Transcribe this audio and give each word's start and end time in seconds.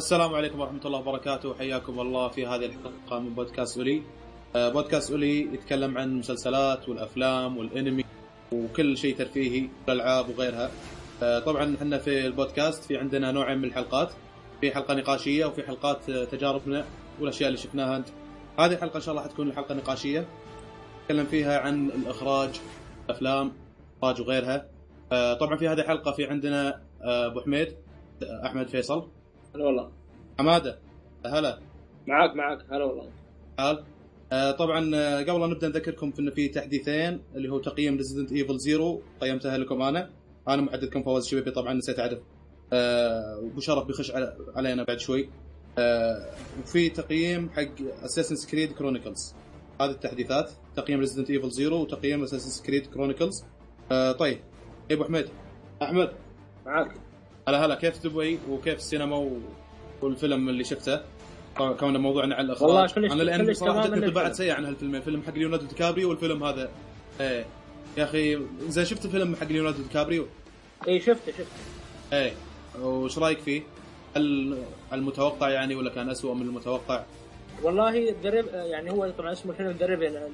السلام 0.00 0.34
عليكم 0.34 0.60
ورحمة 0.60 0.80
الله 0.84 0.98
وبركاته. 0.98 1.54
حياكم 1.54 2.00
الله 2.00 2.28
في 2.28 2.46
هذه 2.46 2.66
الحلقة 2.66 3.18
من 3.18 3.34
بودكاست 3.34 3.78
أولي. 3.78 4.02
آه، 4.56 4.68
بودكاست 4.68 5.10
أولي 5.10 5.54
يتكلم 5.54 5.98
عن 5.98 6.08
المسلسلات 6.08 6.88
والأفلام 6.88 7.56
والأنمي 7.56 8.04
وكل 8.52 8.96
شيء 8.96 9.16
ترفيهي 9.16 9.68
الألعاب 9.88 10.28
وغيرها. 10.28 10.70
آه، 11.22 11.38
طبعا 11.38 11.76
إحنا 11.76 11.98
في 11.98 12.26
البودكاست 12.26 12.84
في 12.84 12.96
عندنا 12.96 13.32
نوعين 13.32 13.58
من 13.58 13.64
الحلقات. 13.64 14.12
في 14.60 14.74
حلقة 14.74 14.94
نقاشية 14.94 15.46
وفي 15.46 15.62
حلقات 15.62 16.10
آه، 16.10 16.24
تجاربنا 16.24 16.84
والأشياء 17.20 17.48
اللي 17.48 17.58
شفناها 17.58 17.96
أنت. 17.96 18.08
هذه 18.58 18.72
الحلقة 18.72 18.96
إن 18.96 19.02
شاء 19.02 19.14
الله 19.14 19.28
حتكون 19.28 19.48
الحلقة 19.48 19.74
نقاشية. 19.74 20.26
نتكلم 21.02 21.26
فيها 21.26 21.58
عن 21.58 21.86
الإخراج 21.90 22.60
الأفلام 23.06 23.52
إخراج 23.98 24.20
وغيرها. 24.20 24.68
طبعا 25.40 25.56
في 25.56 25.68
هذه 25.68 25.80
الحلقة 25.80 26.12
في 26.12 26.24
عندنا 26.24 26.82
أبو 27.02 27.40
حميد 27.40 27.76
أحمد 28.46 28.68
فيصل. 28.68 29.08
هلا 29.54 29.64
والله. 29.64 29.99
حماده 30.40 30.78
هلا. 31.26 31.58
معاك 32.06 32.36
معاك. 32.36 32.58
هلا 32.70 32.84
والله. 32.84 33.10
حال 33.58 33.84
آه 34.32 34.50
طبعا 34.50 34.90
آه، 34.94 35.18
قبل 35.22 35.40
لا 35.40 35.46
نبدأ 35.46 35.68
نذكركم 35.68 36.10
في 36.10 36.20
انه 36.20 36.30
في 36.30 36.48
تحديثين 36.48 37.20
اللي 37.34 37.48
هو 37.48 37.58
تقييم 37.58 37.96
Resident 37.96 38.32
Evil 38.32 38.58
Zero 38.58 39.02
قيمتها 39.20 39.58
لكم 39.58 39.82
أنا. 39.82 40.10
أنا 40.48 40.62
محدثكم 40.62 41.02
فواز 41.02 41.24
الشبيبي 41.24 41.50
طبعا 41.50 41.72
نسيت 41.74 41.98
أعرف 41.98 42.18
آه 42.72 43.38
وابو 43.42 43.60
شرف 43.60 43.84
بيخش 43.86 44.12
علينا 44.56 44.84
بعد 44.84 44.98
شوي. 44.98 45.28
آه 45.78 46.26
وفي 46.62 46.88
تقييم 46.88 47.50
حق 47.50 48.04
Assassin's 48.04 48.50
Creed 48.50 48.72
Chronicles 48.72 49.34
هذه 49.80 49.90
التحديثات 49.90 50.50
تقييم 50.76 51.00
Resident 51.00 51.30
Evil 51.30 51.50
Zero 51.50 51.76
وتقييم 51.82 52.22
Assassin's 52.22 52.64
Creed 52.66 52.86
Chronicles 52.86 53.44
آه 53.92 54.12
طيب. 54.12 54.38
إيه 54.90 54.96
أبو 54.96 55.04
حميد 55.04 55.26
أحمد. 55.82 56.10
معاك. 56.66 56.94
هلا 57.48 57.64
هلا. 57.66 57.74
كيف 57.74 58.06
دبي 58.06 58.38
وكيف 58.50 58.74
السينما؟ 58.78 59.16
و... 59.16 59.38
والفيلم 60.02 60.48
اللي 60.48 60.64
شفته 60.64 61.00
طبعا 61.56 61.72
كون 61.72 61.96
موضوعنا 61.96 62.34
عن 62.34 62.44
الأخراج 62.44 62.70
والله 62.70 62.86
كلش- 62.86 63.12
أنا 63.12 63.22
لأن 63.22 63.54
صراحة 63.54 63.86
جتني 63.86 64.06
انطباعات 64.06 64.30
الفيلم. 64.30 64.32
سيئه 64.48 64.52
عن 64.52 64.64
هالفيلمين 64.64 65.00
فيلم 65.00 65.22
حق 65.22 65.34
ليوناردو 65.34 65.66
دي 65.66 65.74
كابريو 65.74 66.08
والفيلم 66.10 66.44
هذا 66.44 66.70
إيه 67.20 67.44
يا 67.96 68.04
أخي 68.04 68.38
زين 68.68 68.84
شفت 68.84 69.04
الفيلم 69.04 69.36
حق 69.36 69.46
ليوناردو 69.46 69.82
دي 69.82 69.88
كابريو 69.92 70.26
اي 70.88 71.00
شفته 71.00 71.32
شفته 71.32 71.44
إيه 72.12 72.32
وش 72.82 73.18
رأيك 73.18 73.38
فيه؟ 73.38 73.62
هل 74.16 74.58
المتوقع 74.92 75.48
يعني 75.50 75.74
ولا 75.74 75.90
كان 75.90 76.10
أسوأ 76.10 76.34
من 76.34 76.42
المتوقع؟ 76.42 77.04
والله 77.62 78.10
the 78.24 78.34
rev 78.34 78.44
يعني 78.54 78.90
هو 78.90 79.10
طبعا 79.18 79.32
اسمه 79.32 79.52
الفيلم 79.52 79.70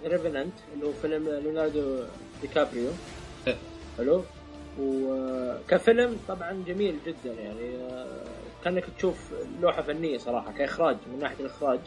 The 0.05 0.18
Revenant 0.18 0.53
اللي 0.75 0.87
هو 0.87 0.93
فيلم 1.03 1.29
ليوناردو 1.29 1.99
دي 2.43 2.49
كابريو 2.49 2.91
إيه. 3.47 3.57
حلو 3.99 4.23
وكفيلم 4.81 6.17
طبعا 6.29 6.63
جميل 6.67 6.95
جدا 7.07 7.35
يعني 7.41 7.77
آه، 7.77 8.07
كأنك 8.67 8.85
تشوف 8.97 9.35
لوحة 9.61 9.83
فنية 9.83 10.19
صراحة 10.19 10.53
كإخراج 10.53 10.97
من 11.13 11.19
ناحية 11.19 11.41
الإخراج 11.41 11.81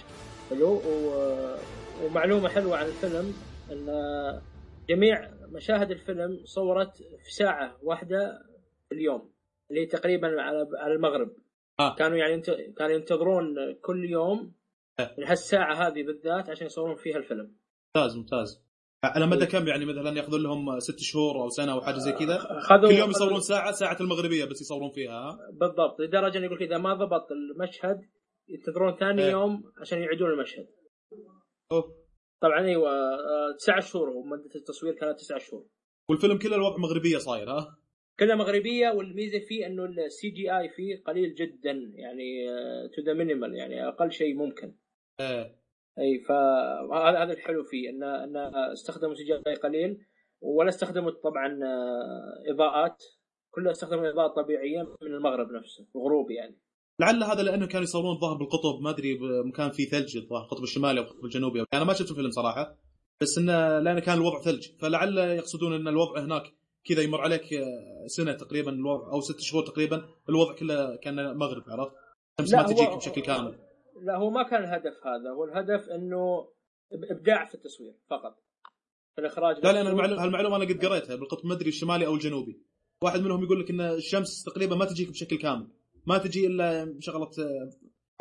حلو 0.49 0.67
و- 0.73 1.55
ومعلومة 2.03 2.49
حلوة 2.49 2.77
عن 2.77 2.86
الفيلم 2.86 3.33
إن 3.71 3.88
جميع 4.89 5.31
مشاهد 5.52 5.91
الفيلم 5.91 6.41
صورت 6.45 6.97
في 6.97 7.31
ساعة 7.33 7.77
واحدة 7.83 8.41
في 8.89 8.95
اليوم 8.95 9.31
اللي 9.71 9.86
تقريبا 9.86 10.41
على 10.41 10.94
المغرب 10.95 11.31
آه. 11.80 11.95
كانوا 11.95 12.17
يعني 12.17 12.41
كانوا 12.77 12.95
ينتظرون 12.95 13.55
كل 13.81 14.05
يوم 14.09 14.54
إيه. 14.99 15.15
هالساعة 15.25 15.87
هذه 15.87 16.04
بالذات 16.04 16.49
عشان 16.49 16.65
يصورون 16.67 16.95
فيها 16.95 17.17
الفيلم 17.17 17.55
ممتاز 17.95 18.17
ممتاز 18.17 18.64
على 19.04 19.27
مدى 19.27 19.45
كم 19.45 19.67
يعني 19.67 19.86
مثلا 19.86 20.17
ياخذون 20.17 20.43
لهم 20.43 20.80
ست 20.80 20.99
شهور 20.99 21.42
أو 21.42 21.49
سنة 21.49 21.71
أو 21.71 21.82
حاجة 21.82 21.98
زي 21.98 22.11
كذا 22.11 22.37
كل 22.70 22.92
يوم 22.92 23.10
يصورون 23.10 23.42
ساعه 23.42 23.71
ساعة 23.71 23.98
المغربية 24.02 24.45
بس 24.45 24.61
يصورون 24.61 24.92
فيها 24.92 25.11
ها؟ 25.11 25.37
بالضبط 25.52 25.99
لدرجة 25.99 26.37
انه 26.37 26.45
يقول 26.45 26.64
اذا 26.64 26.77
ما 26.77 26.93
ضبط 26.93 27.27
المشهد 27.32 28.02
ينتظرون 28.49 28.95
ثاني 28.95 29.23
إيه. 29.23 29.32
يوم 29.32 29.64
عشان 29.77 29.99
يعيدون 29.99 30.30
المشهد 30.30 30.67
أوه. 31.71 31.83
طبعا 32.42 32.65
أيوه 32.65 32.89
آه، 32.89 33.55
تسع 33.58 33.80
شهور 33.80 34.10
هو 34.10 34.23
مدة 34.23 34.55
التصوير 34.55 34.93
كانت 34.93 35.20
تسع 35.20 35.37
شهور 35.37 35.66
والفيلم 36.10 36.37
كله 36.37 36.55
الوضع 36.55 36.77
مغربية 36.77 37.17
صاير 37.17 37.49
ها؟ 37.49 37.77
كلها 38.20 38.36
مغربية 38.36 38.89
والميزة 38.89 39.39
فيه 39.39 39.66
إنه 39.66 39.86
ال 39.86 40.30
CGI 40.30 40.70
فيه 40.70 41.04
قليل 41.08 41.33
جدا 41.33 41.92
يعني 41.95 42.48
to 42.95 43.02
the 43.02 43.14
minimal 43.14 43.55
يعني 43.55 43.87
أقل 43.87 44.11
شيء 44.11 44.36
ممكن 44.36 44.76
إيه 45.20 45.58
أي 45.99 46.20
فهذا 46.20 47.23
هذا 47.23 47.33
الحلو 47.33 47.64
فيه 47.64 47.89
إن 47.89 48.04
إن 48.04 48.37
استخدموا 48.55 49.14
C 49.15 49.55
قليل 49.64 49.98
ولا 50.42 50.70
استخدموا 50.70 51.11
طبعا 51.11 51.60
آه، 51.64 52.54
إضاءات 52.54 53.04
كلها 53.52 53.71
استخدموا 53.71 54.10
اضاءات 54.10 54.36
طبيعية 54.36 54.82
من 55.02 55.14
المغرب 55.14 55.52
نفسه 55.52 55.87
الغروب 55.95 56.32
يعني 56.32 56.58
لعل 56.99 57.23
هذا 57.23 57.43
لأنه 57.43 57.67
كانوا 57.67 57.83
يصورون 57.83 58.15
الظاهر 58.15 58.37
بالقطب 58.37 58.82
ما 58.82 58.89
أدري 58.89 59.14
بمكان 59.14 59.70
فيه 59.71 59.89
ثلج 59.89 60.17
الظاهر 60.17 60.43
القطب 60.43 60.64
الشمالي 60.64 60.99
أو 60.99 61.05
القطب 61.05 61.26
الجنوبي 61.26 61.64
أنا 61.73 61.83
ما 61.83 61.93
شفت 61.93 62.11
الفيلم 62.11 62.31
صراحة 62.31 62.76
بس 63.21 63.37
إنه 63.37 63.80
لأنه 63.80 63.99
كان 63.99 64.17
الوضع 64.17 64.42
ثلج 64.42 64.67
فلعل 64.80 65.17
يقصدون 65.17 65.73
إن 65.73 65.87
الوضع 65.87 66.23
هناك 66.23 66.43
كذا 66.83 67.02
يمر 67.02 67.21
عليك 67.21 67.54
آه، 67.54 68.08
سنة 68.08 68.33
تقريبا 68.33 68.71
الوضع 68.71 69.11
أو 69.11 69.21
ست 69.21 69.39
شهور 69.39 69.66
تقريبا 69.66 70.10
الوضع 70.30 70.55
كله 70.55 70.95
كان 70.95 71.37
مغرب 71.37 71.64
عرفت؟ 71.67 71.92
الشمس 72.39 72.54
ما 72.54 72.64
تجيك 72.64 72.98
بشكل 72.98 73.21
كامل 73.21 73.68
لا 74.02 74.17
هو 74.17 74.30
ما 74.30 74.43
كان 74.43 74.64
الهدف 74.64 75.08
هذا. 75.08 75.30
هو 75.30 75.43
الهدف 75.43 75.89
إنه 75.89 76.48
إبداع 77.11 77.45
في 77.45 77.55
التصوير 77.55 77.93
فقط. 78.10 78.43
في 79.15 79.21
الإخراج 79.21 79.55
لا 79.55 79.71
لأن 79.71 79.86
نفسه. 79.86 79.92
المعلومه 79.92 80.23
هالمعلومة 80.23 80.55
أنا 80.55 80.65
قد 80.65 80.86
قريتها 80.86 81.15
بالقطب 81.15 81.45
ما 81.45 81.54
ادري 81.54 81.70
الشمالي 81.70 82.05
أو 82.05 82.14
الجنوبي. 82.14 82.61
واحد 83.04 83.20
منهم 83.20 83.43
يقول 83.43 83.60
لك 83.60 83.70
إن 83.70 83.82
الشمس 83.82 84.43
تقريبا 84.43 84.76
ما 84.76 84.86
تجيك 84.86 85.10
بشكل 85.10 85.37
كامل. 85.37 85.67
ما 86.05 86.17
تجي 86.17 86.48
إلا 86.48 86.95
شغلة 86.99 87.30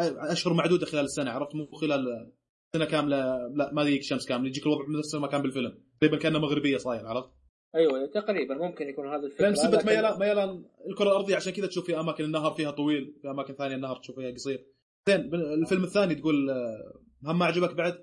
آه، 0.00 0.32
أشهر 0.32 0.54
معدودة 0.54 0.86
خلال 0.86 1.04
السنة 1.04 1.30
عرفت؟ 1.30 1.54
مو 1.54 1.66
خلال 1.66 2.32
سنة 2.72 2.84
كاملة 2.84 3.48
لا 3.54 3.72
ما 3.72 3.82
يجيك 3.82 4.02
شمس 4.02 4.26
كامل 4.26 4.46
يجيك 4.46 4.66
الوضع 4.66 4.84
نفس 4.98 5.14
ما 5.14 5.26
كان 5.26 5.42
بالفيلم. 5.42 5.78
تقريبا 6.00 6.18
كانه 6.18 6.38
مغربية 6.38 6.76
صاير 6.76 7.06
عرفت؟ 7.06 7.30
أيوه 7.74 8.06
تقريبا 8.06 8.54
ممكن 8.54 8.88
يكون 8.88 9.08
هذا 9.08 9.26
الفكرة. 9.26 9.48
لأن 9.50 9.86
ميلان 9.86 10.18
ميلان 10.18 10.64
الكرة 10.90 11.04
الأرضية؟ 11.04 11.36
عشان 11.36 11.52
كذا 11.52 11.66
تشوف 11.66 11.86
في 11.86 12.00
أماكن 12.00 12.24
النهر 12.24 12.50
فيها 12.50 12.70
طويل 12.70 13.14
في 13.22 13.30
أماكن 13.30 13.54
ثانية 13.54 13.74
النهر 13.74 13.96
تشوف 13.96 14.16
فيها 14.16 14.30
قصير. 14.30 14.66
زين 15.08 15.34
الفيلم 15.62 15.84
الثاني 15.84 16.14
تقول 16.14 16.50
آه، 16.50 17.30
هم 17.30 17.38
ما 17.38 17.44
عجبك 17.44 17.74
بعد؟ 17.74 17.94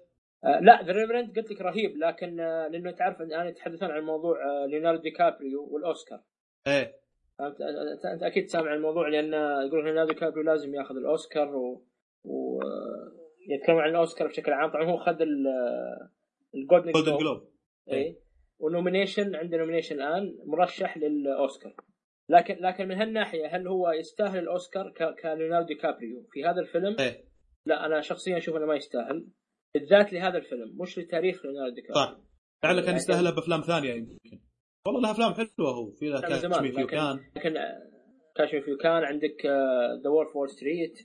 آه 0.44 0.60
لا 0.60 0.84
The 0.86 0.92
Revenant 0.92 1.36
قلت 1.38 1.52
لك 1.52 1.62
رهيب 1.62 1.98
لكن 1.98 2.40
آه 2.40 2.68
لأنه 2.68 2.92
تعرف 2.92 3.22
إن 3.22 3.26
الان 3.26 3.48
يتحدثون 3.48 3.92
عن 3.92 4.04
موضوع 4.04 4.36
ليوناردو 4.66 5.02
دي 5.02 5.12
كابريو 5.12 5.68
والأوسكار. 5.72 6.22
إيه. 6.68 6.94
فهمت 7.40 7.62
أنت 8.14 8.24
أكيد 8.24 8.48
سامع 8.48 8.74
الموضوع 8.74 9.08
لأن 9.08 9.34
يقولون 9.68 9.86
ليوناردو 9.86 10.14
دي 10.14 10.20
كابريو 10.20 10.44
لازم 10.44 10.76
ياخذ 10.76 10.96
الأوسكار 10.96 11.56
و, 11.56 11.86
و... 12.24 12.60
يتكلمون 13.50 13.82
عن 13.82 13.90
الأوسكار 13.90 14.28
بشكل 14.28 14.52
عام. 14.52 14.70
طبعا 14.70 14.86
هو 14.86 14.98
خذ 14.98 15.18
ال 16.56 16.61
Golden 16.61 16.92
Golden 16.92 17.18
Globe 17.18 17.50
اي 17.92 18.20
و 18.60 18.67
nomination 18.67 19.36
عنده 19.36 19.58
nomination 19.58 19.96
الآن 19.96 20.36
مرشح 20.46 20.98
للأوسكار. 20.98 21.76
لكن 22.30 22.56
لكن 22.62 22.88
من 22.88 22.96
هالناحية 22.96 23.56
هل 23.56 23.68
هو 23.68 23.92
يستاهل 23.92 24.40
الأوسكار 24.40 24.90
ك- 24.92 25.16
كليوناردو 25.22 25.68
دي 25.68 25.76
كابريو 25.76 26.28
في 26.32 26.46
هذا 26.46 26.62
الفيلم؟ 26.62 26.96
إيه. 27.00 27.26
لا 27.68 27.86
أنا 27.86 28.02
شخصيا 28.02 28.38
أشوف 28.38 28.56
إنه 28.56 28.66
ما 28.66 28.76
يستاهل 28.76 29.28
بالذات 29.76 30.14
لهذا 30.14 30.38
الفيلم 30.38 30.78
مش 30.82 31.00
لتاريخ 31.00 31.46
ليوناردو 31.46 31.76
دي 31.76 31.82
كابريو. 31.82 32.06
صح. 32.06 32.18
لعله 32.64 32.82
كان 32.82 32.88
لكن- 32.90 32.96
يستاهلها 32.98 33.32
بأفلام 33.32 33.62
ثانية 33.62 33.94
يمكن. 33.94 34.18
والله 34.88 35.02
لها 35.02 35.12
أفلام 35.12 35.34
حلوة 35.34 35.72
هو. 35.76 35.92
في 35.92 36.08
زمان، 36.08 36.22
Catch 36.22 36.62
Me 36.62 36.72
If 36.72 36.88
You 36.88 37.01
Can. 37.01 37.20
لكن 37.36 37.54
Catch 38.36 38.57
Me 38.57 38.66
If 38.66 38.78
You 38.78 38.91
Can 38.91 39.04
عندك 39.04 39.46
The 40.04 40.10
Wolf 40.10 40.36
Wall 40.36 40.50
Street 40.50 41.00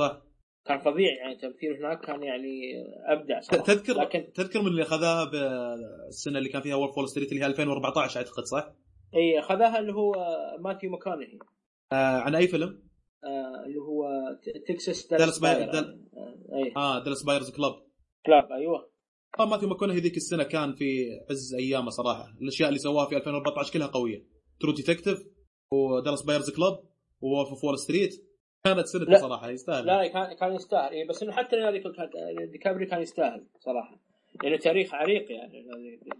صح. 0.00 0.22
كان 0.66 0.78
فظيع 0.78 1.12
يعني 1.22 1.36
تمثيله 1.36 1.78
هناك 1.78 2.00
كان 2.06 2.22
يعني 2.22 2.60
أبدع 3.08 3.40
صراحة. 3.40 3.64
تذكر 3.64 3.92
لكن 4.00 4.32
تذكر 4.32 4.60
من 4.62 4.66
اللي 4.66 4.82
أخذها 4.82 5.24
بالسنة 5.24 6.38
اللي 6.38 6.48
كان 6.48 6.62
فيها 6.62 6.74
Wolf 6.74 6.98
Wall 6.98 7.08
Street 7.08 7.32
اللي 7.32 7.42
هي 7.42 7.46
2014 7.46 8.16
أعتقد 8.20 8.44
صح؟ 8.44 8.72
إي 9.14 9.38
أخذها 9.38 9.78
اللي 9.78 9.92
هو 9.94 10.12
ماثيو 10.60 10.90
ماكونهي. 10.90 11.38
آه 11.92 11.94
عن 12.20 12.34
أي 12.34 12.48
فيلم؟ 12.48 12.82
آه 13.24 13.66
اللي 13.66 13.78
هو 13.78 14.08
تكساس 14.68 15.06
دالاس 15.06 15.20
دالاس 15.22 15.38
Buyer- 15.38 15.56
Buyer 15.58 15.72
دال- 15.72 16.08
آه، 16.76 16.80
آه 16.80 17.04
Dallas 17.04 17.22
Buyers 17.24 17.50
Club 17.50 17.72
Club 18.26 18.52
أيوه. 18.52 18.90
آه 19.40 19.44
ماثيو 19.46 19.68
ماكونهي 19.68 19.98
ذيك 19.98 20.16
السنة 20.16 20.42
كان 20.44 20.74
في 20.74 21.06
عز 21.30 21.54
أيامه 21.54 21.90
صراحة. 21.90 22.28
الأشياء 22.42 22.68
اللي 22.68 22.78
سواها 22.78 23.06
في 23.06 23.16
2014 23.16 23.72
كلها 23.72 23.86
قوية. 23.86 24.26
True 24.60 24.72
Detective 24.72 25.18
و 25.72 25.79
Dallas 25.79 26.22
Buyers 26.22 26.50
Club 26.50 26.78
Wolf 27.20 27.48
of 27.48 27.64
Wall 27.64 27.78
Street 27.78 28.10
كانت 28.64 28.86
سنته. 28.86 29.16
صراحة 29.18 29.50
يستاهل. 29.50 29.86
لا 29.86 30.06
كان 30.08 30.36
كان 30.36 30.52
يستاهل. 30.52 30.92
إيه 30.92 31.08
بس 31.08 31.22
إنه 31.22 31.32
حتى 31.32 31.56
ديكابري 32.52 32.86
كان 32.86 33.00
يستاهل 33.02 33.46
صراحة. 33.58 34.00
لأنه 34.42 34.56
تاريخ 34.58 34.94
عريق 34.94 35.32
يعني 35.32 35.66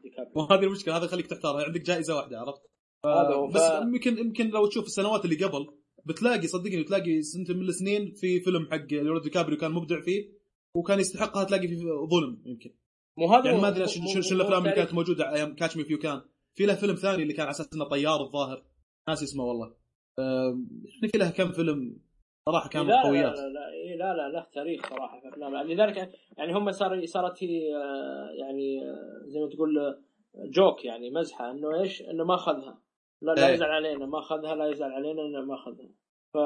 ديكابري 0.03 0.33
وهذه 0.35 0.65
المشكلة 0.65 0.97
هذا 0.97 1.05
يخليك 1.05 1.27
تحتار 1.27 1.65
عندك 1.67 1.81
جائزة 1.81 2.17
واحدة 2.17 2.39
عرفت؟ 2.41 2.63
بس 3.05 3.63
ف- 3.63 3.83
يمكن 3.83 4.19
يمكن 4.19 4.49
لو 4.51 4.67
تشوف 4.67 4.85
السنوات 4.87 5.25
اللي 5.25 5.45
قبل 5.45 5.67
بتلاقي 6.05 6.47
صدقني 6.47 6.83
بتلاقي 6.83 7.23
سنه 7.23 7.57
من 7.57 7.69
السنين 7.69 8.13
في 8.15 8.41
فيلم 8.41 8.67
حق 8.71 8.87
ليوناردو 8.93 9.31
كابريو 9.31 9.59
كان 9.59 9.71
مبدع 9.73 10.01
فيه 10.01 10.33
وكان 10.77 11.01
يستحقها 11.01 11.45
تلاقي 11.45 11.69
فيه 11.69 11.77
ظلم 12.11 12.43
يمكن. 12.47 12.71
مو 13.19 13.27
هذا 13.35 13.47
يعني 13.47 13.61
ما 13.63 13.69
أدري 13.69 13.81
مو 13.81 14.21
الأفلام 14.33 14.63
اللي 14.65 14.73
كانت 14.77 14.95
موجودة 14.95 15.35
أيام 15.35 15.55
Catch 15.55 15.77
Me 15.77 15.85
If 15.85 15.99
You 15.99 16.10
Can 16.10 16.21
في 16.55 16.67
له 16.67 16.75
فيلم 16.75 16.95
ثاني 16.95 17.23
اللي 17.23 17.33
كان 17.33 17.43
على 17.43 17.51
أساس 17.51 17.69
إنه 17.75 17.85
طيار 17.85 18.21
الظاهر. 18.23 18.65
ناسي 19.09 19.25
اسمه 19.25 19.45
والله. 19.45 19.75
في 21.13 21.19
له 21.19 21.31
كم 21.31 21.53
فيلم 21.53 21.97
صراحة 22.49 22.69
كانوا 22.69 22.87
لا 22.87 22.93
لا 22.93 23.03
قويات. 23.03 23.37
لا 23.39 23.49
لا, 23.49 23.73
إيه 23.73 23.97
لا 23.97 24.15
لا 24.17 24.29
له 24.33 24.47
تاريخ 24.55 24.89
صراحة 24.91 25.21
في 25.21 25.29
أفلام. 25.29 25.57
لذلك 25.71 25.97
يعني 26.39 26.53
هم 26.55 26.73
صار 26.73 27.07
صارت 27.07 27.43
هي 27.45 27.77
آه، 27.77 28.31
يعني 28.41 28.83
آه، 28.91 29.23
زي 29.27 29.41
ما 29.41 29.49
تقول 29.49 29.79
آه، 29.79 29.99
جوك 30.35 30.85
يعني 30.85 31.11
مزحة 31.11 31.51
إنه 31.51 31.81
إيش؟ 31.81 32.03
إنه 32.03 32.25
ما 32.25 32.35
أخذها. 32.35 32.83
لا 33.23 33.33
لا 33.33 33.47
إيه. 33.47 33.55
يزعل 33.55 33.71
علينا 33.71 34.07
ما 34.07 34.19
أخذها 34.19 34.55
لا 34.55 34.71
يزعل 34.71 34.93
علينا 34.93 35.23
إنه 35.23 35.41
ما 35.41 35.55
أخذها. 35.55 35.89
ف 36.35 36.37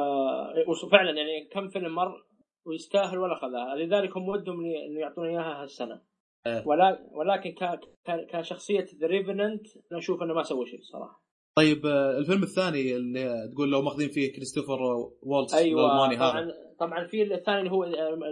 وفعلا 0.84 1.10
يعني 1.10 1.48
كم 1.52 1.68
فيلم 1.68 1.94
مر 1.94 2.24
ويستاهل 2.66 3.18
ولا 3.18 3.32
أخذها. 3.32 3.74
لذلك 3.74 4.16
هم 4.16 4.28
ودهم 4.28 4.64
إنه 4.64 5.00
يعطونا 5.00 5.28
إياها 5.28 5.62
هالسنة. 5.62 6.02
إيه. 6.46 6.62
ولا 6.66 7.08
ولكن 7.12 7.50
ك... 7.50 7.80
ك... 8.06 8.26
كشخصية 8.30 8.86
The 9.00 9.06
Revenant 9.06 9.66
أنا 9.92 9.98
أشوف 9.98 10.22
إنه 10.22 10.34
ما 10.34 10.42
سوى 10.42 10.66
شيء 10.66 10.80
صراحة. 10.82 11.24
طيب 11.56 11.86
آه، 11.86 12.18
الفيلم 12.18 12.42
الثاني 12.42 12.96
اللي 12.96 13.50
تقول 13.54 13.70
لو 13.70 13.82
ماخذين 13.82 14.08
فيه 14.08 14.32
كريستوفر 14.32 14.78
والتس 15.22 15.54
أيوه 15.54 15.86
الالماني 15.86 16.16
طبعا 16.16 16.40
هذا. 16.44 16.74
طبعا 16.80 17.06
في 17.06 17.22
الثاني 17.22 17.58
اللي 17.58 17.70
هو 17.70 17.84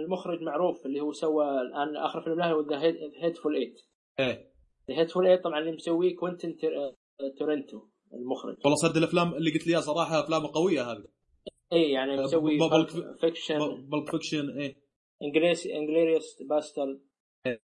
المخرج 0.03 0.41
معروف 0.41 0.85
اللي 0.85 0.99
هو 1.01 1.11
سوى 1.11 1.61
الآن 1.61 1.95
آخر 1.97 2.21
فيلم 2.21 2.39
له 2.39 2.51
هو 2.51 2.61
The 2.61 2.81
Hateful 3.23 3.55
Eight 3.55 3.81
إيه. 4.19 4.51
The 4.87 4.97
Hateful 4.99 5.27
Eight 5.27 5.43
طبعا 5.43 5.59
اللي 5.59 5.71
مسويه 5.71 6.15
كوينتن 6.15 6.55
تر- 6.57 6.93
تارانتينو. 7.39 7.81
المخرج. 8.13 8.55
والله 8.63 8.75
صد 8.75 8.97
الأفلام 8.97 9.33
اللي 9.33 9.51
قلت 9.51 9.67
لي 9.67 9.81
صراحة 9.81 10.19
أفلام 10.19 10.45
قوية 10.47 10.91
هذه. 10.91 11.03
اي 11.73 11.91
يعني 11.91 12.17
مسوي 12.17 12.57
ب- 12.57 12.59
Pulp 12.59 12.71
Pulp- 12.95 13.19
Fiction 13.21 13.57
Pulp 13.89 14.09
Fiction 14.11 14.49
إيه. 14.59 14.75
Inglourious 15.23 15.67
Inglourious 15.67 16.41
Basterds 16.49 17.01
إيه. 17.47 17.59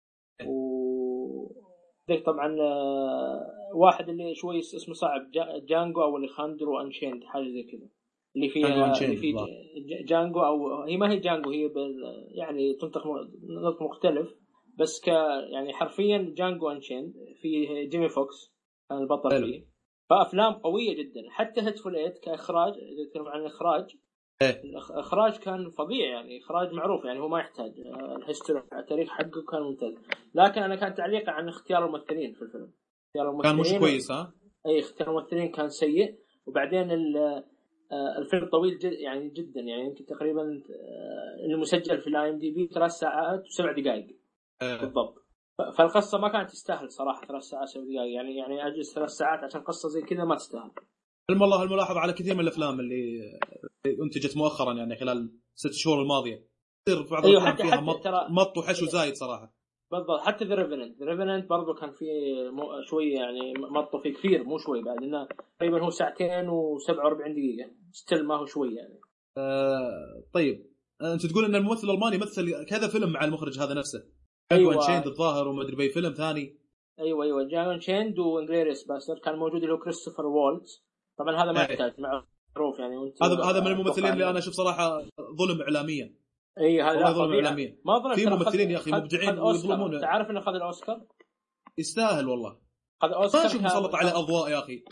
و 0.47 1.53
ذيك 2.09 2.25
طبعا 2.25 2.57
آه، 2.61 3.71
واحد 3.75 4.09
اللي 4.09 4.35
شوي 4.35 4.59
اسمه 4.59 4.93
صعب 4.93 5.31
جا- 5.31 5.59
جانجو 5.69 6.01
أو 6.03 6.17
اليخاندرو 6.17 6.79
Unchained 6.81 7.23
حاجة 7.23 7.43
زي 7.43 7.63
كذا. 7.63 7.89
اللي 8.35 8.49
فيها 8.49 8.97
اللي 9.01 9.15
في 9.17 9.33
جانجو 10.07 10.39
أو 10.39 10.81
هي 10.83 10.97
ما 10.97 11.11
هي 11.11 11.19
جانجو 11.19 11.49
هي 11.51 11.71
يعني 12.31 12.73
تنطق 12.73 13.03
نطق 13.63 13.81
مختلف. 13.81 14.29
بس 14.79 15.01
ك 15.01 15.07
يعني 15.53 15.73
حرفيا 15.73 16.33
جانجو 16.37 16.69
Unchained 16.69 17.13
في 17.41 17.65
جيمي 17.85 18.09
فوكس 18.09 18.53
كان 18.89 18.97
البطل. 18.97 19.29
فيه. 19.43 19.76
فأفلام 20.09 20.53
قوية 20.53 20.97
جدا. 20.97 21.21
حتى 21.29 21.61
Hateful 21.61 21.95
Eight 21.95 22.17
كإخراج 22.17 22.73
اذا 22.73 23.03
نتكلم 23.07 23.27
عن 23.27 23.41
الإخراج. 23.41 23.85
إيه. 24.41 24.61
الاخراج 24.63 25.37
كان 25.37 25.69
فظيع 25.69 26.05
يعني 26.09 26.39
إخراج 26.39 26.73
معروف 26.73 27.05
يعني 27.05 27.19
هو 27.19 27.27
ما 27.27 27.39
يحتاج. 27.39 27.71
آه، 27.79 28.15
ال 28.15 28.21
history 28.21 28.63
التاريخ 28.73 29.09
حقه 29.09 29.43
كان 29.51 29.61
ممتاز. 29.61 29.93
لكن 30.35 30.61
أنا 30.61 30.75
كان 30.75 30.95
تعليقي 30.95 31.31
عن 31.31 31.47
اختيار 31.47 31.85
الممثلين 31.85 32.33
في 32.33 32.41
الفيلم. 32.41 32.73
اختيار 33.07 33.41
كان 33.41 33.51
الممثلين 33.51 33.75
مش 33.75 33.79
كويس 33.79 34.11
ها؟ 34.11 34.33
اي 34.65 34.79
اختيار 34.79 35.09
الممثلين 35.09 35.51
كان 35.51 35.69
سيء. 35.69 36.15
وبعدين 36.47 36.91
آه، 37.91 38.17
الفيلم 38.17 38.49
طويل 38.49 38.77
جد 38.77 38.93
يعني 38.93 39.29
جدا. 39.29 39.61
يعني 39.61 39.85
يمكن 39.85 40.05
تقريبا 40.05 40.41
آه، 40.41 41.45
المسجل 41.45 42.01
في 42.01 42.07
ال 42.07 42.29
IMDb 42.29 42.67
ثلاث 42.67 42.91
ساعات 42.91 43.43
وسبع 43.45 43.71
دقائق. 43.71 44.07
إيه. 44.61 44.81
بالضبط. 44.81 45.26
فالقصة 45.77 46.17
ما 46.17 46.29
كانت 46.29 46.49
تستاهل 46.49 46.91
صراحة 46.91 47.25
ثلاث 47.27 47.43
ساعات 47.43 47.67
سبع 47.67 47.83
دقائق. 47.83 48.13
يعني 48.15 48.35
يعني 48.37 48.67
أجلس 48.67 48.95
ثلاث 48.95 49.09
ساعات 49.09 49.43
عشان 49.43 49.61
قصة 49.61 49.89
زي 49.89 50.01
كذا 50.01 50.23
ما 50.23 50.35
تستاهل. 50.35 50.71
علم 51.29 51.43
الله 51.43 51.63
الملاحظة 51.63 51.99
على 51.99 52.13
كثير 52.13 52.33
من 52.33 52.39
الأفلام 52.39 52.79
اللي 52.79 53.21
أنتجت 54.03 54.37
مؤخرا 54.37 54.73
يعني 54.73 54.95
خلال 54.95 55.31
ست 55.55 55.73
شهور 55.73 56.01
الماضية. 56.01 56.47
تصير 56.85 57.01
بعض 57.11 57.25
الأفلام 57.25 57.53
حتى- 57.55 57.61
فيها 57.61 57.71
حتى 57.71 57.81
مط, 57.81 58.03
ترى- 58.03 58.31
مط 58.31 58.57
وحشو 58.57 58.85
زايد 58.85 59.13
صراحة. 59.15 59.53
بالضبط. 59.91 60.19
حتى 60.19 60.45
The 60.45 60.55
Revenant 60.55 60.99
The 60.99 61.05
Revenant 61.05 61.49
برضه 61.49 61.73
كان 61.73 61.91
في 61.91 62.05
مو 62.51 62.81
شوي 62.89 63.11
يعني 63.11 63.53
مطوا 63.71 64.01
فيه 64.01 64.13
كثير 64.13 64.43
مو 64.43 64.57
شوي 64.57 64.83
بعد 64.83 65.03
إنه 65.03 65.27
تقريبا 65.59 65.83
هو 65.85 65.89
ساعتين 65.89 66.49
و47 66.49 67.31
دقيقة. 67.31 67.71
still 67.91 68.25
ما 68.27 68.35
هو 68.35 68.45
شوي 68.45 68.75
يعني. 68.75 68.99
آه 69.37 70.23
طيب. 70.33 70.67
آه، 71.01 71.13
أنت 71.13 71.25
تقول 71.25 71.45
إن 71.45 71.55
الممثل 71.55 71.87
الألماني 71.87 72.17
مثل 72.17 72.65
كذا 72.65 72.87
فيلم 72.87 73.09
مع 73.11 73.23
المخرج 73.25 73.59
هذا 73.59 73.73
نفسه. 73.73 74.03
أيوه. 74.51 74.75
Unchained 74.75 75.07
الظاهر 75.07 75.47
وما 75.47 75.63
أدري 75.63 75.75
بأي 75.75 75.89
فيلم 75.89 76.13
ثاني. 76.13 76.57
أيوه 76.99 77.23
أيوه. 77.25 77.47
جانجو 77.47 77.79
Unchained 77.79 78.19
و 78.19 78.24
Inglourious 78.24 78.83
Basterds 78.87 79.19
كان 79.19 79.35
موجود 79.35 79.61
اللي 79.61 79.73
هو 79.73 79.77
كريستوفر 79.77 80.25
والتز 80.25 80.83
طبعا 81.17 81.43
هذا 81.43 81.51
ما 81.51 81.65
إيه. 81.65 81.71
يحتاج 81.71 81.93
معروف 81.99 82.79
يعني. 82.79 82.97
وإنت 82.97 83.23
هذا 83.23 83.43
هذا 83.43 83.59
من 83.59 83.67
الممثلين 83.67 84.13
اللي 84.13 84.29
أنا 84.29 84.39
أشوف 84.39 84.53
صراحة 84.53 85.01
ظلم 85.39 85.61
اعلاميا. 85.61 86.15
اي 86.59 86.81
هذا 86.81 87.11
ظلم. 87.11 87.33
اعلاميا. 87.33 87.77
ما 87.85 87.99
ظلم 87.99 88.15
في 88.15 88.25
ممثلين 88.25 88.71
يا 88.71 88.77
خذ- 88.79 88.93
مبدعين. 88.93 89.39
ويظلمون. 89.39 89.95
انت 89.95 90.03
عارف 90.03 90.29
إنه 90.29 90.39
خذ 90.39 90.53
الأوسكار؟ 90.55 91.01
يستاهل 91.77 92.27
والله. 92.27 92.59
خذ 93.01 93.11
أوسكار 93.13 93.41
ما 93.41 93.47
أشوف 93.47 93.61
مسلط 93.61 93.95
عليه 93.95 94.19
أضواء 94.19 94.49
يا 94.51 94.59
أخي. 94.59 94.83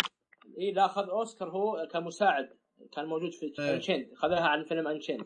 اي 0.59 0.71
لا 0.71 0.87
خذ 0.87 1.09
أوسكار 1.09 1.49
هو 1.49 1.87
كمساعد. 1.91 2.49
كان 2.93 3.05
موجود 3.05 3.31
في. 3.31 3.61
Unchained 3.73 4.13
خذها 4.15 4.39
عن 4.41 4.63
فيلم 4.63 4.87
Unchained 4.87 5.23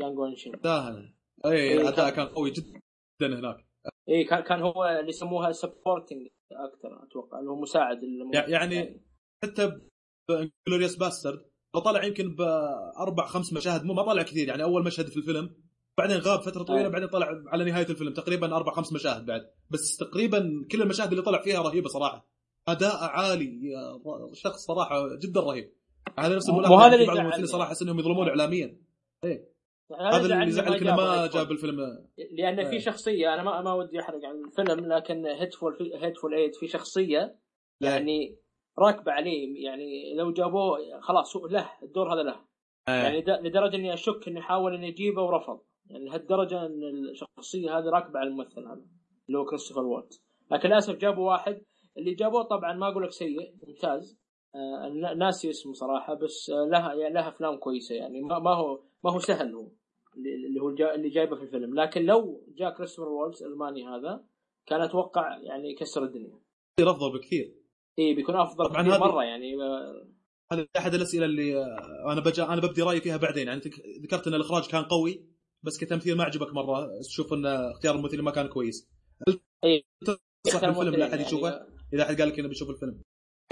جانجو 0.00 0.24
Unchained 0.24 0.54
يستاهل. 0.56 1.14
اي 1.44 1.52
إيه، 1.52 1.88
أداء 1.88 2.10
كان 2.10 2.26
قوي 2.26 2.50
جدا. 2.50 2.80
هناك 3.26 3.66
اي 4.08 4.24
كان 4.24 4.40
كان 4.40 4.62
هو 4.62 4.84
اللي 5.00 5.08
يسموها 5.08 5.52
supporting 5.52 6.26
actor 6.52 7.02
أتوقع 7.04 7.38
اللي 7.38 7.50
هو 7.50 7.60
مساعد 7.60 8.02
الممثل. 8.02 8.36
يع- 8.38 8.48
يعني 8.48 9.00
حتى 9.44 9.72
ب 10.28 10.34
Inglourious 10.34 10.96
Basterds 10.96 11.44
طلع 11.84 12.04
يمكن 12.04 12.34
باربع 12.34 13.26
خمس 13.26 13.52
مشاهد 13.52 13.84
مو 13.84 13.94
ما 13.94 14.02
طلع 14.02 14.22
كثير 14.22 14.48
يعني 14.48 14.62
أول 14.62 14.84
مشهد 14.84 15.06
في 15.06 15.16
الفيلم 15.16 15.50
بعدين 15.98 16.16
غاب 16.16 16.40
فترة 16.40 16.62
طويلة 16.62 16.84
أي. 16.86 16.90
بعدين 16.90 17.08
طلع 17.08 17.26
على 17.46 17.64
نهاية 17.64 17.86
الفيلم 17.90 18.12
تقريبا 18.12 18.56
أربع 18.56 18.72
خمس 18.72 18.92
مشاهد 18.92 19.26
بعد 19.26 19.50
بس 19.70 19.96
تقريبا 19.96 20.66
كل 20.72 20.82
المشاهد 20.82 21.10
اللي 21.10 21.22
طلع 21.22 21.42
فيها 21.42 21.62
رهيبة 21.62 21.88
صراحة 21.88 22.28
أداء 22.68 22.96
عالي 23.00 23.60
شخص 24.32 24.66
صراحة 24.66 25.16
جدا 25.22 25.40
رهيب 25.40 25.72
هذا 26.18 26.36
نفس 26.36 26.48
مو 26.50 26.60
الملاحظة 26.60 26.94
يعني 26.94 27.06
بعض 27.06 27.16
الممثلين. 27.16 27.46
صراحة 27.46 27.68
أحس 27.68 27.82
إنهم 27.82 27.98
يظلمون 27.98 28.28
اعلاميا 28.28 28.76
هذا 29.24 29.38
هذا 29.98 30.34
اللي 30.34 30.46
يزعلك 30.46 30.82
إنه 30.82 30.96
ما 30.96 31.26
جاب 31.26 31.50
الفيلم. 31.50 31.78
لأن 32.32 32.64
في 32.64 32.72
إيه. 32.72 32.78
شخصية 32.78 33.34
أنا 33.34 33.42
ما 33.42 33.60
ما 33.62 33.72
ودي 33.72 34.00
أحرق 34.00 34.20
عن 34.24 34.44
الفيلم 34.44 34.92
لكن 34.92 35.26
هيتفول 35.26 35.92
هيتفول 35.94 36.34
ايت 36.34 36.56
في 36.56 36.66
شخصية 36.66 37.36
يعني 37.80 38.38
راكبة 38.78 39.12
عليه 39.12 39.64
يعني 39.64 40.14
لو 40.14 40.32
جابوه 40.32 40.78
خلاص 41.00 41.36
له 41.36 41.70
الدور 41.82 42.14
هذا 42.14 42.22
له. 42.22 42.40
يعني 42.88 43.20
د- 43.20 43.30
لدرجة 43.46 43.76
إني 43.76 43.94
أشك 43.94 44.28
إني 44.28 44.40
حاول 44.40 44.74
إني 44.74 44.88
أجيبه 44.88 45.22
ورفض. 45.22 45.60
يعني 45.86 46.04
لهالدرجة 46.04 46.66
إن 46.66 46.82
الشخصية 47.10 47.78
هذه 47.78 47.84
راكبة 47.84 48.18
على 48.18 48.28
الممثل 48.28 48.60
هذا 48.66 48.84
اللي 49.28 49.38
هو 49.38 49.44
كريستوفر 49.44 49.80
وولت 49.84 50.12
لكن 50.50 50.68
للأسف 50.68 50.96
جابوا 50.96 51.30
واحد. 51.32 51.62
اللي 51.98 52.14
جابوه 52.14 52.42
طبعا 52.42 52.72
ما 52.72 52.88
أقول 52.88 53.02
لك 53.02 53.10
سيء 53.10 53.54
ممتاز. 53.68 54.20
آه 54.54 54.88
نا- 54.88 55.14
ناسي 55.14 55.50
اسمه 55.50 55.72
صراحة 55.72 56.14
بس 56.14 56.50
آه 56.50 56.68
لها 56.70 56.94
يعني 56.94 57.14
لها 57.14 57.28
أفلام 57.28 57.56
كويسة 57.56 57.94
يعني 57.94 58.20
ما 58.20 58.54
هو 58.54 58.82
ما 59.04 59.12
هو 59.12 59.18
سهل 59.18 59.54
هو. 59.54 59.68
اللي 60.26 60.60
هو 60.60 60.74
جا 60.74 60.94
اللي 60.94 61.08
جايبه 61.08 61.36
في 61.36 61.42
الفيلم. 61.42 61.80
لكن 61.80 62.02
لو 62.02 62.46
جاء 62.58 62.74
كريستوفر 62.76 63.08
وولت 63.08 63.42
الألماني 63.42 63.86
هذا 63.88 64.24
كان 64.66 64.80
أتوقع 64.80 65.38
يعني 65.38 65.70
يكسر 65.70 66.04
الدنيا. 66.04 66.38
كثير 66.76 66.90
أفضل 66.90 67.18
بكثير. 67.18 67.54
إي 67.98 68.14
بيكون 68.14 68.36
أفضل 68.36 68.66
طبعاً 68.68 68.82
هذه- 68.82 68.98
مرة 68.98 69.22
يعني 69.24 69.54
آه، 69.62 70.06
هذه 70.52 70.66
أحد 70.78 70.94
الأسئلة 70.94 71.24
اللي 71.24 71.56
آه، 71.56 72.12
أنا 72.12 72.20
بجا 72.20 72.44
أنا 72.44 72.60
ببدي 72.60 72.82
رأيي 72.82 73.00
فيها 73.00 73.16
بعدين. 73.16 73.46
يعني 73.48 73.60
ذكرت 74.02 74.26
إن 74.26 74.34
الإخراج 74.34 74.68
كان 74.68 74.82
قوي 74.82 75.26
بس 75.62 75.78
كتمثيل 75.84 76.16
ما 76.16 76.24
عجبك 76.24 76.54
مرة. 76.54 76.88
تشوف 77.00 77.32
إن 77.32 77.46
اختيار 77.46 77.94
الممثلين 77.94 78.24
ما 78.24 78.30
كان 78.30 78.48
كويس. 78.48 78.90
إيه. 79.64 79.82
تنصح 80.44 80.66
بالفيلم؟ 80.66 80.94
لا 80.94 81.04
أحد 81.04 81.12
يعني 81.12 81.22
يشوفه 81.22 81.66
إذا 81.94 82.02
أحد 82.02 82.20
قال 82.20 82.28
لك 82.28 82.38
إنه 82.38 82.48
بيشوف 82.48 82.70
الفيلم. 82.70 83.02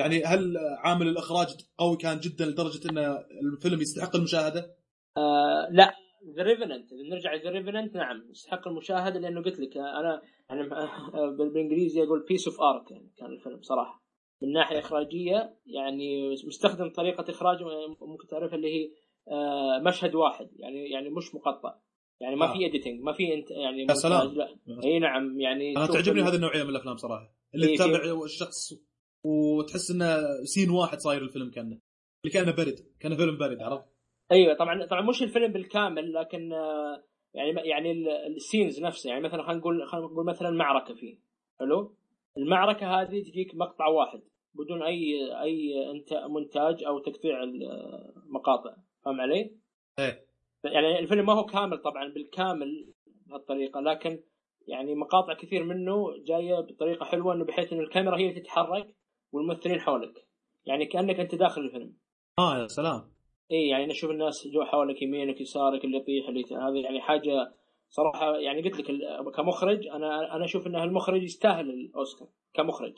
يعني 0.00 0.24
هل 0.24 0.56
عامل 0.78 1.08
الإخراج 1.08 1.46
قوي 1.78 1.96
كان 1.96 2.20
جدا 2.20 2.46
لدرجة 2.46 2.90
إن 2.90 2.98
الفيلم 3.42 3.80
يستحق 3.80 4.16
المشاهدة؟ 4.16 4.76
آه 5.16 5.68
لا. 5.70 5.94
The 6.36 6.42
Revenant 6.42 6.92
إذا 6.92 7.02
نرجع 7.02 7.34
ل 7.34 7.38
The 7.38 7.50
Revenant 7.50 7.96
نعم 7.96 8.30
يستحق 8.30 8.68
المشاهدة 8.68 9.20
لأنه 9.20 9.42
قلت 9.42 9.60
لك 9.60 9.76
أنا 9.76 10.22
يعني 10.50 10.68
بال- 10.68 11.36
بالإنجليزي 11.36 12.02
أقول 12.02 12.24
piece 12.28 12.48
of 12.48 12.60
art 12.60 12.90
يعني 12.90 13.10
كان 13.16 13.32
الفيلم 13.32 13.62
صراحة 13.62 14.04
من 14.42 14.52
ناحية 14.52 14.78
إخراجية 14.78 15.56
يعني 15.66 16.30
مستخدم 16.46 16.88
طريقة 16.90 17.30
اخراج 17.30 17.56
ممكن 18.00 18.26
تعرفها 18.26 18.56
اللي 18.56 18.68
هي 18.74 18.90
آه 19.28 19.78
مشهد 19.86 20.14
واحد 20.14 20.48
يعني 20.56 20.90
يعني 20.90 21.10
مش 21.10 21.34
مقطع 21.34 21.74
يعني 22.20 22.36
ما 22.36 22.50
آه. 22.50 22.52
في 22.52 22.66
editing 22.66 23.00
ما 23.00 23.12
في 23.12 23.34
انت 23.34 23.50
يعني 23.50 23.82
يا 23.82 23.94
سلام. 23.94 24.34
إي 24.84 24.98
نعم 24.98 25.40
يعني 25.40 25.76
أنا 25.76 25.86
تعجبني 25.86 26.22
هذه 26.22 26.34
النوعية 26.34 26.62
من 26.62 26.70
الأفلام 26.70 26.96
صراحة 26.96 27.34
اللي 27.54 27.76
تتابع 27.76 28.24
الشخص 28.24 28.74
وتحس 29.24 29.90
إنه 29.90 30.16
scene 30.44 30.70
واحد 30.70 30.98
صاير 30.98 31.22
الفيلم 31.22 31.50
كأنه 31.50 31.78
اللي 32.24 32.32
كأنه 32.32 32.52
Bird 32.52 32.76
كأنه 33.00 33.16
فيلم 33.16 33.38
Bird 33.38 33.62
عرفت؟ 33.62 33.84
أيوه 34.32 34.54
طبعا 34.54 34.86
طبعا 34.86 35.00
مش 35.00 35.22
الفيلم 35.22 35.52
بالكامل 35.52 36.12
لكن 36.12 36.52
آه، 36.52 37.04
يعني 37.34 37.68
يعني 37.68 37.90
ال- 37.92 38.08
ال 38.36 38.42
scenes 38.42 38.80
نفسه 38.82 39.10
يعني 39.10 39.22
مثلا 39.22 39.42
خلينا 39.42 39.60
نقول 39.60 39.88
خلينا 39.88 40.06
نقول 40.06 40.26
مثلا 40.26 40.50
معركه 40.50 40.94
فيه. 40.94 41.18
حلو؟ 41.60 41.94
المعركة 42.36 43.00
هذه 43.00 43.22
تجيك 43.22 43.54
مقطع 43.54 43.86
واحد 43.86 44.20
بدون 44.54 44.82
أي 44.82 45.14
أي 45.42 45.90
انت 45.90 46.12
مونتاج 46.14 46.84
أو 46.84 46.98
تقطيع 46.98 47.42
المقاطع. 47.42 48.76
فاهم 49.04 49.20
علي؟ 49.20 49.56
إيه. 49.98 50.24
يعني 50.64 50.98
الفيلم 50.98 51.26
ما 51.26 51.32
هو 51.32 51.44
كامل 51.44 51.78
طبعا 51.78 52.08
بالكامل 52.08 52.92
بهالطريقة 53.26 53.80
لكن 53.80 54.20
يعني 54.66 54.94
مقاطع 54.94 55.34
كثير 55.34 55.64
منه 55.64 56.04
جاية 56.26 56.60
بطريقة 56.60 57.04
حلوة 57.04 57.34
إنه 57.34 57.44
بحيث 57.44 57.72
إنه 57.72 57.82
الكاميرا 57.82 58.16
هي 58.18 58.28
اللي 58.30 58.40
تتحرك 58.40 58.96
والممثلين 59.32 59.80
حولك. 59.80 60.26
يعني 60.66 60.86
كأنك 60.86 61.20
أنت 61.20 61.34
داخل 61.34 61.60
الفيلم. 61.60 61.96
آه 62.38 62.58
يا 62.58 62.66
سلام. 62.66 63.17
اي 63.52 63.68
يعني 63.68 63.86
نشوف 63.86 64.10
الناس 64.10 64.48
جو 64.48 64.64
حولك 64.64 65.02
يمينك 65.02 65.40
يسارك 65.40 65.84
اللي 65.84 65.96
يطيح 65.96 66.28
اللي 66.28 66.44
هذا 66.50 66.78
يعني 66.78 67.00
حاجة 67.00 67.52
صراحة 67.88 68.36
يعني 68.36 68.62
قلت 68.62 68.80
لك 68.80 68.86
كمخرج 69.36 69.86
أنا 69.86 70.36
أنا 70.36 70.44
أشوف 70.44 70.66
إن 70.66 70.76
المخرج 70.76 71.22
يستاهل 71.22 71.70
الأوسكار 71.70 72.28
كمخرج. 72.54 72.94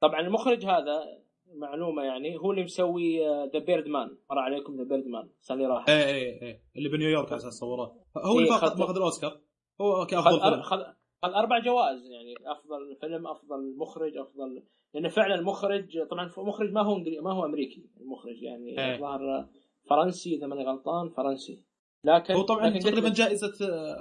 طبعا 0.00 0.20
المخرج 0.20 0.64
هذا 0.64 1.22
معلومة 1.54 2.02
يعني 2.02 2.36
هو 2.36 2.50
اللي 2.50 2.64
مسوي 2.64 3.20
The 3.52 3.58
Birdman 3.58 4.16
مر 4.30 4.38
عليكم 4.38 4.76
The 4.76 4.84
Birdman 4.84 5.28
اللي 5.50 5.66
راحت 5.66 5.90
إيه 5.90 6.04
إيه 6.04 6.42
إيه 6.42 6.62
اللي 6.76 6.88
بنيويورك 6.88 7.26
على 7.26 7.36
أساس 7.36 7.52
صوره 7.52 7.96
هو 8.16 8.38
اللي 8.38 8.50
فقط 8.50 8.78
ماخذ 8.78 8.96
الأوسكار؟ 8.96 9.40
هو 9.80 10.06
كافضل 10.06 10.40
فيلم. 10.40 10.62
خذ 10.62 10.78
أربع 11.24 11.58
جوائز 11.58 12.10
يعني 12.10 12.34
أفضل 12.46 12.96
فيلم 13.00 13.26
أفضل 13.26 13.76
مخرج 13.76 14.16
أفضل 14.16 14.62
لأنه 14.94 15.08
فعلا 15.08 15.34
المخرج 15.34 16.06
طبعا 16.10 16.30
المخرج 16.38 16.72
ما 16.72 16.82
هو 16.82 16.98
ما 17.22 17.32
هو 17.32 17.44
أمريكي 17.44 17.90
المخرج 18.00 18.42
يعني 18.42 18.94
الظاهر 18.94 19.48
فرنسي 19.90 20.34
إذا 20.34 20.46
ماني 20.46 20.64
غلطان 20.64 21.10
فرنسي. 21.10 21.64
لكن 22.04 22.34
هو 22.34 22.42
طبعا 22.42 22.78
تقريبا 22.78 23.08
جائزة 23.08 23.52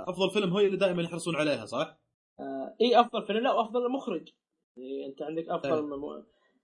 أفضل 0.07 0.29
فيلم 0.29 0.53
هي 0.53 0.65
اللي 0.65 0.77
دائما 0.77 1.03
يحرصون 1.03 1.35
عليها 1.35 1.65
صح؟ 1.65 1.99
آه 2.39 2.75
إي 2.81 2.99
أفضل 2.99 3.27
فيلم. 3.27 3.39
لا 3.39 3.53
وافضل 3.53 3.91
مخرج. 3.91 4.29
يعني 4.77 5.05
أنت 5.05 5.21
عندك 5.21 5.49
أفضل 5.49 5.93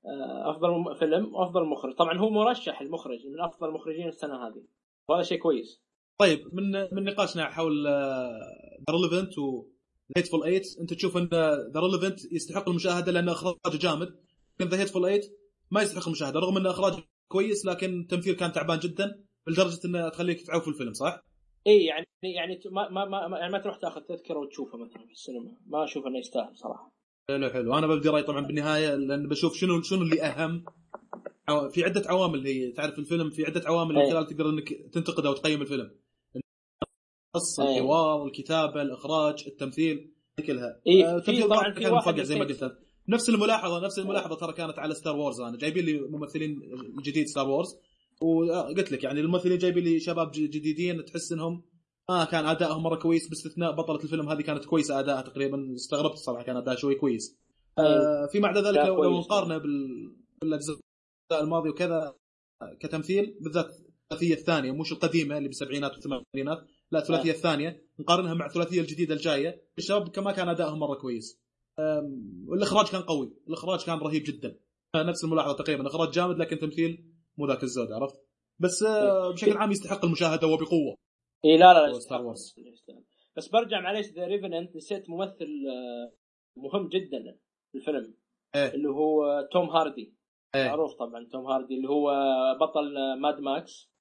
آه. 0.06 0.52
أفضل 0.52 0.96
فيلم 1.00 1.36
وأفضل 1.36 1.66
مخرج. 1.66 1.96
طبعا 1.96 2.18
هو 2.18 2.30
مرشح 2.30 2.82
المخرج 2.82 3.28
من 3.28 3.42
أفضل 3.42 3.68
المخرجين 3.68 4.08
السنة 4.08 4.48
هذه. 4.48 4.64
وهذا 5.10 5.24
شيء 5.24 5.40
كويس. 5.40 5.82
طيب 6.20 6.56
من 6.56 6.72
من 6.72 7.04
نقاشنا 7.04 7.46
حول 7.46 7.88
The 7.88 8.92
Revenant 8.92 9.38
و 9.38 9.66
Hateful 10.18 10.42
8 10.42 10.62
أنت 10.82 10.94
تشوف 10.94 11.18
أن 11.18 11.30
The 11.74 11.80
Revenant 11.80 12.32
يستحق 12.32 12.70
المشاهدة 12.70 13.12
لأن 13.12 13.30
اخراجه 13.30 13.78
جامد. 13.82 14.20
لكن 14.60 14.70
The 14.70 14.80
Hateful 14.82 15.02
8 15.02 15.22
ما 15.72 15.82
يستحق 15.82 16.08
المشاهدة 16.08 16.40
رغم 16.40 16.58
أن 16.58 16.68
اخراجه 16.68 17.04
كويس 17.28 17.66
لكن 17.66 18.00
التمثيل 18.00 18.36
كان 18.36 18.52
تعبان 18.52 18.80
جدا 18.80 19.24
لدرجة 19.48 19.80
إنه 19.86 20.10
تخليك 20.10 20.48
تعوف 20.48 20.68
الفيلم 20.68 20.94
صح؟ 20.94 21.24
اي 21.68 21.86
يعني 21.86 22.06
يعني 22.24 22.60
ما 22.72 22.90
ما 22.90 23.28
ما, 23.28 23.38
يعني 23.38 23.52
ما 23.52 23.60
تروح 23.60 23.78
تاخذ 23.78 24.02
تذكرة 24.02 24.38
وتشوفه 24.40 24.78
مثلا 24.78 25.06
في 25.06 25.12
السينما. 25.12 25.58
ما 25.66 25.84
أشوف 25.84 26.08
إنه 26.08 26.20
يستاهل 26.20 26.58
صراحة. 26.58 26.92
حلو 27.30 27.50
حلو. 27.50 27.78
أنا 27.78 27.88
ببدي 27.88 28.10
راي 28.10 28.24
طبعا 28.24 28.48
بالنهاية 28.48 28.96
لأن 28.96 29.28
بشوف 29.28 29.54
شنو 29.56 29.82
شنو 29.82 30.02
اللي 30.02 30.22
أهم. 30.22 30.66
في 31.72 31.84
عدة 31.84 32.04
عوامل 32.06 32.48
هي 32.48 32.72
تعرف 32.72 33.00
الفيلم 33.00 33.30
في 33.30 33.46
عدة 33.46 33.62
عوامل 33.66 33.96
من 33.96 34.12
خلال 34.12 34.28
تقدر 34.28 34.50
إنك 34.50 34.74
تنتقد 34.94 35.26
أو 35.26 35.34
تقيم 35.34 35.62
الفيلم. 35.62 35.92
القصة 37.36 37.78
الحوار 37.78 38.26
الكتابة 38.26 38.82
الإخراج 38.82 39.44
التمثيل 39.48 40.14
كلها. 40.48 40.82
إيه 40.88 41.18
التمثيل 41.18 41.50
طبعا 41.50 41.70
كان 41.70 41.94
مفقع 41.94 42.24
زي 42.24 42.40
ما 42.40 42.46
قلت. 42.46 42.87
نفس 43.10 43.30
الملاحظة 43.30 43.86
نفس 43.86 44.00
الملاحظة 44.00 44.36
ترى 44.36 44.54
كانت 44.54 44.80
على 44.80 44.94
Star 44.94 45.16
Wars 45.16 45.42
أنا. 45.42 45.58
جايبين 45.58 45.86
لي 45.86 46.00
ممثلين 46.00 46.62
جديد 47.02 47.28
Star 47.28 47.50
Wars 47.50 47.78
وقلت 48.22 48.92
لك 48.92 49.04
يعني 49.04 49.20
الممثلين 49.20 49.58
جايبين 49.58 49.84
لي 49.84 50.00
شباب 50.00 50.32
جديدين 50.32 51.06
تحس 51.06 51.32
إنهم 51.32 51.64
ما 52.10 52.22
آه 52.22 52.26
كان 52.26 52.46
أدائهم 52.46 52.84
مرة 52.84 52.96
كويس 52.96 53.30
باستثناء 53.30 53.72
بطلة 53.72 54.04
الفيلم 54.04 54.30
هذه 54.30 54.42
كانت 54.42 54.66
كويسة 54.66 55.00
ادائها 55.00 55.22
تقريبا. 55.22 55.76
استغربت 55.76 56.14
الصراحه 56.14 56.44
كان 56.44 56.58
أداء 56.58 56.76
شوي 56.76 56.96
كويس. 56.96 57.38
آه 57.80 58.28
في 58.32 58.40
بعد 58.40 58.58
ذلك 58.58 58.78
لو, 58.78 59.04
لو 59.04 59.20
نقارنه 59.20 59.58
بالأجزاء 60.42 60.78
الماضية 61.32 61.70
وكذا 61.70 62.16
كتمثيل 62.80 63.38
بالذات 63.42 63.76
الثلاثية 64.12 64.34
الثانية 64.34 64.72
مش 64.72 64.92
القديمة 64.92 65.38
اللي 65.38 65.48
بالسبعينات 65.48 65.92
والثمانينات 65.92 66.68
لا 66.92 67.00
الثلاثية 67.00 67.32
الثانية 67.32 67.84
نقارنها 68.00 68.34
مع 68.34 68.46
الثلاثية 68.46 68.82
الجديدة 68.82 69.14
الجاية. 69.14 69.62
الشباب 69.78 70.10
كما 70.10 70.32
كان 70.32 70.50
أدائهم 70.50 70.80
مرة 70.80 70.96
كويس. 70.96 71.47
والاخراج 72.48 72.92
كان 72.92 73.02
قوي. 73.02 73.34
الإخراج 73.48 73.86
كان 73.86 73.98
رهيب 73.98 74.24
جدا. 74.28 74.60
نفس 74.96 75.24
الملاحظة 75.24 75.56
تقريبا. 75.56 75.88
إخراج 75.88 76.12
جامد 76.12 76.38
لكن 76.38 76.60
تمثيل 76.60 77.06
مو 77.38 77.48
ذاك 77.48 77.64
الزود 77.64 77.92
عرفت؟ 77.92 78.28
بس 78.60 78.84
آه، 78.84 79.32
بشكل 79.32 79.58
عام 79.58 79.72
يستحق 79.72 80.06
المشاهدة 80.06 80.48
وبقوة. 80.48 80.96
اي 81.46 81.58
لا 81.58 81.74
لا, 81.74 81.88
لا 81.88 82.00
Star 82.00 82.22
Wars 82.22 82.56
بس 83.38 83.48
برجع 83.48 83.80
معليش 83.80 84.14
The 84.14 84.26
Revenant 84.26 84.76
نسيت 84.76 85.10
ممثل 85.10 85.48
آه، 85.70 86.14
مهم 86.58 86.88
جدا 86.88 87.38
في 87.72 87.78
الفيلم. 87.78 88.14
إيه؟ 88.56 88.74
اللي 88.74 88.90
هو 88.90 89.48
توم 89.52 89.70
هاردي. 89.70 90.16
إيه؟ 90.56 90.68
معروف 90.68 90.94
طبعا 90.94 91.28
توم 91.32 91.46
هاردي. 91.46 91.76
اللي 91.76 91.90
هو 91.90 92.12
بطل 92.62 93.20
Mad 93.22 93.40
Max 93.40 93.92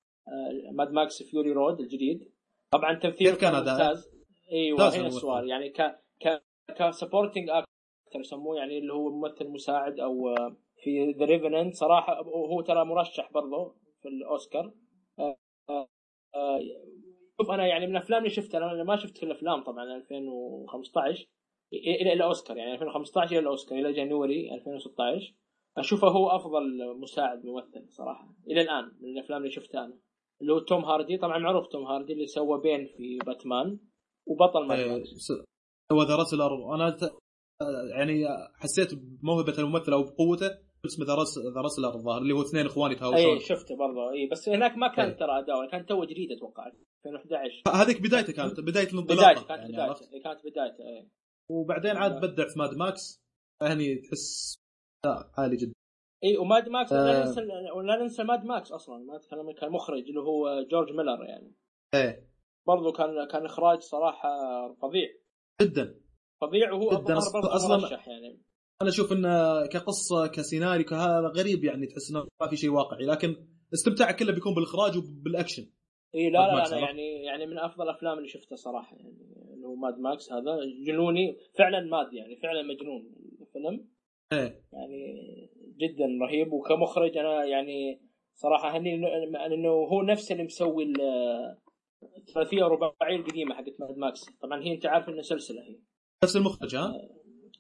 Mad 0.73 0.91
Max 0.91 1.23
Fury 1.23 1.53
Road 1.53 1.81
الجديد. 1.81 2.33
طبعا 2.73 2.99
تمثيل 2.99 3.35
كان 3.35 3.55
ممتاز. 3.55 4.11
أيوه 4.53 4.97
هنا 4.97 5.07
السؤال 5.07 5.49
يعني 5.49 5.71
ك 5.71 5.77
ك 5.77 6.06
ك 6.75 6.82
supporting 6.82 7.51
actor 7.51 8.21
يسموه 8.21 8.57
يعني 8.57 8.79
اللي 8.79 8.93
هو 8.93 9.11
ممثل 9.11 9.49
مساعد 9.49 10.01
أو 10.01 10.29
آه، 10.29 10.57
في 10.83 11.13
The 11.19 11.25
Revenant 11.25 11.75
صراحة 11.75 12.23
هو 12.23 12.61
ترى 12.61 12.85
مرشح 12.85 13.33
برضه 13.33 13.75
في 14.03 14.09
الأوسكار. 14.09 14.73
آه، 15.19 15.37
آه، 15.71 16.61
شوف 17.41 17.51
أنا 17.51 17.67
يعني 17.67 17.87
من 17.87 17.97
الافلام 17.97 18.19
اللي 18.19 18.31
شفتها 18.31 18.59
أنا 18.59 18.85
ما 18.85 18.97
شفت 18.97 19.21
كل 19.21 19.27
الأفلام 19.27 19.65
طبعا 19.65 19.97
2015 19.97 21.29
إلى 21.73 22.13
إلى 22.13 22.25
اوسكار 22.25 22.57
يعني 22.57 22.73
2015 22.73 23.33
إلى 23.33 23.39
الأوسكار 23.39 23.79
إلى 23.79 23.93
January 23.93 24.55
2016 24.55 25.35
أشوفه 25.79 26.09
هو 26.09 26.29
أفضل 26.29 26.97
مساعد 27.01 27.45
ممثل 27.45 27.87
صراحة 27.89 28.35
إلى 28.51 28.61
الآن 28.61 28.85
من 29.01 29.11
الأفلام 29.11 29.41
اللي 29.41 29.51
شفتها 29.51 29.85
أنا. 29.85 29.99
اللي 30.41 30.53
هو 30.53 30.59
توم 30.59 30.85
هاردي 30.85 31.17
طبعا 31.17 31.39
معروف 31.39 31.67
توم 31.67 31.85
هاردي 31.85 32.13
اللي 32.13 32.27
سوى 32.27 32.61
بين 32.61 32.87
في 32.87 33.19
باتمان 33.27 33.79
وبطل 34.27 34.67
ماد 34.67 35.05
هو 35.93 36.03
ذا 36.03 36.17
راسلر 36.17 36.75
أنا 36.75 36.97
يعني 37.97 38.25
حسيت 38.55 38.95
بموهبة 38.95 39.59
الممثل 39.59 39.93
أو 39.93 40.03
بقوته 40.03 40.51
اسمه 40.87 41.07
ذا 41.07 41.15
ذا 41.55 41.61
راسلر 41.61 41.95
الظاهر 41.95 42.23
اللي 42.23 42.35
هو 42.35 42.43
اثنين 42.43 42.67
اخوان 42.67 42.93
يتهاوشون 42.93 43.33
اي 43.33 43.41
شفته 43.41 43.77
برضه. 43.77 44.13
اي 44.13 44.27
بس 44.27 44.49
هناك 44.49 44.77
ما 44.77 44.89
كان 44.89 45.17
ترى 45.17 45.39
أداء. 45.39 45.71
كان 45.71 45.87
تو 45.87 46.05
جديد 46.05 46.33
أتوقع 46.33 46.67
2011 47.07 47.63
هذيك 47.83 48.03
بدايته 48.03 48.33
كانت 48.33 48.61
بداية 48.61 48.89
الانطلاقه 48.89 49.33
بدايته 49.33 49.47
كانت 49.47 49.61
يعني 49.61 49.73
بدايته. 49.73 50.23
كانت 50.25 50.41
بدايته 50.41 50.85
اي 50.85 51.09
وبعدين 51.51 51.97
عاد 51.97 52.21
بدع 52.21 52.49
في 52.49 52.59
ماد 52.59 52.75
ماكس. 52.75 53.23
هني 53.63 53.97
تحس 53.97 54.57
لا 55.05 55.31
عالي 55.39 55.57
جدا. 55.57 55.73
اي 56.25 56.37
و 56.37 56.45
Mad 56.45 56.69
Max 56.69 56.93
آه. 56.93 57.07
لا 57.07 57.25
ننسى 57.25 57.41
لا 57.85 58.03
ننسى 58.03 58.25
Mad 58.25 58.45
Max 58.45 58.73
أصلا. 58.73 58.99
ما 58.99 59.17
أتكلم 59.17 59.53
كان 59.53 59.73
مخرج 59.73 60.03
اللي 60.09 60.21
هو 60.21 60.67
جورج 60.71 60.93
ميلر 60.93 61.25
يعني. 61.25 61.55
إيه. 61.95 62.29
برضو 62.67 62.93
كان 62.93 63.29
كان 63.33 63.45
إخراج 63.45 63.81
صراحة 63.81 64.29
فظيع. 64.83 65.09
جدا. 65.63 66.01
فظيع 66.41 66.73
وهو 66.73 66.91
جدا. 66.91 67.19
أصلا 67.19 67.99
يعني. 68.07 68.43
أنا 68.83 68.91
أشوف 68.91 69.13
انه 69.13 69.67
كقصة 69.67 70.27
كسيناريو 70.27 70.85
كهذا 70.85 71.33
غريب 71.37 71.65
يعني 71.65 71.87
تحس 71.87 72.11
إنه 72.11 72.27
ما 72.41 72.49
في 72.49 72.57
شيء 72.57 72.71
واقعي. 72.71 73.07
لكن 73.07 73.37
استمتاعك 73.75 74.17
كله 74.17 74.33
بيكون 74.33 74.55
بالإخراج 74.55 74.97
وبالأكشن. 74.97 75.67
إي 76.15 76.31
لا 76.31 76.39
لا, 76.39 76.69
لا 76.71 76.79
يعني 76.79 77.25
يعني 77.25 77.47
من 77.47 77.59
أفضل 77.59 77.85
الافلام 77.85 78.19
اللي 78.19 78.29
شفتها 78.29 78.57
صراحة 78.57 78.97
يعني 78.97 79.11
اللي 79.55 79.67
هو 79.67 79.75
Mad 79.75 79.99
Max 79.99 80.33
هذا. 80.33 80.59
جنوني 80.87 81.37
فعلا 81.59 81.81
mad 81.81 82.13
يعني 82.13 82.37
فعلا 82.37 82.63
مجنون 82.63 83.15
الفيلم. 83.41 83.89
إيه. 84.33 84.63
يعني 84.73 85.17
جدا 85.77 86.07
رهيب. 86.23 86.53
وكمخرج 86.53 87.17
أنا 87.17 87.45
يعني 87.45 88.01
صراحة 88.35 88.77
هني 88.77 88.95
إنه 89.47 89.69
هو 89.69 90.03
نفسه 90.03 90.33
اللي 90.33 90.45
مسوي 90.45 90.85
الثلاثيه 92.17 92.67
الرباعيه 92.67 93.17
القديمه 93.17 93.55
حقت 93.55 93.81
ماد 93.81 93.99
ماكس. 93.99 94.25
طبعا 94.43 94.63
هي 94.63 94.75
انت 94.75 94.87
عارف 94.87 95.09
انها 95.09 95.23
سلسلة 95.23 95.63
هي. 95.63 95.79
نفس 96.25 96.37
المخرج 96.37 96.77
ها؟ 96.77 96.93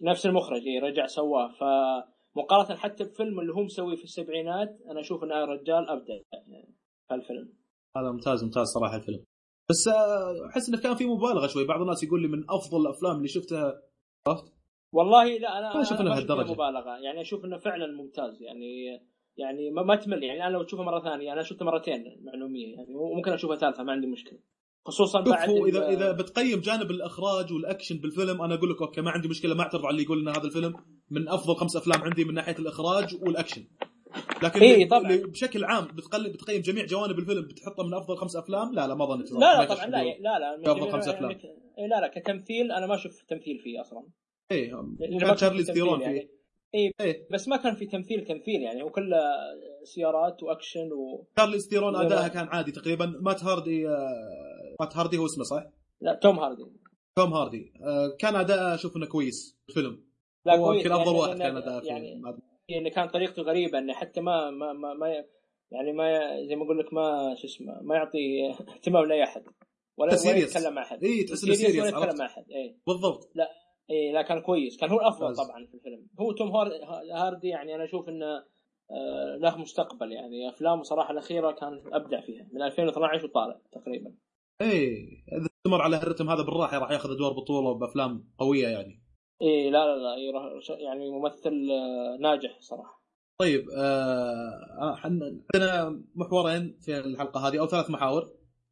نفس 0.02 0.26
المخرج 0.26 0.62
اي 0.66 0.78
رجع 0.78 1.06
سواه. 1.06 1.48
فمقارنة 1.48 2.76
حتى 2.76 3.04
بفيلم 3.04 3.40
اللي 3.40 3.52
هو 3.52 3.62
مسويه 3.62 3.96
في 3.96 4.04
السبعينات 4.04 4.78
أنا 4.90 5.00
أشوف 5.00 5.24
انه 5.24 5.44
رجال 5.44 5.88
أبدع 5.88 6.14
يعني 6.32 6.74
في 7.08 7.14
الفيلم 7.14 7.52
هذا 7.96 8.10
ممتاز 8.10 8.44
ممتاز 8.44 8.66
صراحة 8.66 8.96
الفيلم. 8.96 9.24
بس 9.70 9.88
آه، 9.88 10.48
أحس 10.50 10.68
إنه 10.68 10.80
كان 10.80 10.94
في 10.94 11.06
مبالغة 11.06 11.46
شوي. 11.46 11.66
بعض 11.66 11.80
الناس 11.80 12.02
يقول 12.02 12.22
لي 12.22 12.28
من 12.28 12.44
أفضل 12.50 12.80
الأفلام 12.80 13.16
اللي 13.16 13.28
شفتها 13.28 13.82
عرفت؟ 14.26 14.52
والله 14.92 15.38
لا 15.38 15.58
أنا 15.58 15.74
ما 15.74 15.82
أشوف 15.82 16.00
انه 16.00 16.14
مبالغة. 16.52 16.98
يعني 16.98 17.20
أشوف 17.20 17.44
إنه 17.44 17.58
فعلا 17.58 17.86
ممتاز. 17.86 18.42
يعني 18.42 19.00
يعني 19.36 19.70
ما 19.70 19.96
تمل 19.96 20.22
يعني 20.22 20.46
أنا 20.46 20.52
لو 20.52 20.62
تشوفه 20.62 20.82
مرة 20.82 21.00
ثانية 21.00 21.32
أنا 21.32 21.42
شفته 21.42 21.64
مرتين 21.64 22.04
معلومية 22.24 22.74
يعني 22.74 22.94
وممكن 22.94 23.32
أشوفها 23.32 23.56
ثالثة 23.56 23.82
ما 23.82 23.92
عندي 23.92 24.06
مشكلة. 24.06 24.38
خصوصا 24.86 25.20
بعد 25.20 25.50
اذا 25.50 25.88
إذا 25.88 26.12
بتقيم 26.12 26.60
جانب 26.60 26.90
الإخراج 26.90 27.52
والأكشن 27.52 27.98
بالفيلم 27.98 28.42
أنا 28.42 28.54
أقول 28.54 28.70
لك 28.70 28.82
okay 28.82 29.00
ما 29.00 29.10
عندي 29.10 29.28
مشكلة 29.28 29.54
ما 29.54 29.62
أعترض 29.62 29.84
على 29.84 29.90
اللي 29.90 30.02
يقول 30.02 30.20
ان 30.20 30.28
هذا 30.28 30.44
الفيلم. 30.44 30.74
من 31.10 31.28
أفضل 31.28 31.54
خمس 31.54 31.76
أفلام 31.76 32.02
عندي 32.02 32.24
من 32.24 32.34
ناحية 32.34 32.58
الإخراج 32.58 33.16
والأكشن. 33.22 33.64
لكن 34.42 34.60
إيه 34.60 34.88
طبعا. 34.88 35.16
بشكل 35.16 35.64
عام 35.64 35.84
بتقلب 35.84 36.32
بتقيم 36.32 36.60
جميع 36.60 36.84
جوانب 36.84 37.18
الفيلم 37.18 37.42
بتحطه 37.42 37.86
من 37.86 37.94
أفضل 37.94 38.16
خمس 38.16 38.36
أفلام؟ 38.36 38.74
لا 38.74 38.86
لا 38.86 38.94
ما 38.94 39.04
ظنيت. 39.04 39.32
لا 39.32 39.38
لا 39.38 39.64
طبعا 39.64 39.86
لا 39.86 40.04
لا 40.20 40.38
لا 40.38 40.72
أفضل 40.72 40.92
خمس 40.92 41.08
أفلام. 41.08 41.30
إيه 41.30 41.86
لا 41.86 42.00
لا 42.00 42.08
كتمثيل 42.14 42.72
أنا 42.72 42.86
ما 42.86 42.94
أشوف 42.94 43.22
تمثيل 43.28 43.58
فيه 43.58 43.80
أصلا. 43.80 44.02
إيه 44.50 44.70
كان 45.20 45.34
تشارليز 45.34 45.64
ثيرون 45.64 46.00
يعني. 46.00 46.20
فيه. 46.20 46.35
اي 46.74 46.92
إيه. 47.00 47.26
بس 47.30 47.48
ما 47.48 47.56
كان 47.56 47.74
في 47.74 47.86
تمثيل 47.86 48.24
تمثيل 48.24 48.62
يعني 48.62 48.82
هو 48.82 48.90
كله 48.90 49.18
سيارات 49.84 50.42
وأكشن 50.42 50.92
و 50.92 51.26
تشارليز 51.36 51.58
ثيرون 51.58 51.96
ادائها 51.96 52.28
كان 52.28 52.48
عادي 52.48 52.72
تقريبا. 52.72 53.06
مات 53.06 53.44
هاردي 53.44 53.88
آه، 53.88 54.76
مات 54.80 54.96
هاردي 54.96 55.18
هو 55.18 55.26
اسمه 55.26 55.44
صح؟ 55.44 55.64
لا 56.00 56.14
توم 56.22 56.38
هاردي. 56.38 56.62
توم 57.16 57.32
هاردي. 57.32 57.72
آه، 57.82 58.16
كان 58.18 58.36
اداءه 58.36 58.74
أشوف 58.74 58.96
إنه 58.96 59.06
كويس 59.06 59.58
في 59.66 59.68
الفيلم. 59.68 60.06
لا 60.46 60.56
كويس 60.56 60.84
يمكن 60.84 60.92
افضل 60.92 61.06
يعني 61.06 61.18
واحد 61.18 61.38
كان 61.38 61.56
اداءه 61.56 61.84
يعني 61.84 62.22
يعني 62.68 62.90
كان 62.90 63.08
طريقته 63.08 63.42
غريبة 63.42 63.78
انه 63.78 63.92
حتى 63.94 64.20
ما 64.20 64.50
ما 64.50 64.72
ما, 64.72 64.94
ما 64.94 65.24
يعني 65.70 65.92
ما 65.92 66.36
زي 66.48 66.56
ما 66.56 66.64
أقول 66.64 66.78
لك 66.78 66.92
ما 66.92 67.34
شو 67.38 67.46
اسمه 67.46 67.82
ما 67.82 67.96
يعطي 67.96 68.50
اهتمام 68.74 69.04
لأي 69.04 69.24
أحد 69.24 69.44
ولا 69.96 70.20
ولا. 70.26 70.36
يتكلم 70.36 70.74
مع 70.74 70.82
أحد. 70.82 71.04
اي 71.04 71.22
تحس 71.22 71.44
إنه 71.44 71.54
serious 71.54 71.76
ولا 71.76 71.88
يتكلم 71.88 72.18
مع 72.18 72.26
أحد 72.26 72.44
اي 72.50 72.76
بالضبط. 72.86 73.32
اي 73.90 74.12
لا 74.12 74.22
كان 74.22 74.40
كويس. 74.40 74.76
كان 74.76 74.90
هو 74.90 75.00
الأفضل. 75.00 75.36
طبعا 75.36 75.66
في 75.66 75.74
الفيلم. 75.74 76.06
هو 76.20 76.32
توم 76.32 76.50
هار- 76.56 76.72
هاردي 77.12 77.48
يعني 77.48 77.74
أنا 77.74 77.84
أشوف 77.84 78.08
إنه 78.08 78.44
آه، 78.90 79.36
له 79.40 79.56
مستقبل. 79.58 80.12
يعني 80.12 80.48
أفلامه 80.48 80.82
صراحة 80.82 81.12
الأخيرة 81.12 81.50
كان 81.52 81.82
أبدع 81.92 82.20
فيها. 82.20 82.48
من 82.52 82.62
2012 82.62 83.24
وطالع 83.24 83.60
تقريبا. 83.72 84.12
اي 84.62 84.96
إذا 85.32 85.46
استمر 85.58 85.82
على 85.82 85.96
الرتم 85.96 86.30
هذا 86.30 86.42
بالراحة 86.42 86.78
راح 86.78 86.90
ياخذ 86.90 87.10
أدوار 87.10 87.32
بطولة 87.32 87.72
بأفلام 87.74 88.28
قوية 88.38 88.68
يعني. 88.68 89.02
اي 89.42 89.70
لا 89.70 89.78
لا 89.86 89.96
لا 89.96 90.16
يعني 90.78 91.10
ممثل 91.10 91.68
آه، 91.70 92.16
ناجح 92.20 92.60
صراحة. 92.60 93.02
طيب 93.40 93.64
آه 93.76 94.94
حن- 94.96 95.42
عندنا 95.54 96.02
محورين 96.14 96.76
في 96.80 96.98
الحلقة 96.98 97.48
هذه 97.48 97.60
أو 97.60 97.66
ثلاث 97.66 97.90
محاور. 97.90 98.22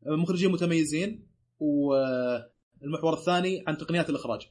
آه، 0.06 0.10
مخرجين 0.16 0.52
متميزين 0.52 1.28
والمحور 1.60 3.12
الثاني 3.12 3.64
عن 3.66 3.76
تقنيات 3.78 4.10
الإخراج. 4.10 4.50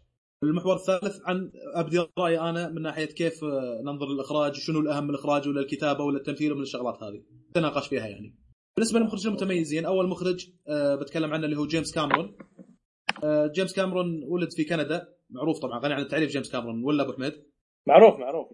المحور 0.50 0.76
الثالث 0.76 1.20
عن 1.26 1.52
أبدي 1.76 2.06
رأيي 2.18 2.40
أنا 2.40 2.70
من 2.70 2.82
ناحية 2.82 3.06
كيف 3.06 3.44
آه، 3.44 3.82
ننظر 3.84 4.08
للإخراج 4.08 4.52
وشنو 4.52 4.80
الأهم 4.80 5.04
من 5.04 5.10
الإخراج 5.10 5.48
ولا 5.48 5.62
الكتابة 5.62 6.04
ولا 6.04 6.18
التمثيل 6.18 6.52
ومن 6.52 6.62
الشغلات 6.62 7.04
هذه. 7.04 7.24
نتناقش 7.50 7.88
فيها 7.88 8.08
يعني. 8.08 8.36
بالنسبة 8.78 9.00
للمخرجين 9.00 9.28
المتميزين 9.28 9.86
أول 9.86 10.10
مخرج 10.10 10.50
آه 10.68 10.96
بتكلم 10.96 11.34
عنه 11.34 11.46
اللي 11.46 11.58
هو 11.58 11.68
جيمس 11.68 11.94
كاميرون. 11.94 12.38
آه 13.24 13.48
جيمس 13.48 13.74
كاميرون 13.74 14.24
ولد 14.24 14.52
في 14.52 14.64
كندا 14.64 15.08
معروف 15.30 15.60
طبعا 15.60 15.80
غني 15.80 15.94
عن 15.94 16.02
التعريف 16.02 16.32
جيمس 16.32 16.52
كاميرون 16.52 16.84
ولا 16.84 17.04
أبو 17.04 17.14
حميد؟ 17.14 17.34
معروف 17.88 18.20
معروف. 18.20 18.48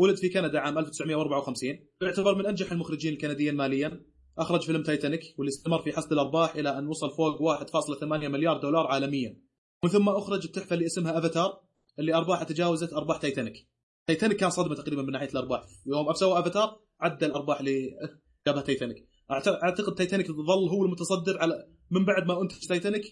ولد 0.00 0.16
في 0.16 0.28
كندا 0.28 0.60
عام 0.60 0.78
1954 0.78 1.78
يعتبر 2.02 2.34
من 2.34 2.46
أنجح 2.46 2.72
المخرجين 2.72 3.12
الكنديين 3.12 3.54
ماليا. 3.54 4.04
أخرج 4.38 4.62
فيلم 4.62 4.82
تايتانيك 4.82 5.20
واللي 5.38 5.48
استمر 5.48 5.82
في 5.82 5.92
حصد 5.92 6.12
الأرباح 6.12 6.54
إلى 6.54 6.78
أن 6.78 6.86
وصل 6.86 7.10
فوق 7.10 7.42
1.8 7.42 8.04
مليار 8.04 8.60
دولار 8.60 8.86
عالميا. 8.86 9.49
ومن 9.84 9.92
ثم 9.92 10.08
أخرج 10.08 10.44
التحفة 10.44 10.74
اللي 10.74 10.86
اسمها 10.86 11.18
افاتار 11.18 11.60
اللي 11.98 12.14
أرباحها 12.14 12.44
تجاوزت 12.44 12.92
أرباح 12.92 13.16
Titanic 13.16 13.66
Titanic 14.06 14.36
كان 14.36 14.50
صدمة 14.50 14.74
تقريبا 14.74 15.02
من 15.02 15.12
ناحية 15.12 15.28
الأرباح. 15.28 15.62
يوم 15.86 16.12
سوى 16.12 16.38
افاتار 16.38 16.80
عدى 17.00 17.26
الأرباح 17.26 17.60
اللي 17.60 17.90
جابها 18.46 18.62
تايتانيك 18.62 19.08
أعتقد 19.30 19.94
تايتانيك 19.94 20.26
ظل 20.26 20.68
هو 20.68 20.84
المتصدر 20.84 21.38
على 21.38 21.68
من 21.90 22.04
بعد 22.04 22.26
ما 22.26 22.42
أنتج 22.42 22.66
تايتانيك 22.68 23.02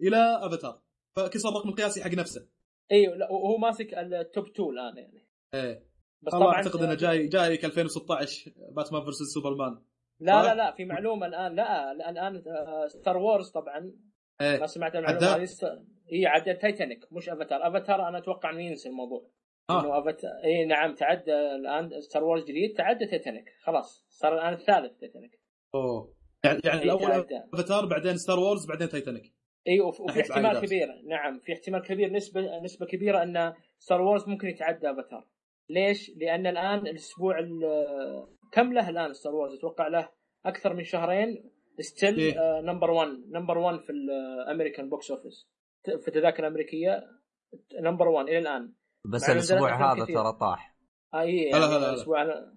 إلى 0.00 0.46
افاتار 0.46 0.82
فكسر 1.16 1.48
الرقم 1.48 1.68
القياسي 1.68 2.04
حق 2.04 2.10
نفسه. 2.10 2.48
اي 2.92 3.06
لا 3.06 3.32
وهو 3.32 3.56
ماسك 3.58 3.94
ال 3.94 4.07
top 4.07 4.46
2 4.46 4.68
الآن 4.68 4.96
يعني. 4.96 5.28
إيه. 5.54 5.86
بس 6.22 6.32
طبعا 6.32 6.54
أعتقد 6.54 6.82
إنه 6.82 6.94
جاي 6.94 7.26
جايك 7.26 7.64
2016 7.64 8.52
باتمان 8.76 9.02
versus 9.02 9.34
سوبرمان 9.34 9.82
لا؟ 10.20 10.42
لا 10.42 10.54
لا 10.54 10.72
في 10.72 10.84
معلومة 10.84 11.26
الآن. 11.26 11.54
لا 11.54 11.94
لا، 11.94 12.10
الآن 12.10 12.42
آه، 12.46 12.88
Star 12.88 13.16
Wars 13.16 13.50
طبعا. 13.50 13.92
إيه. 14.40 14.60
ما 14.60 14.66
سمعت 14.66 14.94
المعلومة؟ 14.96 15.36
هذه 15.36 15.42
هي 16.12 16.26
عدى 16.26 16.54
تايتانيك 16.54 17.12
مش 17.12 17.28
افاتار 17.28 17.68
افاتار 17.68 18.08
أنا 18.08 18.18
أتوقع 18.18 18.50
إنه 18.50 18.60
ينسى 18.62 18.88
الموضوع. 18.88 19.30
آه. 19.70 19.80
إنه 19.80 19.98
افاتار 19.98 20.30
إي 20.44 20.64
نعم 20.64 20.94
تعدى 20.94 21.32
الآن 21.34 22.00
Star 22.00 22.24
Wars 22.24 22.44
جديد 22.44 22.74
تعدى 22.76 23.06
تايتانيك 23.06 23.44
خلاص 23.62 24.06
صار 24.10 24.34
الآن 24.34 24.52
الثالث 24.52 25.00
تايتانيك 25.00 25.40
أوه. 25.74 26.14
يعني, 26.44 26.60
يعني 26.64 26.82
الأول 26.82 27.00
تعدى. 27.00 27.40
افاتار 27.54 27.86
بعدين 27.86 28.16
Star 28.16 28.38
Wars 28.38 28.66
بعدين 28.66 28.88
تايتانيك 28.88 29.32
إي 29.68 29.80
وف- 29.80 30.00
وفي 30.00 30.20
احتمال. 30.20 30.66
كبير. 30.66 30.88
نعم 31.08 31.38
في 31.38 31.52
احتمال 31.52 31.82
كبير 31.82 32.12
نسبه 32.12 32.60
نسبة 32.60 32.86
كبيرة 32.86 33.22
إن 33.22 33.52
Star 33.78 34.00
Wars 34.00 34.28
ممكن 34.28 34.48
يتعدى 34.48 34.90
افاتار 34.90 35.26
ليش؟ 35.68 36.10
لأن 36.16 36.46
الآن 36.46 36.78
الأسبوع 36.86 37.38
ال- 37.38 38.26
كم 38.52 38.72
له 38.72 38.88
الآن 38.88 39.12
Star 39.12 39.34
Wars 39.34 39.54
أتوقع 39.54 39.88
له 39.88 40.08
أكثر 40.46 40.74
من 40.74 40.84
شهرين. 40.84 41.50
still. 41.80 42.34
number 42.64 42.90
1 42.90 43.08
number 43.30 43.58
1 43.58 43.78
في 43.80 43.92
ال 43.92 44.03
American 44.03 44.88
box 44.88 45.10
office 45.10 45.48
في 45.84 46.08
التذاكر 46.08 46.42
الأمريكية 46.46 47.08
number 47.80 48.08
1 48.08 48.28
إلى 48.28 48.38
الآن. 48.38 48.72
بس 49.12 49.22
مع 49.22 49.26
إنه 49.28 49.34
الأسبوع 49.34 49.58
نزلت 49.70 49.74
أفلام 49.82 49.98
هذا. 49.98 50.14
ترى 50.22 50.38
طاح. 50.40 50.76
آه 51.14 51.20
اي 51.20 51.36
يعني 51.36 51.64
هلا 51.64 51.76
هلا. 51.76 51.90
الأسبوع 51.90 52.22
أنا... 52.22 52.54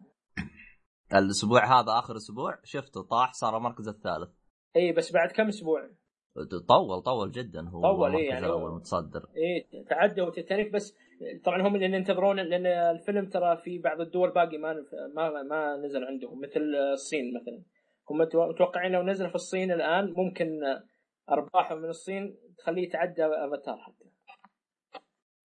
الأسبوع 1.24 1.80
هذا 1.80 2.00
آخر 2.00 2.16
أسبوع 2.16 2.60
شفته 2.64 3.02
طاح 3.04 3.34
صار 3.34 3.58
المركز 3.58 3.88
الثالث. 3.88 4.30
اي 4.76 4.92
بس 4.92 5.12
بعد 5.14 5.32
كم 5.32 5.48
أسبوع؟ 5.48 5.90
طول 6.68 7.02
طول 7.04 7.32
جدا. 7.32 7.70
هو 7.70 7.82
طول، 7.82 8.02
إيه، 8.02 8.08
المركز 8.08 8.26
يعني 8.34 8.46
الأول 8.46 8.70
هو- 8.72 8.76
متصدر. 8.76 9.26
إيه 9.36 9.86
تعدوا 9.90 10.30
تيتانيك 10.32 10.72
بس 10.74 10.98
طبعا 11.46 11.62
هم 11.68 11.76
اللي 11.76 11.86
ينتظرون 11.98 12.40
لأن 12.40 12.66
الفيلم 12.66 13.30
ترى 13.30 13.58
في 13.58 13.80
بعض 13.80 14.02
الدول 14.02 14.32
باقي 14.32 14.58
ما 14.58 14.74
ما 15.16 15.44
ما 15.44 15.78
نزل 15.78 16.04
عندهم 16.04 16.40
مثل 16.42 16.62
الصين 16.94 17.34
مثلا. 17.42 17.64
هم 18.10 18.26
متو- 18.26 18.50
متوقعين 18.54 18.92
لو 18.92 19.04
نزل 19.04 19.30
في 19.30 19.36
الصين 19.36 19.72
الآن 19.72 20.14
ممكن 20.18 20.60
ارباحهم 21.30 21.78
من 21.82 21.90
الصين 21.90 22.38
تخليه 22.58 22.84
يتعدى 22.84 23.26
افاتار 23.26 23.78
حتى 23.78 24.06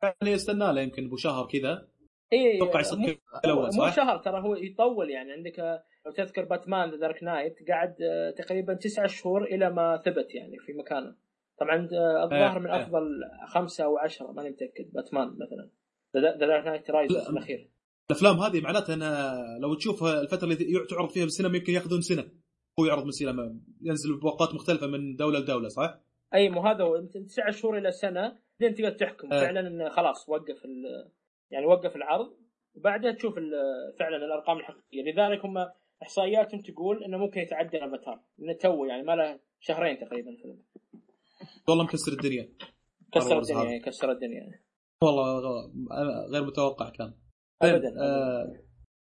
يعني 0.03 0.33
يستنى 0.35 0.73
له 0.73 0.81
يمكن 0.81 1.07
أبو 1.07 1.17
شهر 1.17 1.47
كذا. 1.47 1.89
إي 2.33 2.57
أتوقع 2.57 2.81
يصير 2.81 2.99
مو- 2.99 3.15
الأول 3.45 3.65
مو 3.65 3.71
صح؟ 3.71 3.97
شهر 3.97 4.19
ترى 4.19 4.41
هو 4.43 4.55
يطول 4.55 5.11
يعني. 5.11 5.33
عندك 5.33 5.61
آه، 5.61 5.85
لو 6.07 6.13
تذكر 6.13 6.45
باتمان 6.45 6.91
The 6.91 6.97
Dark 6.97 7.23
Knight 7.23 7.55
قعد 7.71 7.97
آه، 8.03 8.31
تقريبا 8.31 8.75
تسعة 8.75 9.07
شهور 9.07 9.45
إلى 9.45 9.71
ما 9.71 9.97
ثبت 10.05 10.35
يعني 10.35 10.59
في 10.59 10.73
مكانه. 10.73 11.17
طبعا 11.61 11.89
آه، 11.93 12.25
الظاهر 12.25 12.59
من 12.59 12.71
إيه. 12.71 12.83
أفضل 12.83 13.21
خمسة 13.49 13.85
أو 13.85 13.99
عشرة 13.99 14.33
ماني 14.33 14.51
متأكد 14.51 14.93
باتمان 14.93 15.29
مثلا. 15.29 15.71
The 16.17 16.37
Dark 16.47 16.67
Knight 16.67 16.91
Rises 16.91 17.17
لا. 17.17 17.31
الأخير. 17.31 17.71
الأفلام 18.11 18.37
هذه 18.41 18.61
معناتها 18.61 18.95
انها 18.95 19.45
لو 19.59 19.75
تشوفها 19.75 20.21
الفترة 20.21 20.45
اللي 20.45 20.57
تعرض 20.91 21.09
فيها 21.11 21.25
بالسينما 21.25 21.57
يمكن 21.57 21.73
ياخذون 21.73 22.01
سنة. 22.01 22.31
هو 22.79 22.85
يعرض 22.85 23.07
السينما 23.07 23.61
ينزل 23.83 24.21
بوقات 24.21 24.55
مختلفة 24.55 24.87
من 24.87 25.17
دولة 25.17 25.39
لدولة 25.39 25.69
صح؟ 25.69 26.01
أي 26.35 26.49
مو 26.49 26.61
هذا 26.61 26.85
هو. 26.85 26.97
يمكن 26.97 27.27
تسعة 27.27 27.51
شهور 27.51 27.79
إلى 27.79 27.91
سنة 27.91 28.39
بعدين 28.61 28.77
تقدر 28.77 28.91
تحكم. 28.91 29.33
إيه. 29.33 29.41
فعلا 29.41 29.61
إنه 29.61 29.89
خلاص 29.89 30.29
وقف 30.29 30.65
يعني 31.51 31.67
وقف 31.67 31.97
العرض. 31.97 32.37
وبعدها 32.75 33.13
تشوف 33.13 33.35
فعلا 33.99 34.17
الأرقام 34.17 34.57
الحقيقية. 34.57 35.03
لذلك 35.03 35.45
هم 35.45 35.69
إحصائياتهم 36.03 36.61
تقول 36.61 37.05
إنه 37.05 37.19
ممكن 37.19 37.41
يتعدى 37.41 37.85
افاتار 37.85 38.21
لأنه 38.39 38.53
تو 38.53 38.85
يعني 38.85 39.03
ما 39.03 39.13
له 39.17 39.41
شهرين 39.61 39.99
تقريبا 39.99 40.31
الفيلم 40.31 40.63
والله 41.69 41.85
مكسر 41.85 42.13
الدنيا. 42.13 42.53
كسر 43.13 43.39
الدنيا 43.39 43.79
كسر 43.79 44.11
الدنيا. 44.13 44.61
والله 45.03 45.41
غير 46.33 46.45
متوقع 46.45 46.91
كان. 46.91 47.15
ابدا. 47.63 47.89
آه، 48.01 48.53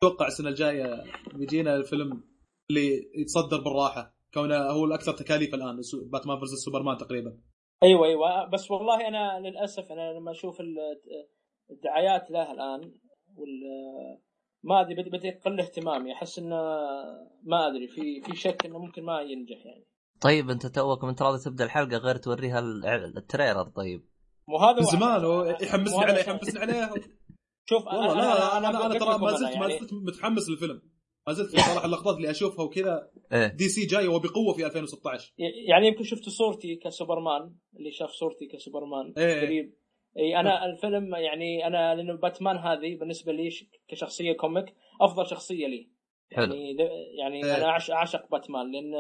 أتوقع 0.04 0.28
السنة 0.28 0.50
الجاية 0.50 1.04
بيجينا 1.34 1.76
الفيلم 1.76 2.24
اللي 2.70 3.12
يتصدر 3.16 3.62
بالراحة. 3.62 4.16
كونه 4.34 4.58
هو 4.58 4.86
الأكثر 4.86 5.12
تكاليف 5.14 5.54
الآن 5.54 5.82
سو- 5.82 6.06
باتمان 6.10 6.38
versus 6.38 6.66
سوبرمان 6.66 6.98
تقريبا. 6.98 7.38
أيوه 7.84 8.06
أيوه. 8.08 8.50
بس 8.50 8.72
والله 8.72 9.08
أنا 9.08 9.40
للأسف 9.48 9.92
أنا 9.92 10.14
لما 10.14 10.32
أشوف 10.32 10.62
ال- 10.62 10.78
الدعايات 11.72 12.32
له 12.32 12.52
الآن 12.52 12.82
وال 13.36 13.50
ما 14.64 14.82
أدري 14.82 14.96
بدي 14.96 15.10
بدي 15.10 15.28
يقل 15.28 15.60
اهتمامي. 15.60 16.14
أحس 16.14 16.40
إنه 16.40 16.56
ما 17.44 17.68
أدري 17.68 17.88
في 17.88 18.22
في 18.22 18.36
شك 18.36 18.66
إنه 18.66 18.80
ممكن 18.80 19.04
ما 19.04 19.22
ينجح 19.22 19.66
يعني. 19.66 19.86
طيب 20.22 20.50
أنت 20.50 20.66
توك 20.68 21.04
منت 21.04 21.16
راضي 21.22 21.44
تبدأ 21.44 21.64
الحلقة 21.66 21.98
غير 21.98 22.16
توريها 22.18 22.60
ال- 22.60 22.86
ال 23.18 23.24
trailer 23.24 23.64
طيب. 23.64 24.08
مو 24.48 24.58
هذا 24.58 24.76
من 24.78 24.84
زمان 24.84 25.26
هو 25.26 25.44
يحمسني 25.62 26.04
عليه 26.06 26.20
يحمسني 26.20 26.60
عليه. 26.60 26.90
شوف 27.70 27.86
والله 27.88 28.14
لا 28.16 28.58
أنا 28.58 28.70
أنا, 28.70 28.80
قلت 28.80 28.98
ترى 29.00 29.18
ما 29.18 29.30
أنا 29.30 29.38
زلت 29.38 29.58
ما 29.58 29.68
يعني- 29.68 29.80
زلت 29.80 29.94
متحمس 29.94 30.50
للفيلم. 30.50 30.82
ما 31.28 31.34
زلت 31.34 31.50
صراحة 31.50 31.86
اللقطات 31.86 32.18
اللي 32.18 32.30
أشوفها 32.30 32.66
وكذا 32.66 33.10
إيه 33.34 33.48
DC 33.48 33.86
جاية 33.86 34.08
وبقوة 34.08 34.54
في 34.54 34.66
2016 34.66 35.34
يعني 35.68 35.88
يمكن 35.88 36.04
شفت 36.04 36.30
صورتي 36.30 36.76
كسوبرمان 36.76 37.56
اللي 37.78 37.92
شاف 37.92 38.10
صورتي 38.10 38.48
كسوبرمان 38.48 39.14
إيه. 39.18 39.42
قريب 39.42 39.74
إي 40.18 40.40
أنا 40.40 40.66
الفيلم 40.66 41.16
يعني 41.16 41.68
أنا 41.68 41.96
لأنه 41.96 42.14
باتمان 42.14 42.58
هذه 42.58 42.96
بالنسبة 42.96 43.32
لي 43.32 43.50
كشخصية 43.88 44.34
comic 44.34 44.76
أفضل 45.02 45.28
شخصية 45.28 45.68
لي 45.68 45.90
حلو. 46.32 46.54
يعني 46.54 46.76
يعني 47.20 47.46
إيه. 47.46 47.58
أنا 47.58 47.66
أعشق 47.92 48.32
باتمان 48.32 48.72
لأن 48.72 48.94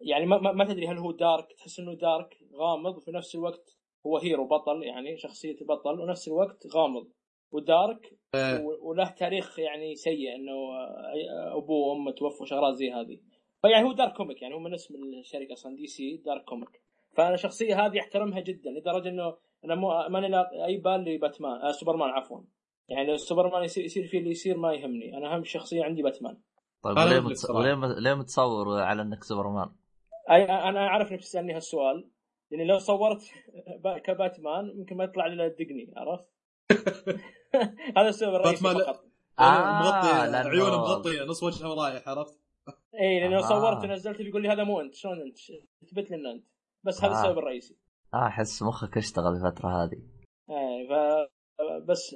يعني 0.00 0.26
ما, 0.26 0.38
ما, 0.38 0.52
ما 0.52 0.64
تدري 0.64 0.86
هل 0.86 0.98
هو 0.98 1.12
dark 1.12 1.52
تحس 1.58 1.78
إنه 1.80 1.94
dark 1.94 2.34
غامض 2.54 2.96
وفي 2.96 3.10
نفس 3.10 3.34
الوقت 3.34 3.78
هو 4.06 4.18
hero 4.18 4.46
بطل 4.46 4.82
يعني 4.82 5.16
شخصية 5.16 5.56
بطل 5.68 6.00
ونفس 6.00 6.28
الوقت 6.28 6.66
غامض 6.74 7.08
و 7.52 7.63
dark. 7.63 8.18
و- 8.36 8.88
وله 8.90 9.10
تاريخ 9.10 9.58
يعني 9.58 9.94
سيء 9.94 10.34
إنه 10.34 10.52
آه، 10.52 11.56
أبوه 11.58 11.86
وأمه 11.88 12.10
توفوا 12.12 12.46
شغلات 12.46 12.74
زي 12.74 12.90
هذه. 12.92 13.18
فيعني 13.62 13.88
هو 13.88 13.92
dark 13.92 14.12
comic 14.16 14.42
يعني 14.42 14.54
هو 14.54 14.58
من 14.58 14.74
اسم 14.74 14.94
الشركة 14.94 15.52
أصلا 15.52 15.76
DC 15.76 16.16
dark 16.16 16.44
comic. 16.44 16.82
فأنا 17.16 17.34
الشخصيه 17.34 17.86
هذه 17.86 18.00
أحترمها 18.00 18.40
جدا 18.40 18.70
لدرجة 18.70 19.08
إنه 19.08 19.36
أنا 19.64 19.74
مو 19.74 20.08
ماني 20.08 20.28
لاقي 20.28 20.64
أي 20.66 20.76
بال 20.76 21.04
لباتمان 21.04 21.60
آه 21.60 21.72
سوبرمان 21.72 22.10
عفوا. 22.10 22.40
يعني 22.88 23.06
لو 23.10 23.16
سوبرمان 23.16 23.64
يصير, 23.64 23.84
يصير 23.84 24.06
فيه 24.06 24.18
اللي 24.18 24.30
يصير 24.30 24.56
ما 24.56 24.72
يهمني. 24.74 25.16
أنا 25.16 25.34
أهم 25.34 25.44
شخصية 25.44 25.84
عندي 25.84 26.02
باتمان. 26.02 26.36
طيب 26.82 26.96
وليه 26.96 27.06
مثلك 27.20 27.24
متص... 27.24 27.50
وليه 27.50 27.74
ليه 27.98 28.14
متصور 28.14 28.80
على 28.80 29.02
إنك 29.02 29.24
سوبرمان؟ 29.24 29.70
أي 30.30 30.44
أنا 30.44 30.86
أعرف 30.86 31.12
انك 31.12 31.20
تسألني 31.20 31.54
هالسؤال. 31.54 32.08
لاني 32.50 32.64
لو 32.64 32.78
صورت 32.78 33.22
با- 33.78 33.98
كباتمان 34.06 34.72
يمكن 34.78 34.96
ما 34.96 35.04
يطلع 35.04 35.26
لي 35.26 35.32
الا 35.32 35.48
دقني 35.48 35.92
عرفت؟ 35.96 36.24
هذا 37.96 38.08
السبب 38.08 38.34
الرئيسي 38.34 38.64
باتمان- 38.64 38.84
فقط 38.84 39.04
آه، 39.38 39.82
مغطي 39.82 40.08
لأنه- 40.32 40.46
عيونه 40.46 40.76
مغطية 40.76 41.24
نص 41.24 41.42
وجهه 41.42 41.74
رايح 41.74 42.08
عرفت؟ 42.08 42.38
اي 43.00 43.20
لأنه 43.20 43.38
آه. 43.38 43.40
صورت 43.48 43.84
ونزلت 43.84 44.18
بيقول 44.22 44.42
لي 44.42 44.48
هذا 44.48 44.64
مو 44.64 44.80
أنت 44.80 44.94
شلون 44.94 45.20
أنت؟ 45.20 45.38
اثبت 45.82 46.10
لي 46.10 46.16
ان 46.16 46.26
أنت 46.26 46.44
بس 46.84 47.04
هذا 47.04 47.12
آه. 47.14 47.20
السبب 47.20 47.38
الرئيسي 47.38 47.76
آه 48.14 48.26
أحس 48.26 48.62
مخك 48.62 48.96
اشتغل 48.96 49.26
الفترة 49.36 49.68
هذه 49.84 50.02
اي 50.50 50.88
ف 50.88 50.92
بس 51.88 52.14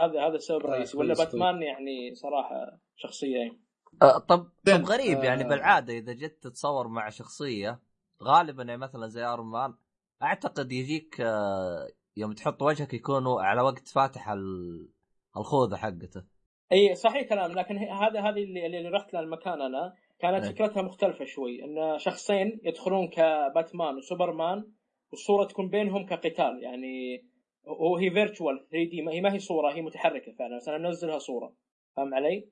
هذا 0.00 0.26
هذا 0.26 0.34
السبب 0.34 0.64
الرئيسي 0.64 0.98
ولا 0.98 1.14
باتمان 1.14 1.62
يعني 1.62 2.14
صراحة 2.14 2.78
شخصية 2.96 3.36
يعني. 3.36 3.60
آه 4.02 4.18
طب 4.18 4.48
طب 4.66 4.84
غريب 4.84 5.18
آه. 5.18 5.24
يعني 5.24 5.44
بالعادة 5.44 5.92
إذا 5.92 6.12
جيت 6.12 6.42
تتصور 6.42 6.88
مع 6.88 7.08
شخصية 7.08 7.80
غالبا 8.22 8.62
يعني 8.62 8.80
مثلا 8.80 9.06
زي 9.08 9.26
Iron 9.28 9.46
Man 9.46 9.74
أعتقد 10.22 10.72
يجيك 10.72 11.20
آه 11.20 11.88
يوم 12.16 12.32
تحط 12.32 12.62
وجهك 12.62 12.94
يكونوا 12.94 13.42
على 13.42 13.62
وقت 13.62 13.88
فاتح 13.88 14.28
ال- 14.28 14.88
الخوذة 15.36 15.76
حقته. 15.76 16.24
إي 16.72 16.94
صحيح 16.94 17.28
كلام. 17.28 17.52
لكن 17.52 17.78
هذا 17.78 18.20
هذه 18.20 18.42
اللي, 18.42 18.66
اللي 18.66 18.88
رحت 18.88 19.12
لها 19.14 19.22
المكان 19.22 19.60
أنا 19.62 19.94
كانت 20.18 20.44
إيه. 20.44 20.50
فكرتها 20.52 20.82
مختلفة 20.82 21.24
شوي. 21.24 21.64
إن 21.64 21.98
شخصين 21.98 22.60
يدخلون 22.64 23.08
كباتمان 23.08 23.96
وسوبرمان 23.96 24.64
والصورة 25.12 25.44
تكون 25.44 25.68
بينهم 25.68 26.06
كقتال. 26.06 26.62
يعني 26.62 27.24
هو 27.68 27.96
هي 27.96 28.10
virtual 28.10 28.58
3D 28.70 29.02
ما 29.02 29.12
هي 29.12 29.20
ما 29.20 29.32
هي 29.32 29.38
صورة 29.38 29.72
هي 29.72 29.82
متحركة 29.82 30.32
فعلا. 30.38 30.56
بس 30.56 30.68
أنا 30.68 30.78
منزلها 30.78 31.18
صورة. 31.18 31.52
فاهم 31.96 32.14
علي؟ 32.14 32.48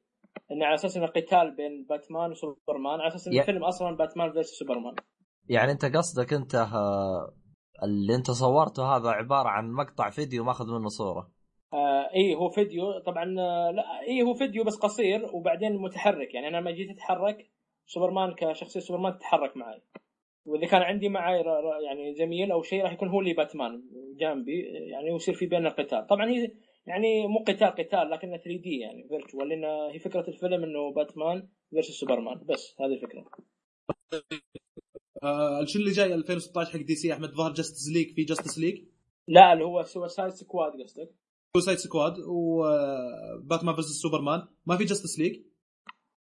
إن 0.52 0.62
على 0.62 0.74
أساس 0.74 0.96
انه 0.96 1.06
قتال 1.06 1.56
بين 1.56 1.86
باتمان 1.88 2.30
وسوبرمان 2.30 3.00
على 3.00 3.06
أساس 3.08 3.28
إن 3.28 3.32
يا- 3.34 3.40
الفيلم 3.40 3.64
أصلا 3.64 3.96
باتمان 3.96 4.32
versus 4.32 4.46
سوبرمان. 4.50 4.94
يعني 5.48 5.72
أنت 5.72 5.84
قصدك 5.84 6.32
أنت 6.32 6.54
آه 6.54 7.34
اللي 7.84 8.14
انت 8.14 8.30
صورته 8.30 8.96
هذا 8.96 9.08
عبارة 9.08 9.48
عن 9.48 9.72
مقطع 9.72 10.10
فيديو 10.10 10.44
ماخذ 10.44 10.72
منه 10.72 10.88
صورة. 10.88 11.30
آه 11.72 12.10
اي 12.14 12.34
هو 12.34 12.48
فيديو. 12.48 12.98
طبعا 12.98 13.40
آه، 13.40 13.70
لا 13.70 14.00
اي 14.00 14.22
هو 14.22 14.34
فيديو 14.34 14.64
بس 14.64 14.76
قصير 14.76 15.26
وبعدين 15.32 15.76
متحرك. 15.76 16.34
يعني 16.34 16.48
أنا 16.48 16.56
لما 16.56 16.70
جيت 16.70 16.90
أتحرك 16.90 17.50
سوبرمان 17.86 18.34
كشخصية 18.34 18.80
سوبرمان 18.80 19.18
تتحرك 19.18 19.56
معي. 19.56 19.82
وإذا 20.46 20.66
كان 20.66 20.82
عندي 20.82 21.08
معي 21.08 21.44
يعني 21.86 22.14
زميل 22.14 22.52
أو 22.52 22.62
شيء 22.62 22.82
راح 22.82 22.92
يكون 22.92 23.08
هو 23.08 23.20
اللي 23.20 23.32
باتمان 23.32 23.82
جنبي. 24.20 24.60
يعني 24.62 25.10
ويصير 25.10 25.34
في 25.34 25.46
بيننا 25.46 25.68
قتال. 25.68 26.06
طبعا 26.06 26.30
هي 26.30 26.52
يعني 26.86 27.26
مو 27.26 27.38
قتال 27.38 27.68
قتال 27.68 28.10
لكنه 28.10 28.36
3D 28.36 28.78
يعني 28.78 29.08
virtual 29.08 29.48
لأن 29.48 29.64
هي 29.64 29.98
فكرة 29.98 30.28
الفيلم 30.28 30.64
إنه 30.64 30.92
باتمان 30.92 31.48
versus 31.70 31.90
سوبرمان. 31.90 32.40
بس 32.48 32.76
هذه 32.80 32.92
الفكرة. 32.92 33.24
آه 35.22 35.64
شو 35.64 35.78
اللي 35.78 35.90
جاي 35.90 36.14
2016 36.14 36.70
حق 36.72 36.84
DC 36.84 37.12
أحمد؟ 37.12 37.30
ظهر 37.30 37.52
Justice 37.52 37.88
League 37.92 38.14
في 38.14 38.24
Justice 38.24 38.58
League 38.58 38.84
لا 39.28 39.52
اللي 39.52 39.64
هو 39.64 39.82
Suicide 39.82 40.30
Squad 40.32 40.72
قصدك. 40.82 41.14
Suicide 41.56 41.78
Squad 41.78 42.14
وباتمان 42.18 43.74
versus 43.74 44.00
سوبرمان 44.02 44.48
ما 44.66 44.76
في 44.76 44.84
Justice 44.84 45.18
League 45.18 45.42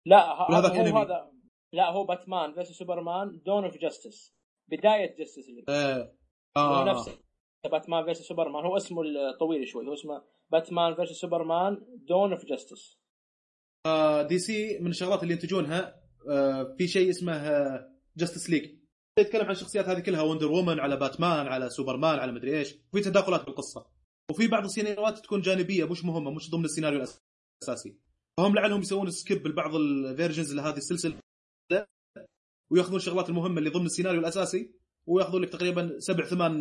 لا 0.06 0.50
هذا 0.50 0.68
هو. 0.92 0.98
هذا 0.98 1.30
لا 1.72 1.90
هو 1.90 2.04
باتمان 2.04 2.54
versus 2.54 2.72
سوبرمان 2.78 3.40
Dawn 3.46 3.64
of 3.64 3.76
Justice 3.76 4.34
بداية 4.70 5.16
Justice 5.18 5.48
League 5.48 5.64
آه. 5.68 6.12
هو 6.58 6.74
آه. 6.74 6.84
نفسه 6.84 7.12
باتمان 7.72 8.04
versus 8.04 8.22
سوبرمان 8.22 8.64
هو 8.64 8.76
اسمه 8.76 9.02
الطويل 9.02 9.68
شوي. 9.68 9.86
هو 9.86 9.92
اسمه 9.92 10.22
باتمان 10.52 10.94
versus 10.94 11.12
سوبرمان 11.20 11.78
Dawn 12.08 12.32
of 12.32 12.44
Justice 12.44 12.98
آه 13.86 14.22
DC 14.22 14.78
من 14.78 14.90
الشغلات 14.90 15.22
اللي 15.22 15.34
ينتجونها. 15.34 16.00
آه 16.30 16.74
في 16.78 16.88
شيء 16.88 17.10
اسمه 17.10 17.32
Justice 18.20 18.50
League 18.50 18.70
يتكلم 19.18 19.44
عن 19.44 19.50
الشخصيات 19.50 19.88
هذه 19.88 20.00
كلها 20.00 20.22
Wonder 20.22 20.52
Woman 20.52 20.80
على 20.80 20.96
باتمان 20.96 21.46
على 21.46 21.70
سوبرمان 21.70 22.18
على 22.18 22.32
مدري 22.32 22.58
إيش 22.58 22.74
وفي 22.92 23.02
تداخلات 23.02 23.46
بالقصة 23.46 23.86
وفي 24.30 24.46
بعض 24.46 24.64
السيناريوهات 24.64 25.18
تكون 25.18 25.40
جانبية 25.40 25.84
مش 25.84 26.04
مهمة 26.04 26.30
مش 26.30 26.50
ضمن 26.50 26.64
السيناريو 26.64 26.98
الأساسي. 26.98 27.96
فهم 28.38 28.54
لعلهم 28.54 28.80
يسوون 28.80 29.10
skip 29.10 29.46
لبعض 29.46 29.74
ال 29.74 29.83
versions 29.83 30.54
لهذه 30.54 30.76
السلسلة 30.76 31.16
ويأخذون 32.70 32.96
الشغلات 32.96 33.28
المهمة 33.28 33.58
اللي 33.58 33.70
ضمن 33.70 33.86
السيناريو 33.86 34.20
الأساسي 34.20 34.70
ويأخذون 35.06 35.42
لك 35.42 35.48
تقريبا 35.48 35.96
سبع 35.98 36.24
ثمان 36.24 36.60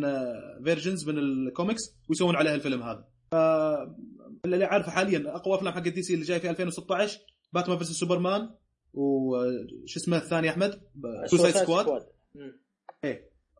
versions 0.64 1.08
من 1.08 1.18
الكوميكس 1.18 1.82
ويسوون 2.08 2.36
عليها 2.36 2.54
الفيلم 2.54 2.82
هذا. 2.82 3.08
اللي 4.44 4.64
عارفه 4.64 4.90
حاليا 4.90 5.36
أقوى 5.36 5.54
أفلام 5.54 5.72
حق 5.74 5.80
دي 5.80 6.02
سي 6.02 6.14
اللي 6.14 6.24
جاي 6.24 6.40
في 6.40 6.50
2016 6.50 7.20
باتمان 7.52 7.78
versus 7.78 7.92
سوبرمان 7.92 8.50
وش 8.94 9.96
اسمه 9.96 10.16
الثاني 10.16 10.50
أحمد؟ 10.50 10.80
سوسايد 11.26 11.54
سكواد. 11.54 12.06
مم. 12.34 12.60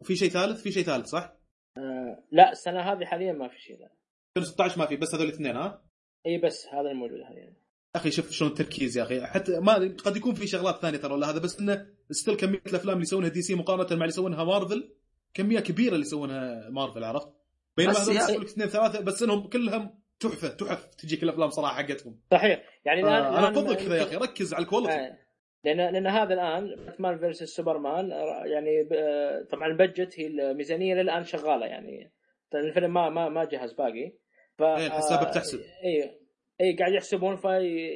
وفي 0.00 0.16
شيء 0.16 0.30
ثالث؟ 0.30 0.62
في 0.62 0.72
شيء 0.72 0.82
ثالث 0.84 1.06
صح؟ 1.06 1.32
آه 1.76 2.24
لا 2.32 2.52
السنة 2.52 2.80
هذه 2.80 3.04
حاليا 3.04 3.32
ما 3.32 3.48
في 3.48 3.60
شيء 3.60 3.78
لا. 3.78 3.90
2016 4.36 4.78
ما 4.78 4.86
في 4.86 4.96
بس 4.96 5.14
هذول 5.14 5.26
الاثنين 5.26 5.56
ها؟ 5.56 5.82
إي 6.26 6.38
بس 6.38 6.66
هذا 6.72 6.90
الموجود 6.90 7.22
حاليا. 7.22 7.42
يا 7.42 8.00
أخي 8.00 8.10
شوف 8.10 8.30
شلون 8.30 8.50
التركيز 8.50 8.98
يا 8.98 9.02
أخي. 9.02 9.26
حتى 9.26 9.60
ما 9.60 9.74
قد 10.04 10.16
يكون 10.16 10.34
في 10.34 10.46
شغلات 10.46 10.82
ثانية 10.82 10.98
ترى 10.98 11.14
ولا 11.14 11.30
هذا 11.30 11.38
بس 11.38 11.60
إنه 11.60 11.86
still 12.10 12.36
كمية 12.36 12.62
الأفلام 12.66 12.94
اللي 12.94 13.02
يسوونها 13.02 13.28
دي 13.28 13.42
سي 13.42 13.54
مقارنة 13.54 13.86
مع 13.86 13.92
اللي 13.92 14.06
يسوونها 14.06 14.44
مارفل 14.44 14.92
كمية 15.34 15.60
كبيرة 15.60 15.94
اللي 15.94 16.06
يسوونها 16.06 16.68
مارفل 16.70 17.04
عرفت؟ 17.04 17.28
بينما 17.76 17.92
هذول 17.92 18.16
يسوون 18.16 18.40
لك 18.40 18.46
اثنين 18.46 18.66
ثلاثة 18.66 19.00
بس 19.00 19.22
إنهم 19.22 19.46
كلهم 19.48 19.99
تحفة 20.20 20.48
تحف 20.48 20.94
تجيك 20.94 21.22
الأفلام 21.22 21.50
صراحة 21.50 21.74
حقتهم. 21.82 22.20
صحيح. 22.32 22.62
يعني 22.84 23.00
الان 23.00 23.12
آه 23.12 23.38
أنا 23.38 23.48
افضل 23.48 23.74
كذا 23.76 23.96
يا 23.96 24.02
أخي 24.02 24.16
ركز 24.16 24.54
على 24.54 24.62
ال 24.64 24.68
quality 24.68 24.92
آه. 24.94 25.18
لأن 25.64 25.76
لأن 25.92 26.06
هذا 26.06 26.34
الآن 26.34 26.74
باتمان 26.86 27.18
versus 27.18 27.56
سوبرمان 27.56 28.12
آه، 28.12 28.42
يعني 28.46 28.82
ب- 28.82 28.92
آه، 28.92 29.42
طبعا 29.50 29.66
ال 29.66 29.74
budget 29.74 30.20
هي 30.20 30.26
الميزانية 30.26 30.94
للآن 30.94 31.24
شغالة 31.24 31.66
يعني. 31.66 32.12
الفيلم 32.54 32.94
ما 32.94 33.08
ما 33.08 33.28
ما 33.28 33.44
جهز 33.44 33.72
باقي. 33.72 34.12
ف 34.58 34.62
إيه، 34.62 34.86
الحسابة 34.86 35.30
بتحسب. 35.30 35.58
اي 35.84 36.18
اي 36.60 36.76
قاعد 36.78 36.92
يحسبون 36.92 37.36
في 37.36 37.48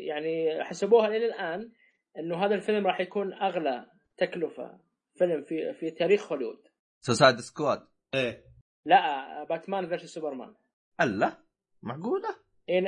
يعني 0.07 0.65
حسبوها 0.65 1.09
إلى 1.09 1.27
الآن 1.27 1.73
إنه 2.19 2.45
هذا 2.45 2.55
الفيلم 2.55 2.87
راح 2.87 3.01
يكون 3.01 3.33
أغلى 3.33 3.87
تكلفة 4.17 4.79
فيلم 5.15 5.43
في 5.43 5.73
في 5.75 5.91
تاريخ 5.91 6.33
هوليوود 6.33 6.59
سوسايد 7.01 7.41
سكواد 7.41 7.81
إيه. 8.15 8.45
لا 8.87 9.45
باتمان 9.45 9.89
versus 9.88 10.14
سوبرمان 10.15 10.55
ألا. 11.01 11.44
معقولة؟ 11.85 12.29
إي 12.68 12.79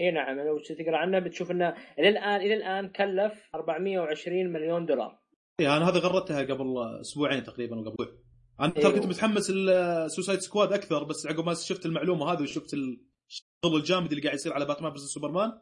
إي 0.00 0.10
نعم 0.10 0.40
لو 0.40 0.58
تقرأ 0.58 0.96
عنه 0.96 1.18
بتشوف 1.18 1.50
إنه 1.50 1.74
إلى 1.98 2.08
الآن 2.08 2.40
إلى 2.40 2.54
الآن 2.54 2.88
كلف 2.88 3.48
420 3.54 4.52
مليون 4.52 4.86
دولار. 4.86 5.18
إيه 5.60 5.76
أنا 5.76 5.88
هذا 5.88 5.98
غردتها 5.98 6.42
قبل 6.42 6.74
أسبوعين 7.00 7.42
تقريبا 7.44 7.76
وقبل 7.76 8.18
أنا 8.60 8.68
ترى 8.72 8.84
أيوه. 8.84 8.94
كنت 8.94 9.06
متحمس 9.06 9.52
السوسايد 9.56 10.38
سكواد 10.38 10.72
أكثر 10.72 11.04
بس 11.04 11.26
عقب 11.26 11.46
ما 11.46 11.54
شفت 11.54 11.86
المعلومة 11.86 12.32
هذه 12.32 12.42
وشفت 12.42 12.74
الشغل 12.74 13.76
الجامد 13.76 14.10
اللي 14.12 14.22
قاعد 14.22 14.34
يصير 14.34 14.52
على 14.52 14.64
باتمان 14.66 14.90
فيرسس 14.90 15.14
سوبرمان 15.14 15.52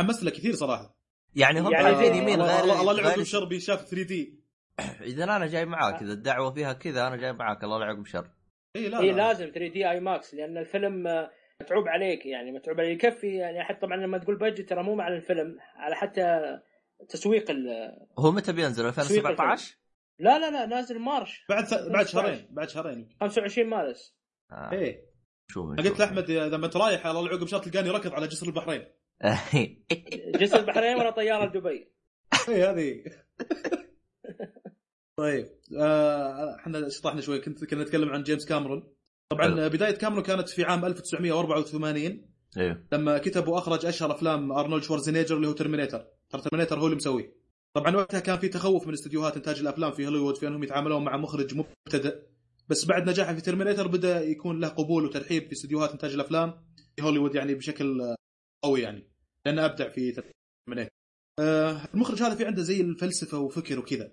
حمست 0.00 0.22
له 0.24 0.30
كثير 0.30 0.54
صراحة. 0.54 0.96
يعني 1.34 1.60
هم 1.60 1.72
يعني 1.72 1.96
زي- 1.96 2.18
يمين 2.18 2.40
الله 2.40 2.62
الله, 2.62 2.80
الله 2.80 2.92
غير, 2.92 3.00
يلعب 3.00 3.14
غير 3.14 3.20
بشربي 3.24 3.60
شاف 3.60 3.80
3 3.80 4.02
دي. 4.06 4.40
إذا 5.12 5.24
أنا 5.24 5.46
جاي 5.46 5.64
معاك 5.64 6.02
إذا 6.02 6.12
الدعوة 6.12 6.54
فيها 6.54 6.72
كذا 6.72 7.06
أنا 7.06 7.16
جاي 7.16 7.32
معاك. 7.32 7.64
الله 7.64 7.84
يعقب 7.84 8.06
شر 8.06 8.30
إي 8.76 8.88
لا 8.88 9.00
إي 9.00 9.10
لا. 9.10 9.16
لازم 9.16 9.44
3 9.54 9.68
دي 9.72 9.90
آي 9.90 10.00
ماكس 10.00 10.34
لأن 10.34 10.58
الفيلم 10.58 11.06
آه، 11.06 11.30
متعوب 11.62 11.88
عليك 11.88 12.26
يعني 12.26 12.52
متعوب 12.52 12.80
عليك 12.80 13.04
يكفي 13.04 13.36
يعني. 13.36 13.64
حتى 13.64 13.80
طبعا 13.80 13.96
لما 13.96 14.18
تقول 14.18 14.36
بجت 14.36 14.68
ترى 14.68 14.82
مو 14.82 14.94
مع 14.94 15.08
الفيلم 15.08 15.58
على 15.76 15.96
حتى 15.96 16.58
تسويق 17.08 17.50
ال 17.50 17.68
هو 18.18 18.32
متى 18.32 18.52
بينزل؟ 18.52 18.86
2017 18.86 19.78
لا 20.18 20.38
لا 20.38 20.50
لا 20.50 20.66
نازل 20.66 20.98
مارش. 20.98 21.44
بعد 21.48 21.64
ث... 21.64 21.74
بعد 21.74 22.06
شهرين 22.06 22.48
بعد 22.50 22.68
شهرين. 22.68 23.08
25 23.20 23.68
مارس. 23.68 24.16
آه. 24.52 24.72
إيه. 24.72 25.08
شوف 25.50 25.70
أنا 25.70 25.88
قلت 25.88 25.98
لأحمد 25.98 26.30
إذا 26.30 26.56
ما 26.56 26.70
رايح 26.76 27.06
الله 27.06 27.20
العقب 27.20 27.46
شاط 27.46 27.64
تلقاني 27.64 27.90
ركض 27.90 28.12
على 28.12 28.26
جسر 28.26 28.46
البحرين. 28.46 28.84
جسر 30.40 30.58
البحرين 30.58 30.96
ولا 30.96 31.10
طيارة 31.10 31.44
لدبي. 31.44 31.92
اي 32.48 32.64
هذه. 32.64 33.04
طيب 35.18 35.46
آه، 35.78 36.56
إحنا 36.56 36.88
شطحنا 36.88 37.20
شوي. 37.20 37.40
كنت 37.40 37.64
كنا 37.64 37.82
نتكلم 37.82 38.10
عن 38.10 38.22
جيمس 38.22 38.46
كاميرون. 38.46 38.94
طبعا 39.28 39.44
حلو. 39.44 39.68
بداية 39.68 39.94
كاميرون 39.94 40.24
كانت 40.24 40.48
في 40.48 40.64
عام 40.64 40.84
1984 40.84 42.26
أيوه 42.56 42.84
لما 42.92 43.18
كتب 43.18 43.48
وأخرج 43.48 43.86
أشهر 43.86 44.12
أفلام 44.12 44.52
أرنولد 44.52 44.82
شوارزنيجر 44.82 45.36
اللي 45.36 45.48
هو 45.48 45.52
ترمينيتر. 45.52 46.06
ترى 46.30 46.42
ترمينيتر 46.42 46.78
هو 46.78 46.84
اللي 46.84 46.96
مسويه. 46.96 47.32
طبعا 47.74 47.96
وقتها 47.96 48.20
كان 48.20 48.38
في 48.38 48.48
تخوف 48.48 48.86
من 48.86 48.92
استديوهات 48.92 49.36
إنتاج 49.36 49.60
الأفلام 49.60 49.92
في 49.92 50.06
هوليوود 50.06 50.36
في 50.36 50.48
أنهم 50.48 50.62
يتعاملون 50.62 51.04
مع 51.04 51.16
مخرج 51.16 51.54
مبتدئ. 51.54 52.18
بس 52.68 52.84
بعد 52.84 53.08
نجاحه 53.08 53.34
في 53.34 53.40
ترمينيتر 53.40 53.86
بدأ 53.86 54.22
يكون 54.22 54.60
له 54.60 54.68
قبول 54.68 55.04
وترحيب 55.04 55.46
في 55.46 55.52
استديوهات 55.52 55.92
إنتاج 55.92 56.14
الأفلام 56.14 56.64
في 56.96 57.02
هوليوود 57.02 57.34
يعني 57.34 57.54
بشكل 57.54 58.14
قوي 58.64 58.80
يعني. 58.80 59.08
لأنه 59.46 59.64
أبدع 59.64 59.88
في 59.88 60.12
ترمينيتر. 60.12 60.90
آه 61.38 61.80
المخرج 61.94 62.22
هذا 62.22 62.34
في 62.34 62.44
عنده 62.44 62.62
زي 62.62 62.80
الفلسفة 62.80 63.38
وفكر 63.38 63.78
وكذا. 63.78 64.12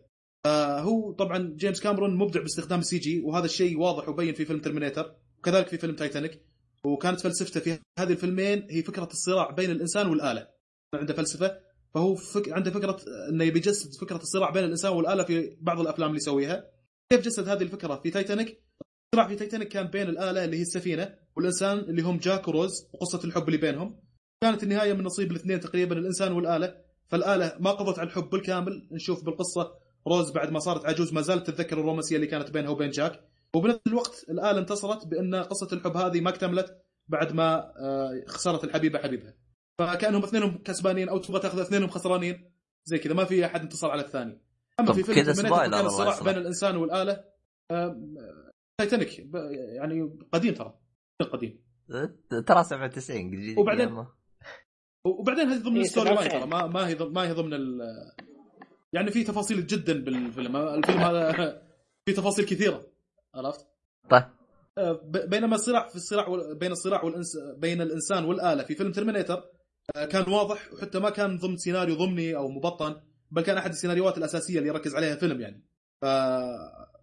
هو 0.79 1.11
طبعا 1.11 1.53
جيمس 1.57 1.81
كاميرون 1.81 2.15
مبدع 2.15 2.41
باستخدام 2.41 2.79
ال 2.79 2.97
CG 2.97 3.21
وهذا 3.21 3.45
الشيء 3.45 3.79
واضح 3.79 4.09
وبين 4.09 4.33
في 4.33 4.45
فيلم 4.45 4.59
ترمينيتر 4.59 5.15
وكذلك 5.39 5.67
في 5.67 5.77
فيلم 5.77 5.95
تايتانيك 5.95 6.41
وكانت 6.85 7.19
فلسفته 7.19 7.59
في 7.59 7.79
هذه 7.99 8.11
الفيلمين 8.11 8.67
هي 8.69 8.83
فكرة 8.83 9.09
الصراع 9.11 9.51
بين 9.51 9.71
الإنسان 9.71 10.07
والآلة. 10.07 10.47
عنده 10.93 11.13
فلسفة 11.13 11.59
فهو 11.93 12.15
فك... 12.15 12.49
عنده 12.49 12.71
فكرة 12.71 12.99
إنه 13.29 13.43
يبي 13.43 13.59
يجسد 13.59 13.93
فكرة 14.01 14.17
الصراع 14.17 14.49
بين 14.49 14.63
الإنسان 14.63 14.91
والآلة 14.91 15.23
في 15.23 15.57
بعض 15.61 15.79
الأفلام 15.79 16.09
اللي 16.09 16.17
يسويها. 16.17 16.71
كيف 17.09 17.21
جسد 17.21 17.49
هذه 17.49 17.61
الفكرة؟ 17.63 17.95
في 18.03 18.09
تايتانيك 18.11 18.63
الصراع 19.13 19.27
في 19.27 19.35
تايتانيك 19.35 19.67
كان 19.67 19.87
بين 19.87 20.09
الآلة 20.09 20.45
اللي 20.45 20.57
هي 20.57 20.61
السفينة 20.61 21.15
والإنسان 21.35 21.77
اللي 21.77 22.01
هم 22.01 22.17
جاك 22.17 22.47
وروز 22.47 22.71
وقصة 22.93 23.19
الحب 23.23 23.47
اللي 23.47 23.57
بينهم. 23.57 23.99
كانت 24.43 24.63
النهاية 24.63 24.93
من 24.93 25.03
نصيب 25.03 25.31
الاثنين 25.31 25.59
تقريبا 25.59 25.97
الإنسان 25.97 26.31
والآلة. 26.31 26.75
فالآلة 27.07 27.55
ما 27.59 27.71
قضت 27.71 27.99
على 27.99 28.07
الحب 28.07 28.29
بالكامل 28.29 28.87
نشوف 28.91 29.25
بالقصة. 29.25 29.84
روز 30.07 30.31
بعد 30.31 30.51
ما 30.51 30.59
صارت 30.59 30.85
عجوز 30.85 31.13
ما 31.13 31.21
زالت 31.21 31.47
تتذكر 31.47 31.77
الرومانسية 31.79 32.15
اللي 32.15 32.27
كانت 32.27 32.51
بينها 32.51 32.69
وبين 32.69 32.89
جاك. 32.89 33.23
وبنفس 33.55 33.79
الوقت 33.87 34.25
الآلة 34.29 34.59
انتصرت 34.59 35.07
بأن 35.07 35.35
قصة 35.35 35.67
الحب 35.73 35.97
هذه 35.97 36.21
ما 36.21 36.29
اكتملت 36.29 36.77
بعد 37.07 37.33
ما 37.33 37.73
آه، 37.79 38.23
خسرت 38.27 38.63
الحبيبة 38.63 38.99
حبيبها. 38.99 39.33
فكأنهم 39.79 40.23
اثنينهم 40.23 40.57
كسبانين 40.57 41.09
أو 41.09 41.17
تبغى 41.17 41.39
تاخذ 41.39 41.59
اثنينهم 41.59 41.89
خسرانين. 41.89 42.51
زي 42.85 42.97
كذا 42.97 43.13
ما 43.13 43.25
في 43.25 43.45
أحد 43.45 43.61
انتصر 43.61 43.91
على 43.91 44.01
الثاني. 44.01 44.41
أما 44.79 44.93
في 44.93 45.03
فيلم 45.03 45.15
كذا 45.15 45.33
spoiler 45.33 45.77
كان 45.77 45.85
الصراع. 45.85 46.21
بين 46.21 46.37
الإنسان 46.37 46.75
والآلة 46.75 47.23
تايتانيك 48.77 49.19
يعني 49.75 50.17
قديم 50.33 50.53
ترى. 50.53 50.79
قديم. 51.33 51.65
ترى 52.47 52.63
97 52.63 53.31
جديد 53.31 53.57
وبعدين-. 53.57 54.05
وبعدين 55.05 55.47
هذه 55.47 55.63
ضمن 55.63 55.75
إيه، 55.75 55.81
ال 55.81 56.09
storyline 56.09 56.29
97. 56.29 56.39
ترى. 56.39 56.49
ما 56.49 56.67
ما 56.67 56.87
هي 56.87 56.95
ما 56.95 57.27
هي 57.27 57.31
ضمن 57.31 57.53
ال 57.53 57.81
يعني 58.95 59.11
في 59.11 59.23
تفاصيل 59.23 59.67
جدا 59.67 59.93
بالفيلم. 60.03 60.55
الفيلم 60.55 60.99
هذا 60.99 61.31
في 62.05 62.13
تفاصيل 62.13 62.45
كثيرة 62.45 62.87
عرفت؟ 63.35 63.65
طيب. 64.09 64.23
آه، 64.77 65.01
بينما 65.03 65.55
الصراع 65.55 65.87
في 65.87 65.95
الصراع 65.95 66.53
بين 66.53 66.71
الصراع 66.71 67.03
والإنس... 67.03 67.37
بين 67.57 67.81
الإنسان 67.81 68.25
والآلة 68.25 68.63
في 68.63 68.75
فيلم 68.75 68.91
ترمينيتر 68.91 69.43
كان 69.95 70.33
واضح 70.33 70.73
وحتى 70.73 70.99
ما 70.99 71.09
كان 71.09 71.37
ضمن 71.37 71.57
سيناريو 71.57 71.95
ضمني 71.95 72.35
أو 72.35 72.47
مبطن 72.47 72.95
بل 73.31 73.41
كان 73.41 73.57
أحد 73.57 73.69
السيناريوهات 73.69 74.17
الأساسية 74.17 74.57
اللي 74.59 74.69
يركز 74.69 74.95
عليها 74.95 75.13
الفيلم 75.13 75.41
يعني. 75.41 75.63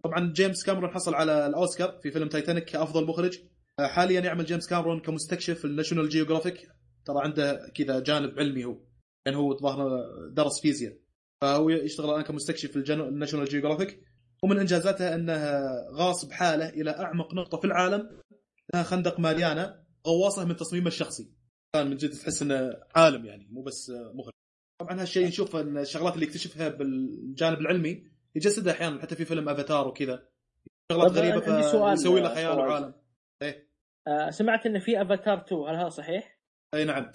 طبعا 0.03 0.33
جيمس 0.33 0.63
كاميرون 0.63 0.89
حصل 0.89 1.15
على 1.15 1.47
الأوسكار 1.47 1.99
في 2.03 2.11
فيلم 2.11 2.29
تايتانيك 2.29 2.65
كأفضل 2.65 3.07
مخرج. 3.07 3.39
آه، 3.79 3.87
حاليا 3.87 4.19
يعمل 4.19 4.45
جيمس 4.45 4.67
كاميرون 4.67 4.99
كمستكشف 4.99 5.59
في 5.59 5.65
الناشونال 5.65 6.09
جيوغرافيك 6.09 6.67
ترى 7.05 7.23
عنده 7.23 7.71
كذا 7.75 7.99
جانب 7.99 8.39
علمي 8.39 8.65
هو 8.65 8.77
لأن 9.25 9.35
هو 9.35 9.57
ظاهر 9.57 9.89
درس 10.29 10.61
فيزياء. 10.61 11.02
فهو 11.43 11.69
يشتغل 11.69 12.09
الآن 12.09 12.21
كمستكشف 12.21 12.71
في 12.71 12.93
الناشونال 12.93 13.45
جيوغرافيك 13.45 14.03
ومن 14.43 14.59
إنجازاته 14.59 15.15
أنه 15.15 15.61
غاص 15.91 16.31
بحاله 16.31 16.69
إلى 16.69 16.91
أعمق 16.91 17.33
نقطة 17.33 17.57
في 17.57 17.65
العالم. 17.65 18.21
اللي 18.73 18.79
هو 18.79 18.83
خندق 18.83 19.19
ماريانا 19.19 19.83
بغواصة 20.07 20.45
من 20.45 20.55
تصميمه 20.55 20.87
الشخصي. 20.87 21.31
كان 21.73 21.89
من 21.89 21.95
جد 21.95 22.09
تحس 22.09 22.41
إنه 22.41 22.73
عالم 22.95 23.25
يعني 23.25 23.47
مو 23.51 23.61
بس 23.61 23.91
مخرج 24.13 24.33
طبعا 24.81 25.01
هالشيء 25.01 25.27
نشوف 25.27 25.55
إن 25.55 25.77
الشغلات 25.77 26.13
اللي 26.13 26.25
يكتشفها 26.25 26.69
بالجانب 26.69 27.59
العلمي 27.59 28.03
يجسدها 28.35 28.73
أحيانا 28.73 29.01
حتى 29.01 29.15
في 29.15 29.25
فيلم 29.25 29.49
افاتار 29.49 29.87
وكذا. 29.87 30.27
شغلات 30.91 31.11
غريبة 31.11 31.39
فيسوي 31.95 32.21
له 32.21 32.35
خيال 32.35 32.53
فواز. 32.53 32.69
وعالم. 32.69 32.93
آه 34.07 34.29
سمعت 34.29 34.65
إن 34.65 34.79
في 34.79 35.01
افاتار 35.01 35.37
2 35.37 35.61
هل 35.61 35.75
هذا 35.75 35.89
صحيح؟ 35.89 36.39
اي 36.73 36.85
نعم. 36.85 37.11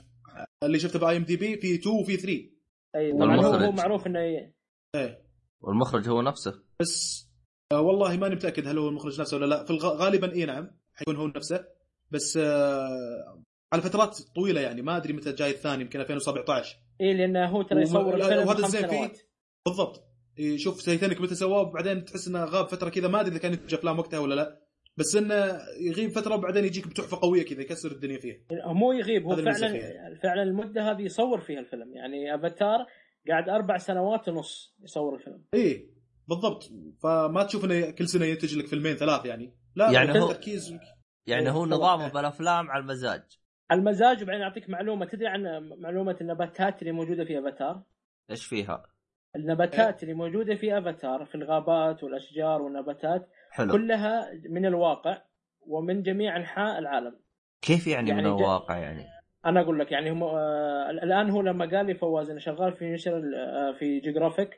اللي 0.64 0.79
شفته 0.79 0.99
بآي 0.98 1.16
ام 1.17 1.25
دي 1.25 1.37
بي 1.37 1.57
في 1.57 1.75
2 1.75 1.97
وفي 1.97 2.17
3 2.17 2.58
أي 2.96 3.12
والمخرج. 3.12 3.62
هو 3.62 3.72
معروف 3.72 4.07
إنه 4.07 4.20
إيه. 4.20 5.22
والمخرج 5.61 6.09
هو 6.09 6.22
نفسه. 6.22 6.62
بس 6.81 7.24
آه 7.72 7.81
والله 7.81 8.16
ماني 8.16 8.35
متأكد 8.35 8.66
هل 8.66 8.79
هو 8.79 8.88
المخرج 8.88 9.20
نفسه 9.20 9.37
ولا 9.37 9.46
لا. 9.46 9.64
في 9.64 9.70
الغ... 9.70 9.87
غالبا 9.87 10.33
اي 10.33 10.44
نعم 10.44 10.70
حيكون 10.94 11.16
هو 11.16 11.27
نفسه. 11.27 11.64
بس 12.11 12.37
آه 12.37 13.42
على 13.72 13.83
فترات 13.83 14.18
طويلة 14.35 14.61
يعني 14.61 14.83
ما 14.83 14.96
أدري 14.96 15.12
متى 15.12 15.33
جاي 15.33 15.51
الثاني 15.51 15.83
يمكن 15.83 16.01
2017 16.01 16.77
اي 17.01 17.14
لأنه 17.14 17.46
هو 17.46 17.62
ترى 17.62 17.83
يصور 17.83 18.14
الفيلم 18.14 18.46
وهذا 18.46 18.66
الزين 18.66 18.88
فيه. 18.88 19.12
بالضبط. 19.66 20.05
يشوف 20.38 20.83
تايتانيك 20.83 21.20
متى 21.20 21.35
سواه 21.35 21.61
وبعدين 21.61 22.05
تحس 22.05 22.29
إنه 22.29 22.44
غاب 22.44 22.68
فترة 22.68 22.88
كذا 22.88 23.09
ما 23.09 23.20
أدري 23.20 23.31
إذا 23.33 23.38
كان 23.38 23.53
ينتج 23.53 23.74
أفلام 23.74 23.98
وقتها 23.98 24.18
ولا 24.18 24.35
لا. 24.35 24.67
بس 24.98 25.16
إنه 25.16 25.58
يغيب 25.80 26.11
فترة 26.11 26.34
وبعدين 26.34 26.64
يجيك 26.64 26.88
بتحفة 26.88 27.16
قوية 27.22 27.44
كذا 27.44 27.61
يكسر 27.61 27.92
الدنيا 27.92 28.18
فيها. 28.18 28.37
هو 28.52 28.74
مو 28.74 28.92
يغيب 28.92 29.24
هو 29.24 29.37
فعلا 29.37 30.14
فعلا 30.22 30.42
المدة 30.42 30.90
هذه 30.90 31.02
يصور 31.02 31.40
فيها 31.40 31.61
الفيلم. 31.61 31.92
يعني 31.94 32.34
أفاتار 32.34 32.87
قاعد 33.28 33.48
أربع 33.48 33.78
سنوات 33.78 34.28
ونص 34.28 34.74
يصور 34.82 35.14
الفيلم. 35.14 35.42
إيه 35.54 35.87
بالضبط. 36.28 36.70
فما 37.02 37.42
تشوف 37.44 37.64
إنه 37.64 37.90
كل 37.90 38.08
سنة 38.08 38.24
ينتج 38.24 38.58
لك 38.58 38.66
فيلمين 38.66 38.94
ثلاث 38.96 39.24
يعني. 39.26 39.54
لا 39.76 39.90
يعني 39.90 40.20
هو- 40.20 40.32
تركيز. 40.32 40.74
يعني 41.26 41.50
هو 41.50 41.64
طبعاً. 41.64 41.78
نظامه 41.78 42.08
بالافلام 42.12 42.70
على 42.70 42.82
المزاج. 42.82 43.22
المزاج 43.72 44.22
وبعدين 44.22 44.42
أعطيك 44.42 44.70
معلومة. 44.70 45.06
تدري 45.06 45.26
عن 45.26 45.42
معلومة 45.78 46.16
النباتات 46.20 46.82
اللي 46.82 46.92
موجودة 46.92 47.24
في 47.24 47.38
أفاتار؟ 47.38 47.82
إيش 48.30 48.46
فيها؟ 48.46 48.82
النباتات 49.37 50.02
اللي 50.02 50.14
موجودة 50.14 50.54
في 50.54 50.78
أفاتار 50.78 51.24
في 51.24 51.34
الغابات 51.34 52.04
والأشجار 52.04 52.62
والنباتات 52.62 53.28
حلو 53.50 53.72
كلها 53.72 54.30
من 54.50 54.66
الواقع 54.66 55.22
ومن 55.66 56.02
جميع 56.02 56.37
أنحاء 56.37 56.78
العالم 56.78 57.18
كيف 57.62 57.87
يعني, 57.87 58.08
يعني 58.08 58.22
من 58.22 58.28
الواقع 58.28 58.78
يعني؟ 58.78 59.06
أنا 59.46 59.61
أقول 59.61 59.78
لك 59.78 59.92
يعني 59.92 60.11
هم 60.11 60.22
آه 60.22 60.90
الآن 60.90 61.30
هو 61.30 61.42
لما 61.42 61.66
قال 61.76 61.87
لي 61.87 61.94
فواز 61.94 62.30
انه 62.30 62.38
شغال 62.38 62.72
في 62.72 62.92
ناشونال 62.92 63.22
آه 63.37 64.01
جيوغرافيك 64.00 64.50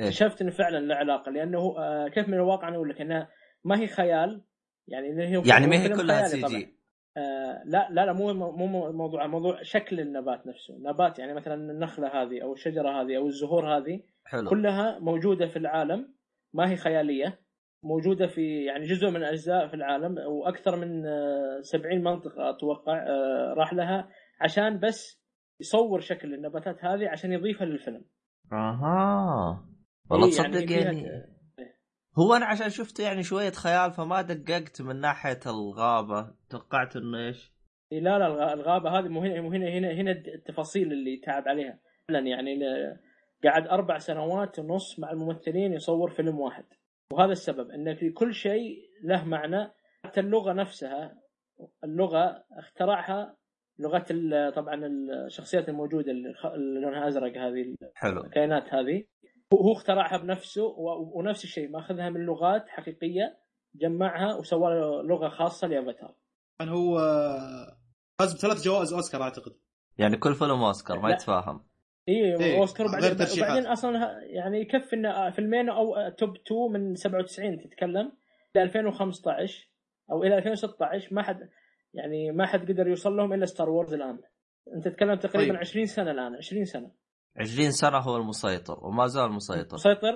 إيه؟ 0.00 0.04
اكتشفت 0.04 0.42
إنه 0.42 0.50
فعلا 0.50 0.78
له 0.78 0.94
علاقة 0.94 1.30
لأنه 1.30 1.74
آه 1.78 2.08
كيف 2.08 2.28
من 2.28 2.34
الواقع 2.34 2.68
أنا 2.68 2.76
أقول 2.76 2.88
لك 2.88 3.00
انها 3.00 3.28
ما 3.64 3.80
هي 3.80 3.86
خيال 3.86 4.42
يعني 4.88 5.08
إنه 5.08 5.24
هي 5.24 5.42
يعني 5.46 5.66
ما 5.66 5.76
هي 5.76 5.88
كلها 5.88 6.28
CG 6.28 6.76
آه 7.16 7.62
لا 7.64 7.88
لا 7.90 8.06
لا 8.06 8.12
مو 8.12 8.32
مو 8.32 8.92
موضوع 8.92 9.26
موضوع 9.26 9.62
شكل 9.62 10.00
النبات 10.00 10.46
نفسه 10.46 10.78
نبات 10.80 11.18
يعني 11.18 11.34
مثلا 11.34 11.54
النخلة 11.54 12.22
هذه 12.22 12.42
أو 12.42 12.52
الشجرة 12.52 13.02
هذه 13.02 13.16
أو 13.16 13.26
الزهور 13.26 13.76
هذه 13.76 14.00
حلو 14.24 14.50
كلها 14.50 14.98
موجودة 14.98 15.46
في 15.46 15.56
العالم 15.56 16.14
ما 16.52 16.70
هي 16.70 16.76
خيالية 16.76 17.45
موجودة 17.84 18.26
في 18.26 18.64
يعني 18.64 18.84
جزء 18.86 19.10
من 19.10 19.24
أجزاء 19.24 19.68
في 19.68 19.74
العالم 19.74 20.18
وأكثر 20.18 20.76
من 20.76 21.06
آه، 21.06 21.60
70 21.60 22.02
منطقة 22.04 22.50
أتوقع 22.50 22.98
آه، 23.08 23.54
راح 23.56 23.72
لها 23.72 24.08
عشان 24.40 24.80
بس 24.80 25.22
يصور 25.60 26.00
شكل 26.00 26.34
النباتات 26.34 26.84
هذه 26.84 27.08
عشان 27.08 27.32
يضيفها 27.32 27.66
للفيلم. 27.66 28.04
أها. 28.52 29.64
والله 30.10 30.26
إيه، 30.26 30.32
تصدق 30.32 30.72
يعني 30.72 31.02
يعني 31.02 31.36
هو 32.18 32.34
أنا 32.34 32.46
عشان 32.46 32.68
شفت 32.70 33.00
يعني 33.00 33.22
شوية 33.22 33.50
خيال 33.50 33.92
فما 33.92 34.22
دققت 34.22 34.82
من 34.82 35.00
ناحية 35.00 35.40
الغابة. 35.46 36.34
توقعت 36.50 36.96
إنه 36.96 37.26
إيش؟ 37.26 37.52
إيه، 37.92 38.00
لا 38.00 38.18
لا 38.18 38.26
الغ- 38.26 38.52
الغابة 38.52 38.98
هذه 38.98 39.08
مو 39.08 39.20
هنا 39.20 39.40
هنا 39.40 39.68
هنا 39.68 39.92
هنا 39.92 40.10
التفاصيل 40.34 40.92
اللي 40.92 41.16
تعب 41.26 41.48
عليها. 41.48 41.78
فعلا 42.08 42.26
يعني 42.26 42.58
قعد 43.44 43.66
أربع 43.68 43.98
سنوات 43.98 44.58
ونص 44.58 44.98
مع 44.98 45.10
الممثلين 45.10 45.72
يصور 45.72 46.10
فيلم 46.10 46.40
واحد. 46.40 46.64
وهذا 47.12 47.32
السبب 47.32 47.70
إن 47.70 47.94
في 47.94 48.10
كل 48.10 48.34
شيء 48.34 48.78
له 49.04 49.24
معنى. 49.24 49.72
حتى 50.04 50.20
اللغة 50.20 50.52
نفسها 50.52 51.18
اللغة 51.84 52.44
اخترعها 52.58 53.36
لغة 53.78 54.04
ال- 54.10 54.52
طبعا 54.54 54.86
الشخصيات 55.26 55.68
الموجودة 55.68 56.10
اللي 56.12 56.34
خ- 56.34 56.46
اللي 56.46 56.80
لونها 56.80 57.08
أزرق 57.08 57.36
هذه 57.38 57.74
حلو. 57.94 58.24
الكائنات 58.24 58.74
هذه. 58.74 59.04
هو 59.54 59.72
اخترعها 59.72 60.16
بنفسه 60.18 60.62
ونفس 61.14 61.44
الشيء 61.44 61.70
ماخذها 61.70 62.10
من 62.10 62.20
لغات 62.20 62.68
حقيقية 62.68 63.38
جمعها 63.74 64.34
وسوى 64.36 64.74
له 64.74 65.02
لغة 65.02 65.28
خاصة 65.28 65.66
لأفاتار. 65.68 66.14
كان 66.60 66.68
هو 66.68 66.98
فاز 68.20 68.34
بثلاث 68.34 68.62
جوائز 68.64 68.92
أوسكار 68.92 69.22
أعتقد. 69.22 69.52
يعني 69.98 70.16
كل 70.16 70.34
فيلم 70.34 70.62
أوسكار 70.62 70.98
ما. 71.00 71.10
يتفاهم. 71.10 71.66
اي 72.08 72.36
إيه، 72.44 72.58
اوسكار 72.58 72.86
غير 72.86 73.14
بعدين. 73.14 73.42
وبعدين 73.42 73.66
أصلا 73.66 74.04
ه- 74.04 74.18
يعني 74.22 74.60
يكفي 74.60 74.96
إنه 74.96 75.30
فيلمين 75.30 75.68
أو 75.68 76.08
top 76.08 76.36
2 76.36 76.72
من 76.72 76.94
97 76.94 77.58
تتكلم؟ 77.58 78.12
إلى 78.56 78.62
2015 78.62 79.70
أو 80.10 80.22
إلى 80.24 80.38
2016 80.38 81.14
ما 81.14 81.22
حد 81.22 81.48
يعني 81.94 82.32
ما 82.32 82.46
حد 82.46 82.70
قدر 82.72 82.88
يوصل 82.88 83.16
لهم 83.16 83.32
إلا 83.32 83.46
ستار 83.46 83.70
وورز 83.70 83.94
الآن. 83.94 84.18
أنت 84.76 84.88
تتكلم 84.88 85.14
تقريبا 85.14 85.52
طيب. 85.52 85.60
20 85.60 85.86
سنة 85.86 86.10
الآن 86.10 86.34
20 86.36 86.64
سنة. 86.64 86.90
20 87.36 87.70
سنة 87.70 87.98
هو 87.98 88.16
المسيطر 88.16 88.86
وما 88.86 89.06
زال 89.06 89.32
مسيطر. 89.32 89.74
مسيطر 89.74 90.14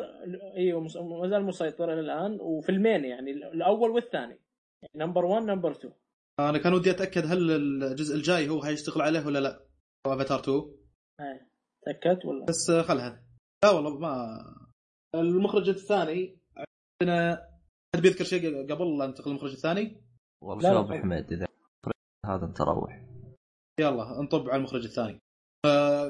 أيوه 0.57 0.81
ما 1.20 1.29
زال 1.29 1.44
مسيطر 1.44 1.92
إلى 1.92 2.00
الآن 2.00 2.38
وفيلمين 2.40 3.05
يعني 3.05 3.31
الأول 3.31 3.90
والثاني. 3.90 4.38
number 4.94 5.24
1 5.24 5.42
number 5.46 5.70
2 5.70 5.92
أنا 6.40 6.59
كان 6.59 6.74
ودي 6.74 6.90
أتأكد 6.90 7.26
هل 7.26 7.50
الجزء 7.50 8.16
الجاي 8.16 8.48
هو 8.48 8.62
حيشتغل 8.62 9.03
عليه 9.03 9.26
ولا 9.26 9.38
لا. 9.38 9.61
افاتار 10.07 10.40
2 10.40 10.62
تأكدت 11.86 12.24
ولا؟ 12.24 12.44
بس 12.44 12.70
خلها. 12.70 13.24
لا 13.64 13.70
والله 13.70 13.98
ما 13.98 14.38
المخرج 15.14 15.68
الثاني 15.68 16.38
عندنا 17.02 17.48
حد 17.94 18.02
بيذكر 18.02 18.24
شيء 18.24 18.72
قبل 18.72 18.98
لا 18.98 19.06
ننتقل 19.06 19.30
للمخرج 19.30 19.52
الثاني. 19.52 20.02
والله 20.42 20.78
ابو 20.78 20.88
طبعا. 20.88 21.02
حميد 21.02 21.32
إذا 21.32 21.46
هذا 22.26 22.46
أنت 22.46 22.60
روح. 22.60 23.06
يلا 23.80 24.22
نطب 24.22 24.48
على 24.48 24.56
المخرج 24.56 24.84
الثاني. 24.84 25.18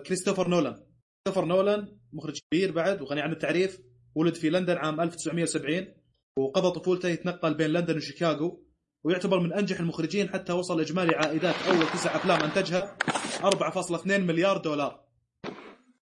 كريستوفر 0.07 0.49
نولان. 0.49 0.87
كريستوفر 1.27 1.49
نولان 1.49 1.99
مخرج 2.13 2.39
كبير 2.51 2.73
بعد 2.73 3.03
وغني 3.03 3.21
عن 3.21 3.33
التعريف 3.33 3.81
ولد 4.15 4.35
في 4.35 4.51
لندن 4.51 4.77
عام 4.77 5.01
1970 5.01 5.95
وقضى 6.39 6.81
طفولته 6.81 7.09
يتنقل 7.09 7.55
بين 7.55 7.71
لندن 7.71 7.97
وشيكاغو 7.97 8.65
ويعتبر 9.05 9.41
من 9.41 9.53
أنجح 9.53 9.81
المخرجين 9.81 10.29
حتى 10.29 10.53
وصل 10.53 10.81
إجمالي 10.81 11.15
عائدات 11.15 11.55
أول 11.55 11.87
تسع 11.87 12.17
أفلام 12.17 12.41
أنتجها 12.41 12.97
4.2 13.43 14.07
مليار 14.07 14.57
دولار. 14.57 15.10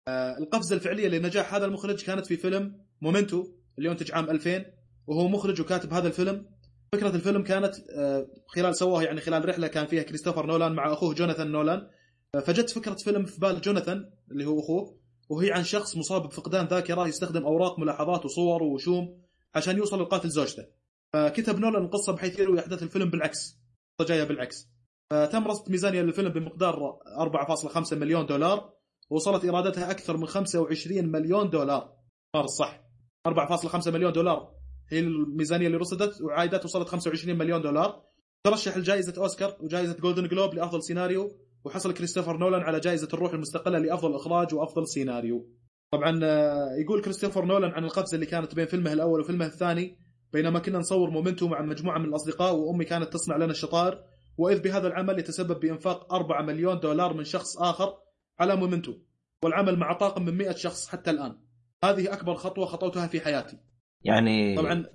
آه 0.09 0.39
القفزة 0.39 0.77
الفعلية 0.77 1.09
لنجاح 1.09 1.55
هذا 1.55 1.65
المخرج 1.67 2.05
كانت 2.05 2.27
في 2.27 2.37
فيلم 2.37 2.81
مومنتو 3.01 3.47
اللي 3.79 3.91
انتج 3.91 4.13
عام 4.13 4.31
2000 4.31 4.65
وهو 5.07 5.29
مخرج 5.29 5.61
وكاتب 5.61 5.93
هذا 5.93 6.09
الفيلم. 6.09 6.47
فكرة 6.93 7.09
الفيلم 7.09 7.43
كانت 7.43 7.75
آه 7.91 8.27
خلال 8.47 8.77
سواه 8.77 9.03
يعني 9.03 9.21
خلال 9.21 9.49
رحلة 9.49 9.67
كان 9.67 9.87
فيها 9.87 10.03
كريستوفر 10.03 10.47
نولان 10.47 10.73
مع 10.73 10.93
أخوه 10.93 11.15
جوناثان 11.15 11.53
نولان. 11.53 11.89
آه 12.35 12.41
فجت 12.41 12.71
فكرة 12.71 12.95
فيلم 12.95 13.25
في 13.25 13.41
بال 13.41 13.61
جوناثان 13.61 14.11
اللي 14.31 14.45
هو 14.47 14.61
أخوه 14.61 14.99
وهي 15.29 15.53
عن 15.53 15.65
شخص 15.65 15.97
مصاب 15.97 16.23
بفقدان 16.23 16.67
ذاكرة 16.67 17.09
يستخدم 17.09 17.43
أوراق 17.45 17.79
ملاحظات 17.79 18.25
وصور 18.25 18.63
وشوم 18.63 19.23
عشان 19.55 19.77
يوصل 19.77 20.03
لقاتل 20.03 20.29
زوجته. 20.29 20.67
فكتب 21.13 21.59
نولان 21.59 21.85
القصة 21.85 22.13
بحيث 22.13 22.39
يروي 22.39 22.61
أحداث 22.61 22.83
الفيلم 22.83 23.11
بالعكس 23.11 23.59
جاية 24.01 24.25
بالعكس. 24.25 24.69
فتم 25.11 25.49
رصد 25.49 25.71
ميزانية 25.71 26.03
للفيلم 26.03 26.29
بمقدار 26.29 26.99
4.5 27.19 27.93
مليون 27.93 28.27
دولار. 28.27 28.75
وصلت 29.15 29.45
ايراداتها 29.45 29.91
أكثر 29.91 30.17
من 30.17 30.27
25 30.27 31.07
مليون 31.07 31.51
دولار. 31.51 31.93
الصح 32.37 32.81
4.5 33.29 33.89
مليون 33.89 34.13
دولار. 34.13 34.55
هي 34.91 34.99
الميزانية 34.99 35.67
اللي 35.67 35.79
رصدت 35.79 36.23
وعائدات 36.23 36.65
وصلت 36.65 36.89
25 36.89 37.39
مليون 37.39 37.63
دولار. 37.63 38.03
ترشح 38.45 38.77
لجائزة 38.77 39.23
أوسكار 39.23 39.57
وجائزة 39.61 39.97
جولدن 39.97 40.29
جلوب 40.29 40.55
لأفضل 40.55 40.83
سيناريو 40.83 41.31
وحصل 41.65 41.95
كريستوفر 41.95 42.37
نولان 42.37 42.63
على 42.63 42.81
جائزة 42.81 43.09
الروح 43.15 43.33
المستقلة 43.33 43.79
لأفضل 43.79 44.15
إخراج 44.15 44.55
وأفضل 44.55 44.89
سيناريو. 44.89 45.49
طبعا 45.93 46.21
آه، 46.23 46.69
يقول 46.83 47.01
كريستوفر 47.01 47.45
نولان 47.45 47.71
عن 47.71 47.85
القفزة 47.85 48.15
اللي 48.15 48.27
كانت 48.27 48.55
بين 48.55 48.67
فيلمه 48.67 48.93
الأول 48.93 49.21
وفيلمه 49.21 49.47
الثاني 49.47 49.99
بينما 50.33 50.59
كنا 50.59 50.79
نصور 50.79 51.11
Memento 51.11 51.49
مع 51.49 51.63
مجموعة 51.63 51.99
من 51.99 52.05
الأصدقاء 52.05 52.55
وأمي 52.57 52.85
كانت 52.85 53.13
تصنع 53.13 53.37
لنا 53.37 53.51
الشطائر 53.51 54.05
وإذ 54.39 54.61
بهذا 54.63 54.87
العمل 54.87 55.19
يتسبب 55.19 55.61
بإنفاق 55.61 56.15
4 56.15 56.43
مليون 56.43 56.81
دولار 56.81 57.15
من 57.15 57.25
شخص 57.25 57.59
آخر 57.59 58.04
على 58.41 58.57
Memento 58.57 58.95
والعمل 59.45 59.79
مع 59.79 59.93
طاقم 59.93 60.25
من 60.25 60.35
100 60.39 60.53
شخص 60.53 60.89
حتى 60.89 61.11
الآن. 61.11 61.39
هذه 61.85 62.13
أكبر 62.13 62.35
خطوة 62.35 62.67
خطوتها 62.67 63.07
في 63.07 63.21
حياتي. 63.21 63.59
يعني 64.03 64.57
طبعا 64.57 64.87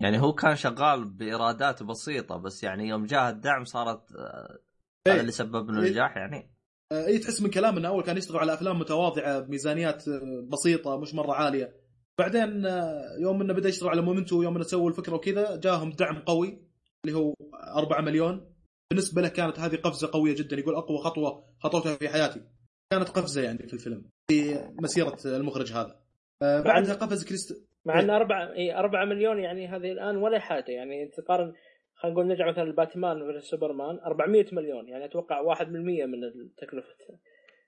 يعني 0.00 0.20
هو 0.20 0.32
كان 0.32 0.56
شغال 0.56 1.04
بايرادات 1.04 1.82
بسيطة 1.82 2.36
بس 2.36 2.62
يعني 2.64 2.88
يوم 2.88 3.06
جاء 3.06 3.30
الدعم 3.30 3.64
صارت 3.64 4.12
آه، 4.12 4.58
إيه. 5.06 5.12
هذا 5.12 5.20
اللي 5.20 5.32
سبب 5.32 5.70
له 5.70 5.82
إيه. 5.82 5.90
نجاح 5.90 6.16
يعني. 6.16 6.50
آه، 6.92 7.06
اي 7.06 7.18
تحس 7.18 7.42
من 7.42 7.50
كلام 7.50 7.76
إنه 7.76 7.88
أول 7.88 8.02
كان 8.02 8.16
يشتغل 8.16 8.38
على 8.38 8.54
أفلام 8.54 8.78
متواضعة 8.78 9.40
بميزانيات 9.40 10.08
آه، 10.08 10.46
بسيطة 10.48 10.96
مش 10.96 11.14
مرة 11.14 11.32
عالية. 11.32 11.80
بعدين 12.18 12.64
يوم 13.20 13.42
إنه 13.42 13.54
بدأ 13.54 13.68
يشتغل 13.68 13.88
على 13.88 14.02
مومنتو 14.02 14.42
يوم 14.42 14.54
إنه 14.54 14.64
سووا 14.64 14.90
الفكرة 14.90 15.14
وكذا 15.14 15.56
جاهم 15.56 15.90
دعم 15.90 16.18
قوي 16.18 16.62
اللي 17.04 17.16
هو 17.16 17.34
4 17.76 18.00
مليون. 18.00 18.54
بالنسبة 18.90 19.22
له 19.22 19.28
كانت 19.28 19.58
هذه 19.58 19.76
قفزة 19.76 20.10
قوية 20.12 20.34
جدا 20.34 20.56
يقول 20.56 20.74
أقوى 20.74 20.98
خطوة 20.98 21.44
خطوتها 21.60 21.94
في 21.94 22.08
حياتي. 22.08 22.40
كانت 22.92 23.08
قفزة 23.08 23.42
يعني 23.42 23.58
في 23.58 23.74
الفيلم 23.74 24.04
في 24.30 24.54
مسيرة 24.82 25.16
المخرج 25.24 25.72
هذا. 25.72 26.00
آه، 26.42 26.60
بعدها 26.60 26.94
قفز 26.94 27.24
كريست 27.28 27.68
مع. 27.84 28.00
أن 28.00 28.10
4 28.10 28.52
إي 28.52 28.74
4 28.74 29.04
مليون 29.04 29.38
يعني 29.38 29.68
هذه 29.68 29.92
الآن 29.92 30.16
ولا 30.16 30.38
حاجة. 30.38 30.70
يعني 30.72 31.02
أنت 31.02 31.20
تقارن 31.20 31.52
خلينا 31.94 32.14
نقول 32.14 32.26
نرجع 32.28 32.48
مثلا 32.50 32.62
الباتمان 32.64 33.22
ولا 33.22 33.40
سوبرمان 33.40 33.98
400 34.06 34.44
مليون. 34.52 34.88
يعني 34.88 35.04
أتوقع 35.04 35.40
1% 35.54 35.62
من 36.06 36.24
التكلفة. 36.24 36.94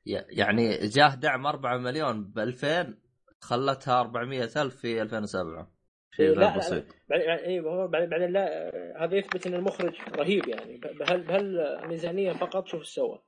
ي- 0.07 0.25
يعني 0.39 0.77
جاه 0.89 1.15
دعم 1.15 1.47
4 1.47 1.79
مليون 1.79 2.25
ب 2.25 2.39
2000 2.39 2.95
خلتها 3.41 4.01
400 4.01 4.43
ألف 4.57 4.77
في 4.77 5.03
2007 5.03 5.73
شيء 6.17 6.27
غير 6.27 6.39
لا، 6.39 6.57
بسيط. 6.59 6.85
أيوه 7.47 7.87
بعدين 7.87 8.09
بعدين 8.09 8.33
لا 8.33 8.71
هذا 9.05 9.17
يثبت 9.17 9.47
إن 9.47 9.55
المخرج 9.55 9.95
رهيب 10.17 10.49
يعني. 10.49 10.77
بهال 10.99 11.23
بهالميزانيه 11.23 12.33
فقط؟ 12.33 12.67
شوف 12.67 12.81
إيش 12.81 12.89
سوى 12.89 13.23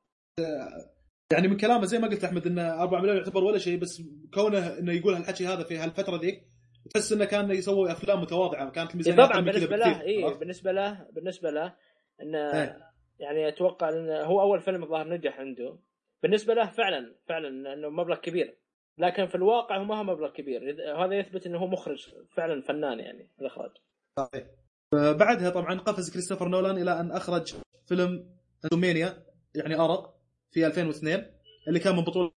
يعني 1.35 1.49
من 1.49 1.57
كلامه 1.57 1.85
زي 1.85 1.99
ما 1.99 2.09
قلت 2.09 2.25
احمد 2.25 2.47
إنه 2.47 2.83
4 2.83 3.01
مليون 3.01 3.17
يعتبر 3.17 3.45
ولا 3.45 3.59
شيء 3.59 3.79
بس 3.79 4.03
كونه 4.35 4.79
إنه 4.79 4.93
يقول 4.93 5.15
هالحكي 5.15 5.47
هذا 5.47 5.63
في 5.63 5.77
هالفترة 5.77 6.17
ذيك 6.17 6.49
تحس 6.91 7.13
إنه 7.13 7.25
كان 7.25 7.51
يسوي 7.51 7.93
أفلام 7.93 8.21
متواضعة 8.21 8.71
كانت 8.71 8.91
الميزانيه 8.91 9.27
طبعا 9.27 9.41
بالنسبة 9.41 9.77
له 9.77 10.01
اي؟ 10.03 10.35
بالنسبة 10.35 10.73
له 10.73 11.07
بالنسبة 11.13 11.51
له 11.51 11.75
إنه 12.23 12.39
إيه. 12.39 12.79
يعني 13.19 13.49
أتوقع 13.49 13.89
ان 13.89 14.11
هو 14.11 14.41
أول 14.41 14.61
فيلم 14.61 14.83
الظاهر 14.83 15.09
نجح 15.09 15.41
عنده 15.41 15.79
بالنسبة 16.23 16.55
له 16.55 16.67
فعلا 16.67 17.15
فعلا 17.29 17.73
انه 17.73 17.89
مبلغ 17.89 18.17
كبير 18.17 18.59
لكن 18.99 19.27
في 19.27 19.35
الواقع 19.35 19.77
هو 19.77 19.85
ما 19.85 19.99
هو 19.99 20.05
مبلغ 20.05 20.31
كبير 20.31 20.77
هذا 21.05 21.15
يثبت 21.15 21.47
إنه 21.47 21.59
هو 21.59 21.67
مخرج 21.67 22.09
فعلا 22.37 22.63
فنان 22.63 23.01
يعني 23.01 23.31
في 23.37 23.41
الإخراج 23.41 23.71
صحيح. 24.19 24.47
بعدها 24.93 25.51
طبعا 25.51 25.79
قفز 25.79 26.13
كريستوفر 26.13 26.49
نولان 26.49 26.79
إلى 26.79 27.01
أن 27.01 27.11
أخرج 27.11 27.55
فيلم 27.87 28.35
انتومينيا 28.65 29.25
يعني 29.55 29.75
أرق 29.75 30.14
في 30.55 30.67
2002 30.67 31.27
اللي 31.69 31.79
كان 31.79 31.97
من 31.97 32.05
بطولة 32.05 32.31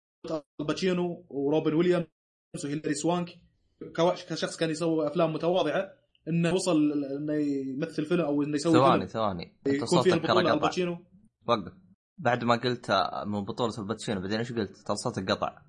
الباتشينو 0.61 1.27
وروبن 1.31 1.75
ويليامز 1.75 2.07
وهيلاري 2.65 2.95
سوانك. 2.95 3.41
كشخص 4.29 4.57
كان 4.57 4.71
يسوي 4.71 5.07
أفلام 5.07 5.33
متواضعة 5.33 5.93
إنه 6.29 6.55
وصل 6.55 6.93
إنه 6.93 7.35
يمثل 7.35 8.05
فيلم 8.05 8.21
أو 8.21 8.43
إنه 8.43 8.55
يسوي 8.55 8.73
ثواني 8.73 9.09
ثواني. 9.09 9.57
يكون 9.67 10.03
فيه 10.03 10.15
البطوله 10.15 10.55
الباتشينو. 10.55 10.99
وقف. 11.47 11.73
بعد 12.19 12.45
ما 12.45 12.57
قلت 12.57 12.91
من 13.27 13.45
بطولة 13.45 13.79
الباتشينو 13.79 14.21
بعدين 14.21 14.39
إيش 14.39 14.53
قلت؟ 14.53 14.77
ترى 14.77 14.97
صوتك 14.97 15.31
قطع. 15.31 15.63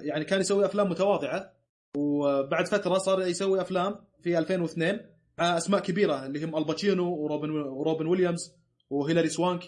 يعني 0.00 0.24
كان 0.24 0.40
يسوي 0.40 0.64
أفلام 0.64 0.90
متواضعة 0.90 1.52
وبعد 1.96 2.66
فترة 2.66 2.98
صار 2.98 3.22
يسوي 3.22 3.60
أفلام 3.60 4.04
في 4.22 4.38
2002 4.38 5.00
مع 5.38 5.56
أسماء 5.56 5.80
كبيرة 5.80 6.26
اللي 6.26 6.44
هم 6.44 6.56
الباتشينو 6.56 7.14
وروبن 7.14 7.50
وروبن 7.50 8.06
ويليامز 8.06 8.54
وهيلاري 8.90 9.28
سوانك. 9.28 9.62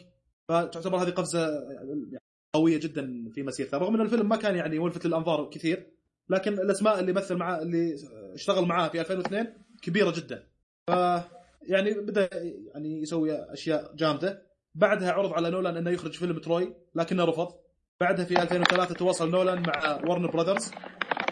فتعتبر 0.49 1.03
هذه 1.03 1.11
قفزة 1.11 1.49
قوية 2.55 2.81
جدا 2.81 3.31
في 3.35 3.43
مسيرته 3.43 3.79
رغم 3.79 3.95
إن 3.95 4.01
الفيلم 4.01 4.29
ما 4.29 4.37
كان 4.37 4.57
يعني 4.57 4.79
ملفت 4.79 5.07
للأنظار 5.07 5.51
كثير 5.51 5.93
لكن 6.29 6.53
الأسماء 6.53 7.01
اللي 7.01 7.13
مثل 7.13 7.35
معاه 7.35 7.63
اللي 7.63 7.95
اشتغل 8.35 8.65
معاه 8.65 8.89
في 8.89 9.01
2002 9.01 9.53
كبيرة 9.83 10.11
جدا. 10.17 10.47
ف 10.87 10.91
يعني 11.63 11.95
بدأ 12.01 12.29
يعني 12.75 13.03
يسوي 13.03 13.53
أشياء 13.53 13.95
جامدة. 13.95 14.47
بعدها 14.75 15.13
عرض 15.13 15.33
على 15.33 15.51
نولان 15.51 15.77
إنه 15.77 15.91
يخرج 15.91 16.13
فيلم 16.13 16.39
تروي 16.39 16.77
لكنه 16.95 17.25
رفض. 17.25 17.49
بعدها 18.01 18.25
في 18.25 18.43
2003 18.43 18.95
تواصل 18.95 19.31
نولان 19.31 19.63
مع 19.63 20.01
ورن 20.09 20.27
براذرز 20.27 20.71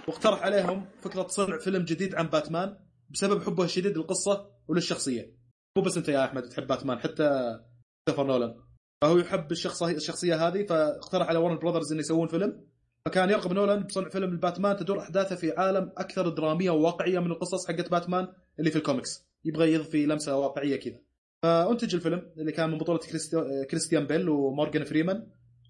واقترح 0.09 0.42
عليهم 0.42 0.87
فكرة 1.00 1.27
صنع 1.27 1.59
فيلم 1.59 1.83
جديد 1.85 2.14
عن 2.14 2.27
باتمان 2.27 2.77
بسبب 3.11 3.42
حبه 3.42 3.64
الشديد 3.64 3.98
للقصة 3.98 4.50
وللشخصية. 4.68 5.35
مو 5.77 5.83
بس 5.83 5.96
أنت 5.96 6.09
يا 6.09 6.24
أحمد 6.24 6.42
تحب 6.42 6.66
باتمان 6.66 6.98
حتى 6.98 7.59
كريستوفر 8.07 8.27
نولان. 8.27 8.63
فهو 9.04 9.18
يحب 9.18 9.52
الشخصيه 9.52 9.96
الشخصية 9.96 10.48
هذه 10.48 10.66
فاقترح 10.66 11.28
على 11.28 11.38
Warner 11.38 11.58
Brothers 11.58 11.92
إنه 11.92 12.00
يسوون 12.00 12.28
فيلم. 12.28 12.60
فكان 13.06 13.30
يرغب 13.30 13.52
نولان 13.52 13.82
بصنع 13.82 14.08
فيلم 14.08 14.32
الباتمان 14.32 14.76
تدور 14.76 15.00
أحداثه 15.00 15.36
في 15.36 15.52
عالم 15.52 15.92
أكثر 15.98 16.28
درامية 16.28 16.70
وواقعية 16.70 17.18
من 17.18 17.30
القصص 17.30 17.68
حقت 17.68 17.90
باتمان 17.90 18.28
اللي 18.58 18.70
في 18.70 18.76
الكوميكس. 18.76 19.26
يبغى 19.44 19.72
يضفي 19.72 20.06
لمسة 20.06 20.36
واقعية 20.36 20.76
كذا. 20.76 21.00
فأنتج 21.42 21.94
الفيلم 21.94 22.32
اللي 22.38 22.52
كان 22.52 22.70
من 22.70 22.78
بطولة 22.78 22.98
كريستي- 22.98 23.64
كريستيان 23.70 24.06
بيل 24.06 24.28
ومورغان 24.28 24.84
فريمان. 24.84 25.26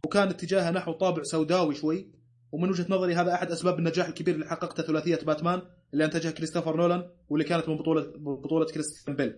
وكان 0.07 0.29
اتجاهه 0.29 0.71
نحو 0.71 0.93
طابع 0.93 1.23
سوداوي 1.23 1.75
شوي. 1.75 2.13
ومن 2.53 2.71
وجهة 2.71 2.87
نظري 2.89 3.15
هذا 3.15 3.35
أحد 3.35 3.51
أسباب 3.51 3.79
النجاح 3.79 4.07
الكبير 4.09 4.35
اللي 4.35 4.47
حققته 4.47 4.83
ثلاثية 4.83 5.19
باتمان 5.27 5.63
اللي 5.93 6.05
انتجها 6.05 6.31
كريستوفر 6.31 6.77
نولان 6.77 7.11
واللي 7.29 7.45
كانت 7.45 7.69
من 7.69 7.77
بطوله 7.77 8.13
بطولة 8.17 8.67
كريستيان 8.67 9.17
بيل. 9.17 9.37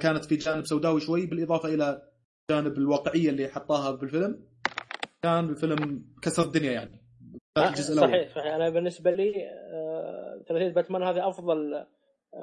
كانت 0.00 0.24
في 0.24 0.36
جانب 0.36 0.66
سوداوي 0.66 1.00
شوي 1.00 1.26
بالإضافة 1.26 1.74
إلى 1.74 2.02
جانب 2.50 2.78
الواقعيه 2.78 3.30
اللي 3.30 3.48
حطاها 3.48 3.90
بالفيلم 3.90 4.44
كان 5.22 5.48
الفيلم 5.48 6.04
كسر 6.22 6.42
الدنيا 6.42 6.72
يعني. 6.72 7.02
الجزء 7.58 7.94
الأول. 7.94 8.08
صحيح. 8.08 8.34
صحيح 8.34 8.54
أنا 8.54 8.70
بالنسبة 8.70 9.10
لي 9.10 9.32
آه، 9.72 10.44
ثلاثية 10.48 10.74
باتمان 10.74 11.02
هذا 11.02 11.28
أفضل 11.28 11.74
آه، 11.74 11.86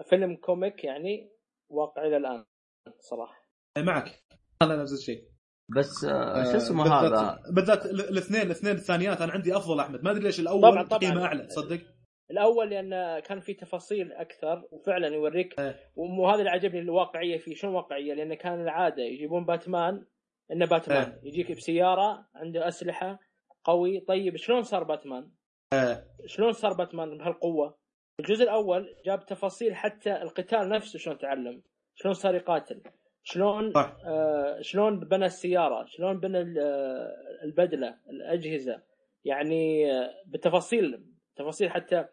فيلم 0.10 0.36
comic 0.36 0.84
يعني 0.84 1.32
واقعي 1.72 2.08
إلى 2.08 2.18
الآن 2.18 2.46
صراحة. 3.00 3.41
معك. 3.78 4.24
أنا 4.62 4.76
نفس 4.76 4.93
الشيء. 4.93 5.24
بس 5.78 6.03
آه، 6.03 6.43
شو 6.51 6.58
اسمه 6.58 6.88
هذا؟ 6.93 7.39
بالذات 7.51 7.86
ال- 7.86 8.10
الاثنين 8.10 8.41
الاثنين 8.41 8.76
الثانيات 8.76 9.22
أنا 9.22 9.32
عندي 9.32 9.58
أفضل 9.58 9.80
أحمد. 9.80 10.03
ما 10.03 10.12
أدري 10.12 10.24
ليش 10.24 10.39
الأول 10.39 10.62
طبعاً، 10.62 10.84
طبعاً. 10.84 10.99
تقييمه 10.99 11.26
أعلى 11.26 11.45
تصدق؟ 11.45 11.82
الأول 12.32 12.69
لأن 12.69 13.19
كان 13.19 13.39
في 13.39 13.53
تفاصيل 13.53 14.13
أكثر 14.13 14.67
وفعلا 14.71 15.07
يوريك 15.07 15.59
إيه. 15.59 15.80
وهذا 15.95 16.39
اللي 16.39 16.49
عجبني 16.49 16.80
الواقعية 16.80 17.38
فيه 17.38 17.55
شلون 17.55 17.76
واقعية 17.76 18.13
لأن 18.13 18.34
كان 18.34 18.61
العادة 18.61 19.03
يجيبون 19.03 19.45
باتمان 19.45 20.05
إنه 20.51 20.65
باتمان 20.65 21.11
إيه. 21.11 21.19
يجيك 21.23 21.51
بسيارة 21.51 22.28
عنده 22.36 22.67
أسلحة 22.67 23.19
قوي 23.63 23.99
طيب 23.99 24.36
شلون 24.36 24.61
صار 24.61 24.84
باتمان؟ 24.84 25.32
آه. 25.73 26.03
شلون 26.26 26.51
صار 26.51 26.73
باتمان 26.73 27.17
بهالقوة؟ 27.17 27.78
الجزء 28.19 28.43
الأول 28.43 28.95
جاب 29.05 29.26
تفاصيل 29.26 29.76
حتى 29.76 30.21
القتال 30.21 30.69
نفسه 30.69 30.99
شلون 30.99 31.17
تعلم 31.17 31.63
شلون 31.95 32.13
صار 32.13 32.36
يقاتل 32.36 32.82
شلون. 33.23 33.73
آه 33.78 34.61
شلون 34.61 34.99
بنى 34.99 35.26
السيارة 35.26 35.86
شلون 35.86 36.19
بنى 36.19 36.61
آه، 36.61 37.13
البدلة 37.43 37.97
الأجهزة 38.09 38.82
يعني 39.26 39.91
آه، 39.91 40.09
بالتفاصيل 40.26 41.05
تفاصيل 41.36 41.71
حتى 41.71 42.05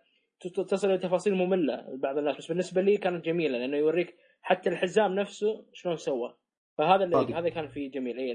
تصل 0.48 0.88
إلى 0.88 0.98
تفاصيل 0.98 1.34
مملة 1.34 1.90
لبعض 1.90 2.18
الناس 2.18 2.36
بس 2.36 2.46
بالنسبة 2.46 2.82
لي 2.82 2.96
كانت 2.96 3.24
جميلة 3.24 3.58
لأنه 3.58 3.76
يوريك 3.76 4.16
حتى 4.42 4.70
الحزام 4.70 5.14
نفسه 5.14 5.64
شلون 5.72 5.96
سوى 5.96 6.36
فهذا 6.78 7.04
اللي. 7.04 7.34
هذا 7.34 7.48
كان 7.48 7.68
فيه 7.68 7.90
جميل 7.90 8.18
اي 8.18 8.28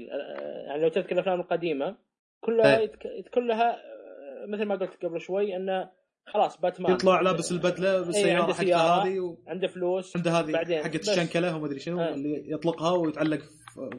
يعني 0.66 0.82
لو 0.82 0.88
تذكر 0.88 1.12
الأفلام 1.12 1.40
القديمة 1.40 1.96
كلها 2.40 2.78
إيه. 2.78 2.84
يتك... 2.84 3.30
كلها 3.34 3.76
آه، 3.76 4.46
مثل 4.48 4.64
ما 4.64 4.74
قلت 4.74 5.04
قبل 5.04 5.20
شوي 5.20 5.56
إنه 5.56 5.90
خلاص 6.26 6.60
باتمان 6.60 6.92
يطلع 6.92 7.20
لابس 7.20 7.52
البدلة 7.52 8.00
بالسياره 8.00 8.42
عنده 8.42 8.54
حقته. 8.54 8.76
هذه 8.76 9.20
و... 9.20 9.36
عنده 9.46 9.68
فلوس 9.68 10.16
عنده 10.16 10.30
هذه 10.30 10.52
بعدين 10.52 10.82
حقت. 10.82 11.08
الشنكلة 11.08 11.56
وما 11.56 11.66
أدري 11.66 11.78
شنو 11.78 12.00
آه. 12.00 12.14
اللي 12.14 12.52
يطلقها 12.52 12.90
ويتعلق 12.90 13.40
في 13.40 13.90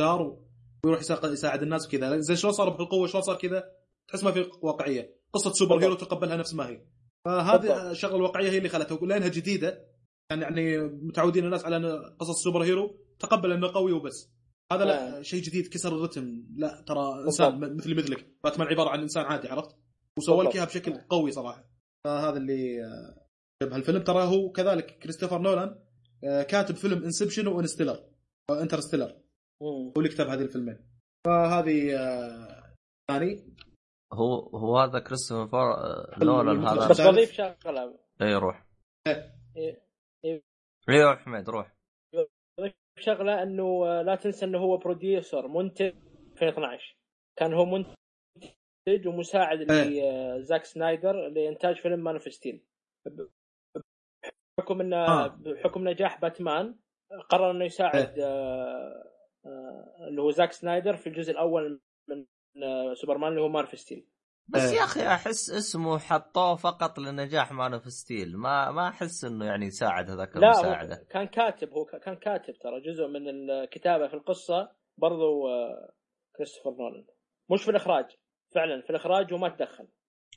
جدار 0.00 0.36
ويروح 0.84 1.00
يساعد 1.24 1.62
الناس 1.62 1.86
وكذا 1.86 2.18
زين 2.18 2.36
شلون 2.36 2.52
صار 2.52 2.68
بهالقوة 2.68 3.06
شلون 3.06 3.22
صار 3.22 3.36
كذا 3.36 3.64
تحس 4.08 4.24
ما 4.24 4.30
في 4.30 4.50
واقعية 4.62 5.14
قصة 5.32 5.52
superhero 5.52 5.94
تقبلها 5.94 6.36
نفس 6.36 6.54
ما 6.54 6.68
هي 6.68 6.80
فهذه. 7.24 7.90
الشغلة 7.90 8.16
الواقعية 8.16 8.50
هي 8.50 8.58
اللي 8.58 8.68
خلتها 8.68 9.06
لأنها 9.06 9.28
جديدة. 9.28 9.86
يعني 10.30 10.42
يعني 10.42 10.78
متعودين 10.78 11.44
الناس 11.44 11.64
على 11.64 12.16
قصص 12.18 12.44
superhero 12.44 12.96
تقبل 13.18 13.52
إنه 13.52 13.72
قوي 13.72 13.92
وبس. 13.92 14.30
هذا 14.72 14.84
لا 14.84 15.18
آه. 15.18 15.22
شيء 15.22 15.42
جديد 15.42 15.68
كسر 15.68 15.96
الرتم. 15.96 16.46
لا 16.56 16.84
ترى 16.86 17.24
إنسان 17.24 17.76
مثلي 17.76 17.94
مثلك 17.94 18.26
باتمان 18.44 18.68
عبارة 18.68 18.88
عن 18.88 19.00
إنسان 19.00 19.24
عادي 19.24 19.48
عرفت؟ 19.48 19.76
وسوى 20.18 20.44
لك. 20.44 20.54
إياها 20.54 20.64
بشكل 20.64 20.92
قوي 20.92 21.30
صراحة. 21.30 21.64
فهذا 22.04 22.36
اللي 22.36 22.84
آه، 22.84 23.26
جاب 23.62 23.72
هالفيلم. 23.72 24.02
ترى 24.02 24.24
هو 24.24 24.52
كذلك 24.52 24.98
كريستوفر 24.98 25.38
نولان 25.38 25.78
آه، 26.24 26.42
كاتب 26.42 26.76
فيلم 26.76 27.04
Inception 27.04 27.46
و 27.46 27.50
Interstellar 27.50 28.04
Interstellar. 28.50 29.16
هو 29.62 29.92
اللي 29.96 30.08
كتب 30.08 30.28
هذه 30.28 30.42
الفيلمين. 30.42 30.78
فهذه 31.26 31.96
آه، 31.98 32.74
ثاني. 33.10 33.54
هو 34.12 34.34
هو 34.58 34.78
هذا 34.78 34.98
كريستوفر 34.98 35.72
آه، 35.72 36.24
نولان 36.24 36.66
هذا. 36.66 36.88
بس 36.88 37.00
بضيف 37.00 37.32
شغله. 37.32 37.98
اي 38.22 38.34
روح. 38.34 38.66
إيه. 39.06 39.82
إيه. 40.24 40.42
أيوه 40.88 41.16
حميد 41.16 41.50
روح. 41.50 41.72
بضيف 42.58 42.74
شغله 42.98 43.42
إنه 43.42 43.86
آه، 43.86 44.02
لا 44.02 44.14
تنسى 44.14 44.44
إنه 44.46 44.58
هو 44.58 44.76
producer 44.76 45.48
منتج 45.48 45.94
2012 46.32 46.96
كان 47.36 47.54
هو 47.54 47.64
منتج 47.64 49.08
ومساعد 49.08 49.58
لزاك 49.60 50.64
سنايدر 50.64 51.28
لإنتاج 51.28 51.76
فيلم 51.76 52.04
Man 52.04 52.14
of 52.14 52.32
Steel. 52.32 52.64
بحكم 54.58 54.80
إنه 54.80 54.96
آه. 54.96 55.26
بحكم 55.26 55.88
نجاح 55.88 56.20
باتمان 56.20 56.78
قرر 57.28 57.50
إنه 57.50 57.64
يساعد 57.64 58.18
آه، 58.18 59.04
آه، 59.46 60.08
اللي 60.08 60.22
هو 60.22 60.30
زاك 60.30 60.52
سنايدر 60.52 60.96
في 60.96 61.06
الجزء 61.06 61.32
الأول 61.32 61.70
من 61.70 61.74
آه، 61.74 61.80
سوبرمان 62.94 63.30
اللي 63.30 63.40
هو 63.40 63.48
Man 63.48 63.64
of 63.64 63.78
Steel. 63.78 64.06
بس 64.48 64.60
إيه. 64.72 64.78
يا 64.78 64.84
أخي 64.84 65.06
أحس 65.06 65.50
اسمه 65.50 65.98
حطوه 65.98 66.56
فقط 66.56 66.98
لنجاح 66.98 67.52
Man 67.52 67.72
of 67.74 67.84
Steel. 67.92 68.36
ما 68.36 68.70
ما 68.70 68.88
أحس 68.88 69.24
إنه 69.24 69.44
يعني 69.44 69.66
يساعد 69.66 70.10
هذاك 70.10 70.36
لا 70.36 70.46
المساعدة. 70.46 70.94
هو 70.94 71.04
كان 71.10 71.26
كاتب 71.26 71.70
هو 71.72 71.84
كان 71.84 72.14
كاتب 72.16 72.54
ترى 72.54 72.80
جزء 72.80 73.06
من 73.06 73.28
الكتابة 73.50 74.08
في 74.08 74.14
القصة 74.14 74.70
برضو 74.98 75.48
آه، 75.48 75.92
كريستوفر 76.36 76.70
نولان 76.70 77.04
مش 77.50 77.62
في 77.62 77.70
الإخراج 77.70 78.04
فعلا 78.54 78.82
في 78.82 78.90
الإخراج 78.90 79.32
وما 79.32 79.48
تدخل. 79.48 79.88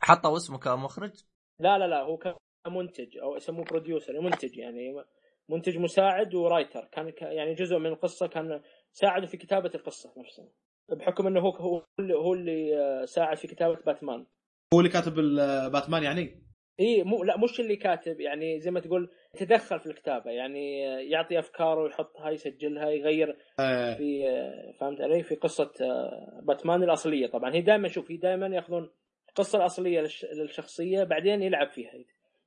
حطوا 0.02 0.38
اسمه 0.38 0.58
كمخرج؟ 0.60 1.24
لا 1.60 1.78
لا 1.78 1.88
لا 1.88 2.02
هو 2.02 2.18
كان 2.18 2.36
منتج 2.68 3.18
أو 3.18 3.36
يسموه 3.36 3.66
producer 3.66 4.22
منتج 4.22 4.58
يعني 4.58 5.04
منتج 5.50 5.78
مساعد 5.78 6.36
و 6.36 6.43
writer 6.43 6.90
كان 6.92 7.10
ك- 7.10 7.22
يعني 7.22 7.54
جزء 7.54 7.78
من 7.78 7.86
القصة 7.88 8.28
كان 8.28 8.62
ساعده 8.92 9.28
في 9.28 9.38
كتابة 9.38 9.72
القصة 9.76 10.14
نفسها. 10.18 10.50
بحكم 10.90 11.28
إنه 11.28 11.40
هو 11.40 11.50
هو 11.50 11.84
اللي 12.00 12.14
هو 12.14 12.34
اللي 12.34 12.78
آه، 12.78 13.06
ساعد 13.06 13.38
في 13.38 13.48
كتابة 13.48 13.78
باتمان. 13.86 14.26
هو 14.74 14.80
اللي 14.80 14.90
كاتب 14.92 15.20
ال- 15.20 15.70
باتمان 15.72 16.04
يعني؟ 16.04 16.44
إي 16.80 17.04
مو 17.04 17.24
لا 17.24 17.38
مش 17.38 17.60
اللي 17.60 17.76
كاتب 17.76 18.20
يعني 18.20 18.60
زي 18.60 18.72
ما 18.72 18.80
تقول 18.80 19.10
يتدخل 19.42 19.80
في 19.80 19.86
الكتابة 19.86 20.32
يعني 20.32 20.88
آه، 20.88 21.00
يعطي 21.00 21.40
أفكاره 21.40 21.84
ويحطها 21.84 22.30
يسجلها 22.30 22.90
يغير 22.90 23.38
آه، 23.60 23.94
في 23.98 24.30
آه، 24.30 24.72
فهمت 24.80 25.02
علي؟ 25.02 25.24
في 25.24 25.36
قصة 25.36 25.72
آه، 25.82 26.42
باتمان 26.44 26.84
الأصلية 26.84 27.28
طبعا. 27.28 27.54
هي 27.56 27.62
دائما 27.62 27.88
شوف 27.88 28.12
هي 28.12 28.18
دائما 28.18 28.48
ياخذون 28.48 28.90
القصة 29.30 29.58
الأصلية 29.60 30.02
للش- 30.08 30.34
للشخصية 30.34 31.04
بعدين 31.04 31.42
يلعب 31.44 31.70
فيها 31.70 31.92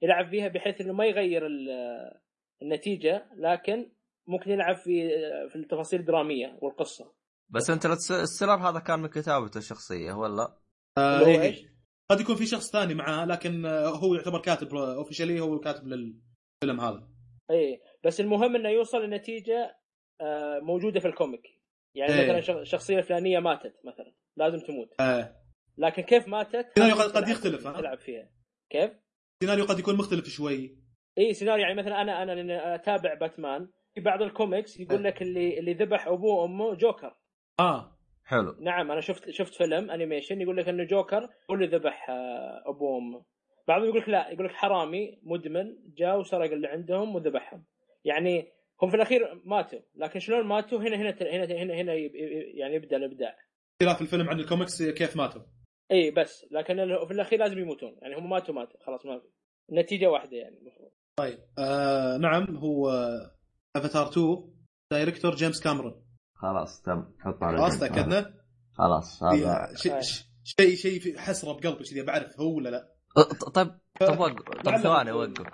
يلعب 0.02 0.28
فيها 0.30 0.48
بحيث 0.48 0.80
إنه 0.80 0.92
ما 0.92 1.06
يغير 1.06 1.46
ال- 1.46 1.70
آه، 1.70 2.20
النتيجة 2.62 3.26
لكن 3.36 3.90
ممكن 4.26 4.50
يلعب 4.50 4.76
في 4.76 5.14
آه، 5.16 5.46
في 5.48 5.56
التفاصيل 5.56 6.00
الدرامية 6.00 6.58
والقصة. 6.62 7.12
بس 7.48 7.70
انت 7.70 7.86
Interstellar 8.10 8.54
هذا 8.54 8.78
كان 8.78 8.98
من 8.98 9.08
كتابته 9.08 9.58
الشخصية 9.58 10.12
ولا؟ 10.12 10.56
آه، 10.98 11.26
إيه، 11.26 11.40
إيش؟ 11.42 11.58
إيه. 11.58 11.76
قد 12.10 12.20
يكون 12.20 12.36
في 12.36 12.46
شخص 12.46 12.70
ثاني 12.72 12.94
معاه 12.94 13.24
لكن 13.24 13.66
آه، 13.66 13.88
هو 13.88 14.14
يعتبر 14.14 14.40
كاتب 14.40 14.74
officially 14.74 15.40
هو 15.40 15.54
الكاتب 15.54 15.86
للفيلم 15.86 16.80
هذا 16.80 17.08
اي 17.50 17.80
بس 18.04 18.20
المهم 18.20 18.56
إنه 18.56 18.68
يوصل 18.68 19.02
لنتيجة 19.02 19.76
آه، 20.20 20.58
موجودة 20.62 21.00
في 21.00 21.08
ال 21.08 21.14
comic 21.14 21.42
يعني 21.94 22.12
إيه. 22.14 22.22
مثلا 22.26 22.40
شخ- 22.40 22.56
الشخصية 22.56 22.98
الفلانية 22.98 23.38
ماتت 23.38 23.74
مثلا 23.84 24.12
لازم 24.36 24.58
تموت 24.66 24.88
آه، 25.00 25.36
لكن 25.78 26.02
كيف 26.02 26.28
ماتت 26.28 26.66
سيناريو 26.78 26.96
قد- 27.02 27.28
يختلف، 27.28 27.66
ها؟ 27.66 27.80
تلعب 27.80 27.98
فيها 27.98 28.30
كيف؟ 28.70 28.90
السيناريو 29.42 29.64
قد 29.64 29.78
يكون 29.78 29.96
مختلف 29.96 30.28
شوي 30.28 30.78
اي 31.18 31.34
سيناريو 31.34 31.62
يعني 31.64 31.74
مثلا 31.78 32.02
أنا 32.02 32.22
أنا 32.22 32.32
لأن 32.32 32.50
أتابع 32.50 33.14
باتمان 33.14 33.68
في 33.94 34.00
بعض 34.00 34.22
الكوميكس 34.22 34.80
يقول 34.80 35.04
لك 35.04 35.22
اللي 35.22 35.58
اللي 35.58 35.74
ذبح 35.74 36.06
أبوه 36.06 36.34
وأمه 36.42 36.74
جوكر 36.74 37.16
آه. 37.60 37.92
حلو. 38.24 38.54
نعم 38.60 38.90
أنا 38.90 39.00
شفت 39.00 39.30
شفت 39.30 39.54
فيلم 39.54 39.90
animation 39.90 40.40
يقول 40.40 40.56
لك 40.56 40.68
إنه 40.68 40.84
جوكر 40.84 41.28
هو 41.50 41.54
اللي 41.54 41.66
ذبح 41.66 42.10
آه، 42.10 42.62
ابوه 42.66 42.90
وامه 42.90 43.24
بعضهم 43.68 43.88
يقول 43.88 44.00
لك 44.00 44.08
لا 44.08 44.28
يقول 44.30 44.44
لك 44.46 44.52
حرامي 44.52 45.18
مدمن 45.22 45.76
جاء 45.96 46.18
وسرق 46.20 46.52
اللي 46.52 46.68
عندهم 46.68 47.14
وذبحهم. 47.14 47.64
يعني 48.04 48.52
هم 48.82 48.90
في 48.90 48.96
الأخير 48.96 49.40
ماتوا 49.44 49.78
لكن 49.94 50.20
شلون 50.20 50.46
ماتوا؟ 50.46 50.78
هنا 50.78 50.96
هنا 50.96 51.10
هنا 51.20 51.44
هنا, 51.62 51.74
هنا 51.74 51.94
يب- 51.94 52.14
يعني 52.54 52.74
يبدأ 52.74 52.96
الإبداع. 52.96 53.36
اختلاف 53.82 54.02
الفيلم 54.02 54.28
عن 54.28 54.40
الكوميكس 54.40 54.82
كيف 54.82 55.16
ماتوا؟ 55.16 55.42
إي 55.92 56.10
بس. 56.10 56.46
لكن 56.50 56.74
في 57.06 57.12
الأخير 57.12 57.38
لازم 57.38 57.58
يموتون. 57.58 57.96
يعني 58.02 58.16
هم 58.16 58.30
ماتوا 58.30 58.54
ماتوا. 58.54 58.80
خلاص 58.86 59.06
ما 59.06 59.18
في. 59.18 59.26
النتيجه 59.70 60.06
واحدة 60.10 60.36
يعني 60.36 60.58
المفروض. 60.58 60.90
طيب 61.18 61.38
آه 61.58 62.16
نعم 62.16 62.56
هو 62.56 62.90
افاتار 63.76 64.08
2 64.08 64.52
director 64.92 65.34
جيمس 65.34 65.62
كاميرون. 65.64 66.05
خلاص 66.36 66.82
تم. 66.82 67.04
حط 67.20 67.42
على 67.42 67.58
خلاص. 67.58 67.80
تأكدنا؟ 67.80 68.34
خلاص 68.72 69.22
هذا. 69.22 69.68
شيء 69.76 70.00
شيء 70.44 70.74
شيء 70.74 71.00
في 71.00 71.18
حسرة 71.18 71.52
بقلبي 71.52 71.84
كذي 71.84 72.02
بعرف 72.02 72.40
هو 72.40 72.56
ولا 72.56 72.68
لا. 72.68 72.88
أه، 73.18 73.22
طيب 73.50 73.70
طيب 74.00 74.20
وقف. 74.20 74.42
طيب 74.42 74.66
لعل 74.68 74.80
ثواني 74.82 75.12
وقف. 75.12 75.46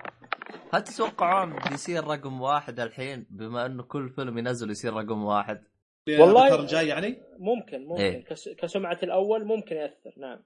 هل 0.74 0.85
تتوقعون 0.85 1.57
بيصير 1.70 2.05
رقم 2.05 2.41
واحد 2.41 2.80
الحين؟ 2.80 3.26
بما 3.30 3.66
إنه 3.66 3.83
كل 3.83 4.11
فيلم 4.11 4.39
ينزل 4.39 4.70
يصير 4.70 4.93
رقم 4.95 5.24
واحد؟ 5.24 5.64
والله- 6.09 6.30
الافاتار 6.30 6.61
الجاي 6.61 6.89
يعني؟ 6.89 7.22
ممكن 7.39 7.85
ممكن. 7.87 8.03
إيه. 8.03 8.24
كس- 8.24 8.49
كسمعة 8.49 8.99
الأول 9.03 9.45
ممكن 9.45 9.76
يأثر 9.76 10.12
نعم. 10.20 10.39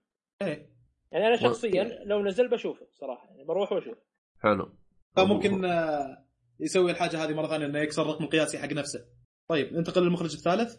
إيه. 0.42 0.70
يعني 1.12 1.26
أنا 1.26 1.36
شخصيا 1.36 1.84
لو 2.04 2.22
نزل 2.24 2.48
بشوفه 2.50 2.86
صراحة 2.92 3.26
يعني 3.28 3.44
بروح 3.44 3.72
واشوف 3.72 3.98
حلو. 4.42 4.74
فممكن 5.16 5.64
آه 5.64 6.24
يسوي 6.60 6.90
الحاجة 6.90 7.24
هذه 7.24 7.34
مرة 7.34 7.46
ثانية 7.46 7.66
إنه 7.66 7.78
يكسر 7.78 8.02
الرقم 8.02 8.24
القياسي 8.24 8.58
حق 8.58 8.72
نفسه. 8.72 9.04
طيب 9.50 9.72
ننتقل 9.72 10.02
للمخرج 10.02 10.32
الثالث. 10.32 10.76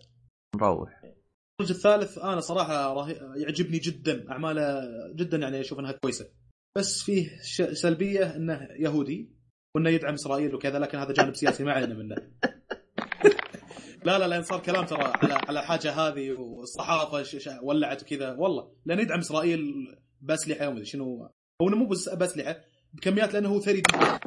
نروح. 0.56 1.02
المخرج 1.04 1.76
الثالث 1.76 2.18
أنا 2.18 2.40
صراحة 2.40 2.94
رهي... 2.94 3.20
يعجبني 3.36 3.78
جدا 3.78 4.32
أعماله 4.32 4.82
جدا 5.16 5.38
يعني 5.38 5.62
أشوف 5.62 5.80
إنها 5.80 5.92
كويسة. 5.92 6.30
بس 6.78 7.04
فيه 7.04 7.42
ش... 7.42 7.62
سلبية 7.62 8.36
إنه 8.36 8.68
يهودي 8.80 9.32
وإنه 9.76 9.90
يدعم 9.90 10.14
إسرائيل 10.14 10.56
وكذا 10.56 10.80
لكن 10.80 10.98
هذا 10.98 11.14
جانب 11.14 11.36
سياسي 11.36 11.64
ما 11.64 11.72
علينا 11.74 11.94
منه. 11.94 12.16
لا 14.04 14.20
لا 14.20 14.28
لأن 14.28 14.44
صار 14.44 14.60
كلام 14.60 14.86
ترى 14.86 15.04
على 15.04 15.34
على 15.34 15.64
حاجة 15.64 15.92
هذه 15.92 16.32
والصحافة 16.32 17.24
ش... 17.24 17.36
ش... 17.36 17.50
ولعت 17.64 18.04
وكذا. 18.04 18.32
والله 18.32 18.72
لأن 18.86 19.00
يدعم 19.00 19.20
إسرائيل 19.20 19.62
بأسلحة 20.22 20.68
ومدري 20.68 20.86
شنو. 20.86 21.30
هو 21.62 21.68
مو 21.68 21.88
بس 21.88 22.10
بأسلحة 22.10 22.62
بكميات 22.94 23.34
لأنه 23.34 23.50
هو 23.50 23.60
ثري 23.60 23.82
جدا 23.82 24.20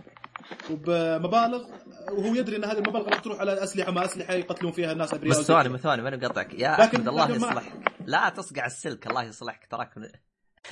وبمبالغ 0.70 1.64
وهو 2.12 2.34
يدري 2.34 2.56
إن 2.56 2.64
هذه 2.64 2.78
المبالغ 2.78 3.08
راح 3.08 3.18
تروح 3.20 3.40
على 3.40 3.52
أسلحة 3.64 3.92
ما 3.92 4.04
أسلحة 4.04 4.34
يقتلون 4.34 4.72
فيها 4.72 4.92
الناس 4.92 5.14
أبرياء 5.14 5.38
بس 5.40 5.46
ثواني. 5.46 5.78
ثواني 5.78 6.02
ماني 6.02 6.16
مقطعك 6.16 6.54
يا 6.54 6.72
لكن- 6.80 6.82
أحمد 6.82 7.08
الله 7.08 7.30
يصلحك 7.30 7.72
لا 8.06 8.28
تصقع 8.28 8.66
السلك 8.66 9.06
الله 9.06 9.22
يصلحك 9.24 9.66
تراك 9.70 9.98
من... 9.98 10.08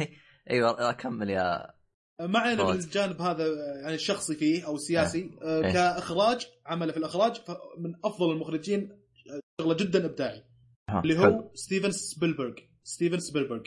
أيوه 0.50 0.92
كمل 0.92 1.30
يا 1.30 1.70
ما 2.20 2.38
علينا 2.38 2.64
فوز. 2.64 2.84
بالجانب 2.84 3.22
هذا 3.22 3.46
يعني 3.82 3.94
الشخصي 3.94 4.34
فيه 4.34 4.66
أو 4.66 4.74
السياسي 4.74 5.30
آه، 5.42 5.64
إيه. 5.64 5.72
كإخراج 5.72 6.46
عمله 6.66 6.92
في 6.92 6.98
الإخراج 6.98 7.40
من 7.78 7.94
أفضل 8.04 8.30
المخرجين 8.32 8.90
آه، 9.30 9.40
شغلة 9.62 9.74
جدا 9.74 10.04
إبداعي 10.06 10.44
ها، 10.90 11.00
اللي 11.02 11.16
حلو. 11.18 11.24
هو 11.32 11.50
ستيفن 11.54 11.90
سبيلبرغ 11.90 12.52
ستيفن 12.84 13.18
سبيلبرغ 13.20 13.60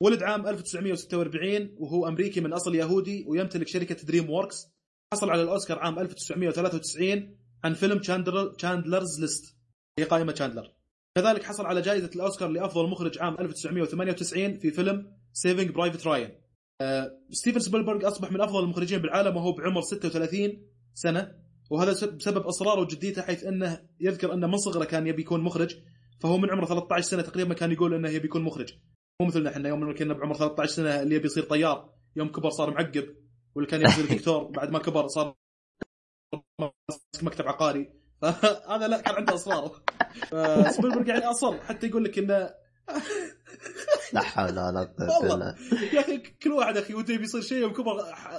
ولد 0.00 0.22
عام 0.22 0.46
1946 0.46 1.74
وهو 1.78 2.08
أمريكي 2.08 2.40
من 2.40 2.52
أصل 2.52 2.74
يهودي 2.74 3.24
ويمتلك 3.28 3.68
شركة 3.68 3.94
دريم 4.06 4.30
ووركس 4.30 4.71
حصل 5.12 5.30
على 5.30 5.42
الأوسكار 5.42 5.78
عام 5.78 5.98
1993 5.98 7.36
عن 7.64 7.74
فيلم 7.74 7.98
شيندلر 7.98 8.52
Schindler's 8.54 9.20
List 9.20 9.56
هي 9.98 10.04
قائمة 10.04 10.32
شيندلر 10.32 10.72
كذلك 11.14 11.42
حصل 11.44 11.66
على 11.66 11.80
جائزة 11.80 12.10
الأوسكار 12.16 12.48
لأفضل 12.48 12.88
مخرج 12.90 13.18
عام 13.18 13.34
1998 13.40 14.58
في 14.58 14.70
فيلم 14.70 15.12
Saving 15.32 15.70
Private 15.70 16.06
Ryan 16.06 16.30
ستيفن 17.30 17.60
سبيلبرغ 17.60 18.08
أصبح 18.08 18.32
من 18.32 18.40
أفضل 18.40 18.64
المخرجين 18.64 18.98
بالعالم 18.98 19.36
وهو 19.36 19.52
بعمر 19.52 19.80
36 19.80 20.66
سنة 20.94 21.32
وهذا 21.70 21.92
سب- 21.92 22.16
بسبب 22.18 22.46
إصراره 22.46 22.80
وجديته 22.80 23.22
حيث 23.22 23.44
أنه 23.44 23.80
يذكر 24.00 24.34
انه 24.34 24.46
من 24.46 24.56
صغره 24.56 24.84
كان 24.84 25.06
يبي 25.06 25.22
يكون 25.22 25.40
مخرج 25.40 25.76
فهو 26.20 26.38
من 26.38 26.50
عمره 26.50 26.66
13 26.66 27.06
سنة 27.08 27.22
تقريبا 27.22 27.54
كان 27.54 27.72
يقول 27.72 27.94
أنه 27.94 28.08
يبي 28.10 28.24
يكون 28.26 28.42
مخرج. 28.42 28.72
مو 29.20 29.26
مثلنا 29.26 29.50
إحنا 29.50 29.68
يوم 29.68 29.94
كنا 29.94 30.14
بعمر 30.14 30.34
13 30.34 30.72
سنة 30.72 31.02
اللي 31.02 31.14
يبي 31.14 31.26
يصير 31.26 31.42
طيار 31.42 31.92
يوم 32.16 32.28
كبر 32.28 32.50
صار 32.50 32.70
معقب. 32.70 33.04
واللي 33.54 33.70
كان 33.70 33.80
يبي 33.80 33.90
يصير 33.90 34.18
دكتور 34.18 34.44
بعد 34.44 34.70
ما 34.70 34.78
كبر 34.78 35.06
صار 35.06 35.34
مكتب 37.22 37.48
عقاري. 37.48 37.92
فهذا 38.22 38.88
لا 38.88 39.00
كان 39.00 39.14
عنده 39.14 39.34
أصرار. 39.34 39.82
سبيلبرغ 40.70 41.08
يعني 41.08 41.24
أصر. 41.24 41.60
حتى 41.62 41.86
يقول 41.86 42.04
لك 42.04 42.18
إنه 42.18 42.54
لا 44.12 44.20
حول 44.20 44.50
ولا 44.50 44.94
قوة 44.98 45.28
بالله. 45.30 45.56
يا 45.94 46.00
أخي 46.00 46.18
كل 46.18 46.52
واحد 46.52 46.76
أخي 46.76 46.94
وده 46.94 47.16
بيصير 47.16 47.40
شيء 47.40 47.58
يوم 47.58 47.72
كبر 47.72 47.96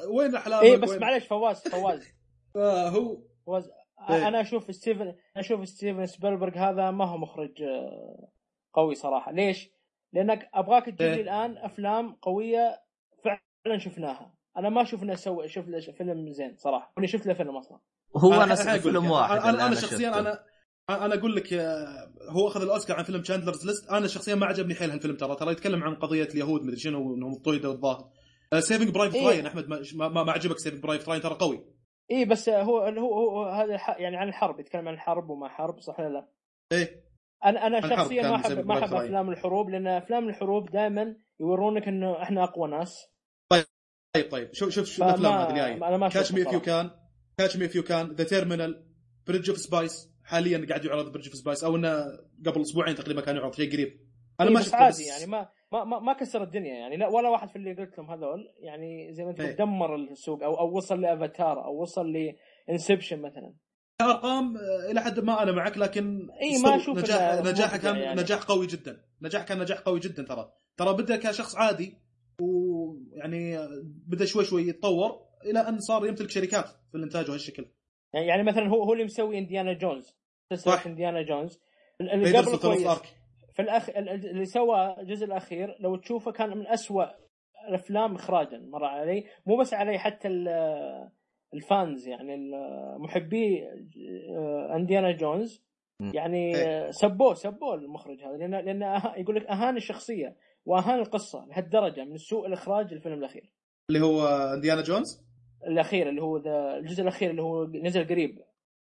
وين 0.08 0.36
احلامك 0.36 0.64
اي 0.64 0.78
بس 0.78 0.92
معليش 0.92 1.28
فواز 1.28 1.68
فواز. 1.68 2.08
آه، 2.56 2.90
هو 2.90 3.22
فواز 3.46 3.70
إيه. 4.10 4.28
أنا 4.28 4.42
أشوف 4.42 4.76
ستيفن 4.76 5.02
أنا 5.02 5.16
أشوف 5.38 5.68
ستيفن 5.68 6.06
سبيلبرغ 6.06 6.58
هذا 6.58 6.92
ما 6.92 7.06
هو 7.06 7.18
مخرج 7.18 7.62
آه، 7.62 8.30
قوي 8.74 8.96
صراحة. 8.96 9.32
ليش؟ 9.32 9.70
لأنك 10.14 10.50
أبغاك 10.54 10.86
تجيب 10.86 11.02
لي 11.02 11.14
إيه. 11.14 11.22
الآن 11.22 11.58
أفلام 11.58 12.14
قوية 12.14 12.84
فعلا 13.24 13.78
شفناها. 13.78 14.34
أنا 14.58 14.70
ما 14.70 14.84
شفنا 14.84 15.16
سوى 15.16 15.48
شوف 15.48 15.68
له 15.68 15.80
فيلم 15.98 16.32
زين 16.32 16.56
صراحة. 16.58 16.94
أنا 16.98 17.08
شفت 17.08 17.28
له 17.28 17.34
فيلم 17.34 17.56
أصلا. 17.58 17.80
هو 18.18 18.34
أنا 18.34 18.44
أنا 18.44 18.56
س- 18.56 18.68
أقول 18.68 18.80
فيلم 18.80 19.12
واحد 19.12 19.38
أنا 19.38 19.68
أنا 19.68 19.76
شخصيا. 19.76 20.20
أنا 20.20 20.44
أنا 20.90 21.16
أقول 21.16 21.36
لك 21.36 21.54
آه، 21.54 21.86
هو 22.30 22.48
أخذ 22.48 22.62
الأوسكار 22.62 22.98
عن 22.98 23.04
فيلم 23.04 23.24
Schindler's 23.24 23.66
List 23.68 23.90
أنا 23.92 24.08
شخصيا 24.08 24.36
ما 24.36 24.46
عجبني 24.46 24.76
حيل 24.76 24.92
هالفيلم 24.92 25.16
ترى. 25.16 25.36
ترى 25.36 25.52
يتكلم 25.52 25.84
عن 25.84 25.96
قضية 25.96 26.24
اليهود 26.24 26.62
مدري 26.64 26.78
شنو 26.78 27.16
انهم 27.16 27.36
طويده 27.46 27.70
والظاهر 27.70 28.10
Saving 28.60 28.90
Private 28.90 29.16
إيه. 29.16 29.28
راين 29.28 29.46
أحمد 29.46 29.70
ما, 29.70 29.82
ما, 30.10 30.24
ما 30.24 30.32
عجبك 30.32 30.58
Saving 30.60 30.82
Private 30.84 31.10
Ryan 31.10 31.22
ترى 31.22 31.34
قوي. 31.36 31.66
اي 32.12 32.26
بس 32.26 32.50
هو 32.50 32.78
هو, 32.80 33.14
هو 33.30 33.46
هذا 33.46 33.80
يعني 33.98 34.18
عن 34.18 34.28
الحرب 34.28 34.60
يتكلم 34.60 34.88
عن 34.88 34.94
الحرب 34.94 35.30
وما 35.30 35.50
حرب 35.50 35.80
صح 35.80 36.00
ولا 36.00 36.10
لا؟ 36.10 36.28
إيه. 36.72 37.04
أنا 37.46 37.68
أنا 37.68 37.82
شخصيا 37.96 38.22
ما 38.30 38.36
احب 38.36 38.66
ما 38.68 38.80
أحب. 38.80 38.94
أفلام 38.94 39.30
الحروب 39.30 39.70
لأن 39.70 39.88
أفلام 39.88 40.30
الحروب 40.30 40.70
دائما 40.72 41.16
يورونك 41.40 41.88
إنه 41.88 42.22
إحنا 42.22 42.44
أقوى 42.44 42.70
ناس. 42.72 43.13
طيب 44.16 44.32
طيب. 44.32 44.54
شوف 44.54 44.70
شوف 44.70 44.88
شوف 44.88 45.04
الافلام 45.04 45.34
هذه 45.34 45.98
ما 45.98 46.10
Catch 46.10 46.32
Me 46.32 46.42
If 46.42 46.54
You 46.54 46.60
Can. 46.60 46.92
Catch 47.38 47.58
Me 47.58 47.66
If 47.66 47.76
You 47.76 47.84
Can 47.84 48.12
The 48.12 48.24
Terminal 48.24 48.86
Bridge 49.28 49.50
of 49.50 49.60
Spies 49.60 50.10
حاليا 50.24 50.66
قاعد 50.70 50.86
يعرض 50.86 51.12
Bridge 51.12 51.28
of 51.28 51.36
Spies 51.36 51.64
أو 51.64 51.76
إنه 51.76 52.06
قبل 52.46 52.62
أسبوعين 52.62 52.96
تقريبا 52.96 53.22
كان 53.22 53.36
يعرض 53.36 53.54
شيء 53.54 53.72
قريب. 53.74 54.00
أنا 54.40 54.50
إيه 54.50 54.54
ما 54.54 54.60
بس 54.60 54.66
شفته 54.66 54.78
عادي 54.78 55.04
يعني. 55.04 55.26
ما 55.26 55.50
ما 55.72 55.84
ما, 55.84 56.00
ما 56.00 56.14
كسر 56.14 56.44
الدنيا 56.44 56.74
يعني. 56.74 56.98
لا 56.98 57.08
ولا 57.08 57.30
واحد 57.30 57.50
في 57.50 57.56
اللي 57.56 57.74
قلت 57.74 57.98
لهم 57.98 58.12
هذول. 58.12 58.40
يعني 58.60 59.14
زي 59.14 59.24
ما 59.24 59.30
انت 59.30 59.40
إيه. 59.40 59.48
قلت 59.48 59.58
دمر 59.58 59.96
السوق 59.96 60.44
أو 60.44 60.60
أو 60.60 60.78
وصل 60.78 61.02
لأفاتار 61.02 61.66
أو 61.66 61.82
وصل 61.82 62.06
ل 62.68 62.73
Inception 62.73 63.22
مثلا. 63.22 63.54
أرقام 64.02 64.58
آه، 64.58 64.92
إلى 64.92 65.02
حد 65.02 65.20
ما 65.20 65.44
أنا 65.44 65.52
معك 65.52 65.78
لكن 65.78 66.28
إي، 66.42 66.62
ما 66.62 66.76
أشوف 66.76 66.98
نجاح 66.98 67.46
نجاحه 67.46 67.78
كان 67.78 67.96
يعني. 67.96 68.22
نجاح 68.22 68.44
قوي 68.44 68.68
جدا. 68.68 69.02
نجاح 69.22 69.44
كان 69.44 69.60
نجاح 69.60 69.80
قوي 69.80 70.00
جدا 70.00 70.24
ترى. 70.24 70.54
ترى 70.78 70.94
بدأ 70.94 71.16
كشخص 71.16 71.56
عادي 71.56 72.03
ويعني 72.42 73.58
بدأ 74.08 74.26
شوي 74.26 74.44
شوي 74.46 74.68
يتطور 74.68 75.20
إلى 75.46 75.60
أن 75.60 75.80
صار 75.80 76.06
يمتلك 76.06 76.30
شركات 76.30 76.66
في 76.92 76.98
الإنتاج 76.98 77.30
وهالشكل 77.30 77.66
يعني, 78.14 78.28
يعني 78.28 78.44
مثلا 78.44 78.70
هو 78.70 78.84
هو 78.84 78.94
اللي 78.94 79.04
مسوي 79.04 79.38
إنديانا 79.38 79.74
جونز. 79.74 80.16
سلسله 80.50 80.76
صح. 80.76 80.86
إنديانا 80.88 81.22
جونز. 81.22 81.60
اللي 82.02 82.38
قبل 82.38 82.58
كويس. 82.58 82.88
في 83.54 83.62
الاخ 83.62 83.90
ال- 83.90 84.10
ال- 84.10 84.30
اللي 84.30 84.46
سوى 84.46 84.96
الجزء 85.00 85.26
الأخير 85.26 85.76
لو 85.80 85.96
تشوفه 85.96 86.32
كان 86.32 86.58
من 86.58 86.68
أسوأ 86.68 87.06
الأفلام 87.70 88.16
اخراجا 88.16 88.58
مر 88.58 88.86
علي. 88.86 89.24
مو 89.46 89.58
بس 89.58 89.74
علي 89.74 90.00
حتى 90.00 90.28
ال- 90.28 91.10
ال 91.54 91.65
fans 91.65 92.08
يعني 92.08 92.36
ال- 92.36 93.02
محبي 93.02 93.64
آه، 94.38 94.76
إنديانا 94.76 95.12
جونز. 95.12 95.64
يعني 96.00 96.56
إيه. 96.56 96.92
سبوه 96.92 97.34
سبوه 97.34 97.76
المخرج 97.76 98.24
هذا 98.24 98.38
لأن 98.38 98.52
لأن 98.66 99.00
أه- 99.00 99.18
يقول 99.20 99.36
لك 99.36 99.46
اهان 99.46 99.78
الشخصيه 99.78 100.36
واهان 100.66 101.00
القصة 101.00 101.46
لهالدرجة 101.46 102.06
من 102.06 102.18
سوء 102.18 102.48
الإخراج 102.48 102.94
الفيلم 102.94 103.20
الأخير. 103.20 103.52
اللي 103.90 104.06
هو 104.06 104.28
انديانا 104.28 104.82
جونز؟ 104.82 105.24
الأخير 105.68 106.10
اللي 106.10 106.22
هو 106.22 106.38
ذا 106.38 106.78
الجزء 106.78 107.02
الأخير 107.02 107.30
اللي 107.30 107.42
هو 107.42 107.66
نزل 107.66 108.08
قريب. 108.08 108.40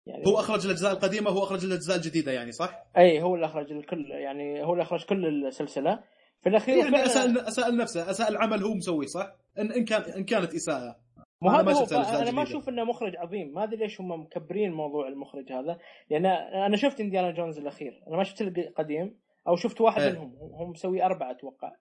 يعني 0.06 0.26
هو 0.26 0.40
أخرج 0.40 0.64
الأجزاء 0.64 0.92
القديمة 0.92 1.30
هو 1.30 1.42
أخرج 1.42 1.64
الأجزاء 1.64 1.96
الجديدة 1.96 2.32
يعني 2.32 2.52
صح؟ 2.52 2.84
أي 2.96 3.22
هو 3.22 3.34
اللي 3.34 3.46
أخرج 3.46 3.72
الكل 3.72 4.10
يعني 4.10 4.64
هو 4.64 4.72
اللي 4.72 4.82
أخرج 4.82 5.04
كل 5.04 5.46
السلسلة. 5.46 6.02
في 6.42 6.48
الأخير 6.48 6.76
يعني 6.76 7.04
اساء 7.04 7.48
اساء 7.48 7.76
نفسه 7.76 8.10
اساء 8.10 8.28
العمل 8.28 8.62
هو 8.62 8.74
مسويه 8.74 9.06
صح؟ 9.06 9.36
ان 9.58 9.72
إن 9.72 9.84
كان 9.84 10.02
إن 10.02 10.24
كانت 10.24 10.54
إساءة. 10.54 10.96
ما 11.42 11.72
شفت 11.74 11.92
الأجزاء 11.92 12.22
أنا 12.22 12.30
ما. 12.30 12.42
أشوف 12.42 12.68
إنه 12.68 12.84
مخرج 12.84 13.16
عظيم. 13.16 13.52
ما 13.52 13.64
أدري 13.64 13.76
ليش 13.76 14.00
هم 14.00 14.20
مكبرين 14.20 14.72
موضوع 14.72 15.08
المخرج 15.08 15.52
هذا. 15.52 15.78
لأن 16.10 16.26
أنا 16.66 16.76
شفت 16.76 17.00
إنديانا 17.00 17.30
جونز 17.30 17.58
الأخير. 17.58 18.02
أنا 18.08 18.16
ما 18.16 18.24
شفت 18.24 18.42
القديم. 18.42 19.20
أو 19.48 19.56
شفت 19.56 19.80
واحد 19.80 20.02
إيه. 20.02 20.10
منهم 20.12 20.36
هم 20.52 20.70
مسوي 20.70 21.02
أربعة 21.04 21.30
أتوقع 21.30 21.72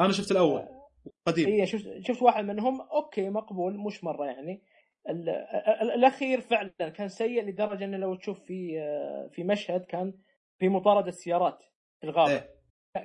أنا 0.00 0.12
شفت 0.12 0.30
الأول 0.30 0.68
قديم 1.26 1.48
اي 1.48 1.66
شفت 1.66 1.84
شفت 2.00 2.22
واحد 2.22 2.44
منهم 2.44 2.80
okay 2.80 3.30
مقبول 3.30 3.78
مش 3.78 4.04
مرة 4.04 4.26
يعني 4.26 4.62
ال- 5.08 5.28
ال- 5.82 5.90
الأخير 5.90 6.40
فعلا 6.40 6.68
كان 6.68 7.08
سيء 7.08 7.44
لدرجة 7.44 7.84
إنه 7.84 7.96
لو 7.96 8.14
تشوف 8.14 8.40
في 8.40 8.80
في 9.32 9.44
مشهد 9.44 9.84
كان 9.84 10.14
في 10.58 10.68
مطاردة 10.68 11.10
سيارات 11.10 11.62
في 12.00 12.06
الغابة 12.06 12.32
إيه. 12.32 12.58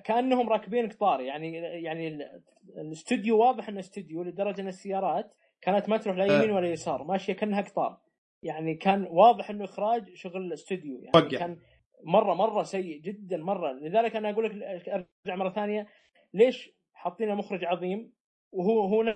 كأنهم 0.03 0.49
راكبين 0.49 0.89
قطار 0.89 1.21
يعني 1.21 1.53
يعني 1.57 2.07
ال- 2.07 2.41
الاستوديو 2.77 3.37
واضح 3.37 3.69
إنه 3.69 3.79
استوديو 3.79 4.23
لدرجة 4.23 4.61
إن 4.61 4.67
السيارات 4.67 5.33
كانت 5.61 5.89
ما 5.89 5.97
تروح 5.97 6.17
لا 6.17 6.25
يمين 6.25 6.41
إيه. 6.41 6.51
ولا 6.51 6.71
يسار 6.71 7.03
ماشية 7.03 7.33
كأنها 7.33 7.61
قطار 7.61 7.99
يعني 8.43 8.75
كان 8.75 9.07
واضح 9.09 9.49
إنه 9.49 9.63
إخراج 9.63 10.13
شغل 10.13 10.53
استوديو 10.53 10.99
يعني 10.99 11.11
وقع. 11.27 11.37
كان 11.39 11.57
مره 12.05 12.33
مرة 12.33 12.63
سيء 12.63 13.01
جدا 13.01 13.37
مرة. 13.37 13.71
لذلك 13.71 14.15
أنا 14.15 14.29
أقول 14.29 14.45
لك 14.45 14.51
أرجع 14.87 15.35
مرة 15.35 15.49
ثانية 15.49 15.87
ليش 16.33 16.69
حاطين 16.93 17.35
مخرج 17.35 17.65
عظيم؟ 17.65 18.13
وهو 18.51 18.81
هو 18.81 19.15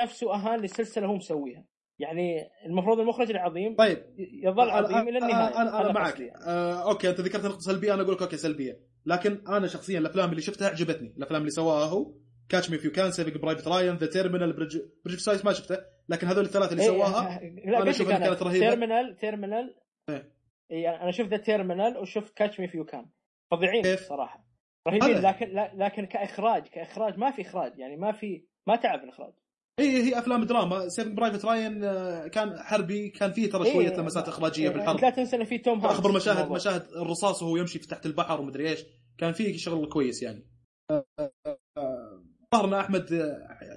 نفسه 0.00 0.34
أهان 0.34 0.60
للسلسلة 0.60 1.06
هو 1.06 1.14
مسويها. 1.14 1.64
يعني 1.98 2.48
المفروض 2.66 3.00
المخرج 3.00 3.30
العظيم 3.30 3.76
طيب. 3.76 4.04
يظل 4.44 4.70
عظيم 4.70 5.08
إلى 5.08 5.20
أنا- 5.20 5.22
النهاية. 5.24 5.56
أنا 5.60 5.60
أنا 5.80 5.80
هذا 5.80 5.92
معك. 5.92 6.20
يعني. 6.20 6.32
آه، 6.46 6.90
okay 6.90 7.10
أنت 7.10 7.20
ذكرت 7.20 7.44
نقطة 7.44 7.58
سلبية 7.58 7.94
أنا 7.94 8.02
أقول 8.02 8.14
لك 8.14 8.22
okay 8.22 8.36
سلبية. 8.36 8.80
لكن 9.06 9.42
أنا 9.48 9.66
شخصيا 9.66 9.98
الأفلام 9.98 10.30
اللي 10.30 10.42
شفتها 10.42 10.68
عجبتني. 10.68 11.14
الأفلام 11.16 11.40
اللي 11.40 11.50
سواها 11.50 11.86
هو 11.86 12.14
Catch 12.48 12.70
Me 12.70 12.78
If 12.78 12.90
You 12.92 13.01
Can 13.01 13.10
Saving 13.10 13.38
Private 13.40 13.68
Ryan 13.68 13.96
The 13.96 14.06
Terminal 14.06 14.52
Bridge 14.52 14.78
Bridge 15.04 15.20
of 15.20 15.27
Spies 15.27 15.44
ما 15.44 15.52
شفته. 15.52 15.78
لكن 16.08 16.26
هذول 16.26 16.44
الثلاثة 16.44 16.72
اللي 16.72 16.82
إيه، 16.82 16.88
سواها 16.88 17.40
أنا 17.42 17.90
لك 17.90 18.00
إنها 18.00 18.16
أنا 18.16 18.26
كانت 18.26 18.42
رهيبة. 18.42 18.68
Terminal 18.70 19.16
Terminal 19.16 19.74
إيه. 20.08 20.37
اي 20.72 20.88
أنا 20.88 21.10
شفت 21.10 21.28
The 21.28 21.36
Terminal 21.36 21.96
وشفت 21.98 22.34
Catch 22.36 22.60
Me 22.60 22.68
If 22.68 22.84
You 22.84 22.95
Can 22.95 23.06
فظيعين 23.50 23.82
كيف؟ 23.82 24.00
صراحة. 24.08 24.44
رهيبين. 24.88 25.18
لكن 25.22 25.46
لا- 25.48 25.72
لكن 25.74 26.04
كإخراج 26.06 26.62
كإخراج 26.66 27.18
ما 27.18 27.30
في 27.30 27.42
إخراج 27.42 27.78
يعني 27.78 27.96
ما 27.96 28.12
في 28.12 28.44
ما 28.66 28.76
تعب 28.76 29.04
الإخراج. 29.04 29.32
إي 29.80 30.02
هي 30.02 30.18
أفلام 30.18 30.44
دراما. 30.44 30.88
Saving 30.88 31.12
Private 31.12 31.44
Ryan 31.44 31.80
كان 32.28 32.58
حربي 32.58 33.08
كان 33.08 33.32
فيه 33.32 33.50
ترى 33.50 33.64
إيه، 33.66 33.72
شوية 33.72 33.96
لمسات 33.96 34.28
إخراجية 34.28 34.68
إيه، 34.68 34.74
بالحرب. 34.74 35.00
لا 35.00 35.10
تنسى 35.10 35.36
إن 35.36 35.44
في 35.44 35.58
توم 35.58 35.78
هانكس 35.80 35.94
أخبر 35.94 36.12
مشاهد 36.12 36.36
الموضوع. 36.36 36.56
مشاهد 36.56 36.82
الرصاص 36.96 37.42
وهو 37.42 37.56
يمشي 37.56 37.78
في 37.78 37.86
تحت 37.88 38.06
البحر 38.06 38.40
ومدري 38.40 38.68
إيش. 38.70 38.84
كان 39.18 39.32
فيه 39.32 39.56
شغل 39.56 39.88
كويس 39.88 40.22
يعني. 40.22 40.46
آه، 40.90 41.04
آه، 41.20 41.32
آه، 41.78 42.22
ظهر 42.54 42.64
ان 42.64 42.74
احمد 42.74 43.10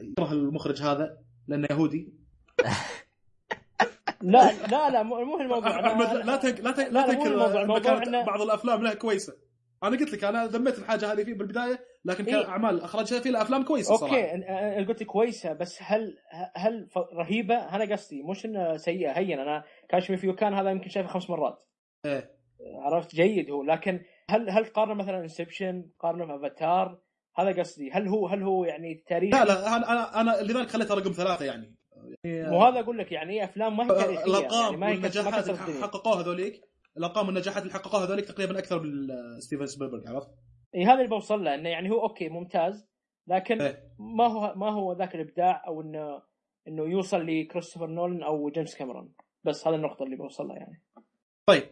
يكره 0.01 0.31
المخرج 0.31 0.81
هذا 0.81 1.17
لأنه 1.47 1.67
يهودي. 1.71 2.13
لا 4.22 4.51
لا 4.67 4.89
لا 4.89 5.03
مو 5.03 5.26
مو 5.26 5.41
الموضوع. 5.41 5.82
أنا- 5.82 5.86
أحمد 5.86 6.07
أنا- 6.07 6.26
لا 6.26 6.36
تنك 6.36 6.59
لا 6.59 6.72
تنك 6.72 6.91
لا، 6.91 7.01
لا 7.30 7.53
لا، 7.53 7.65
مو 7.65 7.78
تنكر 7.78 8.03
الموضوع. 8.03 8.24
بعض 8.26 8.41
الأفلام 8.41 8.84
لها 8.84 8.93
كويسة. 8.93 9.34
أنا 9.84 9.97
قلت 9.97 10.13
لك 10.13 10.24
أنا 10.24 10.45
ذميت 10.45 10.80
الحاجة 10.80 11.11
هذه 11.13 11.24
فيه 11.24 11.34
بالبداية 11.34 11.80
لكن 12.05 12.26
إيه. 12.26 12.43
كأعمال 12.43 12.82
أخرجها 12.82 13.19
في 13.19 13.30
له 13.30 13.41
افلام 13.41 13.63
كويسه 13.63 13.95
صراحة. 13.95 14.15
okay 14.15 14.28
أنا- 14.32 14.49
أنا 14.49 14.88
قلت 14.88 15.03
كويسة 15.03 15.53
بس 15.53 15.80
هل 15.84 16.17
هل 16.55 16.89
رهيبة؟ 17.13 17.55
أنا 17.55 17.91
قصدي 17.95 18.24
مش 18.24 18.45
إنه 18.45 18.78
سيئة 18.78 19.11
هين. 19.11 19.39
أنا 19.39 19.63
Catch 19.89 20.11
If 20.11 20.36
You 20.36 20.44
Can 20.44 20.53
هذا 20.53 20.69
يمكن 20.69 20.89
شايفه 20.89 21.09
خمس 21.09 21.30
مرات. 21.30 21.67
إيه. 22.05 22.32
عرفت؟ 22.82 23.15
جيد 23.15 23.49
هو. 23.51 23.63
لكن 23.63 24.01
هل 24.30 24.49
هل 24.49 24.65
قارنه 24.65 24.93
مثلا 24.93 25.19
Inception 25.22 25.89
قارنه 25.99 26.26
في 26.26 26.36
افاتار 26.36 26.99
هذا 27.38 27.59
قصدي. 27.59 27.91
هل 27.91 28.07
هو 28.07 28.28
هل 28.28 28.43
هو 28.43 28.65
يعني 28.65 29.03
تاريخي؟ 29.07 29.39
لا 29.39 29.45
لا 29.45 29.76
أنا 29.78 29.91
أنا 29.91 30.22
أنا 30.22 30.41
لذلك 30.41 30.67
خليتها 30.69 30.95
رقم 30.95 31.11
ثلاثة 31.11 31.45
يعني. 31.45 31.76
وهذا 32.26 32.80
أقول 32.80 32.97
لك 32.97 33.11
يعني 33.11 33.34
إيه 33.34 33.43
أفلام 33.43 33.78
ما 33.78 33.84
هي 33.84 33.88
تاريخية 33.88 34.26
الارقام 34.26 34.63
يعني 34.63 34.78
ما 34.78 34.88
هي 34.88 34.93
والنجاحات 34.93 35.49
اللي 35.49 35.82
حققوها 35.82 36.22
هذوليك؟ 36.22 36.61
الارقام 36.97 37.28
والنجاحات 37.28 37.63
اللي 37.63 37.74
حققوها 37.74 38.05
هذوليك 38.05 38.26
تقريبا 38.26 38.59
أكثر 38.59 38.80
من 38.80 39.07
ستيفن 39.39 39.65
سبيلبرغ 39.65 40.07
عرفت؟ 40.07 40.30
اي 40.76 40.86
هذا 40.86 40.93
اللي 40.93 41.07
بوصل 41.07 41.43
له 41.43 41.55
إنه 41.55 41.69
يعني 41.69 41.89
هو 41.89 42.01
okay 42.03 42.30
ممتاز 42.30 42.88
لكن 43.28 43.61
إيه. 43.61 43.93
ما 43.99 44.28
هو 44.28 44.53
ما 44.55 44.72
هو 44.72 44.93
ذاك 44.93 45.15
الإبداع 45.15 45.67
أو 45.67 45.82
انه 45.82 46.22
إنه 46.67 46.84
يوصل 46.84 47.26
لكريستوفر 47.26 47.88
نولان 47.88 48.24
أو 48.24 48.49
جيمس 48.49 48.76
كاميرون. 48.76 49.13
بس 49.43 49.67
هذا 49.67 49.76
النقطة 49.76 50.03
اللي 50.03 50.15
بوصل 50.15 50.47
لها 50.47 50.57
يعني. 50.57 50.84
طيب. 51.49 51.63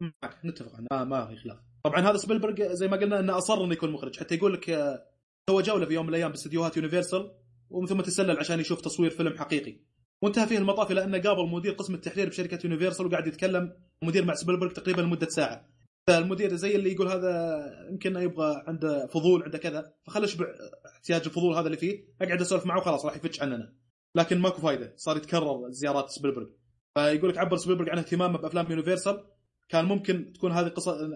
معك 0.00 0.44
نتفق 0.44 0.72
ما 0.90 1.04
ما 1.04 1.26
في 1.26 1.36
خلاف. 1.36 1.58
طبعا 1.84 2.00
هذا 2.00 2.16
سبيلبرغ 2.16 2.72
زي 2.72 2.88
ما 2.88 2.96
قلنا 2.96 3.20
إنه 3.20 3.38
أصر 3.38 3.64
إنه 3.64 3.72
يكون 3.72 3.92
مخرج. 3.92 4.20
حتى 4.20 4.34
يقول 4.34 4.52
لك 4.52 4.70
آه، 4.70 5.06
سوى 5.50 5.62
جولة 5.62 5.86
في 5.86 5.94
يوم 5.94 6.06
من 6.06 6.10
الأيام 6.10 6.30
باستديوهات 6.30 6.76
يونيفرسال 6.76 7.34
ومن 7.70 7.86
ثم 7.86 8.00
تسلل 8.00 8.38
عشان 8.38 8.60
يشوف 8.60 8.80
تصوير 8.80 9.10
فيلم 9.10 9.38
حقيقي. 9.38 9.80
وانتهى 10.22 10.46
فيه 10.46 10.58
المطاف 10.58 10.90
إلى 10.90 11.04
انه 11.04 11.18
قابل 11.18 11.48
مدير 11.48 11.72
قسم 11.72 11.94
التحرير 11.94 12.28
بشركة 12.28 12.58
يونيفرسال 12.64 13.06
وقاعد 13.06 13.26
يتكلم 13.26 13.72
مدير 14.02 14.24
مع 14.24 14.34
سبيلبرغ 14.34 14.70
تقريبا 14.70 15.00
لمدة 15.00 15.28
ساعة. 15.28 15.68
المدير 16.08 16.54
زي 16.54 16.76
اللي 16.76 16.92
يقول 16.92 17.08
هذا 17.08 17.64
يمكن 17.90 18.16
يبغى 18.16 18.62
عنده 18.66 19.06
فضول 19.06 19.42
عنده 19.42 19.58
كذا 19.58 19.92
فخل 20.06 20.24
اشبع 20.24 20.46
احتياج 20.94 21.22
الفضول 21.26 21.54
هذا 21.54 21.66
اللي 21.66 21.76
فيه 21.76 22.04
أقعد 22.22 22.40
أسولف 22.40 22.66
معه 22.66 22.78
وخلاص 22.78 23.04
راح 23.04 23.16
يفتش 23.16 23.42
عننا. 23.42 23.72
لكن 24.14 24.38
ماكو 24.38 24.60
فايدة 24.60 24.92
صار 24.96 25.16
يتكرر 25.16 25.70
زيارات 25.70 26.10
سبيلبرغ. 26.10 26.46
فيقول 26.94 27.30
لك 27.30 27.38
عبر 27.38 27.56
سبيلبرغ 27.56 27.90
عن 27.90 27.98
اهتمامه 27.98 28.38
بأفلام 28.38 28.70
يونيفرسال 28.70 29.24
كان 29.68 29.84
ممكن 29.84 30.32
تكون 30.32 30.52
هذه 30.52 30.68
قصة 30.68 31.10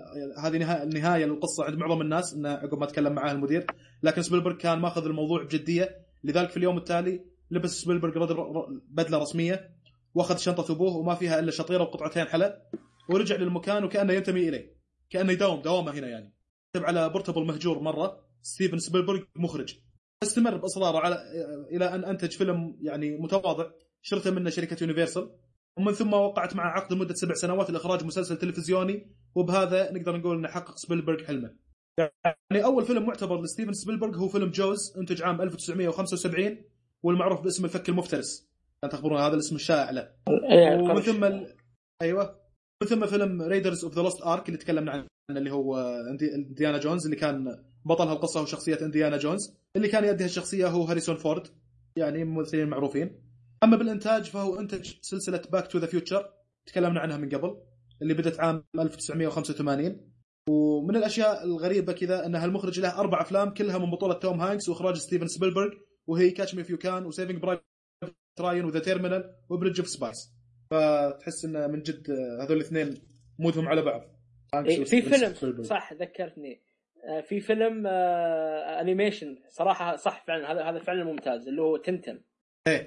هذه 0.44 0.59
نهاية 0.59 0.82
النهايه 0.82 1.24
للقصة 1.24 1.64
عند 1.64 1.74
معظم 1.74 2.00
الناس 2.00 2.34
انه 2.34 2.48
عقب 2.48 2.78
ما 2.78 2.86
تكلم 2.86 3.12
معاه 3.12 3.32
المدير. 3.32 3.66
لكن 4.03 4.22
سبيلبرغ 4.22 4.57
كان 4.57 4.78
ماخذ 4.78 5.05
الموضوع 5.05 5.42
بجدية. 5.42 6.07
لذلك 6.24 6.50
في 6.50 6.57
اليوم 6.57 6.78
التالي 6.78 7.32
لبس 7.53 7.70
سبيلبرغ 7.80 8.26
بدلة 8.88 9.18
رسمية 9.18 9.70
واخذ 10.14 10.36
شنطة 10.36 10.72
ابوه 10.72 10.96
وما 10.96 11.14
فيها 11.14 11.38
إلا 11.38 11.50
شطيرة 11.50 11.82
وقطعتين 11.82 12.24
حلا 12.24 12.70
ورجع 13.09 13.36
للمكان 13.36 13.84
وكأنه 13.84 14.12
ينتمي 14.12 14.48
إليه 14.48 14.76
كأنه 15.11 15.32
يداوم 15.32 15.62
دوامه 15.62 15.90
هنا 15.92 16.09
يعني 16.09 16.34
كتب 16.72 16.84
على 16.84 17.09
portable 17.09 17.45
مهجور 17.44 17.80
مرة 17.80 18.26
ستيفن 18.42 18.78
سبيلبرغ 18.78 19.22
مخرج 19.36 19.76
استمر 20.22 20.57
بإصراره 20.57 20.98
على 20.98 21.22
إلى 21.72 21.94
أن 21.94 22.05
أنتج 22.05 22.30
فيلم 22.30 22.76
يعني 22.80 23.18
متواضع 23.18 23.70
شرته 24.03 24.30
منه 24.30 24.50
شركة 24.50 24.76
يونيفرسال 24.80 25.30
ومن 25.76 25.92
ثم 25.92 26.12
وقعت 26.12 26.57
معه 26.57 26.70
عقد 26.70 26.92
لمدة 26.92 27.14
سبع 27.14 27.34
سنوات 27.34 27.70
لإخراج 27.70 28.05
مسلسل 28.05 28.36
تلفزيوني 28.36 29.11
وبهذا 29.34 29.92
نقدر 29.92 30.16
نقول 30.16 30.36
إنه 30.36 30.48
حقق 30.48 30.76
سبيلبرغ 30.76 31.24
حلمه. 31.24 31.55
يعني 31.98 32.64
أول 32.64 32.84
فيلم 32.84 33.07
معتبر 33.07 33.42
لستيفن 33.42 33.72
سبيلبرغ 33.72 34.16
هو 34.16 34.28
فيلم 34.28 34.50
Jaws 34.51 34.97
انتج 34.98 35.22
عام 35.22 35.42
1975 35.42 36.64
والمعروف 37.03 37.40
باسم 37.40 37.64
الفك 37.64 37.88
المفترس. 37.88 38.48
كان 38.82 38.90
تخبرون 38.90 39.18
هذا 39.20 39.34
الاسم 39.34 39.57
الشائع 39.57 39.90
له. 39.90 40.09
إيه، 40.28 40.76
ومن 40.76 40.90
القرش. 40.90 41.05
ثم 41.11 41.24
ال... 41.24 41.55
أيوه 42.03 42.40
من 42.82 42.88
ثم 42.88 43.07
فيلم 43.07 43.42
Raiders 43.43 43.84
of 43.84 43.95
the 43.95 44.03
Lost 44.03 44.22
Ark 44.22 44.49
اللي 44.48 44.59
تكلمنا 44.59 44.92
عنه 44.92 45.07
اللي 45.30 45.50
هو 45.53 45.78
اندي- 46.11 46.34
انديانا 46.34 46.78
جونز 46.78 47.05
اللي 47.05 47.16
كان 47.16 47.64
بطل 47.84 48.09
هالقصه 48.09 48.40
هو 48.40 48.44
شخصية 48.46 48.78
انديانا 48.82 49.16
جونز 49.16 49.55
اللي 49.76 49.88
كان 49.88 50.05
يؤدي 50.05 50.24
هالشخصيه 50.24 50.66
هو 50.66 50.82
هاريسون 50.84 51.16
فورد 51.16 51.46
يعني 51.96 52.24
ممثلين 52.24 52.68
معروفين 52.68 53.22
أما 53.64 53.76
بالإنتاج 53.76 54.24
فهو 54.24 54.59
إنتج 54.61 54.92
سلسلة 55.00 55.42
Back 55.53 55.66
to 55.66 55.78
the 55.78 55.86
Future 55.86 56.30
تكلمنا 56.66 57.00
عنها 57.00 57.16
من 57.16 57.28
قبل 57.28 57.57
اللي 58.03 58.14
بدت 58.14 58.40
عام 58.40 58.64
1985 58.78 60.00
ومن 60.48 60.96
الأشياء 60.96 61.44
الغريبة 61.44 61.92
كذا 61.92 62.26
إن 62.26 62.34
هالمخرج 62.34 62.80
له 62.80 62.98
أربع 62.98 63.20
أفلام 63.20 63.50
كلها 63.55 63.78
من 63.78 63.90
بطولة 63.90 64.14
توم 64.14 64.40
هانكس 64.40 64.68
وإخراج 64.68 64.96
ستيفن 64.96 65.26
سبيلبرغ 65.28 65.70
وهي 66.07 66.30
Catch 66.30 66.55
Me 66.55 66.64
If 66.64 66.78
You 66.78 66.93
Can 66.93 67.07
و 67.07 67.11
Saving 67.11 67.38
Private 67.43 67.64
Ryan 68.40 68.64
و 68.64 68.68
The 68.68 68.80
Terminal 68.80 69.34
و 69.51 69.55
Bridge 69.55 69.80
of 69.80 69.88
Spies 69.88 70.32
فتحس 70.70 71.44
إنه 71.44 71.66
من 71.66 71.82
جد 71.82 72.11
آه، 72.11 72.44
هذول 72.44 72.57
الاثنين 72.57 72.94
مودهم 73.38 73.68
على 73.68 73.82
بعض. 73.82 74.03
إيه، 74.55 74.74
في 74.76 74.80
وستيفن 74.80 75.32
فيلم. 75.32 75.62
صح 75.62 75.92
ذكرتني. 75.92 76.62
آه، 77.09 77.20
في 77.20 77.40
فيلم 77.40 77.86
آه، 77.86 78.80
animation 78.80 79.38
صراحة 79.48 79.96
صح 79.96 80.24
فعلا 80.26 80.53
هذا 80.53 80.62
هذا 80.62 80.78
فعلا 80.78 81.05
ممتاز 81.05 81.48
اللي 81.48 81.62
هو 81.62 81.76
تنتن 81.76 82.20
إيه. 82.68 82.86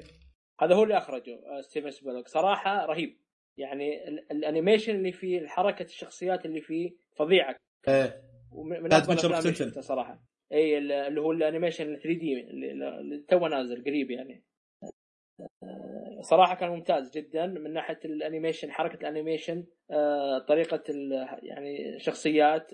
هذا 0.62 0.76
هو 0.76 0.84
اللي 0.84 0.98
أخرجه 0.98 1.40
آه، 1.46 1.62
ستيفن 1.62 1.92
سبيلبرغ. 1.92 2.24
صراحة 2.26 2.86
رهيب. 2.86 3.18
يعني 3.58 4.08
ال- 4.08 4.32
ال 4.32 4.38
animation 4.38 4.96
اللي 4.96 5.12
فيه 5.12 5.48
حركة 5.48 5.84
الشخصيات 5.84 6.46
اللي 6.46 6.62
فيه 6.62 6.96
فظيعة. 7.16 7.56
إيه. 7.88 8.22
من 8.54 8.90
Adventure 8.90 8.94
افضل 8.94 9.30
الأفلام 9.30 9.82
صراحة. 9.82 10.24
اي 10.52 10.78
ال- 10.78 10.92
اللي 10.92 11.22
هو 11.22 11.32
ال 11.32 11.86
animation 11.96 12.14
3D 12.20 12.42
اللي 12.42 13.26
تو 13.28 13.48
نازل 13.48 13.84
قريب 13.84 14.12
يعني. 14.12 14.44
آه، 15.64 16.22
صراحة 16.22 16.56
كان 16.56 16.70
ممتاز 16.70 17.18
جدا 17.18 17.46
من 17.46 17.74
ناحية 17.74 18.00
ال 18.06 18.12
animation 18.12 18.72
حركة 18.72 18.96
ال 19.02 19.08
animation 19.08 19.64
آه، 19.92 20.40
طريقة 20.40 20.84
ال- 20.90 21.40
يعني 21.44 22.00
شخصيات 22.00 22.72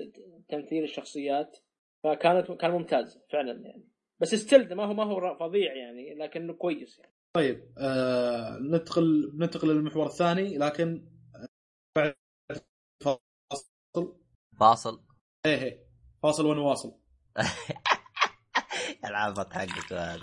تمثيل 0.50 0.84
الشخصيات. 0.84 1.58
فكانت 2.04 2.52
كان 2.52 2.72
ممتاز 2.72 3.24
فعلا 3.30 3.66
يعني. 3.68 3.88
بس 4.22 4.36
ستيل 4.36 4.76
ما 4.76 4.86
هو 4.86 4.94
ما 4.94 5.04
هو 5.04 5.36
فظيع 5.40 5.74
يعني 5.76 6.14
لكنه 6.16 6.54
كويس 6.54 7.00
يعني. 7.00 7.14
طيب 7.36 7.64
آه 7.78 8.58
ننتقل 8.60 9.32
ننتقل 9.36 9.68
للمحور 9.68 10.06
الثاني 10.06 10.58
لكن 10.58 11.06
آه، 11.36 11.48
بعد 11.98 12.16
فاصل. 13.04 14.16
فاصل. 14.60 15.04
إيه 15.46 15.64
إيه. 15.64 15.80
فاصل 16.24 16.46
ونواصل 16.46 17.01
العابك 19.06 19.54
حقك 19.54 19.94
هذا 19.94 20.22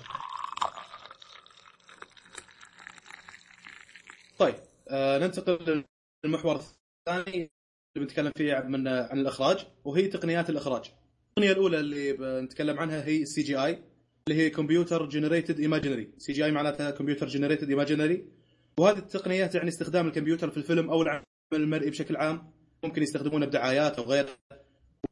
طيب 4.38 4.54
آه 4.88 5.18
ننتقل 5.18 5.84
للمحور 6.24 6.56
الثاني 6.56 7.50
اللي 7.96 8.06
بنتكلم 8.06 8.32
فيه 8.36 8.60
من 8.60 8.88
عن 8.88 9.18
الإخراج 9.18 9.66
وهي 9.84 10.06
تقنيات 10.06 10.50
الإخراج. 10.50 10.92
التقنيه 11.28 11.52
الأولى 11.52 11.80
اللي 11.80 12.12
بنتكلم 12.12 12.78
عنها 12.78 13.04
هي 13.04 13.22
ال 13.22 13.42
CGI 13.42 13.82
اللي 14.28 14.42
هي 14.42 14.50
computer 14.50 15.08
generated 15.08 15.60
imagery، 15.60 16.14
CGI 16.18 16.50
معناتها 16.50 16.90
computer 16.90 17.26
generated 17.26 17.68
imagery 17.68 18.28
وهذه 18.78 18.98
التقنيه 18.98 19.46
تعني 19.46 19.68
استخدام 19.68 20.06
الكمبيوتر 20.06 20.50
في 20.50 20.56
الفيلم 20.56 20.90
أو 20.90 21.02
العمل 21.02 21.24
المرئي 21.52 21.90
بشكل 21.90 22.16
عام. 22.16 22.52
ممكن 22.84 23.02
يستخدمونه 23.02 23.46
بدعايات 23.46 23.98
أو 23.98 24.04
غيره. 24.04 24.36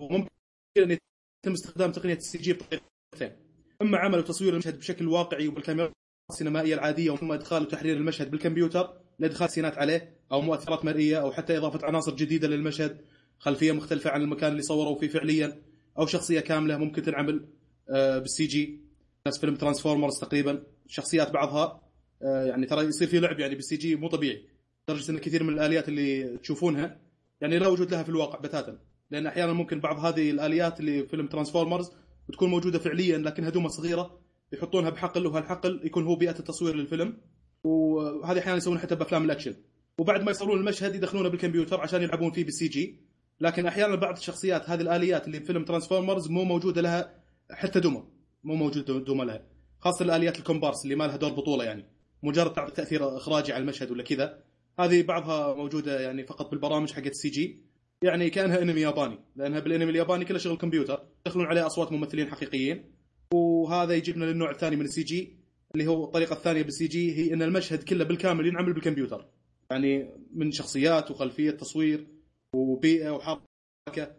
وممكن 0.01 0.99
يتم 1.47 1.55
استخدام 1.55 1.93
تقنية 1.93 2.15
ال 2.15 2.39
CG 2.39 2.53
بطريقتين. 2.53 3.47
أما 3.83 3.99
عمل 3.99 4.19
وتصوير 4.19 4.53
المشهد 4.53 4.79
بشكل 4.79 5.09
واقعي 5.09 5.49
وبالكاميرا 5.49 5.93
السينمائية 6.31 6.75
العادية 6.75 7.11
وثم 7.11 7.33
إدخال 7.33 7.63
وتحرير 7.63 7.97
المشهد 7.97 8.31
بالكمبيوتر 8.31 9.01
لإدخال 9.19 9.51
سينات 9.51 9.79
عليه 9.79 10.17
أو 10.33 10.41
مؤثرات 10.41 10.85
مرئية 10.85 11.21
أو 11.21 11.33
حتى 11.33 11.57
إضافة 11.57 11.87
عناصر 11.87 12.15
جديدة 12.15 12.49
للمشهد 12.49 13.01
خلفية 13.39 13.73
مختلفة 13.73 14.11
عن 14.11 14.23
المكان 14.23 14.53
اللي 14.53 14.63
صوروا 14.63 14.99
فيه 14.99 15.09
فعليا 15.09 15.63
أو 15.99 16.07
شخصية 16.07 16.41
كاملة 16.41 16.77
ممكن 16.77 17.03
تنعمل 17.03 17.49
آه، 17.91 18.19
بال 18.19 18.47
CG. 18.47 18.81
نفس 19.27 19.39
فيلم 19.39 19.57
Transformers 19.57 20.19
تقريبا 20.21 20.63
شخصيات 20.87 21.31
بعضها 21.31 21.81
آه، 22.23 22.45
يعني 22.45 22.67
ترى 22.67 22.85
يصير 22.85 23.09
في 23.09 23.21
لعب 23.21 23.41
يعني 23.41 23.55
بال 23.55 23.77
CG 23.77 23.97
مو 23.97 24.09
طبيعي 24.09 24.49
لدرجة 24.89 25.11
إن 25.11 25.19
كثير 25.19 25.43
من 25.43 25.55
الآليات 25.55 25.89
اللي 25.89 26.39
تشوفونها 26.39 27.01
يعني 27.41 27.59
لا 27.59 27.69
وجود 27.69 27.91
لها 27.91 28.03
في 28.03 28.09
الواقع 28.09 28.39
بتاتا. 28.39 28.79
لأن 29.11 29.27
أحيانا 29.27 29.53
ممكن 29.53 29.81
بعض 29.81 30.05
هذه 30.05 30.31
الآليات 30.31 30.81
اللي 30.81 31.03
في 31.03 31.09
فيلم 31.09 31.27
Transformers 31.27 31.91
تكون 32.33 32.51
موجودة 32.51 32.79
فعليا 32.79 33.19
لكن 33.19 33.45
هي 33.45 33.54
دمى 33.54 33.69
صغيرة 33.69 34.21
يحطونها 34.53 34.91
بحقل 34.91 35.27
وهالحقل 35.27 35.81
يكون 35.85 36.05
هو 36.05 36.17
بيئة 36.17 36.39
التصوير 36.39 36.75
للفيلم. 36.75 37.19
وهذه 37.65 38.39
أحيانا 38.39 38.57
يسوونها 38.57 38.83
حتى 38.83 38.95
بأفلام 38.95 39.25
الأكشن. 39.25 39.57
وبعد 39.99 40.23
ما 40.23 40.31
يصورون 40.31 40.59
المشهد 40.59 40.95
يدخلونه 40.95 41.29
بالكمبيوتر 41.29 41.81
عشان 41.81 42.03
يلعبون 42.03 42.31
فيه 42.31 42.45
بال 42.45 42.69
CG. 42.69 43.01
لكن 43.41 43.67
أحيانا 43.67 43.95
بعض 43.95 44.17
الشخصيات 44.17 44.71
هذه 44.71 44.81
الآليات 44.81 45.27
اللي 45.27 45.41
في 45.41 45.47
فيلم 45.47 45.65
Transformers 45.65 46.31
مو 46.31 46.45
موجودة 46.45 46.83
لها 46.83 47.15
حتى 47.51 47.81
دمى 47.81 48.03
مو 48.45 48.55
موجود 48.55 49.05
دمى 49.05 49.25
لها. 49.25 49.43
خاصة 49.81 50.05
الآليات 50.05 50.39
الكومبارس 50.39 50.85
اللي 50.85 50.95
ما 50.95 51.05
لها 51.05 51.17
دور 51.17 51.31
بطولة 51.31 51.65
يعني. 51.65 51.87
مجرد 52.23 52.53
تعطي 52.53 52.73
تأثير 52.73 53.17
إخراجي 53.17 53.53
على 53.53 53.63
المشهد 53.63 53.91
ولا 53.91 54.03
كذا. 54.03 54.43
هذه 54.79 55.03
بعضها 55.03 55.55
موجودة 55.55 56.01
يعني 56.01 56.27
فقط 56.27 56.51
بالبرامج 56.51 56.93
حقت 56.93 57.07
ال 57.07 57.29
CG. 57.29 57.66
يعني 58.05 58.31
كأنها 58.31 58.63
انمي 58.63 58.81
ياباني 58.81 59.19
لأنها 59.37 59.61
بالانمي 59.61 59.91
الياباني 59.91 60.25
كله 60.25 60.39
شغل 60.39 60.57
كمبيوتر 60.57 61.07
يدخلون 61.27 61.47
عليه 61.47 61.67
أصوات 61.67 61.93
ممثلين 61.93 62.31
حقيقيين. 62.31 62.93
وهذا 63.35 63.95
يجيبنا 63.95 64.25
للنوع 64.25 64.51
الثاني 64.51 64.77
من 64.77 64.85
ال 64.85 65.03
CG 65.03 65.37
اللي 65.75 65.87
هو 65.87 66.05
الطريقة 66.05 66.33
الثانية 66.33 66.63
بال 66.63 66.87
CG 66.87 67.17
هي 67.17 67.35
إن 67.35 67.43
المشهد 67.43 67.83
كله 67.83 68.05
بالكامل 68.05 68.47
ينعمل 68.47 68.73
بالكمبيوتر. 68.73 69.29
يعني 69.71 70.13
من 70.31 70.53
شخصيات 70.53 71.11
وخلفية 71.11 71.51
تصوير 71.51 72.07
وبيئة 72.55 73.11
وحركة. 73.11 74.17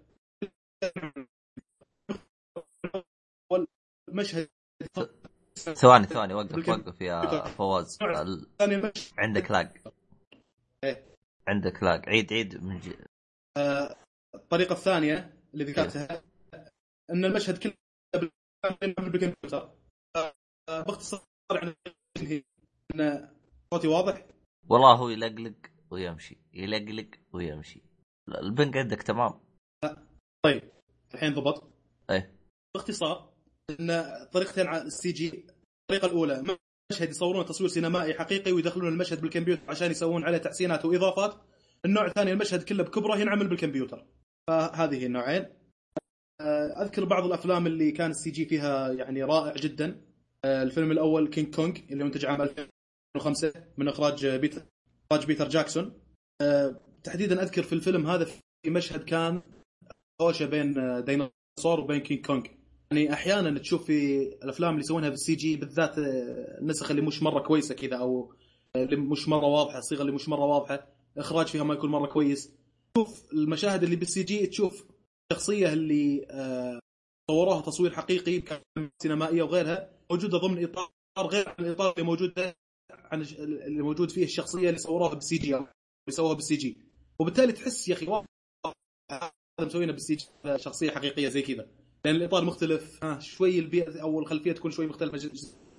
المشهد 4.10 4.48
ثواني 5.56 6.08
ثواني 6.08 6.34
وقف 6.34 6.70
وقف 6.70 7.02
يا 7.02 7.46
فواز. 7.46 7.98
عندك 9.18 9.52
لاج 9.52 9.78
إيه. 10.84 11.06
عندك 11.48 11.84
لاج 11.84 12.10
عيد 12.10 12.34
عيد 12.34 12.64
من. 12.64 12.80
الطريقة 14.36 14.74
الثانية 14.74 15.38
اللي 15.54 15.64
ذكرتها 15.64 16.24
أن 17.12 17.26
المشهد 17.26 17.58
كله 17.58 17.74
بالكمبيوتر. 18.82 19.72
باختصار 20.68 21.22
يعني 21.52 21.76
إن 22.96 23.30
صوتي 23.74 23.88
واضح؟ 23.88 24.26
والله 24.70 24.96
هو 24.96 25.10
يلقلق 25.10 25.56
ويمشي 25.92 26.38
يلقلق 26.54 27.10
ويمشي. 27.34 27.82
البنك 28.30 28.78
عندك 28.78 29.04
تمام؟ 29.04 29.40
طيب 30.46 30.72
الحين 31.14 31.34
ضبط. 31.34 31.64
إيه. 32.10 32.36
باختصار 32.76 33.34
إن 33.70 34.04
طريقتين 34.34 34.68
على 34.68 34.82
ال 34.82 35.12
CG 35.12 35.46
الطريقة 35.82 36.06
الأولى 36.06 36.58
مشهد 36.92 37.10
يصورون 37.10 37.46
تصوير 37.46 37.70
سينمائي 37.70 38.14
حقيقي 38.14 38.52
ويدخلون 38.52 38.94
المشهد 38.94 39.22
بالكمبيوتر 39.22 39.62
عشان 39.70 39.92
يسوون 39.92 40.24
عليه 40.24 40.38
تحسينات 40.38 40.86
وإضافات. 40.86 41.42
النوع 41.88 42.06
الثاني 42.06 42.32
المشهد 42.32 42.64
كله 42.64 42.84
بكبره 42.84 43.18
ينعمل 43.18 43.48
بالكمبيوتر. 43.48 44.06
فهذه 44.48 45.06
النوعين. 45.06 45.46
آه، 46.42 46.82
أذكر 46.82 47.06
بعض 47.06 47.26
الأفلام 47.26 47.68
اللي 47.68 47.92
كان 47.92 48.12
ال 48.12 48.32
CG 48.32 48.46
فيها 48.46 48.92
يعني 48.92 49.24
رائع 49.24 49.54
جدا. 49.54 50.02
آه، 50.46 50.64
الفيلم 50.64 50.92
الأول 50.92 51.28
كينج 51.28 51.56
كونج 51.56 51.80
اللي 51.92 52.04
منتج 52.04 52.26
عام 52.26 52.42
2005 52.42 53.54
من 53.78 53.88
إخراج 53.88 54.28
بيتر 54.28 54.62
إخراج 55.12 55.26
بيتر 55.26 55.50
جاكسون. 55.50 55.94
آه، 56.42 56.80
تحديدا 57.04 57.44
أذكر 57.44 57.64
في 57.64 57.74
الفيلم 57.74 58.08
هذا 58.08 58.26
في 58.26 58.70
مشهد 58.70 59.04
كان 59.04 59.42
هوشه 60.22 60.46
بين 60.46 60.74
ديناصور 61.04 61.80
وبين 61.80 62.00
كينج 62.00 62.26
كونج 62.26 62.48
يعني 62.92 63.14
أحيانا 63.14 63.60
تشوف 63.60 63.86
في 63.86 64.28
الأفلام 64.44 64.72
اللي 64.72 64.82
يسوونها 64.82 65.10
بال 65.10 65.36
CG 65.36 65.56
بالذات 65.56 65.98
النسخ 65.98 66.90
اللي 66.90 67.02
مش 67.02 67.24
مرة 67.24 67.40
كويسة 67.40 67.76
كذا 67.76 67.96
أو 67.98 68.34
اللي 68.76 68.96
مش 68.96 69.28
مرة 69.30 69.46
واضحة 69.46 69.78
الصيغة 69.78 70.02
اللي 70.02 70.12
مش 70.12 70.30
مرة 70.30 70.46
واضحة. 70.46 70.97
إخراج 71.18 71.48
فيها 71.48 71.64
ما 71.64 71.74
يكون 71.74 71.90
مرة 71.90 72.08
كويس. 72.08 72.52
تشوف 72.94 73.34
المشاهد 73.34 73.84
اللي 73.84 73.96
بال 73.96 74.24
CG 74.24 74.48
تشوف 74.48 74.86
الشخصيه 75.32 75.74
اللي 75.74 76.28
آه، 76.32 76.80
صوروها 77.32 77.62
تصوير 77.62 77.92
حقيقي 77.92 78.62
سينمائية 79.02 79.44
وغيرها 79.44 79.92
موجودة 80.12 80.38
ضمن 80.38 80.64
إطار 80.64 80.90
غير 81.20 81.50
عن 81.50 81.66
الإطار 81.66 81.94
اللي 81.94 82.04
موجود 82.06 82.54
عن 82.92 83.22
اللي 83.22 83.84
موجود 83.84 84.12
فيه 84.12 84.24
الشخصية 84.24 84.70
اللي 84.70 84.80
صوروها 84.80 85.14
بال 85.14 85.38
CG 85.38 85.56
اللي 85.56 85.68
سووها 86.10 86.34
بال 86.34 86.56
CG. 86.56 86.78
وبالتالي 87.20 87.52
تحس 87.52 87.88
يا 87.88 87.94
أخي 87.94 88.24
هذا 89.12 89.32
مسوينه 89.62 89.92
بال 89.92 90.16
CG 90.16 90.26
شخصية 90.56 90.92
حقيقية 90.92 91.30
زي 91.30 91.42
كذا. 91.42 91.68
لأن 92.06 92.16
الإطار 92.16 92.46
مختلف 92.46 93.04
ها 93.04 93.20
شوي 93.20 93.60
البيئه 93.60 94.02
أو 94.02 94.20
الخلفية 94.20 94.52
تكون 94.52 94.72
شوي 94.72 94.88
مختلفة. 94.88 95.32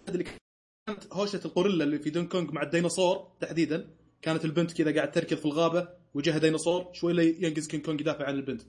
اللي 0.09 0.25
كانت 0.25 1.13
هوشة 1.13 1.41
الغوريلا 1.45 1.85
اللي 1.85 1.99
في 1.99 2.11
كينج 2.11 2.29
كونج 2.29 2.51
مع 2.51 2.63
الديناصور 2.63 3.33
تحديدا. 3.41 3.91
كانت 4.23 4.45
البنت 4.45 4.73
كذا 4.73 4.95
قاعد 4.95 5.11
تركض 5.13 5.37
في 5.37 5.45
الغابة 5.45 5.89
وجهها 6.15 6.39
ديناصور 6.39 6.93
شوي 6.93 7.11
اللي 7.11 7.43
ينقز 7.43 7.69
كينج 7.69 7.85
كونج 7.85 8.01
يدافع 8.01 8.27
عن 8.27 8.35
البنت. 8.35 8.63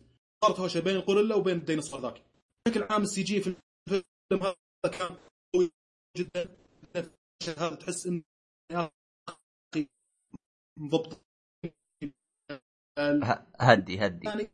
صارت 0.45 0.59
هوشة 0.59 0.79
بين 0.79 0.95
الغوريلا 0.95 1.35
وبين 1.35 1.57
الديناصور 1.57 2.01
ذاك. 2.01 2.23
بشكل 2.67 2.83
عام 2.83 3.01
ال 3.01 3.23
CG 3.23 3.41
في 3.41 3.55
الفيلم 3.87 4.03
هذا 4.43 4.97
كان 4.97 5.17
قوي 5.55 5.71
جدا. 6.17 6.55
هذا 7.57 7.75
تحس 7.75 8.09
أخي 8.77 9.87
مضبط. 10.79 11.21
هدي 13.59 14.05
هدي. 14.05 14.47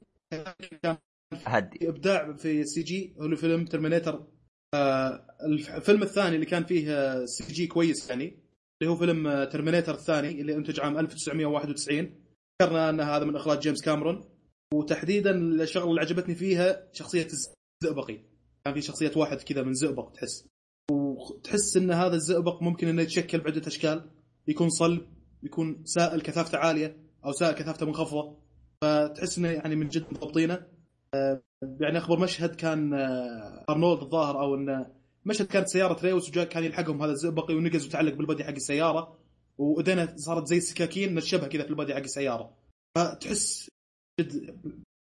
كان 0.83 0.97
هدي 1.33 1.89
إبداع 1.89 2.33
في 2.33 2.61
ال 2.61 2.83
CG 2.83 3.15
هو 3.21 3.35
فيلم 3.35 3.65
Terminator 3.65 4.27
آه 4.73 5.37
الفيلم 5.77 6.03
الثاني 6.03 6.35
اللي 6.35 6.45
كان 6.45 6.65
فيه 6.65 7.25
CG 7.25 7.67
كويس 7.67 8.09
يعني. 8.09 8.44
اللي 8.81 8.93
هو 8.93 8.95
فيلم 8.95 9.27
آه، 9.27 9.45
Terminator 9.45 9.93
الثاني 9.93 10.41
اللي 10.41 10.55
انتج 10.55 10.79
عام 10.79 10.97
1991 10.97 12.25
ذكرنا 12.61 12.89
أن 12.89 13.01
هذا 13.01 13.25
من 13.25 13.35
إخراج 13.35 13.59
جيمس 13.59 13.81
كاميرون. 13.81 14.23
وتحديدا 14.73 15.31
الشغلة 15.31 15.89
اللي 15.89 16.01
عجبتني 16.01 16.35
فيها 16.35 16.87
شخصية 16.93 17.27
الزئبقي. 17.83 18.19
كان 18.65 18.73
في 18.73 18.81
شخصية 18.81 19.11
واحد 19.15 19.41
كذا 19.41 19.63
من 19.63 19.73
زئبق 19.73 20.11
تحس. 20.11 20.47
وتحس 20.91 21.77
إن 21.77 21.91
هذا 21.91 22.15
الزئبق 22.15 22.63
ممكن 22.63 22.87
إنه 22.87 23.01
يتشكل 23.01 23.39
بعدة 23.39 23.67
أشكال. 23.67 24.09
يكون 24.47 24.69
صلب 24.69 25.01
يكون 25.43 25.81
سائل 25.85 26.21
كثافته 26.21 26.57
عالية 26.57 26.97
أو 27.25 27.31
سائل 27.31 27.55
كثافته 27.55 27.85
منخفضه 27.85 28.37
فتحس 28.81 29.37
إنه 29.37 29.49
يعني 29.49 29.75
من 29.75 29.87
جد 29.87 30.05
مضبطينه. 30.11 30.65
يعني 31.81 31.97
أخبر 31.97 32.19
مشهد 32.19 32.55
كان 32.55 32.93
آه، 32.93 33.65
أرنولد 33.69 34.01
الظاهر 34.01 34.41
أو 34.41 34.55
إنه 34.55 34.85
مشهد 35.25 35.47
كانت 35.47 35.67
سيارة 35.67 36.01
ريوس 36.03 36.29
وجاء 36.29 36.45
كان 36.45 36.63
يلحقهم 36.63 37.01
هذا 37.01 37.11
الزئبقي 37.11 37.55
ونقز 37.55 37.85
وتعلق 37.85 38.13
بالبدي 38.13 38.43
حق 38.43 38.53
السيارة 38.53 39.17
وايدينا 39.57 40.15
صارت 40.17 40.47
زي 40.47 40.57
السكاكين 40.57 41.15
نشبها 41.15 41.47
كذا 41.47 41.63
في 41.63 41.69
البدي 41.69 41.93
حق 41.93 41.99
السيارة. 41.99 42.57
فتحس 42.97 43.69
جد 44.21 44.59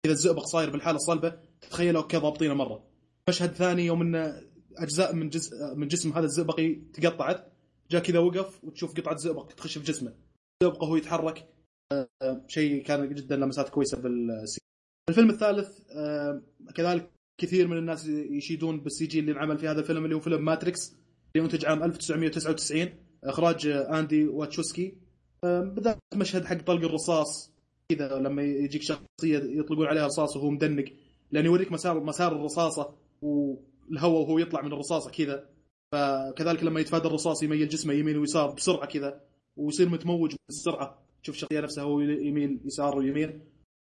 الزئبق 0.06 0.44
صاير 0.44 0.70
بالحالة 0.70 0.96
الصلبة 0.96 1.40
تتخيل 1.60 1.96
okay 1.96 2.16
ضابطينه 2.16 2.54
مرة. 2.54 2.84
مشهد 3.28 3.52
ثاني 3.52 3.86
يوم 3.86 4.02
ان 4.02 4.42
أجزاء 4.76 5.14
من 5.14 5.28
جزء 5.28 5.74
من 5.74 5.88
جسم 5.88 6.12
هذا 6.12 6.24
الزئبقي 6.24 6.74
تقطعت 6.74 7.52
جاء 7.90 8.02
كذا 8.02 8.18
وقف 8.18 8.64
وتشوف 8.64 8.94
قطعة 8.94 9.16
زئبق 9.16 9.46
تخش 9.46 9.78
في 9.78 9.84
جسمه. 9.84 10.14
الزئبق 10.62 10.82
وهو 10.82 10.96
يتحرك 10.96 11.48
آه، 11.92 12.44
شيء 12.48 12.82
كان 12.82 13.14
جدا 13.14 13.36
لمسات 13.36 13.68
كويسة 13.68 13.98
بال 13.98 14.29
CG 14.29 14.60
الفيلم 15.08 15.30
الثالث 15.30 15.80
آه، 15.90 16.42
كذلك 16.74 17.10
كثير 17.38 17.68
من 17.68 17.78
الناس 17.78 18.06
يشيدون 18.06 18.80
بال 18.80 19.06
CG 19.06 19.20
اللي 19.20 19.32
انعمل 19.32 19.58
في 19.58 19.68
هذا 19.68 19.80
الفيلم 19.80 20.04
اللي 20.04 20.16
هو 20.16 20.20
فيلم 20.20 20.44
ماتريكس 20.44 20.96
اللي 21.36 21.44
انتج 21.44 21.66
عام 21.66 21.82
1999 21.82 22.88
إخراج 23.24 23.66
أندي 23.66 24.24
واتشوسكي. 24.28 24.94
بالذات 25.42 25.98
مشهد 26.14 26.44
حق 26.44 26.62
طلق 26.62 26.84
الرصاص 26.84 27.52
كذا 27.88 28.18
لما 28.18 28.42
يجيك 28.42 28.82
شخصية 28.82 29.38
يطلقون 29.38 29.86
عليها 29.86 30.06
رصاص 30.06 30.36
وهو 30.36 30.50
مدنق 30.50 30.84
لأن 31.30 31.44
يوريك 31.44 31.72
مسار 31.72 32.04
مسار 32.04 32.36
الرصاصة 32.36 32.94
والهواء 33.22 34.22
وهو 34.22 34.38
يطلع 34.38 34.62
من 34.62 34.72
الرصاصة 34.72 35.10
كذا. 35.10 35.48
فكذلك 35.92 36.64
لما 36.64 36.80
يتفادى 36.80 37.08
الرصاص 37.08 37.42
يميل 37.42 37.68
جسمه 37.68 37.94
يمين 37.94 38.16
ويسار 38.16 38.50
بسرعة 38.50 38.86
كذا. 38.86 39.20
ويصير 39.56 39.88
متموج 39.88 40.34
بالسرعة. 40.48 41.02
تشوف 41.22 41.34
الشخصيه 41.34 41.60
نفسها 41.60 41.84
هو 41.84 42.00
يميل 42.00 42.60
يسار 42.64 42.98
ويمين 42.98 43.28
على 43.28 43.40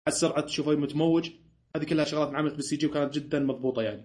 السرعة 0.09 0.41
تشوفه 0.41 0.75
متموج. 0.75 1.31
هذه 1.77 1.85
كلها 1.85 2.05
شغلات 2.05 2.29
انعملت 2.29 2.55
بال 2.55 2.77
CG 2.77 2.87
وكانت 2.87 3.14
جدا 3.14 3.39
مضبوطة 3.39 3.83
يعني. 3.83 4.03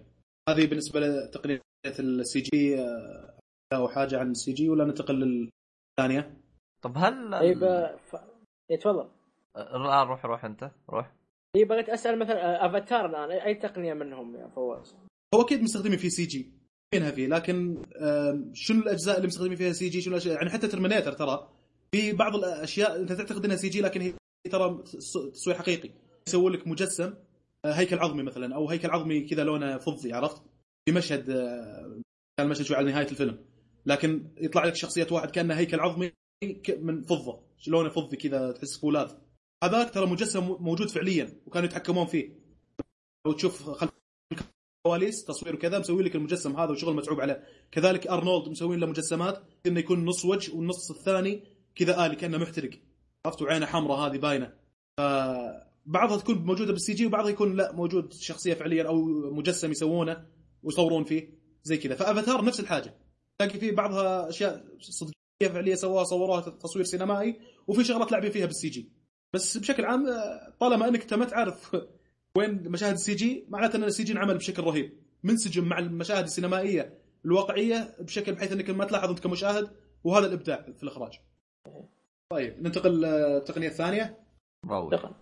هذه 0.48 0.66
بالنسبة 0.66 1.00
لتقنية 1.00 1.60
ال 1.98 2.40
CG 2.40 2.80
آه، 2.80 3.38
أو 3.72 3.88
حاجة 3.88 4.18
عن 4.18 4.30
ال 4.30 4.52
CG 4.52 4.68
ولا 4.68 4.84
ننتقل 4.84 5.14
للثانية؟ 5.14 6.36
طب 6.82 6.92
هل 6.96 7.30
طيب 7.40 7.62
آه، 7.62 7.96
ف... 7.96 8.16
إيه، 8.70 8.78
تفضل. 8.78 9.08
لا 9.56 10.02
روح 10.02 10.26
روح 10.26 10.44
أنت 10.44 10.70
روح. 10.90 11.12
اي 11.56 11.64
بغيت 11.64 11.88
أسأل 11.88 12.18
مثلا 12.18 12.64
آه، 12.64 12.66
أفاتار 12.66 13.06
الآن 13.06 13.30
اي 13.30 13.54
تقنية 13.54 13.94
منهم 13.94 14.36
يا 14.36 14.48
فواز؟ 14.48 14.96
هو 15.34 15.42
أكيد 15.42 15.62
مستخدمين 15.62 15.98
فيه 15.98 16.08
CG. 16.08 16.52
منها 16.94 17.10
فيه 17.10 17.26
لكن 17.26 17.82
شنو 18.52 18.82
الأجزاء 18.82 19.16
اللي 19.16 19.26
مستخدمين 19.26 19.56
فيها 19.56 19.72
CG؟ 19.72 20.00
شنو 20.00 20.14
الأشياء؟ 20.14 20.34
يعني 20.34 20.50
حتى 20.50 20.68
Terminator 20.68 21.12
ترى 21.12 21.48
في 21.94 22.12
بعض 22.12 22.34
الأشياء 22.34 23.00
أنت 23.00 23.12
تعتقد 23.12 23.44
إنها 23.44 23.56
CG 23.56 23.80
لكن 23.80 24.00
هي 24.00 24.14
ترى 24.50 24.82
تصوير 25.32 25.56
حقيقي. 25.56 25.90
يسوي 26.28 26.50
لك 26.50 26.66
مجسم 26.66 27.04
آه، 27.04 27.31
هيكل 27.66 27.98
عظمي 27.98 28.22
مثلا 28.22 28.54
أو 28.54 28.68
هيكل 28.70 28.90
عظمي 28.90 29.20
كذا 29.20 29.44
لونه 29.44 29.78
فضي 29.78 30.12
عرفت؟ 30.12 30.42
في 30.84 30.92
مشهد 30.92 31.30
آه، 31.30 32.00
كان 32.38 32.46
المشهد 32.46 32.64
شوي 32.64 32.76
على 32.76 32.92
نهاية 32.92 33.06
الفيلم. 33.10 33.44
لكن 33.86 34.30
يطلع 34.36 34.64
لك 34.64 34.74
شخصية 34.74 35.06
واحد 35.10 35.30
كأنه 35.30 35.54
هيكل 35.54 35.80
عظمي 35.80 36.12
من 36.78 37.02
فضة 37.02 37.42
لونه 37.66 37.88
فضي 37.88 38.16
كذا 38.16 38.52
تحس 38.52 38.78
فولاذ. 38.78 39.12
هذاك 39.64 39.90
ترى 39.90 40.06
مجسم 40.06 40.56
موجود 40.60 40.88
فعليا 40.88 41.42
وكانوا 41.46 41.68
يتحكمون 41.68 42.06
فيه. 42.06 42.42
لو 43.26 43.32
تشوف 43.32 43.70
خلف 43.70 43.90
كواليس 44.86 45.24
تصوير 45.24 45.54
وكذا 45.54 45.78
مسوي 45.78 46.02
لك 46.02 46.16
المجسم 46.16 46.56
هذا 46.56 46.70
وشغل 46.70 46.94
متعوب 46.94 47.20
عليه. 47.20 47.44
كذلك 47.70 48.06
أرنولد 48.06 48.48
مسوين 48.48 48.80
له 48.80 48.86
مجسمات 48.86 49.42
إنه 49.66 49.80
يكون 49.80 50.04
نص 50.04 50.24
وجه 50.24 50.54
والنص 50.54 50.90
الثاني 50.90 51.44
كذا 51.74 52.06
آلي 52.06 52.16
كأنه 52.16 52.38
محترق. 52.38 52.70
عرفت؟ 53.26 53.42
وعينه 53.42 53.66
حمراء 53.66 53.98
هذه 53.98 54.18
باينة. 54.18 54.52
فبعضها 55.86 56.16
تكون 56.16 56.38
موجودة 56.38 56.72
بال 56.72 56.92
CG 56.92 57.06
وبعضها 57.06 57.30
يكون 57.30 57.56
لا 57.56 57.72
موجود 57.72 58.12
شخصية 58.12 58.54
فعليا 58.54 58.88
أو 58.88 59.04
مجسم 59.32 59.70
يسوونه 59.70 60.26
ويصورون 60.62 61.04
فيه 61.04 61.38
زي 61.62 61.76
كذا. 61.76 61.94
فأفاتار 61.94 62.44
نفس 62.44 62.60
الحاجة. 62.60 62.98
تلاقي 63.38 63.58
فيه 63.58 63.72
بعضها 63.72 64.28
أشياء 64.28 64.64
صدقية 64.80 65.52
فعلية 65.54 65.74
سووها 65.74 66.04
صوروها 66.04 66.40
تصوير 66.40 66.84
سينمائي 66.84 67.40
وفي 67.66 67.84
شغلات 67.84 68.12
لاعبين 68.12 68.30
فيها 68.30 68.46
بال 68.46 68.68
CG. 68.68 68.92
بس 69.32 69.56
بشكل 69.56 69.84
عام 69.84 70.06
آه، 70.06 70.54
طالما 70.60 70.88
أنك 70.88 71.00
أنت 71.00 71.14
ما 71.14 71.24
تعرف 71.24 71.76
وين 72.36 72.68
مشاهد 72.68 72.92
ال 72.92 73.14
CG 73.14 73.46
معناته 73.48 73.76
أن 73.76 73.84
ال 73.84 74.04
CG 74.04 74.12
انعمل 74.12 74.36
بشكل 74.36 74.62
رهيب. 74.62 75.02
منسجم 75.22 75.64
مع 75.64 75.78
المشاهد 75.78 76.24
السينمائية 76.24 76.98
الواقعية 77.24 77.96
بشكل 78.00 78.32
بحيث 78.32 78.52
أنك 78.52 78.70
ما 78.70 78.84
تلاحظ 78.84 79.08
أنت 79.08 79.18
كمشاهد 79.18 79.70
وهذا 80.04 80.26
الإبداع 80.26 80.72
في 80.76 80.82
الإخراج. 80.82 81.20
طيب 82.32 82.62
ننتقل 82.62 83.00
للتقنية 83.00 83.68
الثانية. 83.68 84.18
تقن 84.68 85.14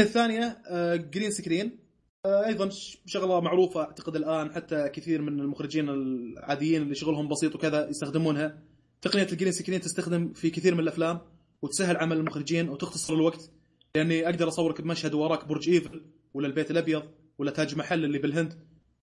الثانية 0.00 0.58
green 0.94 1.30
screen 1.30 1.78
أيضا 2.26 2.68
ش- 2.68 2.98
شغلة 3.06 3.40
معروفة 3.40 3.80
أعتقد 3.80 4.16
الآن 4.16 4.52
حتى 4.52 4.88
كثير 4.88 5.22
من 5.22 5.40
المخرجين 5.40 5.88
العاديين 5.88 6.82
اللي 6.82 6.94
شغلهم 6.94 7.28
بسيط 7.28 7.54
وكذا 7.54 7.88
يستخدمونها. 7.88 8.58
تقنية 9.02 9.26
ال 9.32 9.35
green 9.35 9.52
screen 9.52 9.80
تستخدم 9.80 10.32
في 10.32 10.50
كثير 10.50 10.74
من 10.74 10.80
الأفلام 10.80 11.18
وتسهل 11.62 11.96
عمل 11.96 12.16
المخرجين 12.16 12.68
وتختصر 12.68 13.14
الوقت. 13.14 13.50
لأني 13.94 14.24
أقدر 14.28 14.48
أصورك 14.48 14.80
بمشهد 14.80 15.14
وراك 15.14 15.48
برج 15.48 15.68
إيفل 15.70 16.02
ولا 16.34 16.46
البيت 16.46 16.70
الأبيض 16.70 17.02
ولا 17.38 17.50
تاج 17.50 17.76
محل 17.76 18.04
اللي 18.04 18.18
بالهند 18.18 18.52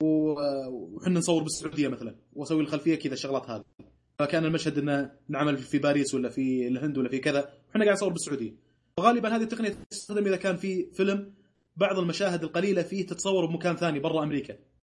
وحنا 0.03 1.19
نصور 1.19 1.43
بالسعودية 1.43 1.87
مثلا 1.87 2.15
وأسوي 2.33 2.61
الخلفية 2.61 2.95
كذا 2.95 3.13
الشغلات 3.13 3.49
هذه. 3.49 3.63
فكان 4.19 4.45
المشهد 4.45 4.77
إنه 4.77 5.11
نعمل 5.29 5.57
في 5.57 5.77
باريس 5.79 6.13
ولا 6.15 6.29
في 6.29 6.67
الهند 6.67 6.97
ولا 6.97 7.09
في 7.09 7.19
كذا 7.19 7.49
وحنا 7.69 7.83
قاعد 7.83 7.95
نصور 7.97 8.09
بالسعودية. 8.13 8.64
فغالبا 8.97 9.35
هذه 9.35 9.43
التقنية 9.43 9.75
تستخدم 9.89 10.25
إذا 10.25 10.35
كان 10.35 10.57
في 10.57 10.91
فيلم 10.93 11.33
بعض 11.75 11.99
المشاهد 11.99 12.43
القليلة 12.43 12.81
فيه 12.81 13.05
تتصور 13.05 13.45
بمكان 13.45 13.75
ثاني 13.75 13.99
برا 13.99 14.23
أمريكا 14.23 14.57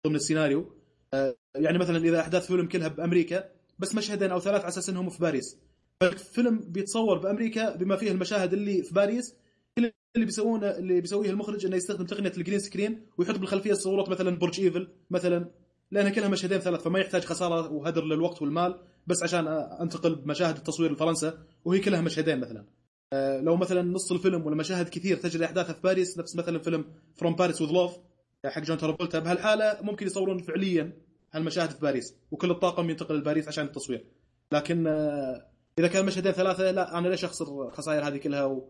ضمن 0.07 0.15
السيناريو. 0.15 0.75
آه، 1.13 1.35
يعني 1.55 1.77
مثلا 1.77 1.97
إذا 1.97 2.19
أحداث 2.19 2.47
فيلم 2.47 2.67
كلها 2.67 2.87
بأمريكا 2.87 3.49
بس 3.79 3.95
مشهدين 3.95 4.31
أو 4.31 4.39
ثلاث 4.39 4.61
على 4.61 4.67
أساس 4.67 4.89
إنهم 4.89 5.09
في 5.09 5.19
باريس. 5.19 5.57
فالفيلم 6.01 6.59
بيتصور 6.59 7.17
بأمريكا 7.17 7.75
بما 7.75 7.95
فيه 7.95 8.11
المشاهد 8.11 8.53
اللي 8.53 8.83
في 8.83 8.93
باريس 8.93 9.35
كل 9.77 9.91
اللي 10.15 10.25
بيسوونه 10.25 10.67
اللي 10.67 11.01
بيسويه 11.01 11.29
المخرج 11.29 11.65
إنه 11.65 11.75
يستخدم 11.75 12.05
تقنية 12.05 12.33
ال 12.37 12.41
green 12.41 12.59
screen 12.59 13.05
ويحط 13.17 13.37
بالخلفية 13.37 13.73
صوره 13.73 14.09
مثلا 14.09 14.37
برج 14.37 14.61
ايفل 14.61 14.87
مثلا 15.09 15.51
لانها 15.91 16.11
كلها 16.11 16.27
مشهدين 16.27 16.59
ثلاث 16.59 16.83
فما 16.83 16.99
يحتاج 16.99 17.25
خسارة 17.25 17.71
وهدر 17.71 18.05
للوقت 18.05 18.41
والمال 18.41 18.79
بس 19.07 19.23
عشان 19.23 19.47
أنتقل 19.81 20.15
بمشاهد 20.15 20.57
التصوير 20.57 20.91
لفرنسا 20.91 21.45
وهي 21.65 21.79
كلها 21.79 22.01
مشهدين 22.01 22.39
مثلا. 22.39 22.65
لو 23.13 23.55
مثلا 23.55 23.81
نص 23.81 24.11
الفيلم 24.11 24.45
ولا 24.45 24.55
مشاهد 24.55 24.89
كثير 24.89 25.17
تجري 25.17 25.45
أحداثها 25.45 25.73
في 25.73 25.81
باريس 25.81 26.17
نفس 26.17 26.35
مثلا 26.35 26.59
فيلم 26.59 26.85
From 27.15 27.35
Paris 27.35 27.61
with 27.61 27.71
Love 27.71 27.97
حق 28.45 28.61
جون 28.61 28.77
ترافولتا 28.77 29.19
بهالحالة 29.19 29.77
ممكن 29.81 30.05
يصورون 30.05 30.41
فعليا 30.41 30.91
هالمشاهد 31.33 31.69
في 31.69 31.79
باريس 31.79 32.15
وكل 32.31 32.51
الطاقم 32.51 32.89
ينتقل 32.89 33.17
لباريس 33.17 33.47
عشان 33.47 33.65
التصوير. 33.65 34.05
لكن 34.51 34.87
آه، 34.87 35.47
إذا 35.79 35.87
كان 35.87 36.05
مشهدين 36.05 36.31
ثلاثة 36.31 36.71
لا 36.71 36.97
أنا 36.97 37.07
ليش 37.07 37.25
أخسر 37.25 37.67
الخسائر 37.67 38.07
هذه 38.07 38.17
كلها 38.17 38.61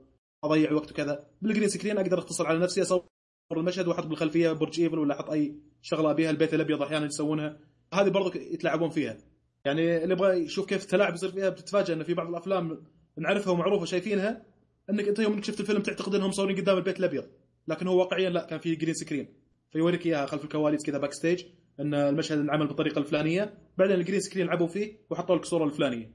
اضيع 0.44 0.72
وقت 0.72 0.92
وكذا؟ 0.92 1.28
بال 1.42 1.50
green 1.50 1.70
screen 1.70 1.98
أقدر 1.98 2.20
أختصر 2.20 2.48
على 2.48 2.60
نفسي 2.60 2.82
أصور 2.82 3.06
المشهد 3.52 3.88
وأحط 3.88 4.06
بالخلفية 4.06 4.52
برج 4.52 4.82
إيفل 4.82 5.00
ولا 5.00 5.16
أحط 5.16 5.30
أي 5.30 5.56
شغلة 5.82 6.12
أبيها 6.12 6.30
البيت 6.30 6.54
الأبيض 6.54 6.82
أحيانا 6.82 7.06
يسوونها. 7.06 7.58
هذه 7.94 8.10
برضو 8.10 8.40
يتلاعبون 8.40 8.90
فيها. 8.90 9.18
يعني 9.66 10.04
اللي 10.04 10.14
يبغى 10.14 10.38
يشوف 10.38 10.66
كيف 10.66 10.84
التلاعب 10.84 11.14
يصير 11.14 11.32
فيها 11.32 11.50
بتتفاجئ 11.50 11.94
إن 11.94 12.04
في 12.04 12.14
بعض 12.14 12.28
الأفلام 12.28 12.84
نعرفها 13.18 13.54
ومعروفة 13.54 13.86
شايفينها 13.86 14.46
إنك 14.90 15.08
أنت 15.08 15.20
يوم 15.20 15.34
إنك 15.34 15.44
شفت 15.44 15.60
الفيلم 15.60 15.82
تعتقد 15.82 16.16
إنهم 16.16 16.30
مصورين 16.30 16.56
قدام 16.58 16.78
البيت 16.78 17.00
الأبيض 17.00 17.26
لكن 17.68 17.88
هو 17.88 18.00
واقعيا 18.00 18.30
لا 18.30 18.46
كان 18.46 18.60
في 18.60 18.76
green 18.76 18.94
screen 18.94 19.34
فيوريك 19.72 20.06
إياها 20.06 20.26
خلف 20.26 20.44
الكواليس 20.44 20.84
كذا 20.86 20.98
backstage 20.98 21.46
إن 21.80 21.94
المشهد 21.94 22.38
انعمل 22.40 22.68
بالطريقة 22.68 23.00
الفلانية 23.00 23.58
بعدين 23.78 23.96
ال 23.96 24.00
green 24.00 24.20
screen 24.20 24.48
لعبوا 24.48 24.68
فيه 24.68 24.98
وحطوا 25.10 25.36
لك 25.36 25.42
الصورة 25.42 25.66
الفلانية. 25.66 26.12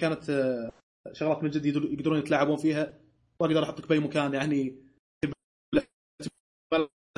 كانت 0.00 0.30
آه، 0.30 0.70
شغلات 1.12 1.42
من 1.42 1.50
جد 1.50 1.66
يقدرون- 1.66 2.18
يتلاعبون 2.18 2.56
فيها. 2.56 2.98
واقدر 3.40 3.62
أحطك 3.62 3.88
بأي 3.88 3.98
مكان 3.98 4.34
يعني 4.34 4.76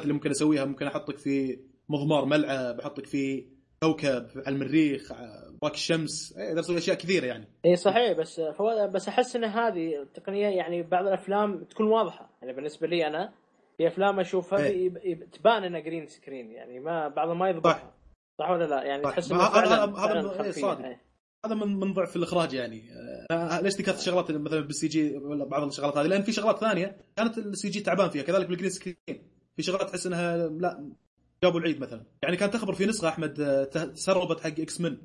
اللي 0.00 0.12
ممكن 0.12 0.30
أسويها 0.30 0.64
ممكن 0.64 0.86
أحطك 0.86 1.18
في 1.18 1.58
مضمار 1.88 2.24
ملعب 2.24 2.80
أحطك 2.80 3.06
في 3.06 3.46
كوكب 3.84 4.26
على 4.36 4.54
المريخ 4.56 5.12
back 5.62 5.74
الشمس 5.74 6.34
إيه، 6.38 6.48
أقدر 6.48 6.60
أسوي 6.60 6.78
أشياء 6.78 6.96
كثيرة 6.96 7.26
يعني 7.26 7.48
إي 7.64 7.76
صحيح 7.76 8.12
بس 8.18 8.40
فو... 8.40 8.88
بس 8.88 9.08
أحس 9.08 9.36
إن 9.36 9.44
هذه 9.44 10.02
التقنيه 10.02 10.48
يعني 10.48 10.82
بعض 10.82 11.06
الأفلام 11.06 11.64
تكون 11.64 11.86
واضحة 11.86 12.30
يعني 12.42 12.52
بالنسبة 12.52 12.86
لي 12.86 13.06
أنا 13.06 13.32
في 13.78 13.86
أفلام 13.88 14.20
اشوفها 14.20 14.66
إيه. 14.66 15.14
تبان 15.32 15.64
إنها 15.64 15.80
green 15.80 16.06
screen 16.06 16.50
يعني 16.50 16.80
ما 16.80 17.08
بعضها 17.08 17.34
ما 17.34 17.48
يضبطها 17.48 17.94
صح 18.38 18.50
ولا 18.50 18.64
لا 18.64 18.82
يعني 18.82 19.02
صح. 19.02 19.10
تحس 19.10 19.32
هذا- 19.32 19.40
هذا- 19.40 20.44
إيه،. 20.44 20.50
صادق. 20.50 20.84
إيه. 20.84 21.00
هذا 21.46 21.54
من 21.54 21.76
من 21.76 21.92
ضعف 21.92 22.16
الإخراج 22.16 22.52
يعني 22.52 22.82
آه، 23.30 23.60
ليش 23.60 23.74
ذكرت 23.74 23.98
الشغلات 23.98 24.30
مثلا 24.30 24.60
بال 24.60 24.88
CG 24.88 25.16
ولا 25.16 25.44
بعض 25.44 25.62
الشغلات 25.66 25.96
هذه 25.96 26.06
لأن 26.06 26.22
في 26.22 26.32
شغلات 26.32 26.58
ثانية 26.58 26.96
كانت 27.16 27.38
ال 27.38 27.68
CG 27.68 27.80
تعبان 27.80 28.10
فيها 28.10 28.22
كذلك 28.22 28.46
بال 28.48 28.55
green 28.55 28.70
screen 28.70 28.96
في 29.56 29.62
شغلات 29.62 29.90
تحس 29.90 30.06
إنها 30.06 30.36
لا 30.36 30.90
جابوا 31.44 31.60
العيد 31.60 31.80
مثلا. 31.80 32.04
يعني 32.22 32.36
كان 32.36 32.50
تخبر 32.50 32.74
في 32.74 32.86
نسخة 32.86 33.08
أحمد 33.08 33.40
آه، 33.40 33.64
تسربت 33.64 34.40
حق 34.40 34.60
X-Men. 34.60 34.96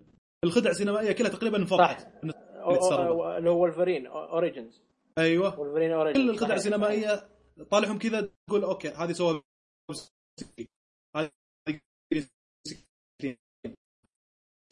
الخدع 0.43 0.69
السينمائية 0.69 1.11
كلها 1.11 1.29
تقريبا 1.29 1.57
انفضحت 1.57 1.99
صح. 1.99 2.99
اللي 2.99 3.49
هو 3.49 3.63
Wolverine 3.63 4.07
Origins 4.07 4.81
أيوه. 5.17 5.59
Wolverine 5.59 5.91
Origins 5.91 6.23
كل 6.23 6.29
الخدع 6.29 6.55
السينمائية 6.55 7.29
طالعهم 7.71 7.99
كذا 7.99 8.29
تقول 8.47 8.63
okay 8.63 8.89
هذه 8.89 9.11
سوى. 9.11 9.41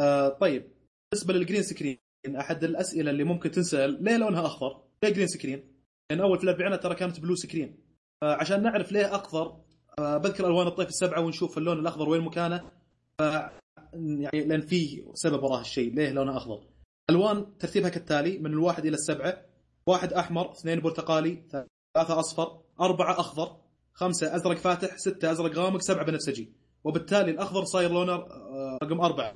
آه 0.01 0.29
طيب. 0.29 0.71
بالنسبة 1.11 1.33
لل 1.33 1.42
green 1.42 1.63
screen 1.63 1.99
أحد 2.39 2.63
الأسئلة 2.63 3.11
اللي 3.11 3.23
ممكن 3.23 3.51
تنسأل 3.51 4.03
ليه 4.03 4.17
لونها 4.17 4.45
أخضر؟ 4.45 4.83
ليه 5.03 5.09
green 5.09 5.27
screen؟ 5.27 5.83
لأن 6.11 6.21
أول 6.21 6.37
في 6.37 6.43
الاربعينات 6.43 6.83
ترى 6.83 6.95
كانت 6.95 7.19
blue 7.19 7.35
screen 7.35 7.77
آه 8.23 8.33
عشان 8.35 8.63
نعرف 8.63 8.91
ليه 8.91 9.15
أخضر 9.15 9.66
بذكر 9.99 10.47
الوان 10.47 10.67
الطيف 10.67 10.87
السبعة 10.87 11.21
ونشوف 11.21 11.57
اللون 11.57 11.79
الأخضر 11.79 12.09
وين 12.09 12.21
مكانه. 12.21 12.71
آه 13.19 13.51
يعني 13.93 14.45
لأن 14.45 14.61
في 14.61 15.03
سبب 15.13 15.43
وراء 15.43 15.61
الشيء 15.61 15.93
ليه 15.95 16.11
لونها 16.11 16.37
أخضر؟ 16.37 16.63
الوان 17.09 17.57
ترتيبها 17.57 17.89
كالتالي 17.89 18.37
من 18.37 18.53
الواحد 18.53 18.85
إلى 18.85 18.93
السبعة. 18.95 19.45
واحد 19.87 20.13
أحمر 20.13 20.51
اثنين 20.51 20.79
برتقالي 20.79 21.43
ثلاثة 21.51 22.19
أصفر 22.19 22.61
أربعة 22.81 23.19
أخضر 23.19 23.57
خمسة 23.93 24.35
أزرق 24.35 24.57
فاتح 24.57 24.97
ستة 24.97 25.31
أزرق 25.31 25.55
غامق 25.55 25.81
سبعة 25.81 26.05
بنفسجي. 26.05 26.53
وبالتالي 26.83 27.31
الأخضر 27.31 27.65
صاير 27.65 27.91
لونه 27.91 28.13
آه، 28.13 28.77
رقم 28.83 29.01
أربعة. 29.01 29.33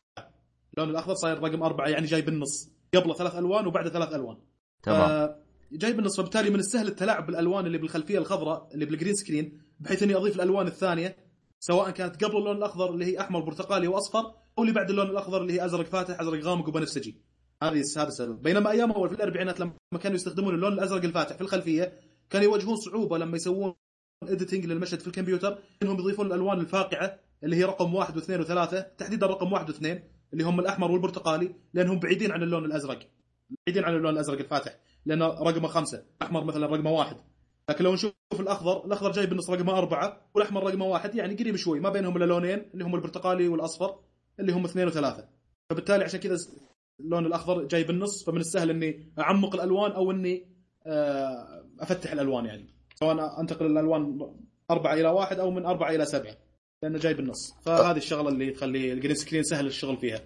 اللون 0.73 0.89
الأخضر 0.89 1.13
صاير 1.13 1.39
رقم 1.39 1.63
أربعة 1.63 1.87
يعني 1.87 2.05
جاي 2.05 2.21
بالنص. 2.21 2.69
قبله 2.95 3.13
ثلاث 3.13 3.35
ألوان 3.35 3.67
وبعده 3.67 3.89
ثلاث 3.89 4.13
ألوان. 4.13 4.37
تمام. 4.83 5.01
آه، 5.01 5.37
جاي 5.71 5.93
بالنص 5.93 6.17
فبالتالي 6.19 6.49
من 6.49 6.59
السهل 6.59 6.87
التلاعب 6.87 7.25
بالألوان 7.25 7.65
اللي 7.65 7.77
بالخلفية 7.77 8.17
الخضراء 8.17 8.69
اللي 8.73 8.85
بال 8.85 8.93
green 8.93 9.13
screen 9.15 9.61
بحيث 9.81 10.03
إني 10.03 10.15
أضيف 10.15 10.35
الألوان 10.35 10.67
الثانية 10.67 11.15
سواء 11.59 11.89
كانت 11.89 12.23
قبل 12.23 12.37
اللون 12.37 12.57
الأخضر 12.57 12.89
اللي 12.89 13.05
هي 13.05 13.19
أحمر 13.19 13.39
برتقالي 13.39 13.87
وأصفر 13.87 14.33
أو 14.57 14.63
اللي 14.63 14.73
بعد 14.73 14.89
اللون 14.89 15.09
الأخضر 15.09 15.41
اللي 15.41 15.53
هي 15.53 15.65
أزرق 15.65 15.85
فاتح 15.85 16.19
أزرق 16.19 16.43
غامق 16.43 16.67
وبنفسجي. 16.67 17.21
هذه 17.63 17.83
هذا 17.97 18.07
السبب 18.07 18.41
بينما 18.41 18.71
أيام 18.71 18.91
أول 18.91 19.09
في 19.09 19.15
الأربعينات 19.15 19.59
لما 19.59 19.73
كانوا 20.01 20.15
يستخدمون 20.15 20.55
اللون 20.55 20.73
الأزرق 20.73 21.03
الفاتح 21.03 21.35
في 21.35 21.41
الخلفية 21.41 21.99
كانوا 22.29 22.45
يواجهون 22.45 22.75
صعوبة 22.75 23.17
لما 23.17 23.35
يسوون 23.35 23.73
اديتنج 24.23 24.65
للمشهد 24.65 24.99
في 24.99 25.07
الكمبيوتر 25.07 25.57
إنهم 25.83 25.99
يضيفون 25.99 26.27
الألوان 26.27 26.59
الفاقعة 26.59 27.19
اللي 27.43 27.55
هي 27.55 27.63
رقم 27.63 27.95
واحد 27.95 28.15
واثنين 28.15 28.39
وثلاثة 28.39 28.81
تحديدا 28.81 29.27
رقم 29.27 29.53
واحد 29.53 29.69
واثنين 29.69 30.03
اللي 30.33 30.43
هم 30.43 30.59
الأحمر 30.59 30.91
والبرتقالي 30.91 31.55
لانهم 31.73 31.99
بعيدين 31.99 32.31
عن 32.31 32.43
اللون 32.43 32.65
الأزرق. 32.65 32.99
بعيدين 33.67 33.85
عن 33.85 33.95
اللون 33.95 34.13
الأزرق 34.13 34.39
الفاتح 34.39 34.79
لأنه 35.05 35.27
رقمه 35.27 35.67
خمسة 35.67 36.05
الاحمر 36.21 36.43
مثلا 36.43 36.67
رقمه 36.67 36.91
واحد. 36.91 37.17
لكن 37.69 37.83
لو 37.83 37.93
نشوف 37.93 38.13
الأخضر 38.39 38.85
الأخضر 38.85 39.11
جاي 39.11 39.25
بالنص 39.25 39.49
رقمه 39.49 39.77
أربعة 39.77 40.21
والأحمر 40.33 40.63
رقمه 40.63 40.85
واحد 40.85 41.15
يعني 41.15 41.35
قريب 41.35 41.55
شوي 41.55 41.79
ما 41.79 41.89
بينهم 41.89 42.17
إلا 42.17 42.25
لونين 42.25 42.65
اللي 42.73 42.83
هم 42.83 42.95
البرتقالي 42.95 43.47
والأصفر 43.47 43.99
اللي 44.39 44.51
هم 44.51 44.65
اثنين 44.65 44.87
وثلاثة. 44.87 45.27
فبالتالي 45.69 46.03
عشان 46.03 46.19
كذا 46.19 46.35
اللون 46.99 47.25
الأخضر 47.25 47.63
جاي 47.63 47.83
بالنص 47.83 48.25
فمن 48.25 48.37
السهل 48.37 48.69
إني 48.69 49.13
أعمق 49.19 49.55
الألوان 49.55 49.91
أو 49.91 50.11
إني 50.11 50.51
آه، 50.85 51.65
أفتح 51.79 52.11
الألوان 52.11 52.45
يعني. 52.45 52.67
سواء 52.95 53.41
أنتقل 53.41 53.65
الألوان 53.65 54.19
أربعة 54.71 54.93
إلى 54.93 55.07
واحد 55.07 55.39
أو 55.39 55.51
من 55.51 55.65
أربعة 55.65 55.89
إلى 55.89 56.05
سبعة 56.05 56.35
لأنه 56.83 56.99
جاي 56.99 57.13
بالنص 57.13 57.53
فهذه 57.65 57.97
الشغلة 57.97 58.29
اللي 58.29 58.51
تخلي 58.51 58.93
ال 58.93 58.97
green 58.97 59.15
screen 59.15 59.43
سهل 59.43 59.67
الشغل 59.67 59.97
فيها. 59.97 60.19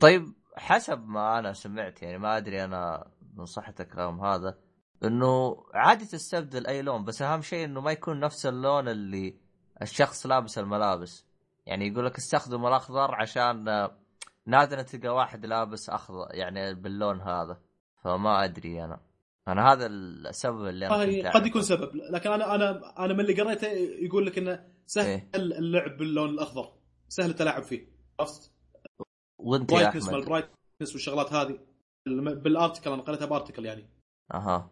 طيب 0.00 0.22
حسب 0.56 1.06
ما 1.06 1.38
أنا 1.38 1.52
سمعت 1.52 2.02
يعني 2.02 2.18
ما 2.18 2.36
أدري 2.36 2.64
أنا 2.64 3.10
من 3.36 3.44
صحة 3.44 3.74
الكلام 3.80 4.20
هذا 4.20 4.58
إنه 5.04 5.56
عادي 5.74 6.04
تستبدل 6.04 6.66
أي 6.66 6.82
لون 6.82 7.04
بس 7.04 7.22
أهم 7.22 7.42
شيء 7.42 7.64
إنه 7.64 7.80
ما 7.80 7.92
يكون 7.92 8.20
نفس 8.20 8.46
اللون 8.46 8.88
اللي 8.88 9.34
الشخص 9.82 10.26
لابس 10.26 10.58
الملابس. 10.58 11.26
يعني 11.66 11.86
يقول 11.86 12.06
لك 12.06 12.16
استخدم 12.16 12.66
الأخضر 12.66 13.14
عشان 13.14 13.68
آه، 13.68 13.98
نادرا 14.46 14.82
تلقى 14.82 15.08
واحد 15.08 15.46
لابس 15.46 15.90
أخضر 15.90 16.26
يعني 16.30 16.74
باللون 16.74 17.20
هذا. 17.20 17.60
فما 18.04 18.44
أدري 18.44 18.84
أنا. 18.84 19.00
أنا 19.48 19.72
هذا 19.72 19.86
السبب 19.86 20.66
اللي 20.66 20.86
أنا 20.86 21.30
قد. 21.30 21.46
يكون 21.46 21.62
سبب. 21.62 21.90
لكن 22.10 22.30
أنا 22.30 22.54
أنا 22.54 22.94
أنا 23.04 23.14
من 23.14 23.20
اللي 23.20 23.42
قريته 23.42 23.68
يقول 24.04 24.26
لك 24.26 24.38
إنه 24.38 24.64
سهل 24.86 25.06
إيه. 25.06 25.30
اللعب 25.34 25.96
باللون 25.96 26.28
الأخضر. 26.28 26.72
سهل 27.08 27.30
التلاعب 27.30 27.62
فيه. 27.62 27.88
عرفت؟ 28.20 28.52
وأنت 29.38 29.72
يا 29.72 29.88
أحمد. 29.88 30.48
والشغلات 30.80 31.32
هذه. 31.32 31.58
بالارتكل 32.06 32.92
أنا 32.92 33.02
قريتها 33.02 33.26
بارتكل 33.26 33.64
يعني. 33.64 33.88
أها. 34.34 34.70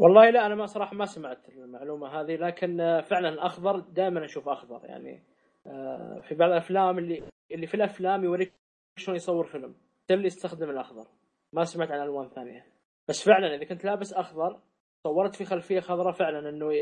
والله 0.00 0.30
لا 0.30 0.46
أنا 0.46 0.54
ما 0.54 0.66
صراحة 0.66 0.96
ما 0.96 1.04
سمعت 1.04 1.48
المعلومة 1.48 2.20
هذه 2.20 2.36
لكن 2.36 3.00
فعلا 3.10 3.28
الأخضر 3.28 3.78
دائما 3.78 4.24
أشوف 4.24 4.48
أخضر 4.48 4.80
يعني. 4.84 5.22
آه، 5.66 6.20
في 6.28 6.34
بعض 6.34 6.50
الأفلام 6.50 6.98
اللي 6.98 7.22
اللي 7.52 7.66
في 7.66 7.74
الأفلام 7.74 8.24
يوريك 8.24 8.52
شلون 8.96 9.16
يصور 9.16 9.44
فيلم 9.44 9.74
اللي 10.10 10.26
يستخدم 10.26 10.70
الأخضر. 10.70 11.06
ما 11.52 11.64
سمعت 11.64 11.90
عن 11.90 12.02
ألوان 12.02 12.28
ثانية. 12.28 12.66
بس 13.08 13.24
فعلا 13.24 13.54
إذا 13.54 13.64
كنت 13.64 13.84
لابس 13.84 14.12
أخضر 14.12 14.60
صورت 15.04 15.34
في 15.34 15.44
خلفية 15.44 15.80
خضراء 15.80 16.12
فعلا 16.12 16.48
إنه 16.48 16.72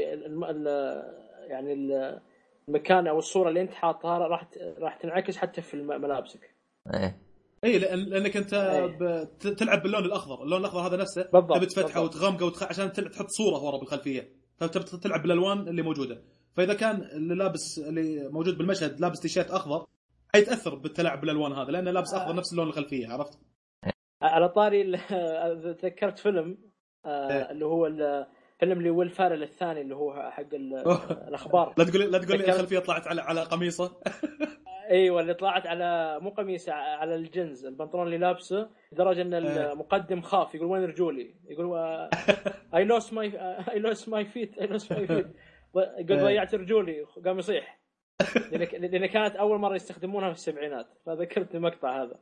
يعني 1.49 1.73
ال- 1.73 2.21
المكان 2.69 3.07
أو 3.07 3.19
الصورة 3.19 3.49
اللي 3.49 3.61
أنت 3.61 3.75
حاطها 3.75 4.19
راح 4.19 4.49
راح 4.79 4.97
تنعكس 4.97 5.37
حتى 5.37 5.63
في 5.63 5.77
ملابسك. 5.77 6.55
إيه. 6.95 7.17
إي 7.65 7.79
لأنك 7.79 8.37
أنت 8.37 8.55
ت- 9.41 9.47
تلعب 9.47 9.83
باللون 9.83 10.05
الأخضر، 10.05 10.43
اللون 10.43 10.61
الأخضر 10.61 10.81
هذا 10.87 10.97
نفسه 10.97 11.23
بالضبط، 11.33 11.57
تبي 11.57 11.67
تفتحه. 11.67 12.01
وتغمقه 12.03 12.47
وتخ... 12.47 12.63
عشان 12.63 12.93
تحط 12.93 13.27
صورة 13.29 13.63
ورا 13.63 13.79
بالخلفية، 13.79 14.33
فتبي 14.57 14.85
تلعب 14.85 15.23
بالألوان 15.23 15.69
اللي 15.69 15.83
موجودة، 15.83 16.23
فإذا 16.57 16.75
كان 16.75 17.03
اللي 17.03 17.35
لابس 17.35 17.79
اللي 17.79 18.29
موجود 18.29 18.59
بالمشهد 18.59 19.01
لابس 19.01 19.21
تيشيرت 19.21 19.51
أخضر 19.51 19.87
حيتأثر 20.35 20.75
بالتلاعب 20.75 21.21
بالألوان 21.21 21.53
هذا 21.53 21.71
لأنه 21.71 21.91
لابس 21.91 22.15
أخضر 22.15 22.35
نفس 22.37 22.53
اللون 22.53 22.69
الخلفية 22.69 23.09
عرفت؟ 23.09 23.39
على 24.23 24.49
طاري 24.49 24.97
تذكرت 25.83 26.19
فيلم 26.19 26.59
آه،. 27.07 27.51
اللي 27.51 27.65
هو 27.65 27.87
الفيلم 27.87 28.79
اللي 28.79 28.91
ويل 28.91 29.11
فارل 29.11 29.43
الثاني 29.43 29.81
اللي 29.81 29.95
هو 29.95 30.31
حق 30.31 30.55
ال- 30.55 30.75
الأخبار 31.29 31.75
لا 31.79 31.85
تقول 31.85 32.13
لا 32.13 32.19
تقول 32.19 32.39
لي. 32.39 32.49
الخلفية 32.49 32.79
طلعت 32.79 33.07
على 33.07 33.21
على 33.23 33.43
قميصه 33.43 33.93
إيوه 34.91 35.21
اللي 35.21 35.35
طلعت 35.35 35.67
على 35.67 36.19
مو 36.21 36.31
قميص 36.31 36.69
على 36.69 37.15
الجنز 37.15 37.67
البنطلون 37.67 38.07
اللي 38.07 38.19
لابسه 38.19 38.71
لدرجة 38.93 39.23
إن 39.23 39.35
إيه. 39.35 39.73
المقدم 39.73 40.21
خاف 40.21 40.55
يقول 40.55 40.67
وين 40.67 40.85
رجولي؟ 40.85 41.35
يقول 41.45 41.79
I 42.75 42.85
lost 42.85 43.13
my 43.13 43.33
I 43.71 43.79
lost 43.79 44.09
my 44.09 44.25
feet 44.25 44.59
I 44.59 44.67
lost 44.67 44.93
my 44.93 45.07
feet 45.07 45.27
يقول 45.75 46.19
إيه. 46.19 46.25
ضيعت 46.25 46.55
رجولي 46.55 47.03
قام 47.25 47.39
يصيح 47.39 47.83
لأن 48.53 48.61
لأن 48.91 49.07
كانت 49.07 49.37
أول 49.37 49.59
مرة 49.59 49.75
يستخدمونها 49.75 50.29
في 50.29 50.37
السبعينات 50.37 50.87
فذكرت 51.07 51.55
المقطع 51.55 52.03
هذا 52.03 52.19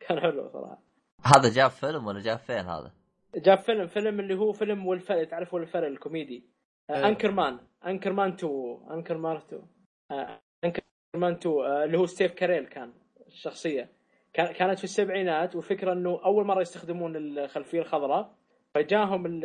كان 0.00 0.20
حلو 0.20 0.48
صراحة 0.48 0.82
هذا 1.24 1.48
جاب 1.48 1.70
فيلم 1.70 2.06
ولا 2.06 2.20
جاب 2.20 2.38
فين 2.38 2.66
هذا؟ 2.66 2.92
جاب 3.36 3.58
فيلم 3.58 3.86
فيلم 3.86 4.20
اللي 4.20 4.34
هو 4.34 4.52
فيلم 4.52 4.86
والفرق 4.86 5.28
تعرف 5.28 5.54
والفرق 5.54 5.86
الكوميدي 5.86 6.44
أيوة. 6.90 7.08
Anchorman 7.08 7.58
Anchorman 7.86 8.32
2 8.32 8.78
Anchorman 8.90 9.36
2 9.36 9.62
آه، 10.10 10.40
Anchorman 10.64 11.32
2 11.32 11.54
آه، 11.64 11.84
اللي 11.84 11.98
هو 11.98 12.06
ستيف 12.06 12.32
كاريل 12.32 12.66
كان 12.66 12.92
الشخصية. 13.26 13.88
كان- 14.32 14.52
كانت 14.52 14.78
في 14.78 14.84
السبعينات 14.84 15.54
والفكرة 15.56 15.92
إنه 15.92 16.20
أول 16.24 16.44
مرة 16.46 16.60
يستخدمون 16.60 17.16
الخلفية 17.16 17.80
الخضراء 17.80 18.34
فجاهم 18.74 19.26
ال- 19.26 19.44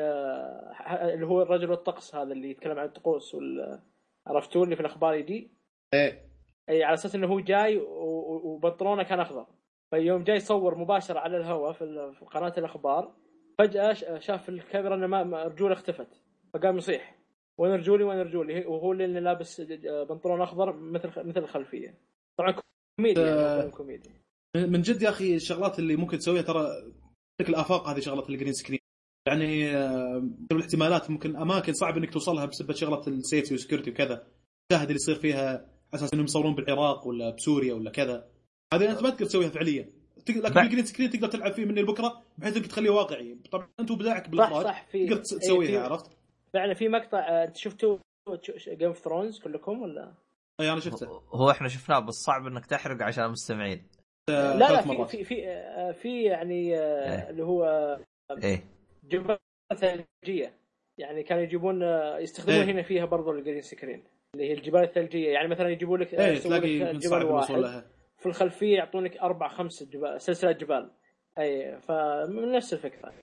اللي 1.14 1.26
هو 1.26 1.42
الرجل 1.42 1.72
الطقس 1.72 2.16
هذا 2.16 2.34
اللي 2.34 2.50
يتكلم 2.52 2.80
عن 2.80 2.86
الطقوس 2.86 3.36
وال 3.36 3.80
عرفتوه 4.28 4.64
اللي 4.64 4.76
في 4.76 4.82
الأخبار 4.82 5.14
يجي 5.14 5.52
إيه. 5.94 6.22
اي 6.70 6.84
على 6.84 6.94
أساس 6.94 7.16
إنه 7.16 7.28
هو 7.28 7.40
جاي 7.40 7.78
وبنطلونه 7.88 9.04
كان 9.04 9.20
أخضر. 9.20 9.46
فيوم 9.92 10.24
جاي 10.24 10.36
يصور 10.36 10.78
مباشرة 10.78 11.20
على 11.20 11.38
الهواء 11.38 11.72
في 11.74 12.26
قناة 12.32 12.54
الأخبار 12.58 13.14
فجأة 13.58 13.94
شاف 14.20 14.50
الكاميرا 14.50 14.96
ان 14.96 15.06
ما- 15.06 15.24
ما 15.24 15.44
رجوله 15.44 15.74
اختفت 15.74 16.22
فقام 16.54 16.78
يصيح. 16.78 17.19
وين 17.60 17.72
رجولي 17.72 18.04
وين 18.04 18.20
رجولي 18.20 18.66
وهو 18.66 18.92
اللي 18.92 19.20
لابس 19.20 19.62
بنطلون 20.10 20.42
أخضر 20.42 20.74
مثل 20.74 21.08
مثل 21.08 21.40
الخلفية. 21.40 21.98
طبعا 22.40 22.56
كوميدي 23.00 23.22
يعني 23.22 23.62
فيلم 23.62 23.72
كوميدي 23.72 24.10
من 24.56 24.82
جد 24.82 25.02
يا 25.02 25.10
أخي 25.10 25.36
الشغلات 25.36 25.80
اللي 25.80 25.96
ممكن 25.96 26.18
تسويها 26.18 26.42
ترى 26.42 26.68
لك 27.42 27.50
الافاق 27.50 27.88
هذه 27.88 28.00
شغلات 28.00 28.30
ال 28.30 28.34
green 28.34 28.54
screen 28.54 28.80
يعني 29.28 29.78
آه، 29.78 30.30
الاحتمالات 30.52 31.12
ممكن 31.12 31.36
أماكن 31.36 31.74
صعب 31.74 31.98
إنك 31.98 32.14
توصلها 32.14 32.46
بسبب 32.46 32.72
شغلة 32.72 33.08
ال 33.08 33.14
safety 33.14 33.54
وال 33.54 33.62
security 33.62 33.92
وكذا. 33.92 34.28
المشاهد 34.72 34.88
اللي 34.88 34.96
يصير 34.96 35.16
فيها 35.16 35.50
على 35.50 35.66
أساس 35.94 36.14
إنهم 36.14 36.26
يصورون 36.26 36.56
بالعراق 36.56 37.08
ولا 37.08 37.30
بسوريا 37.30 37.74
ولا 37.74 37.92
كذا. 37.92 38.28
هذه 38.74 38.92
أنت 38.92 39.04
ما 39.04 39.10
تقدر 39.10 39.26
تسويها 39.26 39.50
فعليا. 39.50 39.90
لكن 40.30 40.60
ال 40.60 40.64
green 40.64 40.86
screen 40.86 41.10
تقدر 41.10 41.28
تلعب 41.28 41.52
فيه 41.52 41.66
من 41.66 41.76
لبكره 41.76 42.22
بحيث 42.38 42.58
إنك 42.58 42.68
تخليه 42.68 42.90
واقعي. 42.90 43.38
طبعا 43.52 43.68
أنت 43.80 43.92
وبداعك 43.92 44.24
صح 44.24 44.30
بالاخراج 44.30 44.66
صح 44.66 44.88
في 44.92 45.06
تقدر 45.06 45.16
إيه، 45.16 45.22
تسويها 45.22 45.84
عرفت؟ 45.84 46.19
فعلا 46.54 46.74
في 46.74 46.90
مقطع 46.90 47.20
آه، 47.20 47.44
انت 47.44 47.58
شفتوا 47.58 47.98
Game 48.68 48.88
of 48.88 48.98
Thrones 48.98 49.40
كلكم 49.40 49.82
ولا؟ 49.82 50.14
إي 50.60 50.72
أنا 50.72 50.80
شفته. 50.80 51.22
هو 51.32 51.52
إحنا 51.52 51.68
شفناه 51.68 52.00
بس 52.00 52.14
صعب 52.14 52.48
إنك 52.48 52.66
تحرق 52.66 53.04
عشان 53.04 53.24
المستمعين. 53.24 53.88
آه، 54.30 54.58
لا 54.58 54.72
لا 54.72 54.82
في 54.82 55.06
في 55.06 55.24
في, 55.24 55.48
آه، 55.48 55.92
في 55.92 56.24
يعني 56.24 56.76
إيه. 56.76 57.30
اللي 57.30 57.44
هو 57.44 57.64
إيه. 58.44 58.64
جبال 59.04 59.38
ثلجية. 59.76 60.54
يعني 60.98 61.24
كانوا 61.24 61.44
يجيبون 61.44 61.82
يستخدمون 62.20 62.60
إيه. 62.60 62.72
هنا 62.72 62.82
فيها 62.82 63.06
برضو 63.06 63.32
ال 63.32 63.37
green 63.37 63.62
screen 63.62 64.04
اللي 64.36 64.50
هي 64.50 64.54
الجبال 64.54 64.84
الثلجية. 64.84 65.30
يعني 65.30 65.48
مثلا 65.48 65.70
يجيبوا 65.70 65.98
لك 65.98 66.14
إيه 66.14 66.40
تلاقي 66.40 66.80
من 66.80 67.00
جبل 67.00 67.10
صعب 67.10 67.22
الوصول 67.22 67.60
واحد 67.60 67.74
لها. 67.74 67.86
في 68.18 68.26
الخلفية 68.26 68.76
يعطونك 68.76 69.18
أربع 69.18 69.48
خمس 69.48 69.84
جبال 69.84 70.22
سلسلة 70.22 70.52
جبال. 70.52 70.92
اي 71.40 71.82
فمن 71.82 72.52
نفس 72.52 72.74
الفكرة. 72.74 73.14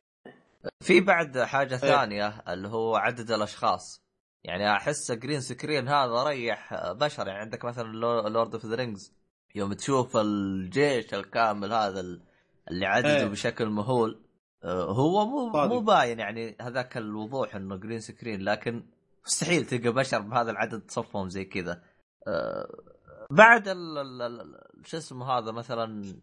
في 0.86 1.00
بعد 1.00 1.38
حاجة 1.38 1.76
ثانية 1.76 2.28
اللي 2.28 2.68
هو 2.68 2.96
عدد 2.96 3.30
الأشخاص. 3.30 4.06
يعني 4.44 4.72
أحس 4.72 5.12
green 5.12 5.40
screen 5.40 5.88
هذا 5.88 6.22
ريح 6.22 6.90
بشر. 6.92 7.26
يعني 7.26 7.40
عندك 7.40 7.64
مثلا 7.64 7.92
Lord 8.28 8.54
of 8.54 8.66
the 8.66 8.74
Rings 8.74 9.12
يوم 9.54 9.72
تشوف 9.72 10.16
الجيش 10.16 11.14
الكامل 11.14 11.72
هذا 11.72 12.00
ال- 12.00 12.22
اللي 12.70 12.86
عدده 12.86 13.16
إيه. 13.16 13.24
بشكل 13.26 13.66
مهول. 13.66 14.22
آه، 14.64 14.84
هو 14.92 15.26
مو 15.26 15.52
صادق. 15.52 15.72
مو 15.74 15.80
باين 15.80 16.18
يعني 16.18 16.56
هذاك 16.60 16.96
الوضوح 16.96 17.56
إنه 17.56 17.76
green 17.76 18.00
screen 18.00 18.40
لكن 18.42 18.86
مستحيل 19.26 19.64
تلقى 19.66 19.92
بشر 19.92 20.20
بهذا 20.20 20.50
العدد 20.50 20.80
تصفهم 20.80 21.28
زي 21.28 21.44
كذا. 21.44 21.82
آه، 22.28 22.66
بعد 23.30 23.68
شو 24.84 24.96
اسمه 24.96 25.26
هذا 25.38 25.52
مثلا 25.52 26.14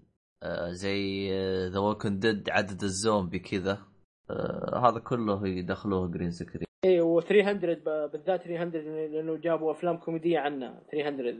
آه، 0.44 0.72
زي 0.72 1.30
The 1.70 1.80
Walking 1.80 2.20
Dead 2.20 2.50
عدد 2.50 2.84
الزومبي 2.84 3.40
كذا. 3.40 3.93
آه، 4.30 4.90
هذا 4.90 5.00
كله 5.00 5.48
يدخلوه 5.48 6.08
green 6.08 6.32
screen 6.32 6.68
اي 6.86 7.02
و300 7.02 7.66
ب- 7.86 8.12
بالذات 8.12 8.42
300 8.44 8.64
لأنه 9.08 9.36
جابوا 9.38 9.72
أفلام 9.72 9.98
كوميدية 9.98 10.40
عنه 10.40 10.80
300 10.92 11.36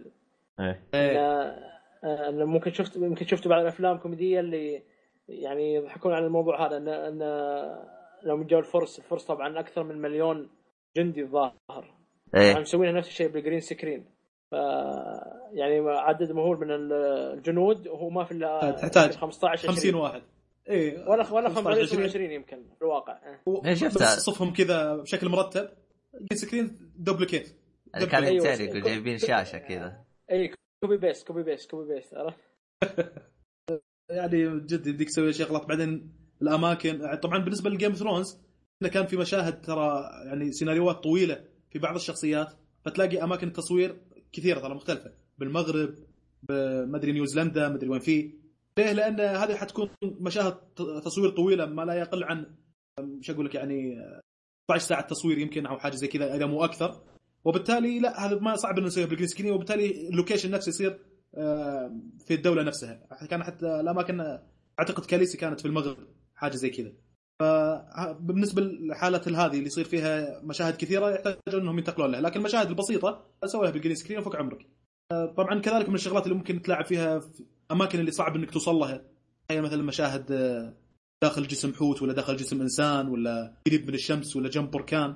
إيه. 0.60 0.84
إيه. 0.94 1.18
آه، 1.20 2.32
ممكن 2.32 2.72
شفت 2.72 2.98
ممكن 2.98 3.26
شفتوا 3.26 3.52
بعض 3.52 3.62
الأفلام 3.62 3.96
الكوميديه 3.96 4.40
اللي 4.40 4.84
يعني 5.28 5.74
يضحكون 5.74 6.14
على 6.14 6.26
الموضوع 6.26 6.68
هذا 6.68 6.78
ان 6.78 6.88
ان 6.88 7.20
لو 8.24 8.44
جو 8.44 8.60
الفرس 8.60 9.00
الفرس 9.00 9.26
طبعا 9.26 9.60
أكثر 9.60 9.84
من 9.84 10.02
مليون 10.02 10.50
جندي 10.98 11.22
الظاهر. 11.22 11.94
إيه. 12.36 12.60
مسوينها 12.60 12.92
نفس 12.98 13.08
الشيء 13.08 13.28
بال 13.28 13.37
green 13.37 13.60
screen 13.60 14.06
ف 14.52 14.56
يعني 15.52 15.80
عدد 15.90 16.32
مهول 16.32 16.58
من 16.60 16.68
الجنود 16.72 17.88
وهو 17.88 18.10
ما 18.10 18.24
في 18.24 18.32
إلا 18.32 18.72
تحتاج 18.72 19.16
15 19.16 19.68
50 19.68 19.90
20 19.90 19.96
واحد. 20.04 20.22
إيه 20.70 21.10
ولا 21.10 21.34
ولا 21.34 21.50
15 21.50 21.64
25 21.64 22.04
20 22.04 22.32
يمكن 22.32 22.64
في 22.76 22.82
الواقع 22.82 23.14
آه. 23.14 23.62
إيه،. 23.66 23.88
بس 23.88 24.20
صفهم 24.20 24.54
كذا 24.54 24.96
بشكل 24.96 25.30
مرتب 25.30 25.70
screen 26.34 26.92
duplicate 26.96 27.56
اللي 27.96 28.08
كان 28.08 28.24
أيوة. 28.24 28.48
يتريق 28.48 28.70
يقول 28.70 28.82
جايبين 28.82 29.18
شاشة 29.18 29.58
كذا 29.58 30.04
اي 30.32 30.54
copy 30.84 30.98
paste 30.98 31.28
copy 31.28 31.44
paste 31.44 31.72
copy 31.72 31.94
paste 31.94 32.14
عرفت؟ 32.14 32.40
يعني 34.10 34.60
جد 34.60 34.88
يديك 34.88 35.10
تسوي 35.10 35.34
شغلات 35.34 35.66
بعدين 35.66 36.14
الأماكن 36.42 37.16
طبعا 37.16 37.38
بالنسبة 37.38 37.70
ل 37.70 37.75
Game 37.75 37.94
Thrones 37.94 38.38
كان 38.94 39.06
في 39.06 39.18
مشاهد 39.18 39.62
ترى 39.62 40.10
يعني 40.26 40.52
سيناريوهات 40.52 41.04
طويلة 41.04 41.46
في 41.72 41.80
بعض 41.80 41.96
الشخصيات 41.96 42.54
فتلاقي 42.86 43.24
أماكن 43.24 43.48
التصوير 43.48 44.02
كثيرة 44.32 44.60
ترى 44.60 44.76
مختلفة 44.76 45.12
بالمغرب 45.38 45.96
ما 46.90 46.98
أدري 46.98 47.12
نيوزيلندا 47.12 47.70
ما 47.70 47.76
أدري 47.76 47.90
وين 47.90 48.00
في 48.00 48.43
ليه؟ 48.78 48.92
لأن 48.92 49.20
هذه 49.20 49.56
حتكون 49.56 49.90
مشاهد 50.04 50.56
تصوير 51.06 51.30
طويلة 51.30 51.66
ما 51.66 51.82
لا 51.82 51.94
يقل 51.94 52.24
عن 52.24 52.56
مش 53.00 53.30
أقول 53.30 53.46
لك 53.46 53.56
يعني 53.56 53.98
12 54.66 54.88
ساعة 54.88 55.08
تصوير 55.08 55.38
يمكن 55.38 55.66
أو 55.66 55.80
حاجة 55.80 55.96
زي 55.96 56.08
كذا 56.08 56.36
إذا 56.36 56.46
مو 56.46 56.64
أكثر. 56.64 57.02
وبالتالي 57.46 58.00
لا 58.00 58.26
هذا 58.26 58.40
ما 58.40 58.56
صعب 58.56 58.78
إنه 58.78 58.88
نسويه 58.88 59.06
بال 59.06 59.12
green 59.12 59.28
screen 59.28 59.52
وبالتالي 59.52 60.10
ال 60.10 60.14
location 60.14 60.52
نفسه 60.52 60.70
يصير 60.70 61.00
في 62.26 62.32
الدولة 62.32 62.64
نفسها. 62.64 63.26
كان 63.30 63.44
حتى 63.44 63.66
الأماكن 63.80 64.40
أعتقد 64.80 65.06
كاليسي 65.06 65.38
كانت 65.38 65.60
في 65.60 65.68
المغرب 65.68 65.98
حاجة 66.36 66.56
زي 66.56 66.70
كذا. 66.70 66.92
فبالنسبه 67.40 68.62
للحالات 68.62 69.28
هذه 69.28 69.54
اللي 69.54 69.66
يصير 69.66 69.86
فيها 69.86 70.42
مشاهد 70.44 70.76
كثيرة 70.76 71.12
يحتاج 71.12 71.38
إنهم 71.54 71.78
ينتقلون 71.78 72.12
لها. 72.12 72.22
لكن 72.22 72.40
المشاهد 72.40 72.70
البسيطة 72.70 73.26
سويها 73.46 73.72
بال 73.72 73.79
green 73.79 73.96
screen 73.96 74.20
وفك 74.20 74.36
عمرك. 74.36 74.68
آه، 75.12 75.26
طبعا 75.26 75.60
كذلك 75.60 75.90
من 75.90 75.96
الشغلات 75.96 76.24
اللي 76.24 76.36
ممكن 76.36 76.62
تلعب 76.62 76.86
فيها 76.86 77.20
في 77.20 77.44
أماكن 77.72 78.00
اللي 78.00 78.12
صعب 78.12 78.36
إنك 78.36 78.52
توصل 78.52 78.76
لها. 78.76 79.02
هي 79.52 79.62
مثلا 79.62 79.84
مشاهد 79.84 80.32
آه، 80.32 80.74
داخل 81.22 81.48
جسم 81.48 81.74
حوت 81.74 82.02
ولا 82.02 82.14
داخل 82.14 82.36
جسم 82.36 82.62
إنسان 82.62 83.08
ولا 83.08 83.54
قريب 83.68 83.88
من 83.88 83.94
الشمس 83.94 84.36
ولا 84.36 84.50
جنب 84.50 84.72
بركان. 84.72 85.14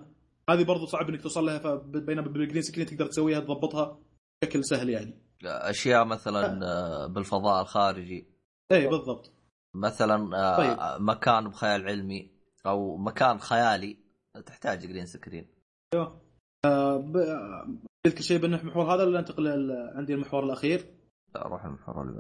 هذه 0.49 0.63
برضو 0.63 0.85
صعب 0.85 1.09
إنك 1.09 1.21
توصل 1.21 1.45
لها 1.45 1.57
فبينما 1.59 2.27
بال 2.27 2.37
green 2.37 2.61
screen 2.61 2.85
تقدر 2.87 3.05
تسويها 3.05 3.39
تضبطها 3.39 3.99
بشكل 4.41 4.65
سهل 4.65 4.89
يعني. 4.89 5.13
أشياء 5.45 6.05
مثلا 6.05 6.65
آه، 6.65 7.07
بالفضاء 7.07 7.61
الخارجي. 7.61 8.27
اي 8.71 8.87
بالضبط. 8.87 9.31
مثلا 9.75 10.37
آه، 10.37 10.57
طيب. 10.57 11.01
مكان 11.01 11.47
بخيال 11.49 11.87
علمي 11.87 12.31
أو 12.65 12.97
مكان 12.97 13.39
خيالي 13.39 13.97
تحتاج 14.45 14.87
green 14.87 15.05
screen 15.05 15.47
ب- 15.95 16.07
آه، 16.65 17.67
تذكر 18.03 18.21
شيء 18.21 18.37
بالمحور 18.37 18.95
هذا 18.95 19.03
ولا 19.03 19.19
ننتقل 19.19 19.43
ل- 19.43 19.91
عندي 19.97 20.13
المحور 20.13 20.43
الأخير؟ 20.43 20.85
أروح 21.35 21.65
المحور 21.65 22.03
اللي. 22.03 22.19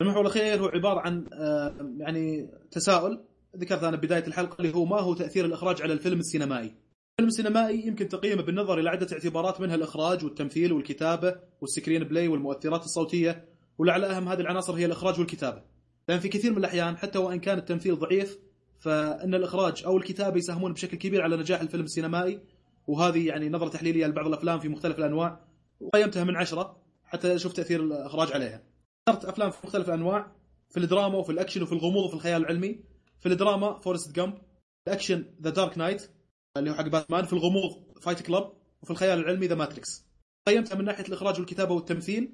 المحور 0.00 0.20
الأخير 0.20 0.60
هو 0.60 0.66
عبارة 0.66 1.00
عن 1.00 1.26
آه، 1.32 1.74
يعني 1.98 2.50
تساؤل 2.70 3.24
ذكرت 3.56 3.82
أنا 3.82 3.96
بداية 3.96 4.26
الحلقة 4.26 4.56
اللي 4.58 4.74
هو 4.74 4.84
ما 4.84 5.00
هو 5.00 5.14
تأثير 5.14 5.44
الإخراج 5.44 5.82
على 5.82 5.92
الفيلم 5.92 6.18
السينمائي؟ 6.18 6.74
الفيلم 7.12 7.28
السينمائي 7.28 7.86
يمكن 7.86 8.08
تقييمه 8.08 8.42
بالنظر 8.42 8.78
إلى 8.78 8.90
عدة 8.90 9.06
اعتبارات 9.12 9.60
منها 9.60 9.74
الإخراج 9.74 10.24
والتمثيل 10.24 10.72
والكتابة 10.72 11.36
وال 11.60 12.04
screenplay 12.04 12.28
والمؤثرات 12.28 12.84
الصوتية 12.84 13.48
ولعل 13.78 14.04
أهم 14.04 14.28
هذه 14.28 14.40
العناصر 14.40 14.74
هي 14.74 14.84
الإخراج 14.84 15.18
والكتابة. 15.18 15.62
لأن 16.08 16.20
في 16.20 16.28
كثير 16.28 16.52
من 16.52 16.58
الأحيان 16.58 16.96
حتى 16.96 17.18
وإن 17.18 17.40
كان 17.40 17.58
التمثيل 17.58 17.98
ضعيف 17.98 18.38
فإن 18.80 19.34
الإخراج 19.34 19.84
أو 19.84 19.96
الكتابة 19.96 20.36
يساهمون 20.36 20.72
بشكل 20.72 20.96
كبير 20.96 21.22
على 21.22 21.36
نجاح 21.36 21.60
الفيلم 21.60 21.84
السينمائي 21.84 22.40
وهذه 22.86 23.26
يعني 23.26 23.48
نظرة 23.48 23.68
تحليلية 23.68 24.06
لبعض 24.06 24.26
الأفلام 24.26 24.58
في 24.58 24.68
مختلف 24.68 24.98
الأنواع 24.98 25.40
وقيمتها 25.80 26.24
من 26.24 26.36
عشرة 26.36 26.76
حتى 27.04 27.34
أشوف 27.34 27.52
تأثير 27.52 27.80
الإخراج 27.80 28.32
عليها. 28.32 28.67
اخترت 29.08 29.24
أفلام 29.24 29.50
في 29.50 29.58
مختلف 29.64 29.88
الأنواع 29.88 30.32
في 30.68 30.76
الدراما 30.76 31.18
وفي 31.18 31.32
الأكشن 31.32 31.62
وفي 31.62 31.72
الغموض 31.72 32.04
وفي 32.04 32.14
الخيال 32.14 32.42
العلمي 32.42 32.80
في 33.18 33.26
الدراما 33.26 33.78
Forrest 33.78 34.16
Gump 34.16 34.38
ال 34.88 34.93
action 34.93 35.24
The 35.42 35.50
Dark 35.50 35.78
Knight 35.78 36.10
اللي 36.56 36.70
هو 36.70 36.74
حق 36.74 36.88
باتمان 36.88 37.24
في 37.24 37.32
الغموض 37.32 37.98
Fight 38.00 38.22
Club 38.22 38.52
وفي 38.82 38.90
الخيال 38.90 39.18
العلمي 39.18 39.46
The 39.46 39.54
Matrix 39.54 40.06
قيمتها 40.46 40.76
من 40.76 40.84
ناحية 40.84 41.04
الإخراج 41.04 41.38
والكتابة 41.38 41.74
والتمثيل 41.74 42.32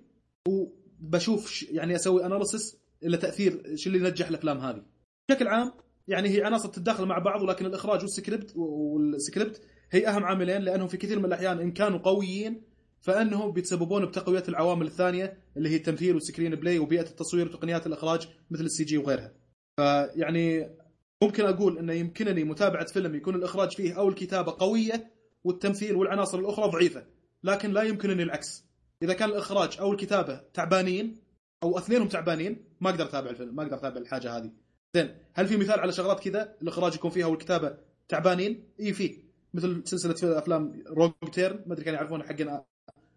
وبشوف 0.49 1.63
يعني 1.63 1.95
أسوي 1.95 2.27
analysis 2.27 2.79
إلى 3.03 3.17
تأثير 3.17 3.77
شو 3.77 3.91
اللي 3.91 4.11
نجح 4.11 4.29
الأفلام 4.29 4.59
هذه. 4.59 4.83
بشكل 5.29 5.49
عام 5.49 5.73
يعني 6.09 6.29
هي 6.29 6.45
عناصر 6.45 6.69
تتداخل 6.69 7.07
مع 7.07 7.19
بعض 7.19 7.43
ولكن 7.43 7.67
الإخراج 7.67 8.03
وال 8.03 8.16
script 8.16 8.57
وال 8.57 8.83
script 8.83 9.63
هي 9.91 10.09
أهم 10.09 10.25
عاملين 10.25 10.63
لأنهم 10.63 10.89
في 10.89 10.97
كثير 10.97 11.19
من 11.19 11.25
الأحيان 11.25 11.61
إن 11.61 11.73
كانوا 11.73 11.99
قويين 11.99 12.63
فانهم 13.05 13.53
بيتسببون 13.53 14.07
بتقوية 14.07 14.43
العوامل 14.49 14.87
الثانية 14.87 15.39
اللي 15.57 15.69
هي 15.69 15.77
التمثيل 15.77 16.15
وال 16.15 16.55
screenplay 16.55 16.79
وبيئة 16.79 17.07
التصوير 17.07 17.47
وتقنيات 17.47 17.87
الإخراج 17.87 18.29
مثل 18.51 18.65
ال 18.65 18.85
CG 18.85 18.99
وغيرها. 18.99 19.33
فيعني 19.77 20.77
ممكن 21.23 21.45
أقول 21.45 21.79
انه 21.79 21.93
يمكنني 21.93 22.45
متابعة 22.45 22.87
فيلم 22.87 23.15
يكون 23.15 23.35
الإخراج 23.35 23.73
فيه 23.73 23.99
أو 23.99 24.09
الكتابة 24.09 24.57
قوية 24.59 25.11
والتمثيل 25.45 25.97
والعناصر 25.97 26.39
الأخرى 26.39 26.71
ضعيفة، 26.71 27.07
لكن 27.45 27.73
لا 27.73 27.83
يمكنني 27.83 28.23
العكس. 28.23 28.65
إذا 29.03 29.13
كان 29.13 29.29
الإخراج 29.29 29.77
أو 29.81 29.93
الكتابة 29.93 30.41
تعبانين 30.55 31.17
أو 31.63 31.79
أثنينهم 31.79 32.09
تعبانين 32.09 32.65
ما 32.81 32.91
أقدر 32.91 33.05
أتابع 33.05 33.31
الفيلم، 33.31 33.57
ما 33.57 33.63
أقدر 33.63 33.77
أتابع 33.77 33.97
الحاجة 33.97 34.37
هذه. 34.37 34.51
زين، 34.95 35.15
هل 35.35 35.47
في 35.47 35.57
مثال 35.57 35.81
على 35.81 35.93
شغلات 35.93 36.21
كذا 36.21 36.55
الإخراج 36.63 36.95
يكون 36.95 37.11
فيها 37.11 37.27
والكتابة 37.27 37.77
تعبانين 38.09 38.69
إي 38.81 38.93
في 38.93 39.25
مثل 39.55 39.83
سلسلة 39.85 40.39
أفلام 40.39 40.85
Wrong 40.87 41.13
Turn 41.33 41.65
ما 41.67 41.73
أدري 41.73 41.85
كانوا 41.85 41.99
يعرفونها 41.99 42.27
حقنا 42.27 42.65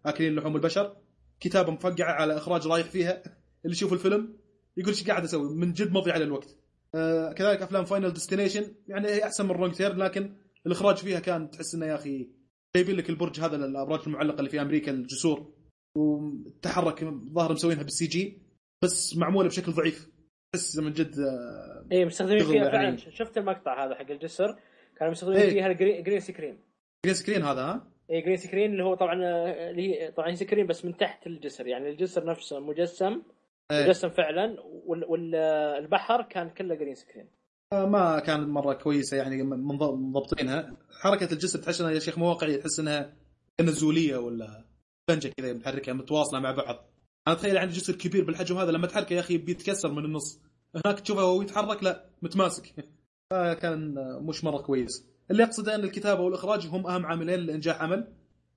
أكلين 0.06 0.34
لحوم 0.34 0.56
البشر 0.56 0.96
كتابة 1.40 1.72
مفقعة 1.72 2.12
على 2.12 2.36
إخراج 2.36 2.66
رايح 2.66 2.86
فيها 2.86 3.22
اللي 3.64 3.76
يشوف 3.76 3.92
الفيلم 3.92 4.36
يقول 4.76 4.92
إيش 4.92 5.06
قاعد 5.08 5.24
أسوي؟ 5.24 5.56
من 5.56 5.72
جد 5.72 5.92
مضيعه 5.92 6.18
للوقت. 6.18 6.56
آه 6.94 7.32
كذلك 7.32 7.62
أفلام 7.62 7.84
Final 7.84 8.12
Destination 8.12 8.74
يعني 8.88 9.08
هي 9.08 9.24
أحسن 9.24 9.44
من 9.44 9.50
Wrong 9.50 9.72
Turn 9.72 9.98
لكن 9.98 10.36
الإخراج 10.66 10.96
فيها 10.96 11.20
كان 11.20 11.50
تحس 11.50 11.74
إنه 11.74 11.86
يا 11.86 11.94
أخي 11.94 12.30
جايبين 12.76 12.96
لك 12.96 13.10
البرج 13.10 13.40
هذا 13.40 13.56
الابراج 13.56 14.00
المعلقة 14.06 14.38
اللي 14.38 14.50
في 14.50 14.60
أمريكا 14.62 14.92
الجسور 14.92 15.54
وتحرك 15.96 17.04
ظاهر 17.32 17.52
مسوينها 17.52 17.82
بال 17.82 18.06
CG 18.06 18.42
بس 18.82 19.16
معمولة 19.16 19.48
بشكل 19.48 19.72
ضعيف. 19.72 20.08
تحس 20.52 20.78
من 20.78 20.92
جد 20.92 21.18
آه، 21.18 21.86
اي 21.92 22.04
مستخدمين 22.04 22.38
فيها 22.38 22.54
يعني- 22.54 22.70
فعلا 22.70 22.96
شفت 22.96 23.38
المقطع 23.38 23.86
هذا 23.86 23.94
حق 23.94 24.10
الجسر؟ 24.10 24.56
كانوا 24.98 25.12
مستخدمين 25.12 25.38
إيه. 25.40 25.50
فيها 25.50 25.66
ال 25.66 25.72
green 25.72 26.02
green 26.02 26.20
screen 26.20 26.58
green 27.04 27.14
screen 27.14 27.42
هذا 27.42 27.60
ها؟ 27.62 27.92
اي 28.10 28.20
green 28.20 28.36
screen 28.36 28.72
اللي 28.72 28.84
هو 28.84 28.94
طبعا 28.94 29.24
آه، 29.24 29.70
اللي 29.70 29.82
هي 29.82 30.10
طبعا 30.10 30.34
screen 30.34 30.66
بس 30.66 30.84
من 30.84 30.96
تحت 30.96 31.26
الجسر. 31.26 31.66
يعني 31.66 31.90
الجسر 31.90 32.24
نفسه 32.24 32.60
مجسم 32.60 33.22
إيه. 33.70 33.84
مجسم 33.84 34.08
فعلا 34.08 34.56
والبحر 34.86 36.22
كان 36.22 36.50
كله 36.50 36.74
جرين 36.74 36.94
سكرين 36.94 37.26
آه، 37.72 37.86
ما 37.86 38.18
كانت 38.18 38.48
مرة 38.48 38.74
كويسة 38.74 39.16
يعني 39.16 39.42
مضبطينها 39.42 40.76
حركة 41.00 41.32
الجسر 41.32 41.58
تحس 41.58 41.80
إنها 41.80 41.92
يا 41.92 41.98
شيخ 41.98 42.18
مو 42.18 42.28
واقعية 42.28 42.56
تحس 42.56 42.80
إنها 42.80 43.12
نزوليه 43.60 44.16
ولا 44.16 44.64
بنجة 45.08 45.32
كذا 45.36 45.52
محركه 45.52 45.92
متواصلة 45.92 46.40
مع 46.40 46.50
بعض. 46.50 46.84
أنا 47.28 47.36
أتخيل 47.36 47.58
عندي 47.58 47.74
جسر 47.74 47.92
كبير 47.92 48.24
بالحجم 48.24 48.56
هذا 48.58 48.70
لما 48.70 48.86
تحركه 48.86 49.14
يا 49.14 49.20
أخي 49.20 49.38
بيتكسر 49.38 49.92
من 49.92 50.04
النص. 50.04 50.40
هناك 50.74 51.00
تشوفه 51.00 51.24
وهو 51.24 51.42
يتحرك 51.42 51.82
لا 51.82 52.04
متماسك. 52.22 52.74
فكان 53.30 53.98
آه، 53.98 54.20
مش 54.22 54.44
مرة 54.44 54.62
كويس. 54.62 55.06
اللي 55.30 55.44
اقصده 55.44 55.74
أن 55.74 55.84
الكتابة 55.84 56.20
والإخراج 56.20 56.66
هم 56.66 56.86
أهم 56.86 57.06
عاملين 57.06 57.40
لإنجاح 57.40 57.82
عمل. 57.82 58.12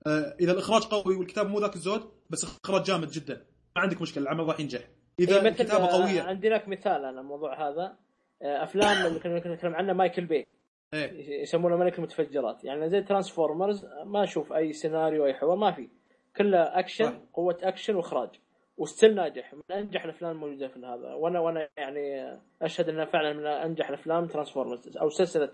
آه، 0.06 0.36
إذا 0.40 0.52
الإخراج 0.52 0.82
قوي 0.82 1.16
والكتابة 1.16 1.48
مو 1.48 1.58
ذاك 1.58 1.74
الزود 1.74 2.10
بس 2.30 2.44
إخراج 2.64 2.82
جامد 2.82 3.10
جدا. 3.10 3.34
ما 3.76 3.82
عندك 3.82 4.02
مشكلة 4.02 4.22
العمل 4.22 4.46
راح 4.46 4.60
ينجح. 4.60 4.88
إذا 5.20 5.40
إيه، 5.40 5.48
الكتابة 5.48 5.86
قوية. 5.86 6.22
عندي 6.22 6.48
لك 6.48 6.68
مثال 6.68 7.04
أنا 7.04 7.20
الموضوع 7.20 7.68
هذا. 7.68 7.96
آه، 8.42 8.62
أفلام 8.64 9.06
اللي 9.06 9.20
كنا 9.20 9.54
نتكلم 9.54 9.74
عنها 9.74 9.92
مايكل 9.92 10.24
بي. 10.24 10.46
إيه. 10.94 11.42
يسمونه 11.42 11.76
ملك 11.76 11.98
المتفجرات. 11.98 12.64
يعني 12.64 12.88
زي 12.88 13.02
Transformers 13.02 13.86
ما 14.04 14.24
أشوف 14.24 14.52
أي 14.52 14.72
سيناريو 14.72 15.26
أي 15.26 15.34
حوار 15.34 15.56
ما 15.56 15.72
في. 15.72 15.88
كله 16.36 16.78
أكشن. 16.78 17.20
قوة 17.32 17.58
أكشن 17.62 17.94
وإخراج. 17.94 18.30
و 18.76 18.82
still 18.82 19.14
ناجح. 19.14 19.54
من 19.54 19.76
أنجح 19.76 20.04
الأفلام 20.04 20.30
الموجودة 20.30 20.68
في 20.68 20.78
هذا. 20.78 21.14
وأنا 21.14 21.40
وأنا 21.40 21.68
يعني 21.76 22.38
أشهد 22.62 22.88
أنه 22.88 23.04
فعلا 23.04 23.32
من 23.32 23.46
أنجح 23.46 23.88
الأفلام 23.88 24.26
Transformers. 24.26 24.96
أو 24.96 25.08
سلسلة 25.08 25.50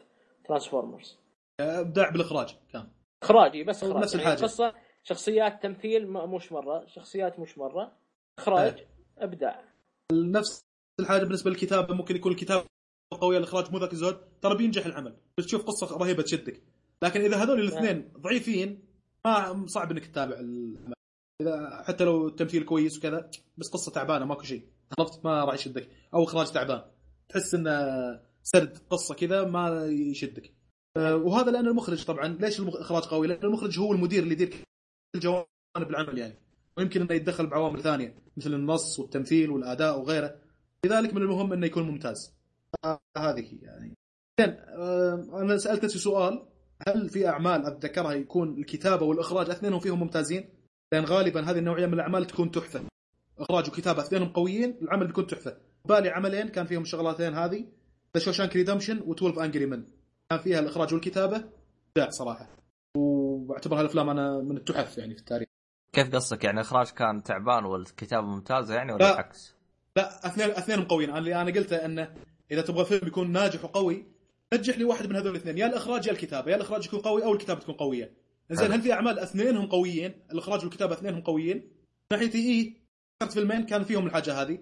Transformers. 0.49 1.19
ابداع 1.61 2.11
بالاخراج 2.11 2.57
كان. 2.73 2.89
اخراجي 3.23 3.65
بس 3.65 3.85
إخراج. 3.85 4.03
نفس 4.03 4.15
يعني 4.15 4.27
الحاجة. 4.27 4.43
قصة 4.43 4.75
شخصيات 5.03 5.63
تمثيل 5.63 6.11
مش 6.11 6.53
مرة 6.53 6.87
شخصيات 6.87 7.39
مش 7.39 7.59
مرة. 7.59 7.93
إخراج 8.39 8.79
إيه. 8.79 8.89
إبداع. 9.19 9.65
نفس 10.13 10.61
الحاجة 11.01 11.23
بالنسبة 11.23 11.51
للكتابة 11.51 11.95
ممكن 11.95 12.17
يكون 12.17 12.33
الكتابه 12.33 12.65
قوية 13.21 13.39
الإخراج 13.39 13.73
مو 13.73 13.79
ذاك 13.79 13.93
الزود 13.93 14.21
ترى 14.43 14.57
بينجح 14.57 14.87
العمل. 14.87 15.17
بس 15.39 15.47
تشوف 15.47 15.63
قصة 15.63 15.97
رهيبة 15.97 16.23
تشدك. 16.23 16.63
لكن 17.03 17.21
إذا 17.21 17.37
هذول 17.37 17.61
الاثنين 17.61 18.13
ضعيفين 18.19 18.85
ما 19.25 19.67
صعب 19.67 19.91
إنك 19.91 20.07
تتابع 20.07 20.37
العمل 20.41 20.95
إذا 21.43 21.83
حتى 21.87 22.05
لو 22.05 22.29
التمثيل 22.29 22.65
كويس 22.65 22.99
وكذا 22.99 23.31
بس 23.57 23.69
قصة 23.73 23.93
تعبانة 23.93 24.25
ماكو 24.25 24.43
شيء. 24.43 24.63
عرفت 24.99 25.25
ما 25.25 25.45
راح 25.45 25.55
يشدك. 25.55 25.89
أو 26.15 26.25
إخراج 26.25 26.53
تعبان. 26.53 26.83
تحس 27.29 27.55
إنه 27.55 27.71
سرد 28.53 28.79
قصة 28.91 29.15
كذا 29.15 29.45
ما 29.45 29.87
يشدك. 29.87 30.55
أه، 30.97 31.17
وهذا 31.17 31.51
لأن 31.51 31.67
المخرج 31.67 32.05
طبعا 32.05 32.29
ليش 32.29 32.61
الاخراج 32.61 33.03
قوي؟ 33.03 33.27
لأن 33.27 33.45
المخرج 33.45 33.79
هو 33.79 33.93
المدير 33.93 34.23
اللي 34.23 34.33
يدير 34.33 34.49
كل 34.49 35.21
جوانب 35.21 35.47
العمل 35.91 36.19
يعني. 36.19 36.35
ويمكن 36.77 37.01
إنه 37.01 37.15
يتدخل 37.15 37.47
بعوامل 37.47 37.83
ثانية 37.83 38.15
مثل 38.37 38.55
النص 38.55 38.99
والتمثيل 38.99 39.51
والأداء 39.51 39.99
وغيره. 39.99 40.37
لذلك 40.85 41.15
من 41.15 41.23
المهم 41.23 41.53
إنه 41.53 41.67
يكون 41.67 41.83
ممتاز. 41.83 42.35
آه، 42.85 43.01
هذه 43.19 43.59
يعني. 43.63 43.95
آه، 44.41 45.29
أنا 45.33 45.59
سألت 45.59 45.85
نفسي 45.85 45.99
سؤال 45.99 46.47
هل 46.89 47.09
في 47.09 47.29
أعمال 47.29 47.67
أتذكرها 47.67 48.13
يكون 48.13 48.59
الكتابة 48.59 49.07
والإخراج 49.07 49.51
أثنينهم 49.51 49.81
فيهم 49.81 50.01
ممتازين؟ 50.01 50.49
لأن 50.93 51.05
غالبا 51.05 51.41
هذه 51.51 51.59
النوعية 51.59 51.87
من 51.87 51.95
الأعمال 51.95 52.27
تكون 52.27 52.51
تحفة. 52.51 52.81
إخراج 53.39 53.69
وكتابة 53.69 54.03
أثنينهم 54.03 54.29
قويين 54.29 54.79
العمل 54.83 55.07
بيكون 55.07 55.27
تحفة. 55.27 55.57
بالي 55.85 56.09
عملين 56.09 56.49
كان 56.49 56.67
فيهم 56.67 56.83
الشغلتين 56.83 57.35
هذه. 57.35 57.78
The 58.19 58.25
Shawshank 58.25 58.57
Redemption 58.57 59.01
و12 59.01 59.39
Angry 59.39 59.67
Men 59.67 59.85
كان 60.31 60.39
فيها 60.39 60.61
الإخراج 60.61 60.95
والكتابة؟ 60.95 61.45
ابداع 61.97 62.11
صراحة. 62.11 62.49
واعتبر 62.97 63.81
هالأفلام 63.81 64.11
أنا 64.11 64.39
من 64.39 64.57
التحف 64.57 64.99
يعني 64.99 65.15
في 65.15 65.21
التاريخ. 65.21 65.49
كيف 65.93 66.15
قصدك؟ 66.15 66.45
يعني 66.45 66.57
الإخراج 66.61 66.91
كان 66.91 67.23
تعبان 67.23 67.65
والكتابة 67.65 68.27
ممتازة 68.27 68.75
يعني 68.75 68.93
ولا 68.93 69.05
لا. 69.05 69.13
العكس؟ 69.13 69.55
لا 69.97 70.27
اثنين 70.27 70.51
اثنينهم 70.51 70.85
قويين 70.85 71.11
أنا 71.11 71.19
اللي 71.19 71.43
أنا 71.43 71.51
قلته 71.51 71.77
إنه 71.77 72.15
إذا 72.51 72.63
تبغى 72.63 72.85
فيلم 72.85 73.07
يكون 73.07 73.33
ناجح 73.33 73.65
وقوي 73.65 74.07
نجح 74.55 74.79
لي 74.79 74.85
واحد 74.85 75.07
من 75.07 75.17
هذول 75.17 75.31
الاثنين. 75.31 75.59
يا 75.59 75.67
الإخراج 75.67 76.07
يا 76.07 76.13
الكتابة. 76.13 76.51
يا 76.51 76.57
الإخراج 76.57 76.87
يكون 76.87 77.01
قوي 77.01 77.25
أو 77.25 77.33
الكتابة 77.33 77.61
تكون 77.61 77.75
قوية. 77.75 78.13
زين. 78.51 78.73
هل 78.73 78.83
في 78.83 78.93
أعمال 78.93 79.19
اثنينهم 79.19 79.67
قويين؟ 79.67 80.15
الإخراج 80.33 80.65
والكتابة 80.65 80.95
اثنينهم 80.95 81.21
قويين؟ 81.21 81.73
ناحيتي 82.13 82.39
إي 82.39 82.77
ذكرت 83.23 83.35
فيلمين 83.35 83.67
كان 83.67 83.85
فيهم 83.85 84.07
الحاجة 84.07 84.43
هذه. 84.43 84.59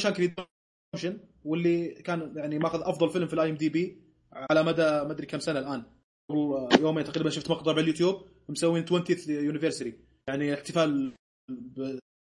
Shawshank 0.00 0.20
Redemption 0.20 1.18
واللي 1.44 1.88
كان 1.88 2.32
يعني 2.36 2.58
ماخذ 2.58 2.80
أفضل 2.82 3.10
فيلم 3.10 3.26
في 3.26 3.34
ال 3.34 3.50
IMDb 3.50 4.02
على 4.32 4.62
مدى 4.62 4.82
ما 4.82 5.10
أدري 5.12 5.26
كم 5.26 5.38
سنة 5.38 5.58
الآن. 5.58 5.82
قبل 6.30 6.68
يومين 6.80 7.04
تقريبا 7.04 7.30
شفت 7.30 7.50
مقطع 7.50 7.72
باليوتيوب 7.72 8.26
مسوين 8.48 8.86
20th 8.86 9.28
يونيفرساري 9.28 9.94
يعني 10.28 10.54
احتفال 10.54 11.12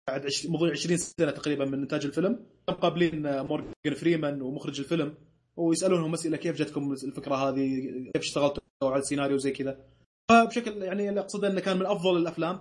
بعد. 0.10 0.26
مضي 0.46 0.72
20 0.72 0.98
سنة 0.98 1.32
تقريبا 1.32 1.66
من 1.66 1.82
إنتاج 1.82 2.06
الفيلم. 2.06 2.46
مقابلين 2.70 3.42
مورجان 3.42 3.94
فريمان 3.96 4.42
ومخرج 4.42 4.80
الفيلم 4.80 5.18
ويسألونهم 5.58 6.14
أسئلة 6.14 6.38
كيف 6.38 6.56
جتكم 6.56 6.94
الفكرة 6.94 7.36
هذه؟ 7.36 7.80
كيف 8.14 8.24
اشتغلتوا 8.24 8.62
على 8.84 9.00
السيناريو 9.00 9.38
زي 9.38 9.52
كذا؟ 9.52 9.80
فبشكل 10.32 10.82
يعني 10.82 11.10
اللي 11.10 11.20
أقصده 11.20 11.48
إنه 11.48 11.60
كان 11.60 11.78
من 11.78 11.86
أفضل 11.86 12.18
الأفلام. 12.18 12.60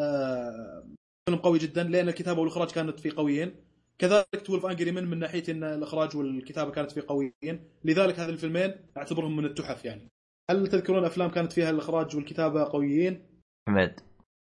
آه 0.00 0.84
فيلم 1.28 1.38
قوي 1.38 1.58
جدا 1.58 1.82
لأن 1.82 2.08
الكتابة 2.08 2.40
والإخراج 2.40 2.70
كانت 2.70 3.00
فيه 3.00 3.10
قويين. 3.16 3.54
كذلك 4.00 4.26
12 4.34 4.70
انجري 4.70 4.92
من 4.92 5.04
من 5.10 5.18
ناحية 5.18 5.42
إن 5.48 5.64
الإخراج 5.64 6.16
والكتابة 6.16 6.70
كانت 6.70 6.90
فيه 6.90 7.02
قويين. 7.08 7.70
لذلك 7.84 8.18
هذه 8.18 8.28
الفيلمين 8.30 8.74
أعتبرهم 8.96 9.36
من 9.36 9.44
التحف 9.44 9.84
يعني. 9.84 10.08
هل 10.50 10.66
تذكرون 10.66 11.04
أفلام 11.04 11.30
كانت 11.30 11.52
فيها 11.52 11.70
الإخراج 11.70 12.16
والكتابة 12.16 12.64
قويين؟ 12.64 13.26
حميد 13.68 14.00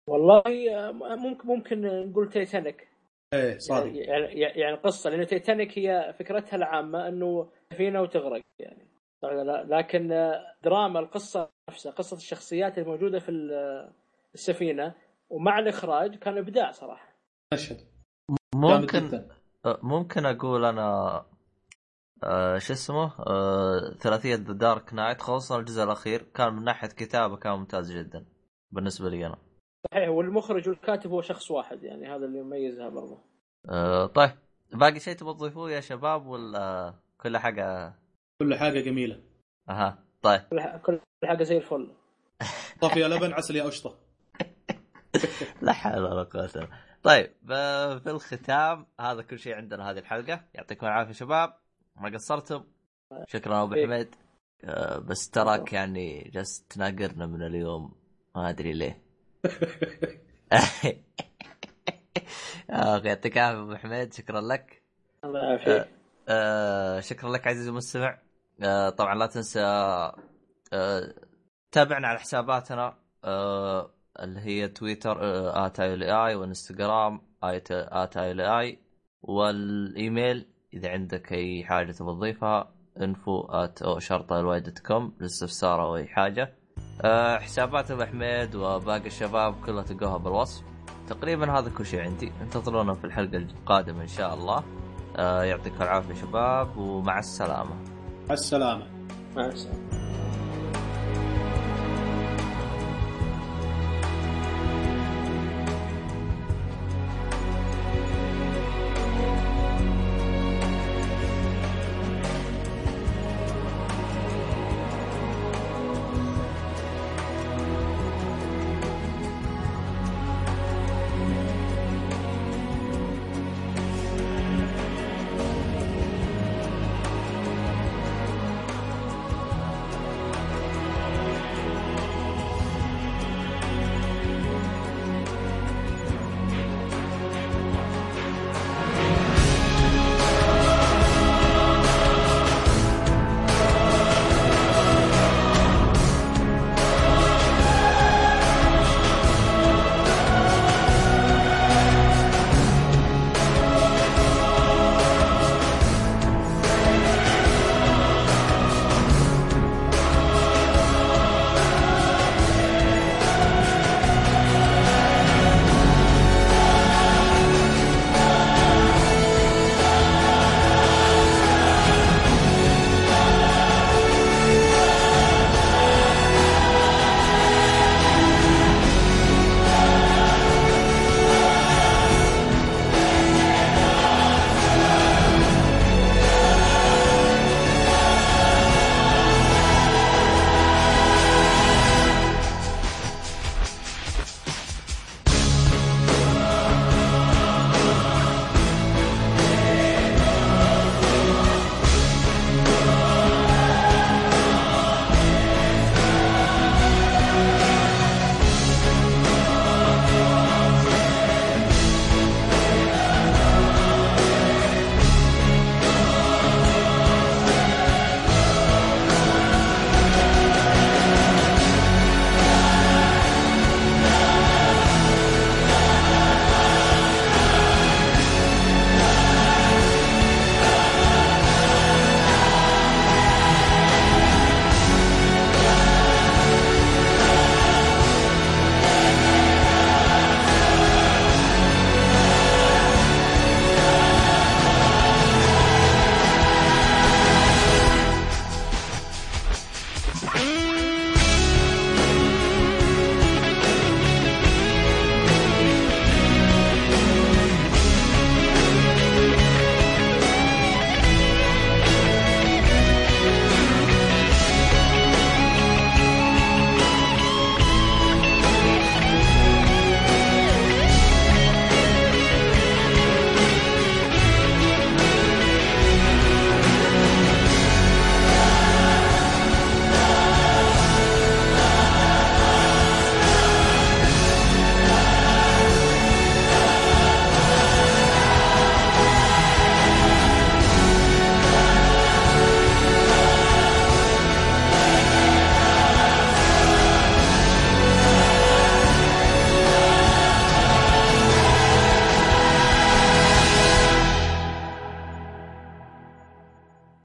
والله 0.10 0.44
ممكن 1.16 1.48
ممكن 1.48 1.82
نقول 2.10 2.30
تيتانيك 2.30 2.88
إيه 3.34 3.58
صادق. 3.58 3.92
يعني 3.96 4.40
يعني 4.40 4.76
قصة 4.76 5.10
لأن 5.10 5.26
تيتانيك 5.28 5.80
هي 5.80 6.16
فكرتها 6.20 6.58
العامة 6.58 7.08
إنه 7.08 7.50
سفينه 7.74 8.02
وتغرق 8.02 8.42
يعني. 8.60 8.88
صح 9.24 9.30
ولا 9.30 9.44
لا 9.44 9.78
لكن 9.78 10.08
دراما 10.64 11.00
القصة 11.00 11.50
نفسها 11.70 11.92
قصة 11.92 12.18
الشخصيات 12.18 12.78
الموجودة 12.78 13.20
في 13.20 13.30
ال- 13.30 13.92
السفينة 14.34 14.96
ومع 15.30 15.60
الإخراج 15.60 16.16
كان 16.16 16.38
إبداع 16.38 16.72
صراحة. 16.72 17.16
مشهد. 17.54 17.78
ممكن 18.56 19.28
ممكن 19.84 20.26
أقول 20.26 20.66
أنا 20.66 21.26
آه 22.24 22.58
شو 22.58 22.74
اسمه؟ 22.74 23.12
آه 23.28 23.94
ثلاثية 24.00 24.36
The 24.36 24.54
Dark 24.54 24.94
Knight 24.94 25.22
خصوصا 25.22 25.60
الجزء 25.60 25.84
الأخير 25.84 26.22
كان 26.22 26.54
من 26.54 26.64
ناحية 26.64 26.88
كتابة 26.88 27.38
كان 27.38 27.54
ممتاز 27.54 27.92
جدا 27.92 28.26
بالنسبة 28.72 29.10
لي 29.10 29.26
أنا. 29.28 29.38
صحيح 29.92 30.10
والمخرج 30.10 30.70
والكاتب 30.70 31.12
هو 31.12 31.22
شخص 31.22 31.52
واحد 31.52 31.84
يعني 31.84 32.08
هذا 32.16 32.26
اللي 32.26 32.40
يميزها 32.40 32.90
برضه. 32.90 33.18
آه 33.70 34.06
طيب 34.06 34.32
باقي 34.74 35.00
شيء 35.00 35.16
تبغى 35.16 35.34
تضيفوه 35.34 35.72
يا 35.72 35.80
شباب 35.80 36.28
ولا 36.28 36.94
كل 37.22 37.38
حاجة؟ 37.38 37.94
كل 38.42 38.56
حاجة 38.56 38.80
جميلة. 38.80 39.20
أها 39.70 40.04
طيب. 40.22 40.42
كل 40.52 40.60
ح- 40.62 40.78
كل 40.78 41.00
حاجة 41.26 41.44
زي 41.44 41.58
الفل. 41.58 41.92
طفي 42.82 43.00
يا 43.00 43.08
لبن 43.08 43.34
عسل 43.34 43.56
يا 43.56 43.64
قشطة. 43.64 43.96
لا 45.62 45.74
حول 45.74 46.04
ولا 46.04 46.24
قوة. 46.24 46.70
طيب 47.04 47.32
في 48.04 48.08
الختام 48.08 48.86
هذا 49.00 49.22
كل 49.22 49.40
شيء 49.40 49.56
عندنا 49.56 49.92
هذه 49.92 49.98
الحلقة. 50.00 50.42
يعطيكم 50.54 50.86
العافية 50.86 51.14
شباب. 51.14 51.54
ما 51.96 52.10
قصرتم. 52.10 52.64
شكرا 53.28 53.64
أبو 53.64 53.74
إيه. 53.74 53.86
حميد. 53.86 54.16
آه، 54.64 54.98
بس 54.98 55.30
تراك 55.30 55.74
يعني 55.74 56.32
جالس 56.34 56.64
تناقرنا 56.70 57.26
من 57.26 57.44
اليوم. 57.44 57.96
ما 58.36 58.50
أدري 58.50 58.74
ليه. 58.74 59.02
آه، 62.70 63.02
يعطيك 63.04 63.38
العافية 63.38 63.62
أبو 63.62 63.76
حميد. 63.76 64.14
شكرا 64.14 64.42
لك. 64.42 64.84
الله 65.24 65.40
يعافيك. 65.40 65.90
آه، 66.30 67.00
شكرا 67.00 67.30
لك 67.30 67.48
عزيزي 67.48 67.70
المستمع. 67.70 68.20
آه، 68.64 68.90
طبعا 68.90 69.16
لا 69.16 69.26
تنسى 69.26 69.62
آه، 70.74 71.14
تابعنا 71.72 72.08
على 72.08 72.20
حساباتنا. 72.20 72.98
آه، 73.24 73.92
اللي 74.20 74.40
هي 74.40 74.68
تويتر 74.68 75.18
آه، 75.22 75.66
at 75.66 75.80
I 75.80 76.36
وإنستغرام 76.36 77.22
at 77.44 78.18
I 78.18 78.80
والإيميل 79.22 80.46
إذا 80.74 80.90
عندك 80.90 81.34
أي 81.34 81.64
حاجة 81.64 81.92
تبغى 81.92 82.14
تضيفها 82.16 82.72
info 83.02 83.42
at 83.42 84.00
شرطه 84.00 84.40
ال 84.40 84.60
Y 84.60 84.65
dot 84.65 84.80
com 84.80 85.14
للاستفسار 85.20 85.82
أو 85.82 85.96
أي 85.96 86.08
حاجة. 86.08 86.54
أه 87.02 87.38
حسابات 87.38 87.92
أبو 87.92 88.04
حميد 88.04 88.56
وباقي 88.56 89.08
الشباب 89.08 89.56
كلها 89.66 89.84
تلقوها 89.84 90.18
بالوصف. 90.18 90.64
تقريبا 91.08 91.52
هذا 91.52 91.70
كل 91.70 91.86
شيء 91.86 92.02
عندي. 92.02 92.32
انتظرونا 92.42 92.94
في 92.94 93.06
الحلقة 93.06 93.38
القادمة 93.38 94.02
إن 94.02 94.08
شاء 94.08 94.34
الله. 94.34 94.64
أه 95.18 95.44
يعطيكم 95.44 95.84
العافية 95.84 96.14
شباب 96.14 96.78
ومع 96.78 97.20
السلامة. 97.20 97.76
السلامة. 98.32 98.88
مع 99.36 99.46
السلامة. 99.46 99.99